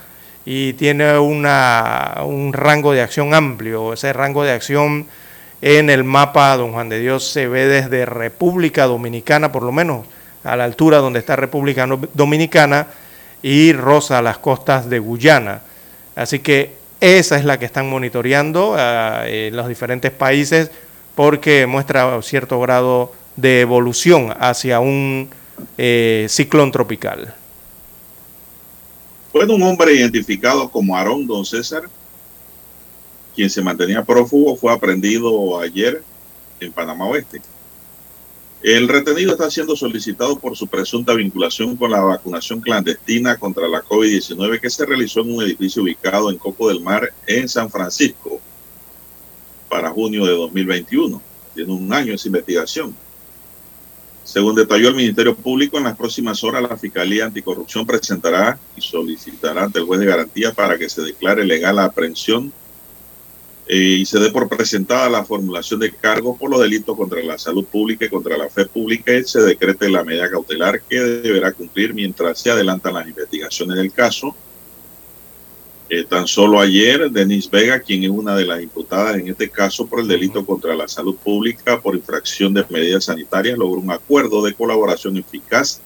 y 0.44 0.74
tiene 0.74 1.18
una, 1.18 2.22
un 2.24 2.52
rango 2.52 2.92
de 2.92 3.02
acción 3.02 3.34
amplio. 3.34 3.92
Ese 3.92 4.12
rango 4.12 4.44
de 4.44 4.52
acción 4.52 5.06
en 5.62 5.90
el 5.90 6.04
mapa, 6.04 6.56
don 6.56 6.72
Juan 6.72 6.88
de 6.88 7.00
Dios, 7.00 7.30
se 7.30 7.48
ve 7.48 7.66
desde 7.66 8.04
República 8.06 8.84
Dominicana, 8.84 9.52
por 9.52 9.62
lo 9.62 9.72
menos 9.72 10.06
a 10.44 10.54
la 10.54 10.64
altura 10.64 10.98
donde 10.98 11.18
está 11.18 11.34
República 11.34 11.88
Dominicana, 12.14 12.86
y 13.42 13.72
rosa 13.72 14.22
las 14.22 14.38
costas 14.38 14.88
de 14.90 14.98
Guyana. 14.98 15.60
Así 16.14 16.40
que 16.40 16.74
esa 17.00 17.36
es 17.36 17.44
la 17.44 17.58
que 17.58 17.64
están 17.64 17.88
monitoreando 17.88 18.76
eh, 18.78 19.48
en 19.48 19.56
los 19.56 19.68
diferentes 19.68 20.10
países 20.10 20.70
porque 21.14 21.66
muestra 21.66 22.20
cierto 22.22 22.60
grado 22.60 23.12
de 23.36 23.60
evolución 23.60 24.34
hacia 24.38 24.80
un 24.80 25.28
eh, 25.78 26.26
ciclón 26.28 26.72
tropical. 26.72 27.34
Fue 29.32 29.44
un 29.46 29.62
hombre 29.62 29.94
identificado 29.94 30.70
como 30.70 30.96
Aarón 30.96 31.26
Don 31.26 31.44
César, 31.44 31.82
quien 33.34 33.50
se 33.50 33.62
mantenía 33.62 34.02
prófugo, 34.02 34.56
fue 34.56 34.72
aprendido 34.72 35.60
ayer 35.60 36.02
en 36.58 36.72
Panamá 36.72 37.06
Oeste. 37.06 37.42
El 38.62 38.88
retenido 38.88 39.32
está 39.32 39.50
siendo 39.50 39.76
solicitado 39.76 40.38
por 40.38 40.56
su 40.56 40.66
presunta 40.66 41.12
vinculación 41.12 41.76
con 41.76 41.90
la 41.90 42.00
vacunación 42.00 42.60
clandestina 42.60 43.36
contra 43.36 43.68
la 43.68 43.82
COVID-19 43.82 44.60
que 44.60 44.70
se 44.70 44.86
realizó 44.86 45.20
en 45.20 45.34
un 45.34 45.42
edificio 45.42 45.82
ubicado 45.82 46.30
en 46.30 46.38
Coco 46.38 46.68
del 46.68 46.80
Mar, 46.80 47.12
en 47.26 47.48
San 47.48 47.70
Francisco, 47.70 48.40
para 49.68 49.90
junio 49.90 50.24
de 50.24 50.32
2021. 50.32 51.22
Tiene 51.54 51.72
un 51.72 51.92
año 51.92 52.14
esa 52.14 52.28
investigación. 52.28 52.96
Según 54.26 54.56
detalló 54.56 54.88
el 54.88 54.96
Ministerio 54.96 55.36
Público, 55.36 55.78
en 55.78 55.84
las 55.84 55.96
próximas 55.96 56.42
horas 56.42 56.60
la 56.60 56.76
Fiscalía 56.76 57.26
Anticorrupción 57.26 57.86
presentará 57.86 58.58
y 58.76 58.80
solicitará 58.80 59.62
ante 59.62 59.78
el 59.78 59.84
juez 59.84 60.00
de 60.00 60.06
garantía 60.06 60.52
para 60.52 60.76
que 60.76 60.88
se 60.88 61.02
declare 61.02 61.44
legal 61.44 61.76
la 61.76 61.84
aprehensión 61.84 62.52
eh, 63.68 63.98
y 64.00 64.04
se 64.04 64.18
dé 64.18 64.30
por 64.32 64.48
presentada 64.48 65.08
la 65.08 65.24
formulación 65.24 65.78
de 65.78 65.92
cargos 65.92 66.36
por 66.40 66.50
los 66.50 66.60
delitos 66.60 66.96
contra 66.96 67.22
la 67.22 67.38
salud 67.38 67.64
pública 67.66 68.06
y 68.06 68.08
contra 68.08 68.36
la 68.36 68.48
fe 68.48 68.66
pública 68.66 69.14
y 69.14 69.22
se 69.22 69.40
decrete 69.42 69.88
la 69.88 70.02
medida 70.02 70.28
cautelar 70.28 70.82
que 70.82 70.98
deberá 70.98 71.52
cumplir 71.52 71.94
mientras 71.94 72.40
se 72.40 72.50
adelantan 72.50 72.94
las 72.94 73.06
investigaciones 73.06 73.76
del 73.76 73.92
caso 73.92 74.34
eh, 75.88 76.04
tan 76.04 76.26
solo 76.26 76.58
ayer, 76.58 77.10
Denise 77.10 77.48
Vega, 77.50 77.78
quien 77.78 78.02
es 78.02 78.10
una 78.10 78.34
de 78.34 78.44
las 78.44 78.60
imputadas 78.60 79.16
en 79.16 79.28
este 79.28 79.48
caso 79.48 79.86
por 79.86 80.00
el 80.00 80.08
delito 80.08 80.44
contra 80.44 80.74
la 80.74 80.88
salud 80.88 81.16
pública 81.16 81.80
por 81.80 81.94
infracción 81.94 82.52
de 82.52 82.64
medidas 82.68 83.04
sanitarias, 83.04 83.56
logró 83.56 83.80
un 83.80 83.92
acuerdo 83.92 84.42
de 84.44 84.54
colaboración 84.54 85.16
eficaz 85.16 85.80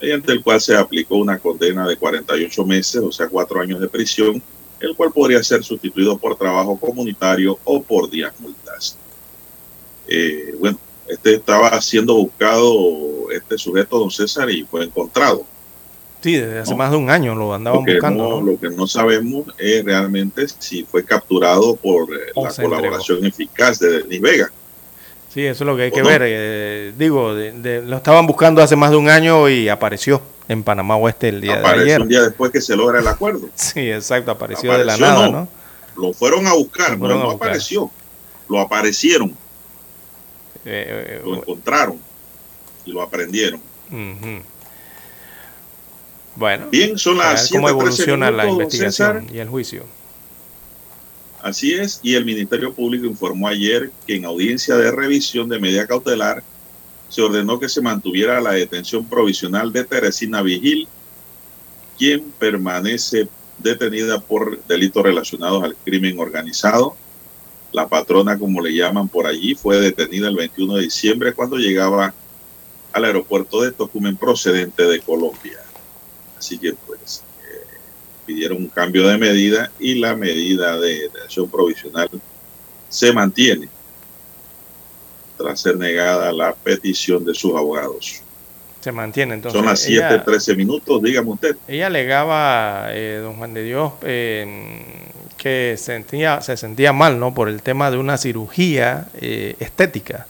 mediante 0.00 0.32
el 0.32 0.42
cual 0.42 0.60
se 0.60 0.76
aplicó 0.76 1.16
una 1.16 1.38
condena 1.38 1.86
de 1.86 1.96
48 1.96 2.66
meses, 2.66 3.00
o 3.00 3.12
sea, 3.12 3.28
cuatro 3.28 3.60
años 3.60 3.80
de 3.80 3.88
prisión, 3.88 4.42
el 4.80 4.96
cual 4.96 5.12
podría 5.12 5.42
ser 5.42 5.62
sustituido 5.62 6.18
por 6.18 6.36
trabajo 6.36 6.78
comunitario 6.78 7.58
o 7.64 7.80
por 7.80 8.10
días 8.10 8.34
multas. 8.40 8.98
Eh, 10.08 10.54
bueno, 10.58 10.78
este 11.08 11.34
estaba 11.34 11.80
siendo 11.80 12.16
buscado, 12.16 13.30
este 13.30 13.56
sujeto, 13.56 13.98
don 13.98 14.10
César, 14.10 14.50
y 14.50 14.64
fue 14.64 14.84
encontrado. 14.84 15.46
Sí, 16.24 16.36
desde 16.36 16.60
hace 16.60 16.74
más 16.74 16.90
de 16.90 16.96
un 16.96 17.10
año 17.10 17.34
lo 17.34 17.52
andaban 17.52 17.84
buscando. 17.84 18.40
Lo 18.40 18.58
que 18.58 18.70
no 18.70 18.86
sabemos 18.86 19.44
es 19.58 19.84
realmente 19.84 20.46
si 20.58 20.82
fue 20.82 21.04
capturado 21.04 21.76
por 21.76 22.04
eh, 22.14 22.32
la 22.34 22.50
colaboración 22.50 23.26
eficaz 23.26 23.78
de 23.78 23.98
Denis 23.98 24.22
Vega. 24.22 24.50
Sí, 25.28 25.44
eso 25.44 25.64
es 25.64 25.66
lo 25.66 25.76
que 25.76 25.82
hay 25.82 25.90
que 25.90 26.02
ver. 26.02 26.22
Eh, 26.24 26.94
digo, 26.96 27.34
lo 27.34 27.96
estaban 27.98 28.26
buscando 28.26 28.62
hace 28.62 28.74
más 28.74 28.90
de 28.90 28.96
un 28.96 29.10
año 29.10 29.50
y 29.50 29.68
apareció 29.68 30.22
en 30.48 30.62
Panamá 30.62 30.96
Oeste 30.96 31.28
el 31.28 31.42
día 31.42 31.60
de 31.60 31.66
ayer. 31.66 32.00
un 32.00 32.08
día 32.08 32.22
después 32.22 32.50
que 32.50 32.62
se 32.62 32.74
logra 32.74 33.00
el 33.00 33.06
acuerdo. 33.06 33.50
sí, 33.54 33.90
exacto, 33.90 34.30
apareció, 34.30 34.72
de 34.78 34.86
la 34.86 34.96
nada, 34.96 35.28
no. 35.28 35.48
Lo 35.94 36.14
fueron 36.14 36.46
a 36.46 36.54
buscar, 36.54 36.98
no, 36.98 37.32
apareció, 37.32 37.90
lo 38.48 38.60
aparecieron. 38.60 39.36
Eh, 40.64 41.20
lo 41.22 41.36
encontraron 41.36 41.98
y 42.86 42.92
lo 42.92 43.02
aprendieron. 43.02 43.60
Ujú. 43.90 44.53
Bueno, 46.36 46.68
Bien, 46.70 46.98
son 46.98 47.18
las 47.18 47.48
cómo 47.50 47.68
7:13 47.68 47.70
evoluciona 47.70 48.30
la 48.30 48.44
minutos, 48.44 48.62
investigación 48.74 49.20
César. 49.22 49.34
y 49.36 49.38
el 49.38 49.48
juicio. 49.48 49.84
Así 51.42 51.74
es, 51.74 52.00
y 52.02 52.14
el 52.14 52.24
Ministerio 52.24 52.72
Público 52.72 53.06
informó 53.06 53.48
ayer 53.48 53.90
que 54.06 54.16
en 54.16 54.24
audiencia 54.24 54.76
de 54.76 54.90
revisión 54.90 55.48
de 55.48 55.58
medida 55.58 55.86
cautelar 55.86 56.42
se 57.08 57.20
ordenó 57.22 57.60
que 57.60 57.68
se 57.68 57.82
mantuviera 57.82 58.40
la 58.40 58.52
detención 58.52 59.04
provisional 59.04 59.72
de 59.72 59.84
Teresina 59.84 60.42
Vigil, 60.42 60.88
quien 61.98 62.32
permanece 62.38 63.28
detenida 63.58 64.20
por 64.20 64.64
delitos 64.64 65.02
relacionados 65.02 65.62
al 65.62 65.76
crimen 65.84 66.18
organizado. 66.18 66.96
La 67.72 67.88
patrona, 67.88 68.38
como 68.38 68.60
le 68.60 68.74
llaman 68.74 69.08
por 69.08 69.26
allí, 69.26 69.54
fue 69.54 69.78
detenida 69.80 70.28
el 70.28 70.36
21 70.36 70.76
de 70.76 70.82
diciembre 70.82 71.34
cuando 71.34 71.56
llegaba 71.56 72.14
al 72.92 73.04
aeropuerto 73.04 73.60
de 73.60 73.72
Tocumen 73.72 74.16
procedente 74.16 74.84
de 74.84 75.00
Colombia. 75.00 75.58
Así 76.44 76.58
que 76.58 76.74
pues 76.86 77.22
eh, 77.42 77.64
pidieron 78.26 78.58
un 78.58 78.66
cambio 78.66 79.08
de 79.08 79.16
medida 79.16 79.70
y 79.78 79.94
la 79.94 80.14
medida 80.14 80.78
de 80.78 81.00
detención 81.08 81.48
provisional 81.48 82.10
se 82.90 83.14
mantiene 83.14 83.66
tras 85.38 85.58
ser 85.58 85.78
negada 85.78 86.30
la 86.32 86.54
petición 86.54 87.24
de 87.24 87.32
sus 87.34 87.54
abogados. 87.54 88.20
Se 88.82 88.92
mantiene 88.92 89.32
entonces. 89.34 89.58
Son 89.58 89.64
las 89.66 89.86
ella- 89.88 90.22
7:13 90.22 90.54
minutos, 90.54 91.02
dígame 91.02 91.30
usted. 91.30 91.56
Ella 91.66 91.86
alegaba, 91.86 92.88
eh, 92.90 93.20
don 93.22 93.36
Juan 93.36 93.54
de 93.54 93.62
Dios, 93.62 93.92
eh, 94.02 94.82
que 95.38 95.76
sentía, 95.78 96.42
se 96.42 96.58
sentía 96.58 96.92
mal, 96.92 97.18
¿no? 97.18 97.32
Por 97.32 97.48
el 97.48 97.62
tema 97.62 97.90
de 97.90 97.96
una 97.96 98.18
cirugía 98.18 99.08
eh, 99.18 99.56
estética. 99.60 100.26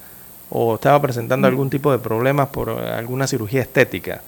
O 0.48 0.76
estaba 0.76 1.02
presentando 1.02 1.48
Mm. 1.48 1.50
algún 1.50 1.70
tipo 1.70 1.90
de 1.90 1.98
problemas 1.98 2.50
por 2.50 2.70
alguna 2.70 3.26
cirugía 3.26 3.62
estética. 3.62 4.22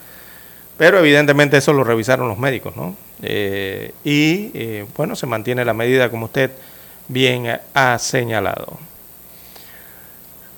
Pero 0.77 0.99
evidentemente 0.99 1.57
eso 1.57 1.73
lo 1.73 1.85
revisaron 1.85 2.29
los 2.29 2.39
médicos, 2.39 2.77
¿no? 2.77 2.97
Eh, 3.23 3.93
y 4.05 4.51
eh, 4.55 4.87
bueno, 4.97 5.17
se 5.17 5.27
mantiene 5.27 5.65
la 5.65 5.73
medida 5.73 6.11
como 6.11 6.27
usted 6.27 6.51
bien 7.09 7.59
ha 7.75 7.99
señalado. 7.99 8.79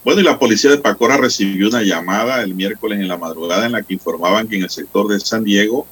Bueno, 0.05 0.21
y 0.21 0.25
la 0.25 0.39
policía 0.39 0.71
de 0.71 0.79
Pacora 0.79 1.17
recibió 1.17 1.69
una 1.69 1.83
llamada 1.83 2.43
el 2.43 2.55
miércoles 2.55 2.99
en 2.99 3.09
la 3.09 3.19
madrugada 3.19 3.67
en 3.67 3.73
la 3.73 3.83
que 3.83 3.95
informaban 3.95 4.49
que 4.49 4.57
en 4.57 4.63
el 4.63 4.71
sector 4.71 5.07
de 5.07 5.21
San 5.21 5.45
Diego, 5.45 5.87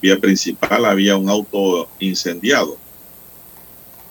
vía 0.00 0.18
principal, 0.18 0.84
había 0.84 1.16
un 1.16 1.28
auto 1.28 1.88
incendiado. 1.98 2.76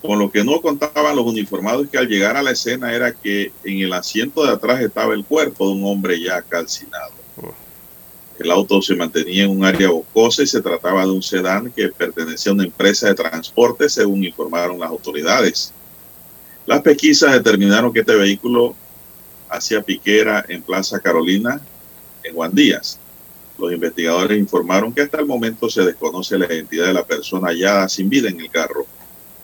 Con 0.02 0.18
lo 0.18 0.32
que 0.32 0.42
no 0.42 0.60
contaban 0.60 1.14
los 1.14 1.24
uniformados 1.24 1.86
que 1.88 1.98
al 1.98 2.08
llegar 2.08 2.36
a 2.36 2.42
la 2.42 2.50
escena 2.50 2.92
era 2.92 3.12
que 3.12 3.52
en 3.62 3.78
el 3.78 3.92
asiento 3.92 4.44
de 4.44 4.52
atrás 4.52 4.80
estaba 4.80 5.14
el 5.14 5.24
cuerpo 5.24 5.68
de 5.68 5.74
un 5.74 5.84
hombre 5.84 6.20
ya 6.20 6.42
calcinado. 6.42 7.21
El 8.38 8.50
auto 8.50 8.80
se 8.82 8.96
mantenía 8.96 9.44
en 9.44 9.50
un 9.50 9.64
área 9.64 9.90
boscosa 9.90 10.42
y 10.42 10.46
se 10.46 10.62
trataba 10.62 11.04
de 11.04 11.10
un 11.10 11.22
sedán 11.22 11.70
que 11.70 11.88
pertenecía 11.88 12.50
a 12.50 12.54
una 12.54 12.64
empresa 12.64 13.08
de 13.08 13.14
transporte, 13.14 13.88
según 13.88 14.24
informaron 14.24 14.78
las 14.80 14.90
autoridades. 14.90 15.72
Las 16.66 16.80
pesquisas 16.82 17.32
determinaron 17.32 17.92
que 17.92 18.00
este 18.00 18.14
vehículo 18.14 18.74
hacía 19.48 19.82
piquera 19.82 20.44
en 20.48 20.62
Plaza 20.62 21.00
Carolina, 21.00 21.60
en 22.24 22.34
Juan 22.34 22.54
Díaz. 22.54 22.98
Los 23.58 23.72
investigadores 23.72 24.38
informaron 24.38 24.92
que 24.92 25.02
hasta 25.02 25.20
el 25.20 25.26
momento 25.26 25.68
se 25.68 25.82
desconoce 25.82 26.38
la 26.38 26.46
identidad 26.46 26.86
de 26.86 26.94
la 26.94 27.04
persona 27.04 27.48
hallada 27.48 27.88
sin 27.88 28.08
vida 28.08 28.28
en 28.28 28.40
el 28.40 28.50
carro. 28.50 28.86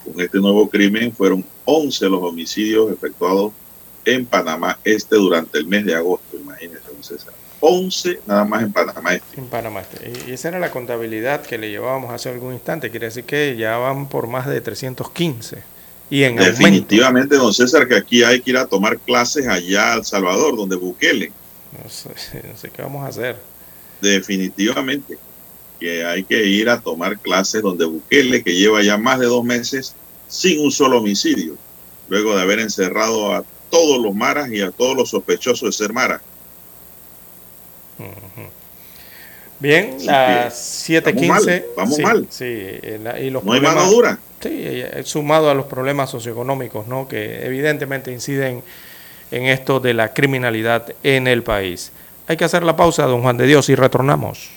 Con 0.05 0.21
este 0.21 0.39
nuevo 0.39 0.69
crimen 0.69 1.13
fueron 1.13 1.45
11 1.65 2.09
los 2.09 2.23
homicidios 2.23 2.91
efectuados 2.91 3.53
en 4.05 4.25
Panamá 4.25 4.79
Este 4.85 5.17
durante 5.17 5.59
el 5.59 5.67
mes 5.67 5.85
de 5.85 5.95
agosto, 5.95 6.37
imagínense, 6.37 6.89
César. 7.03 7.38
11 7.61 8.21
nada 8.27 8.45
más 8.45 8.63
en 8.63 8.73
Panamá 8.73 9.15
Este. 9.15 9.41
En 9.41 9.47
Panamá. 9.47 9.83
Y 10.27 10.33
esa 10.33 10.49
era 10.49 10.59
la 10.59 10.71
contabilidad 10.71 11.43
que 11.43 11.59
le 11.59 11.71
llevábamos 11.71 12.13
hace 12.13 12.29
algún 12.29 12.53
instante. 12.53 12.91
Quiere 12.91 13.07
decir 13.07 13.25
que 13.25 13.57
ya 13.57 13.77
van 13.77 14.09
por 14.09 14.27
más 14.27 14.47
de 14.47 14.61
315. 14.61 15.63
Y 16.11 16.23
en 16.23 16.39
aumento. 16.39 16.51
Definitivamente, 16.51 17.37
don 17.37 17.53
César, 17.53 17.87
que 17.87 17.97
aquí 17.97 18.23
hay 18.23 18.41
que 18.41 18.51
ir 18.51 18.57
a 18.57 18.67
tomar 18.67 18.99
clases 18.99 19.47
allá 19.47 19.93
a 19.93 19.97
El 19.97 20.05
Salvador, 20.05 20.57
donde 20.57 20.77
Bukele. 20.77 21.33
No 21.83 21.91
sé, 21.91 22.09
no 22.49 22.57
sé 22.57 22.71
qué 22.71 22.83
vamos 22.83 23.05
a 23.05 23.09
hacer. 23.09 23.37
definitivamente 24.01 25.19
que 25.79 26.05
hay 26.05 26.25
que 26.25 26.45
ir 26.45 26.69
a 26.69 26.81
tomar 26.81 27.19
clases 27.19 27.63
donde 27.63 27.85
Bukele, 27.85 28.43
que 28.43 28.55
lleva 28.55 28.83
ya 28.83 28.97
más 28.99 29.21
de 29.21 29.27
dos 29.27 29.45
meses 29.45 29.95
sin 30.27 30.61
un 30.61 30.73
solo 30.73 30.99
homicidio, 30.99 31.57
luego 32.09 32.35
de 32.35 32.43
haber 32.43 32.59
encerrado 32.59 33.33
a 33.33 33.45
todos 33.71 34.03
los 34.03 34.15
maras 34.15 34.51
y 34.51 34.61
a 34.61 34.71
todos 34.71 34.97
los 34.97 35.11
sospechosos 35.11 35.69
de 35.69 35.73
ser 35.73 35.93
maras. 35.93 36.21
Bien, 39.61 39.95
Así 39.97 40.07
las 40.07 40.85
que, 40.87 41.03
7:15. 41.03 41.27
vamos 41.29 41.47
mal, 41.47 41.65
vamos 41.77 41.97
sí, 41.97 42.03
mal. 42.03 42.27
Sí, 42.31 42.45
eh, 42.47 43.01
la- 43.03 43.19
y 43.19 43.31
los 43.31 43.43
No 43.45 43.53
hay 43.55 43.61
mano 43.61 43.85
dura. 43.91 44.19
Sí, 44.41 44.49
eh, 44.53 45.03
sumado 45.05 45.51
a 45.51 45.55
los 45.55 45.67
problemas 45.67 46.11
socioeconómicos, 46.11 46.87
¿no? 46.87 47.09
Que 47.09 47.45
evidentemente 47.45 48.13
inciden 48.13 48.63
en 49.33 49.45
esto 49.47 49.81
de 49.81 49.95
la 49.95 50.15
criminalidad 50.15 50.95
en 51.03 51.27
el 51.27 51.43
país. 51.43 51.91
Hay 52.29 52.37
que 52.37 52.45
hacer 52.45 52.63
la 52.63 52.77
pausa, 52.77 53.05
don 53.07 53.23
Juan 53.23 53.37
de 53.37 53.47
Dios, 53.47 53.69
y 53.69 53.75
retornamos. 53.75 54.51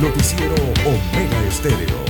Noticiero 0.00 0.54
Omega 0.86 1.46
Estéreo. 1.48 2.09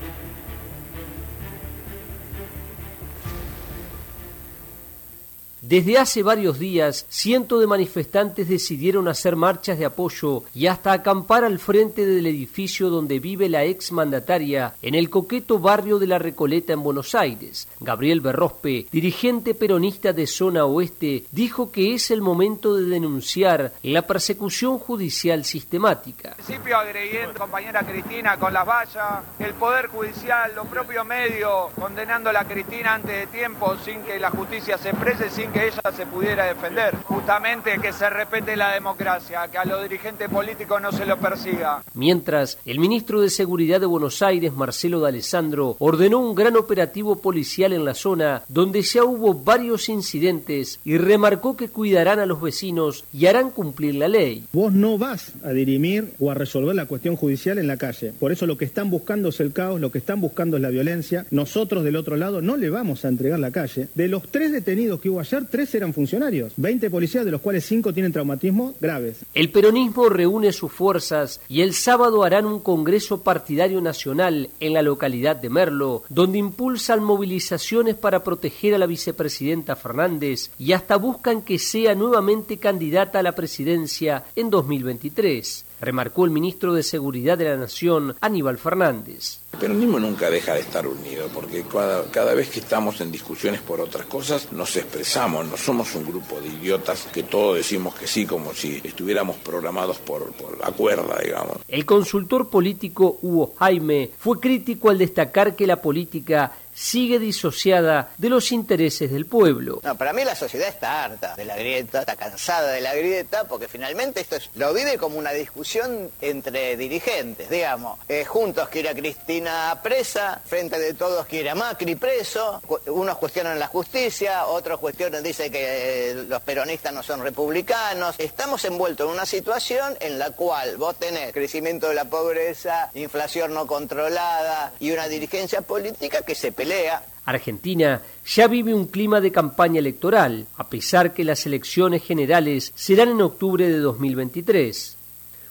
Desde 5.71 5.97
hace 5.97 6.21
varios 6.21 6.59
días, 6.59 7.05
cientos 7.07 7.61
de 7.61 7.65
manifestantes 7.65 8.49
decidieron 8.49 9.07
hacer 9.07 9.37
marchas 9.37 9.79
de 9.79 9.85
apoyo 9.85 10.43
y 10.53 10.67
hasta 10.67 10.91
acampar 10.91 11.45
al 11.45 11.59
frente 11.59 12.05
del 12.05 12.27
edificio 12.27 12.89
donde 12.89 13.19
vive 13.19 13.47
la 13.47 13.63
ex 13.63 13.93
mandataria 13.93 14.73
en 14.81 14.95
el 14.95 15.09
coqueto 15.09 15.59
barrio 15.59 15.97
de 15.97 16.07
La 16.07 16.19
Recoleta 16.19 16.73
en 16.73 16.83
Buenos 16.83 17.15
Aires. 17.15 17.69
Gabriel 17.79 18.19
Berrospe, 18.19 18.87
dirigente 18.91 19.55
peronista 19.55 20.11
de 20.11 20.27
zona 20.27 20.65
oeste, 20.65 21.23
dijo 21.31 21.71
que 21.71 21.93
es 21.93 22.11
el 22.11 22.19
momento 22.19 22.75
de 22.75 22.89
denunciar 22.89 23.71
la 23.81 24.01
persecución 24.01 24.77
judicial 24.77 25.45
sistemática. 25.45 26.33
principio 26.35 26.75
agrediendo 26.79 27.39
compañera 27.39 27.81
Cristina 27.83 28.35
con 28.35 28.51
las 28.51 28.67
vallas, 28.67 29.23
el 29.39 29.53
Poder 29.53 29.87
Judicial, 29.87 30.51
los 30.53 30.67
propios 30.67 31.05
medios 31.05 31.71
condenando 31.79 32.29
a 32.29 32.33
la 32.33 32.43
Cristina 32.43 32.95
antes 32.95 33.21
de 33.21 33.27
tiempo 33.27 33.77
sin 33.85 34.01
que 34.01 34.19
la 34.19 34.31
justicia 34.31 34.77
se 34.77 34.89
exprese, 34.89 35.29
sin 35.29 35.49
que 35.49 35.60
ella 35.61 35.81
se 35.95 36.05
pudiera 36.05 36.45
defender. 36.45 36.95
Justamente 37.03 37.79
que 37.81 37.93
se 37.93 38.09
respete 38.09 38.55
la 38.55 38.73
democracia, 38.73 39.47
que 39.51 39.57
a 39.57 39.65
los 39.65 39.81
dirigentes 39.83 40.29
políticos 40.29 40.81
no 40.81 40.91
se 40.91 41.05
lo 41.05 41.17
persiga. 41.17 41.83
Mientras, 41.93 42.57
el 42.65 42.79
ministro 42.79 43.21
de 43.21 43.29
Seguridad 43.29 43.79
de 43.79 43.85
Buenos 43.85 44.21
Aires, 44.21 44.53
Marcelo 44.53 44.99
D'Alessandro, 44.99 45.75
ordenó 45.79 46.19
un 46.19 46.35
gran 46.35 46.55
operativo 46.55 47.17
policial 47.17 47.73
en 47.73 47.85
la 47.85 47.93
zona 47.93 48.43
donde 48.47 48.81
ya 48.81 49.03
hubo 49.03 49.33
varios 49.33 49.89
incidentes 49.89 50.79
y 50.83 50.97
remarcó 50.97 51.55
que 51.55 51.69
cuidarán 51.69 52.19
a 52.19 52.25
los 52.25 52.41
vecinos 52.41 53.05
y 53.13 53.25
harán 53.27 53.51
cumplir 53.51 53.95
la 53.95 54.07
ley. 54.07 54.45
Vos 54.53 54.73
no 54.73 54.97
vas 54.97 55.33
a 55.43 55.49
dirimir 55.49 56.13
o 56.19 56.31
a 56.31 56.33
resolver 56.33 56.75
la 56.75 56.85
cuestión 56.85 57.15
judicial 57.15 57.57
en 57.57 57.67
la 57.67 57.77
calle. 57.77 58.13
Por 58.19 58.31
eso 58.31 58.45
lo 58.45 58.57
que 58.57 58.65
están 58.65 58.89
buscando 58.89 59.29
es 59.29 59.39
el 59.39 59.53
caos, 59.53 59.79
lo 59.79 59.91
que 59.91 59.99
están 59.99 60.21
buscando 60.21 60.57
es 60.57 60.63
la 60.63 60.69
violencia. 60.69 61.25
Nosotros 61.31 61.83
del 61.83 61.95
otro 61.95 62.15
lado 62.15 62.41
no 62.41 62.57
le 62.57 62.69
vamos 62.69 63.05
a 63.05 63.09
entregar 63.09 63.39
la 63.39 63.51
calle. 63.51 63.87
De 63.95 64.07
los 64.07 64.23
tres 64.29 64.51
detenidos 64.51 64.99
que 65.01 65.09
hubo 65.09 65.19
ayer, 65.19 65.40
tres 65.49 65.73
eran 65.75 65.93
funcionarios. 65.93 66.53
20 66.57 66.89
policías, 66.89 67.25
de 67.25 67.31
los 67.31 67.41
cuales 67.41 67.65
cinco 67.65 67.93
tienen 67.93 68.11
traumatismos 68.11 68.75
graves. 68.79 69.19
El 69.33 69.51
peronismo 69.51 70.09
reúne 70.09 70.51
sus 70.51 70.71
fuerzas 70.71 71.41
y 71.47 71.61
el 71.61 71.73
sábado 71.73 72.23
harán 72.23 72.45
un 72.45 72.59
congreso 72.59 73.23
partidario 73.23 73.81
nacional 73.81 74.49
en 74.59 74.73
la 74.73 74.81
localidad 74.81 75.35
de 75.35 75.49
Merlo, 75.49 76.03
donde 76.09 76.37
impulsan 76.37 77.03
movilizaciones 77.03 77.95
para 77.95 78.23
proteger 78.23 78.75
a 78.75 78.77
la 78.77 78.85
vicepresidenta 78.85 79.75
Fernández 79.75 80.51
y 80.57 80.73
hasta 80.73 80.97
buscan 80.97 81.41
que 81.41 81.59
sea 81.59 81.95
nuevamente 81.95 82.57
candidata 82.57 83.19
a 83.19 83.23
la 83.23 83.33
presidencia 83.33 84.23
en 84.35 84.49
2023, 84.49 85.65
remarcó 85.81 86.25
el 86.25 86.31
ministro 86.31 86.73
de 86.73 86.83
Seguridad 86.83 87.37
de 87.37 87.45
la 87.45 87.57
Nación, 87.57 88.15
Aníbal 88.21 88.57
Fernández. 88.57 89.39
El 89.53 89.59
peronismo 89.59 89.99
nunca 89.99 90.29
deja 90.29 90.53
de 90.53 90.61
estar 90.61 90.87
unido, 90.87 91.27
porque 91.33 91.63
cada, 91.63 92.05
cada 92.05 92.33
vez 92.33 92.49
que 92.49 92.59
estamos 92.59 93.01
en 93.01 93.11
discusiones 93.11 93.61
por 93.61 93.81
otras 93.81 94.05
cosas, 94.05 94.51
nos 94.51 94.75
expresamos, 94.77 95.45
no 95.45 95.57
somos 95.57 95.93
un 95.95 96.05
grupo 96.05 96.39
de 96.39 96.47
idiotas 96.47 97.07
que 97.11 97.23
todos 97.23 97.57
decimos 97.57 97.95
que 97.95 98.07
sí, 98.07 98.25
como 98.25 98.53
si 98.53 98.79
estuviéramos 98.83 99.37
programados 99.37 99.97
por, 99.97 100.31
por 100.33 100.57
la 100.59 100.71
cuerda, 100.71 101.19
digamos. 101.21 101.57
El 101.67 101.85
consultor 101.85 102.49
político 102.49 103.19
Hugo 103.21 103.53
Jaime 103.57 104.11
fue 104.17 104.39
crítico 104.39 104.89
al 104.89 104.97
destacar 104.97 105.55
que 105.55 105.67
la 105.67 105.81
política 105.81 106.53
sigue 106.73 107.19
disociada 107.19 108.09
de 108.17 108.29
los 108.29 108.51
intereses 108.51 109.11
del 109.11 109.25
pueblo. 109.25 109.81
Para 109.97 110.13
mí 110.13 110.23
la 110.23 110.35
sociedad 110.35 110.67
está 110.67 111.03
harta 111.03 111.35
de 111.35 111.45
la 111.45 111.55
grieta, 111.55 111.99
está 112.01 112.15
cansada 112.15 112.71
de 112.71 112.81
la 112.81 112.93
grieta, 112.95 113.45
porque 113.45 113.67
finalmente 113.67 114.21
esto 114.21 114.35
es- 114.35 114.49
lo 114.55 114.73
vive 114.73 114.97
como 114.97 115.17
una 115.17 115.31
discusión 115.31 116.11
entre 116.21 116.77
dirigentes, 116.77 117.49
digamos. 117.49 117.99
Eh, 118.07 118.25
juntos 118.25 118.69
quiere 118.69 118.89
a 118.89 118.95
Cristina 118.95 119.79
presa, 119.83 120.41
frente 120.45 120.79
de 120.79 120.93
todos 120.93 121.25
quiere 121.25 121.49
a 121.49 121.55
Macri 121.55 121.95
preso, 121.95 122.61
unos 122.87 123.17
cuestionan 123.17 123.59
la 123.59 123.67
justicia, 123.67 124.45
otros 124.45 124.79
cuestionan, 124.79 125.23
dicen 125.23 125.51
que 125.51 126.11
eh, 126.11 126.13
los 126.27 126.41
peronistas 126.41 126.93
no 126.93 127.03
son 127.03 127.21
republicanos. 127.21 128.15
Estamos 128.17 128.63
envueltos 128.65 129.07
en 129.07 129.13
una 129.13 129.25
situación 129.25 129.97
en 129.99 130.17
la 130.19 130.31
cual 130.31 130.77
vos 130.77 130.95
tenés 130.97 131.33
crecimiento 131.33 131.89
de 131.89 131.95
la 131.95 132.05
pobreza, 132.05 132.89
inflación 132.93 133.53
no 133.53 133.67
controlada 133.67 134.73
y 134.79 134.91
una 134.91 135.07
dirigencia 135.07 135.61
política 135.61 136.21
que 136.23 136.35
se 136.35 136.51
pelea. 136.61 137.03
Argentina 137.25 138.01
ya 138.25 138.47
vive 138.47 138.73
un 138.73 138.85
clima 138.85 139.21
de 139.21 139.31
campaña 139.31 139.77
electoral, 139.79 140.47
a 140.57 140.67
pesar 140.69 141.13
que 141.13 141.23
las 141.23 141.45
elecciones 141.45 142.03
generales 142.03 142.73
serán 142.75 143.09
en 143.09 143.21
octubre 143.21 143.67
de 143.67 143.77
2023. 143.79 144.97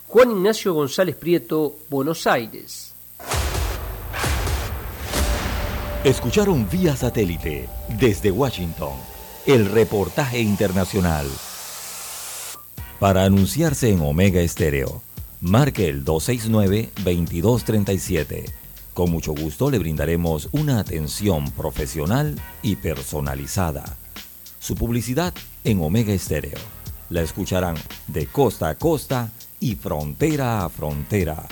Juan 0.07 0.33
Ignacio 0.33 0.75
González 0.75 1.15
Prieto, 1.17 1.77
Buenos 1.89 2.27
Aires. 2.27 2.93
Escucharon 6.05 6.69
vía 6.71 6.95
satélite 6.97 7.69
desde 7.89 8.31
Washington 8.31 8.93
el 9.47 9.65
reportaje 9.67 10.41
internacional. 10.41 11.27
Para 12.99 13.25
anunciarse 13.25 13.91
en 13.91 14.01
Omega 14.01 14.41
Estéreo, 14.41 15.03
marque 15.41 15.89
el 15.89 16.05
269-2237. 16.05 18.60
Con 18.95 19.11
mucho 19.11 19.33
gusto 19.33 19.71
le 19.71 19.79
brindaremos 19.79 20.49
una 20.53 20.79
atención 20.81 21.51
profesional 21.53 22.39
y 22.63 22.77
personalizada. 22.77 23.97
Su 24.59 24.75
publicidad 24.75 25.33
en 25.65 25.83
Omega 25.83 26.13
Estéreo. 26.13 26.59
La 27.09 27.23
escucharán 27.23 27.77
de 28.09 28.27
costa 28.27 28.69
a 28.69 28.75
costa 28.75 29.31
y 29.59 29.77
frontera 29.77 30.63
a 30.65 30.69
frontera. 30.69 31.47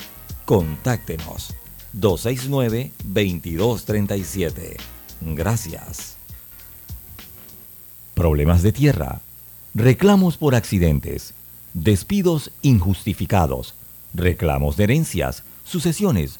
Contáctenos 0.45 1.55
269-2237. 1.97 4.77
Gracias. 5.21 6.17
Problemas 8.13 8.61
de 8.63 8.71
tierra. 8.71 9.19
Reclamos 9.73 10.37
por 10.37 10.55
accidentes. 10.55 11.33
Despidos 11.73 12.51
injustificados. 12.61 13.75
Reclamos 14.13 14.77
de 14.77 14.85
herencias, 14.85 15.43
sucesiones, 15.63 16.39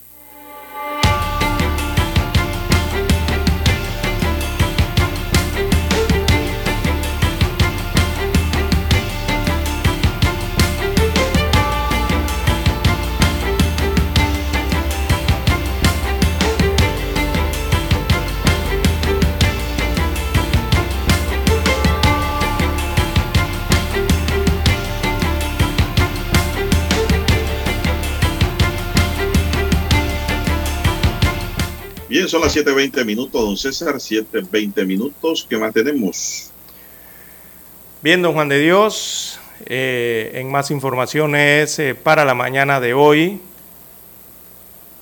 Son 32.31 32.41
las 32.41 32.55
7.20 32.55 33.03
minutos, 33.03 33.41
don 33.41 33.57
César, 33.57 33.95
7.20 33.95 34.85
minutos. 34.85 35.45
¿Qué 35.49 35.57
más 35.57 35.73
tenemos? 35.73 36.49
Bien, 38.01 38.21
don 38.21 38.33
Juan 38.33 38.47
de 38.47 38.57
Dios, 38.57 39.37
eh, 39.65 40.31
en 40.35 40.49
más 40.49 40.71
informaciones 40.71 41.77
eh, 41.77 41.93
para 41.93 42.23
la 42.23 42.33
mañana 42.33 42.79
de 42.79 42.93
hoy, 42.93 43.41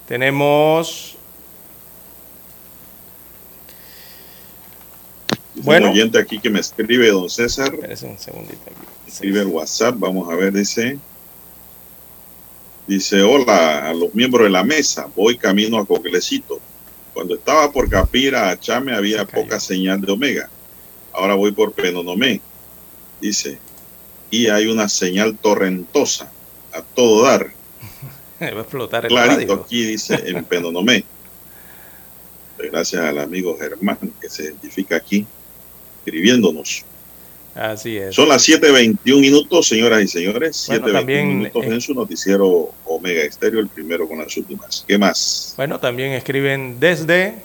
tenemos... 0.07 1.18
Bueno. 5.53 5.88
Un 5.88 5.93
oyente 5.93 6.18
aquí 6.18 6.39
que 6.39 6.49
me 6.49 6.61
escribe, 6.61 7.10
don 7.10 7.30
César. 7.30 7.72
Un 7.76 8.18
segundito 8.18 8.61
aquí. 8.65 8.88
Escribe 9.07 9.41
el 9.41 9.47
WhatsApp, 9.47 9.95
vamos 9.99 10.31
a 10.31 10.35
ver, 10.35 10.51
dice. 10.51 10.97
Dice, 12.88 13.22
hola 13.22 13.89
a 13.89 13.93
los 13.93 14.15
miembros 14.15 14.45
de 14.45 14.49
la 14.49 14.64
mesa, 14.64 15.07
voy 15.15 15.38
camino 15.38 15.77
a 15.77 15.85
Coclecito. 15.85 16.60
Cuando 17.14 17.36
estaba 17.36 17.72
por 17.72 17.90
Capira 17.90 18.49
a 18.49 18.60
Chame 18.60 18.94
había 18.94 19.26
poca 19.26 19.60
señal 19.60 20.02
de 20.02 20.11
Omega. 20.11 20.49
Ahora 21.14 21.36
voy 21.36 21.52
por 21.52 21.73
Penonomé. 21.73 22.41
Dice, 23.19 23.60
y 24.31 24.48
hay 24.48 24.68
una 24.68 24.88
señal 24.88 25.38
torrentosa 25.38 26.31
a 26.73 26.81
todo 26.81 27.23
dar. 27.23 27.52
Va 28.41 28.45
a 28.45 28.49
explotar 28.61 29.06
el 29.06 29.10
Clarito 29.10 29.36
radio. 29.36 29.64
aquí 29.65 29.84
dice 29.84 30.15
en 30.26 30.44
Penonomé. 30.45 31.03
Gracias 32.57 33.02
al 33.02 33.19
amigo 33.19 33.57
Germán 33.57 33.98
que 34.22 34.30
se 34.30 34.44
identifica 34.44 34.98
aquí 34.98 35.26
escribiéndonos. 36.06 36.86
Así 37.60 37.98
es. 37.98 38.15
Son 38.15 38.30
las 38.30 38.48
7.21 38.48 39.19
minutos, 39.19 39.68
señoras 39.68 40.02
y 40.02 40.07
señores. 40.07 40.64
Bueno, 40.68 40.88
7.21 40.88 40.94
también, 40.94 41.38
minutos 41.40 41.65
en 41.65 41.81
su 41.81 41.94
noticiero 41.94 42.69
Omega 42.86 43.22
Estéreo, 43.22 43.60
el 43.60 43.68
primero 43.68 44.07
con 44.07 44.19
las 44.19 44.36
últimas. 44.38 44.86
¿Qué 44.88 44.98
más? 44.98 45.56
Bueno, 45.57 45.77
también 45.77 46.14
escriben 46.14 46.80
desde, 46.80 47.36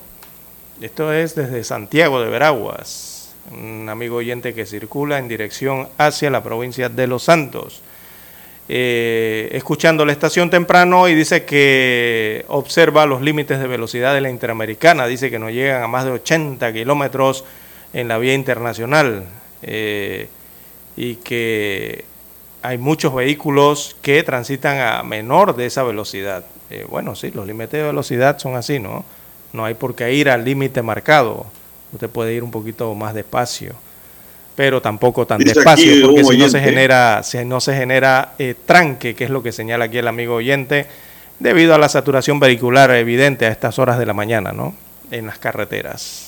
esto 0.81 1.13
es 1.13 1.35
desde 1.35 1.65
Santiago 1.65 2.23
de 2.23 2.31
Veraguas, 2.31 3.35
un 3.51 3.89
amigo 3.89 4.17
oyente 4.17 4.55
que 4.55 4.67
circula 4.67 5.19
en 5.19 5.27
dirección 5.27 5.89
hacia 5.99 6.31
la 6.31 6.45
provincia 6.45 6.89
de 6.89 7.09
Los 7.09 7.25
Santos. 7.25 7.83
Eh, 8.69 9.49
escuchando 9.51 10.07
la 10.07 10.13
estación 10.13 10.49
temprano 10.49 11.09
y 11.09 11.17
dice 11.17 11.45
que 11.45 12.45
observa 12.47 13.05
los 13.05 13.21
límites 13.21 13.59
de 13.59 13.67
velocidad 13.67 14.15
de 14.15 14.21
la 14.21 14.31
Interamericana, 14.31 15.09
dice 15.09 15.29
que 15.29 15.41
no 15.41 15.51
llegan 15.51 15.83
a 15.83 15.89
más 15.89 16.05
de 16.05 16.13
80 16.13 16.73
kilómetros 16.73 17.45
en 17.93 18.07
la 18.07 18.19
vía 18.19 18.35
internacional 18.35 19.27
eh, 19.67 20.29
y 20.97 21.17
que 21.17 22.05
hay 22.63 22.79
muchos 22.79 23.15
vehículos 23.15 23.97
que 24.01 24.23
transitan 24.23 24.79
a 24.79 25.03
menor 25.03 25.57
de 25.57 25.67
esa 25.67 25.83
velocidad. 25.83 26.45
Eh, 26.71 26.87
bueno, 26.89 27.15
sí, 27.15 27.31
los 27.31 27.47
límites 27.47 27.73
de 27.73 27.83
velocidad 27.83 28.39
son 28.39 28.57
así, 28.57 28.79
¿no? 28.79 29.05
No 29.53 29.65
hay 29.65 29.75
por 29.75 29.95
qué 29.95 30.13
ir 30.13 30.31
al 30.31 30.45
límite 30.45 30.83
marcado. 30.83 31.47
Usted 31.93 32.09
puede 32.09 32.33
ir 32.35 32.43
un 32.43 32.51
poquito 32.51 32.95
más 32.95 33.15
despacio, 33.15 33.75
pero 34.57 34.81
tampoco 34.81 35.27
tan 35.27 35.39
Dice 35.39 35.55
despacio, 35.55 36.07
porque 36.07 36.25
si 36.25 36.39
no 36.39 36.49
se 36.49 36.61
genera, 36.61 37.23
si 37.23 37.45
no 37.45 37.61
se 37.61 37.77
genera 37.77 38.35
eh, 38.39 38.55
tranque, 38.65 39.15
que 39.15 39.25
es 39.25 39.31
lo 39.31 39.43
que 39.43 39.53
señala 39.53 39.85
aquí 39.85 39.99
el 39.99 40.09
amigo 40.09 40.35
oyente, 40.35 40.87
debido 41.39 41.75
a 41.75 41.79
la 41.79 41.89
saturación 41.89 42.41
vehicular 42.41 42.91
evidente 42.93 43.47
a 43.47 43.51
estas 43.51 43.79
horas 43.79 43.99
de 43.99 44.07
la 44.07 44.15
mañana, 44.15 44.53
¿no? 44.53 44.75
En 45.11 45.27
las 45.27 45.39
carreteras. 45.39 46.24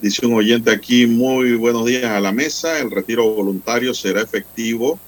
Dice 0.00 0.26
un 0.26 0.34
oyente 0.34 0.70
aquí, 0.70 1.06
muy 1.06 1.54
buenos 1.54 1.86
días 1.86 2.04
a 2.04 2.20
la 2.20 2.32
mesa. 2.32 2.78
El 2.78 2.90
retiro 2.90 3.30
voluntario 3.30 3.94
será 3.94 4.20
efectivo 4.22 4.98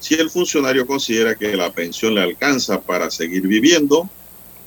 si 0.00 0.14
el 0.14 0.30
funcionario 0.30 0.86
considera 0.86 1.34
que 1.34 1.56
la 1.56 1.70
pensión 1.70 2.14
le 2.14 2.22
alcanza 2.22 2.80
para 2.80 3.10
seguir 3.10 3.46
viviendo. 3.46 4.08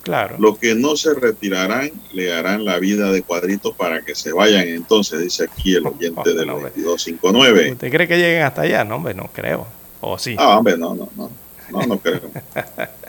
Claro. 0.03 0.35
Los 0.39 0.57
que 0.57 0.73
no 0.73 0.95
se 0.95 1.13
retirarán 1.13 1.91
le 2.11 2.33
harán 2.33 2.65
la 2.65 2.79
vida 2.79 3.11
de 3.11 3.21
cuadritos 3.21 3.75
para 3.75 4.01
que 4.01 4.15
se 4.15 4.31
vayan. 4.31 4.67
Entonces, 4.67 5.19
dice 5.19 5.43
aquí 5.43 5.75
el 5.75 5.85
oyente 5.85 6.33
del 6.33 6.47
2259. 6.47 7.73
¿Usted 7.73 7.91
cree 7.91 8.07
que 8.07 8.17
lleguen 8.17 8.43
hasta 8.43 8.63
allá? 8.63 8.83
No, 8.83 8.95
hombre, 8.95 9.13
no 9.13 9.29
creo. 9.31 9.67
¿O 9.99 10.17
sí? 10.17 10.35
Ah, 10.39 10.57
hombre, 10.57 10.77
no, 10.77 10.95
no, 10.95 11.09
no. 11.15 11.29
No, 11.71 11.85
no 11.85 11.99
creo. 11.99 12.21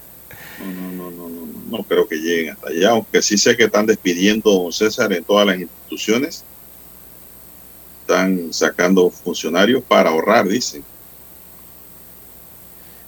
No, 0.62 0.70
no, 0.92 1.10
no, 1.10 1.10
no, 1.10 1.21
no, 1.72 1.82
creo 1.84 2.06
que 2.06 2.16
lleguen 2.16 2.50
hasta 2.50 2.68
allá. 2.68 2.90
Aunque 2.90 3.22
sí 3.22 3.38
sé 3.38 3.56
que 3.56 3.64
están 3.64 3.86
despidiendo, 3.86 4.50
don 4.52 4.72
César, 4.72 5.12
en 5.12 5.24
todas 5.24 5.46
las 5.46 5.58
instituciones. 5.58 6.44
Están 8.02 8.52
sacando 8.52 9.10
funcionarios 9.10 9.82
para 9.82 10.10
ahorrar, 10.10 10.46
dicen. 10.46 10.84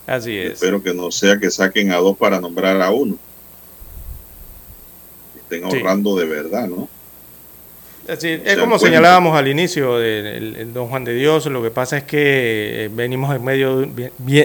Así 0.06 0.36
es. 0.36 0.54
Espero 0.54 0.82
que 0.82 0.94
no 0.94 1.10
sea 1.10 1.38
que 1.38 1.50
saquen 1.50 1.92
a 1.92 1.96
dos 1.96 2.16
para 2.16 2.40
nombrar 2.40 2.80
a 2.80 2.90
uno. 2.90 3.18
Estén 5.36 5.60
Sí. 5.70 5.76
ahorrando 5.76 6.16
de 6.16 6.24
verdad, 6.26 6.66
¿no? 6.68 6.88
Sí, 8.18 8.28
es 8.44 8.58
como 8.58 8.78
señalábamos 8.78 9.34
al 9.34 9.48
inicio 9.48 9.96
del 9.98 10.74
don 10.74 10.88
Juan 10.88 11.04
de 11.04 11.14
Dios, 11.14 11.46
lo 11.46 11.62
que 11.62 11.70
pasa 11.70 11.96
es 11.96 12.04
que 12.04 12.84
eh, 12.84 12.90
venimos 12.92 13.34
en 13.34 13.42
medio, 13.42 13.88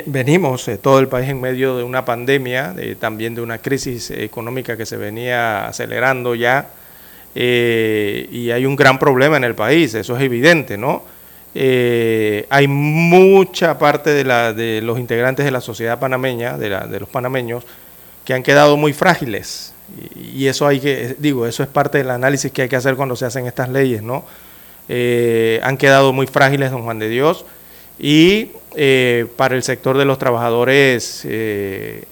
venimos 0.06 0.65
eh, 0.69 0.77
todo 0.77 0.99
el 0.99 1.10
país 1.10 1.27
en 1.30 1.41
medio 1.41 1.76
de 1.77 1.84
una 1.84 2.06
pandemia, 2.06 2.72
de- 2.72 2.95
también 2.95 3.36
de 3.36 3.41
una 3.41 3.57
crisis 3.57 4.11
económica 4.11 4.77
que 4.77 4.86
se 4.86 4.95
venía 4.95 5.68
acelerando 5.68 6.36
ya, 6.36 6.69
eh, 7.36 8.30
y 8.31 8.49
hay 8.52 8.65
un 8.65 8.77
gran 8.77 8.98
problema 8.98 9.36
en 9.36 9.44
el 9.44 9.56
país, 9.56 9.94
eso 9.94 10.15
es 10.15 10.23
evidente, 10.23 10.77
¿no? 10.77 11.03
Eh, 11.53 12.45
hay 12.49 12.68
mucha 12.68 13.77
parte 13.77 14.11
de, 14.11 14.23
la, 14.23 14.53
de 14.53 14.81
los 14.81 14.98
integrantes 14.99 15.44
de 15.44 15.52
la 15.52 15.60
sociedad 15.60 15.99
panameña, 15.99 16.57
de, 16.57 16.69
la, 16.69 16.88
de 16.88 16.99
los 17.02 17.10
panameños, 17.10 17.65
que 18.23 18.34
han 18.34 18.44
quedado 18.44 18.77
muy 18.77 18.94
frágiles. 18.94 19.73
Y, 20.16 20.48
eso 20.48 20.68
hay 20.68 20.80
que, 20.80 21.16
digo, 21.20 21.45
eso 21.45 21.64
es 21.64 21.70
parte 21.70 21.98
del 21.98 22.11
análisis 22.11 22.52
que 22.52 22.64
hay 22.64 22.70
que 22.70 22.76
hacer 22.76 22.95
cuando 22.95 23.16
se 23.16 23.26
hacen 23.26 23.45
estas 23.48 23.70
leyes, 23.70 24.02
¿no? 24.02 24.24
Eh, 24.88 25.60
han 25.64 25.78
quedado 25.78 26.14
muy 26.14 26.26
frágiles, 26.26 26.72
don 26.72 26.84
Juan 26.84 26.98
de 26.98 27.10
Dios, 27.10 27.45
y 27.99 28.52
eh, 28.76 29.28
para 29.36 29.56
el 29.56 29.61
sector 29.64 29.98
de 29.98 30.06
los 30.06 30.18
trabajadores 30.18 31.22
eh, 31.26 32.06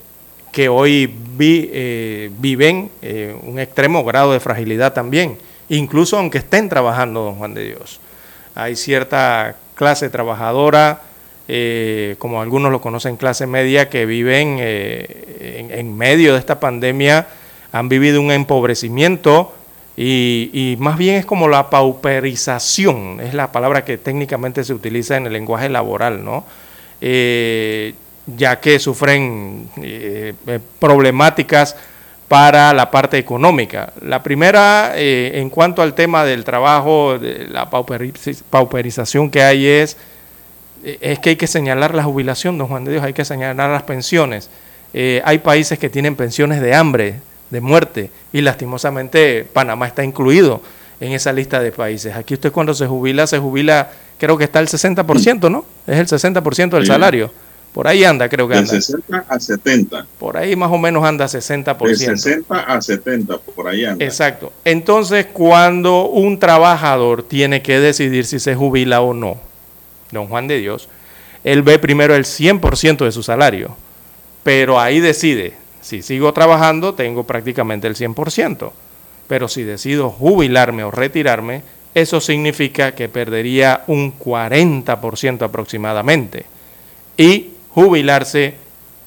que 0.52 0.70
hoy 0.70 1.12
vi- 1.36 2.30
viven 2.40 2.90
un 3.44 3.60
extremo 3.60 4.04
grado 4.04 4.34
de 4.34 4.40
fragilidad 4.40 4.94
también, 4.94 5.38
incluso 5.70 6.18
aunque 6.18 6.40
estén 6.40 6.70
trabajando, 6.70 7.24
don 7.24 7.36
Juan 7.36 7.54
de 7.54 7.66
Dios. 7.66 7.99
Hay 8.56 8.76
cierta 8.76 9.56
clase 9.76 10.10
trabajadora, 10.10 11.02
como 12.18 12.41
algunos 12.41 12.72
lo 12.72 12.82
conocen, 12.82 13.18
clase 13.18 13.45
media, 13.45 13.90
que 13.90 14.06
viven 14.06 14.58
en, 14.60 15.72
en 15.72 15.95
medio 15.95 16.34
de 16.34 16.40
esta 16.40 16.60
pandemia, 16.60 17.28
han 17.72 17.89
vivido 17.89 18.22
un 18.22 18.31
empobrecimiento 18.31 19.53
y, 19.95 20.49
y 20.53 20.77
más 20.77 20.98
bien 20.98 21.15
es 21.15 21.26
como 21.26 21.48
la 21.48 21.69
pauperización, 21.69 23.19
es 23.19 23.34
la 23.34 23.52
palabra 23.52 23.84
que 23.84 23.98
técnicamente 23.98 24.64
se 24.64 24.73
utiliza 24.73 25.18
en 25.18 25.26
el 25.26 25.34
lenguaje 25.34 25.69
laboral, 25.69 26.23
¿no? 26.23 26.45
Eh, 27.02 27.94
ya 28.35 28.60
que 28.60 28.77
sufren 28.77 29.69
eh, 29.81 30.34
eh, 30.48 30.60
problemáticas 30.80 31.76
para 32.27 32.73
la 32.73 32.91
parte 32.91 33.18
económica. 33.18 33.94
La 34.02 34.22
primera, 34.22 34.91
eh, 34.95 35.31
en 35.35 35.49
cuanto 35.49 35.81
al 35.81 35.94
tema 35.94 36.26
del 36.26 36.44
trabajo, 36.44 37.18
de 37.18 37.48
la 37.48 37.69
pauperiz- 37.69 38.44
pauperización 38.49 39.31
que 39.31 39.41
hay 39.44 39.65
es, 39.65 39.95
es 40.84 41.19
que 41.19 41.30
hay 41.30 41.35
que 41.38 41.48
señalar 41.48 41.95
la 41.95 42.03
jubilación, 42.03 42.57
don 42.57 42.68
Juan 42.68 42.84
de 42.84 42.91
Dios, 42.91 43.03
hay 43.03 43.14
que 43.14 43.23
señalar 43.26 43.69
las 43.69 43.84
pensiones. 43.84 44.49
Hay 45.23 45.38
países 45.39 45.77
que 45.80 45.89
tienen 45.89 46.15
pensiones 46.15 46.60
de 46.60 46.73
hambre, 46.73 47.15
de 47.49 47.61
muerte, 47.61 48.11
y 48.34 48.41
lastimosamente 48.41 49.45
Panamá 49.53 49.88
está 49.88 50.03
incluido 50.03 50.61
en 50.99 51.11
esa 51.14 51.32
lista 51.32 51.60
de 51.60 51.72
países. 51.72 52.15
Aquí 52.15 52.34
usted 52.34 52.52
cuando 52.52 52.74
se 52.74 52.88
jubila, 52.88 53.28
se 53.28 53.38
jubila, 53.40 53.90
creo 54.18 54.38
que 54.38 54.45
está 54.45 54.60
el 54.60 54.68
60%, 54.68 55.49
¿no? 55.49 55.65
Es 55.86 55.98
el 55.98 56.07
60% 56.07 56.76
del 56.78 56.86
Sí. 56.86 56.91
salario. 56.91 57.32
Por 57.74 57.88
ahí 57.88 58.03
anda, 58.03 58.28
creo 58.28 58.48
que 58.48 58.56
De 58.56 58.60
anda. 58.61 58.72
60 58.72 59.26
a 59.30 59.40
70. 59.40 60.06
Por 60.18 60.36
ahí 60.36 60.56
más 60.56 60.72
o 60.72 60.78
menos 60.80 61.03
anda 61.06 61.26
De 61.28 61.30
60%. 61.30 62.18
60 62.18 62.60
a 62.60 62.82
70, 62.82 63.38
por 63.38 63.68
ahí 63.68 63.86
anda. 63.86 64.03
Exacto. 64.03 64.52
Entonces, 64.65 65.28
cuando 65.32 66.06
un 66.07 66.40
trabajador 66.40 67.22
tiene 67.22 67.61
que 67.61 67.80
decidir 67.80 68.26
si 68.26 68.40
se 68.40 68.56
jubila 68.56 69.02
o 69.02 69.14
no, 69.14 69.38
don 70.11 70.28
Juan 70.28 70.48
de 70.48 70.57
Dios, 70.57 70.90
él 71.44 71.61
ve 71.61 71.78
primero 71.78 72.15
el 72.15 72.26
100% 72.26 73.06
de 73.06 73.11
su 73.11 73.22
salario, 73.22 73.76
pero 74.41 74.80
ahí 74.80 74.99
decide, 74.99 75.53
si 75.88 76.02
sigo 76.02 76.34
trabajando, 76.34 76.96
tengo 76.96 77.24
prácticamente 77.24 77.88
el 77.88 77.96
100%, 77.96 78.72
pero 79.26 79.48
si 79.48 79.64
decido 79.64 80.10
jubilarme 80.10 80.84
o 80.84 80.92
retirarme, 80.92 81.62
eso 81.96 82.20
significa 82.20 82.94
que 82.94 83.08
perdería 83.08 83.86
un 83.88 84.20
40% 84.20 85.44
aproximadamente. 85.44 86.46
Y 87.16 87.52
jubilarse 87.70 88.56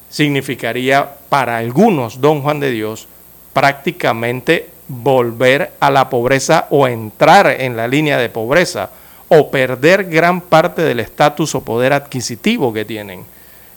significaría 0.09 1.07
para 1.28 1.59
algunos, 1.59 2.19
don 2.23 2.40
Juan 2.40 2.61
de 2.61 2.70
Dios, 2.70 3.09
prácticamente 3.52 4.70
volver 4.89 5.73
a 5.81 5.90
la 5.90 6.09
pobreza 6.09 6.66
o 6.70 6.89
entrar 6.89 7.61
en 7.61 7.77
la 7.77 7.89
línea 7.89 8.16
de 8.16 8.31
pobreza 8.31 8.89
o 9.28 9.51
perder 9.51 10.05
gran 10.05 10.40
parte 10.40 10.81
del 10.81 11.01
estatus 11.01 11.55
o 11.55 11.61
poder 11.61 11.93
adquisitivo 11.93 12.73
que 12.73 12.86
tienen. 12.86 13.27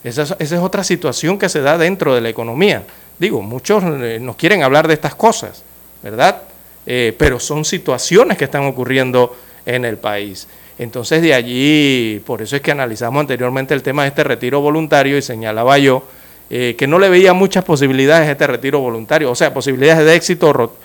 Esa 0.04 0.22
es, 0.22 0.36
esa 0.38 0.56
es 0.56 0.62
otra 0.62 0.84
situación 0.84 1.38
que 1.38 1.48
se 1.48 1.62
da 1.62 1.78
dentro 1.78 2.14
de 2.14 2.20
la 2.20 2.28
economía. 2.28 2.84
Digo, 3.18 3.42
muchos 3.42 3.82
eh, 3.84 4.18
nos 4.20 4.36
quieren 4.36 4.62
hablar 4.62 4.88
de 4.88 4.94
estas 4.94 5.14
cosas, 5.14 5.62
¿verdad? 6.02 6.42
Eh, 6.86 7.14
pero 7.16 7.38
son 7.38 7.64
situaciones 7.64 8.36
que 8.36 8.44
están 8.44 8.64
ocurriendo 8.64 9.36
en 9.64 9.84
el 9.84 9.96
país. 9.96 10.48
Entonces 10.78 11.22
de 11.22 11.32
allí, 11.32 12.20
por 12.26 12.42
eso 12.42 12.56
es 12.56 12.62
que 12.62 12.72
analizamos 12.72 13.20
anteriormente 13.20 13.74
el 13.74 13.82
tema 13.82 14.02
de 14.02 14.08
este 14.08 14.24
retiro 14.24 14.60
voluntario 14.60 15.16
y 15.16 15.22
señalaba 15.22 15.78
yo 15.78 16.02
eh, 16.50 16.74
que 16.76 16.86
no 16.88 16.98
le 16.98 17.08
veía 17.08 17.32
muchas 17.32 17.64
posibilidades 17.64 18.28
a 18.28 18.32
este 18.32 18.46
retiro 18.46 18.80
voluntario, 18.80 19.30
o 19.30 19.34
sea, 19.34 19.54
posibilidades 19.54 20.04
de 20.04 20.14
éxito 20.14 20.76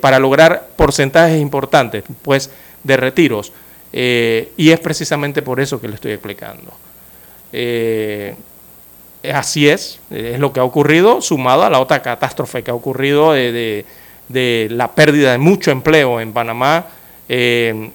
para 0.00 0.18
lograr 0.18 0.70
porcentajes 0.74 1.40
importantes 1.40 2.02
pues, 2.22 2.50
de 2.82 2.96
retiros. 2.96 3.52
Y 3.92 4.70
es 4.70 4.80
precisamente 4.80 5.42
por 5.42 5.60
eso 5.60 5.80
que 5.80 5.86
le 5.86 5.94
estoy 5.94 6.12
explicando. 6.12 6.72
Eh, 9.22 9.32
así 9.32 9.68
es, 9.68 10.00
eh, 10.10 10.32
es 10.34 10.40
lo 10.40 10.52
que 10.52 10.60
ha 10.60 10.64
ocurrido, 10.64 11.20
sumado 11.20 11.62
a 11.64 11.70
la 11.70 11.78
otra 11.80 12.00
catástrofe 12.02 12.62
que 12.62 12.70
ha 12.70 12.74
ocurrido 12.74 13.32
de, 13.32 13.52
de- 13.52 13.86
de 14.28 14.68
la 14.70 14.92
pérdida 14.94 15.32
de 15.32 15.38
mucho 15.38 15.70
empleo 15.72 16.20
en 16.20 16.32
Panamá 16.32 16.86
eh, 17.28 17.90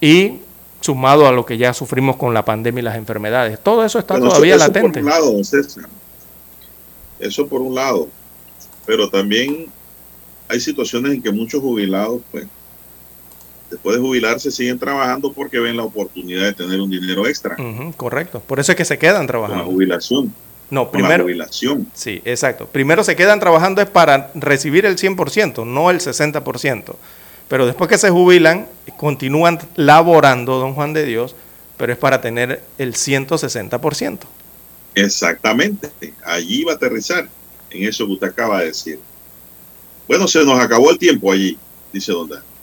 y 0.00 0.34
sumado 0.80 1.26
a 1.26 1.32
lo 1.32 1.44
que 1.44 1.58
ya 1.58 1.74
sufrimos 1.74 2.16
con 2.16 2.32
la 2.32 2.44
pandemia 2.44 2.80
y 2.80 2.84
las 2.84 2.96
enfermedades. 2.96 3.58
Todo 3.60 3.84
eso 3.84 3.98
está 3.98 4.18
todavía 4.18 4.54
eso 4.54 4.66
latente. 4.68 5.00
Por 5.00 5.02
un 5.02 5.08
lado, 5.10 5.44
César. 5.44 5.84
Eso 7.18 7.46
por 7.46 7.60
un 7.60 7.74
lado. 7.74 8.08
Pero 8.86 9.08
también 9.10 9.66
hay 10.48 10.60
situaciones 10.60 11.12
en 11.14 11.22
que 11.22 11.32
muchos 11.32 11.60
jubilados, 11.60 12.20
pues, 12.30 12.46
después 13.70 13.96
de 13.96 14.02
jubilarse, 14.02 14.50
siguen 14.50 14.78
trabajando 14.78 15.32
porque 15.32 15.58
ven 15.58 15.76
la 15.76 15.84
oportunidad 15.84 16.42
de 16.44 16.52
tener 16.52 16.80
un 16.80 16.90
dinero 16.90 17.26
extra 17.26 17.56
correcto. 17.96 18.40
Por 18.40 18.60
eso 18.60 18.72
es 18.72 18.76
que 18.76 18.84
se 18.84 18.98
quedan 18.98 19.16
con 19.16 19.22
la 19.22 19.26
trabajando. 19.26 19.64
jubilación. 19.64 20.32
No, 20.70 20.90
Con 20.90 21.02
la 21.02 21.08
primero, 21.08 21.24
jubilación. 21.24 21.86
Sí, 21.94 22.22
exacto. 22.24 22.66
Primero 22.66 23.04
se 23.04 23.16
quedan 23.16 23.40
trabajando 23.40 23.82
es 23.82 23.88
para 23.88 24.30
recibir 24.34 24.86
el 24.86 24.96
100%, 24.96 25.66
no 25.66 25.90
el 25.90 26.00
60%. 26.00 26.96
Pero 27.48 27.66
después 27.66 27.90
que 27.90 27.98
se 27.98 28.10
jubilan, 28.10 28.66
continúan 28.96 29.58
laborando, 29.76 30.58
don 30.58 30.74
Juan 30.74 30.92
de 30.92 31.04
Dios, 31.04 31.36
pero 31.76 31.92
es 31.92 31.98
para 31.98 32.20
tener 32.20 32.62
el 32.78 32.94
160%. 32.94 34.20
Exactamente. 34.94 35.90
Allí 36.24 36.64
va 36.64 36.72
a 36.72 36.76
aterrizar 36.76 37.28
en 37.70 37.88
eso 37.88 38.06
que 38.06 38.12
usted 38.12 38.28
acaba 38.28 38.60
de 38.60 38.66
decir. 38.66 39.00
Bueno, 40.06 40.28
se 40.28 40.44
nos 40.44 40.58
acabó 40.60 40.90
el 40.90 40.98
tiempo 40.98 41.32
allí, 41.32 41.58
dice 41.92 42.12
Don 42.12 42.28
Dan. 42.28 42.44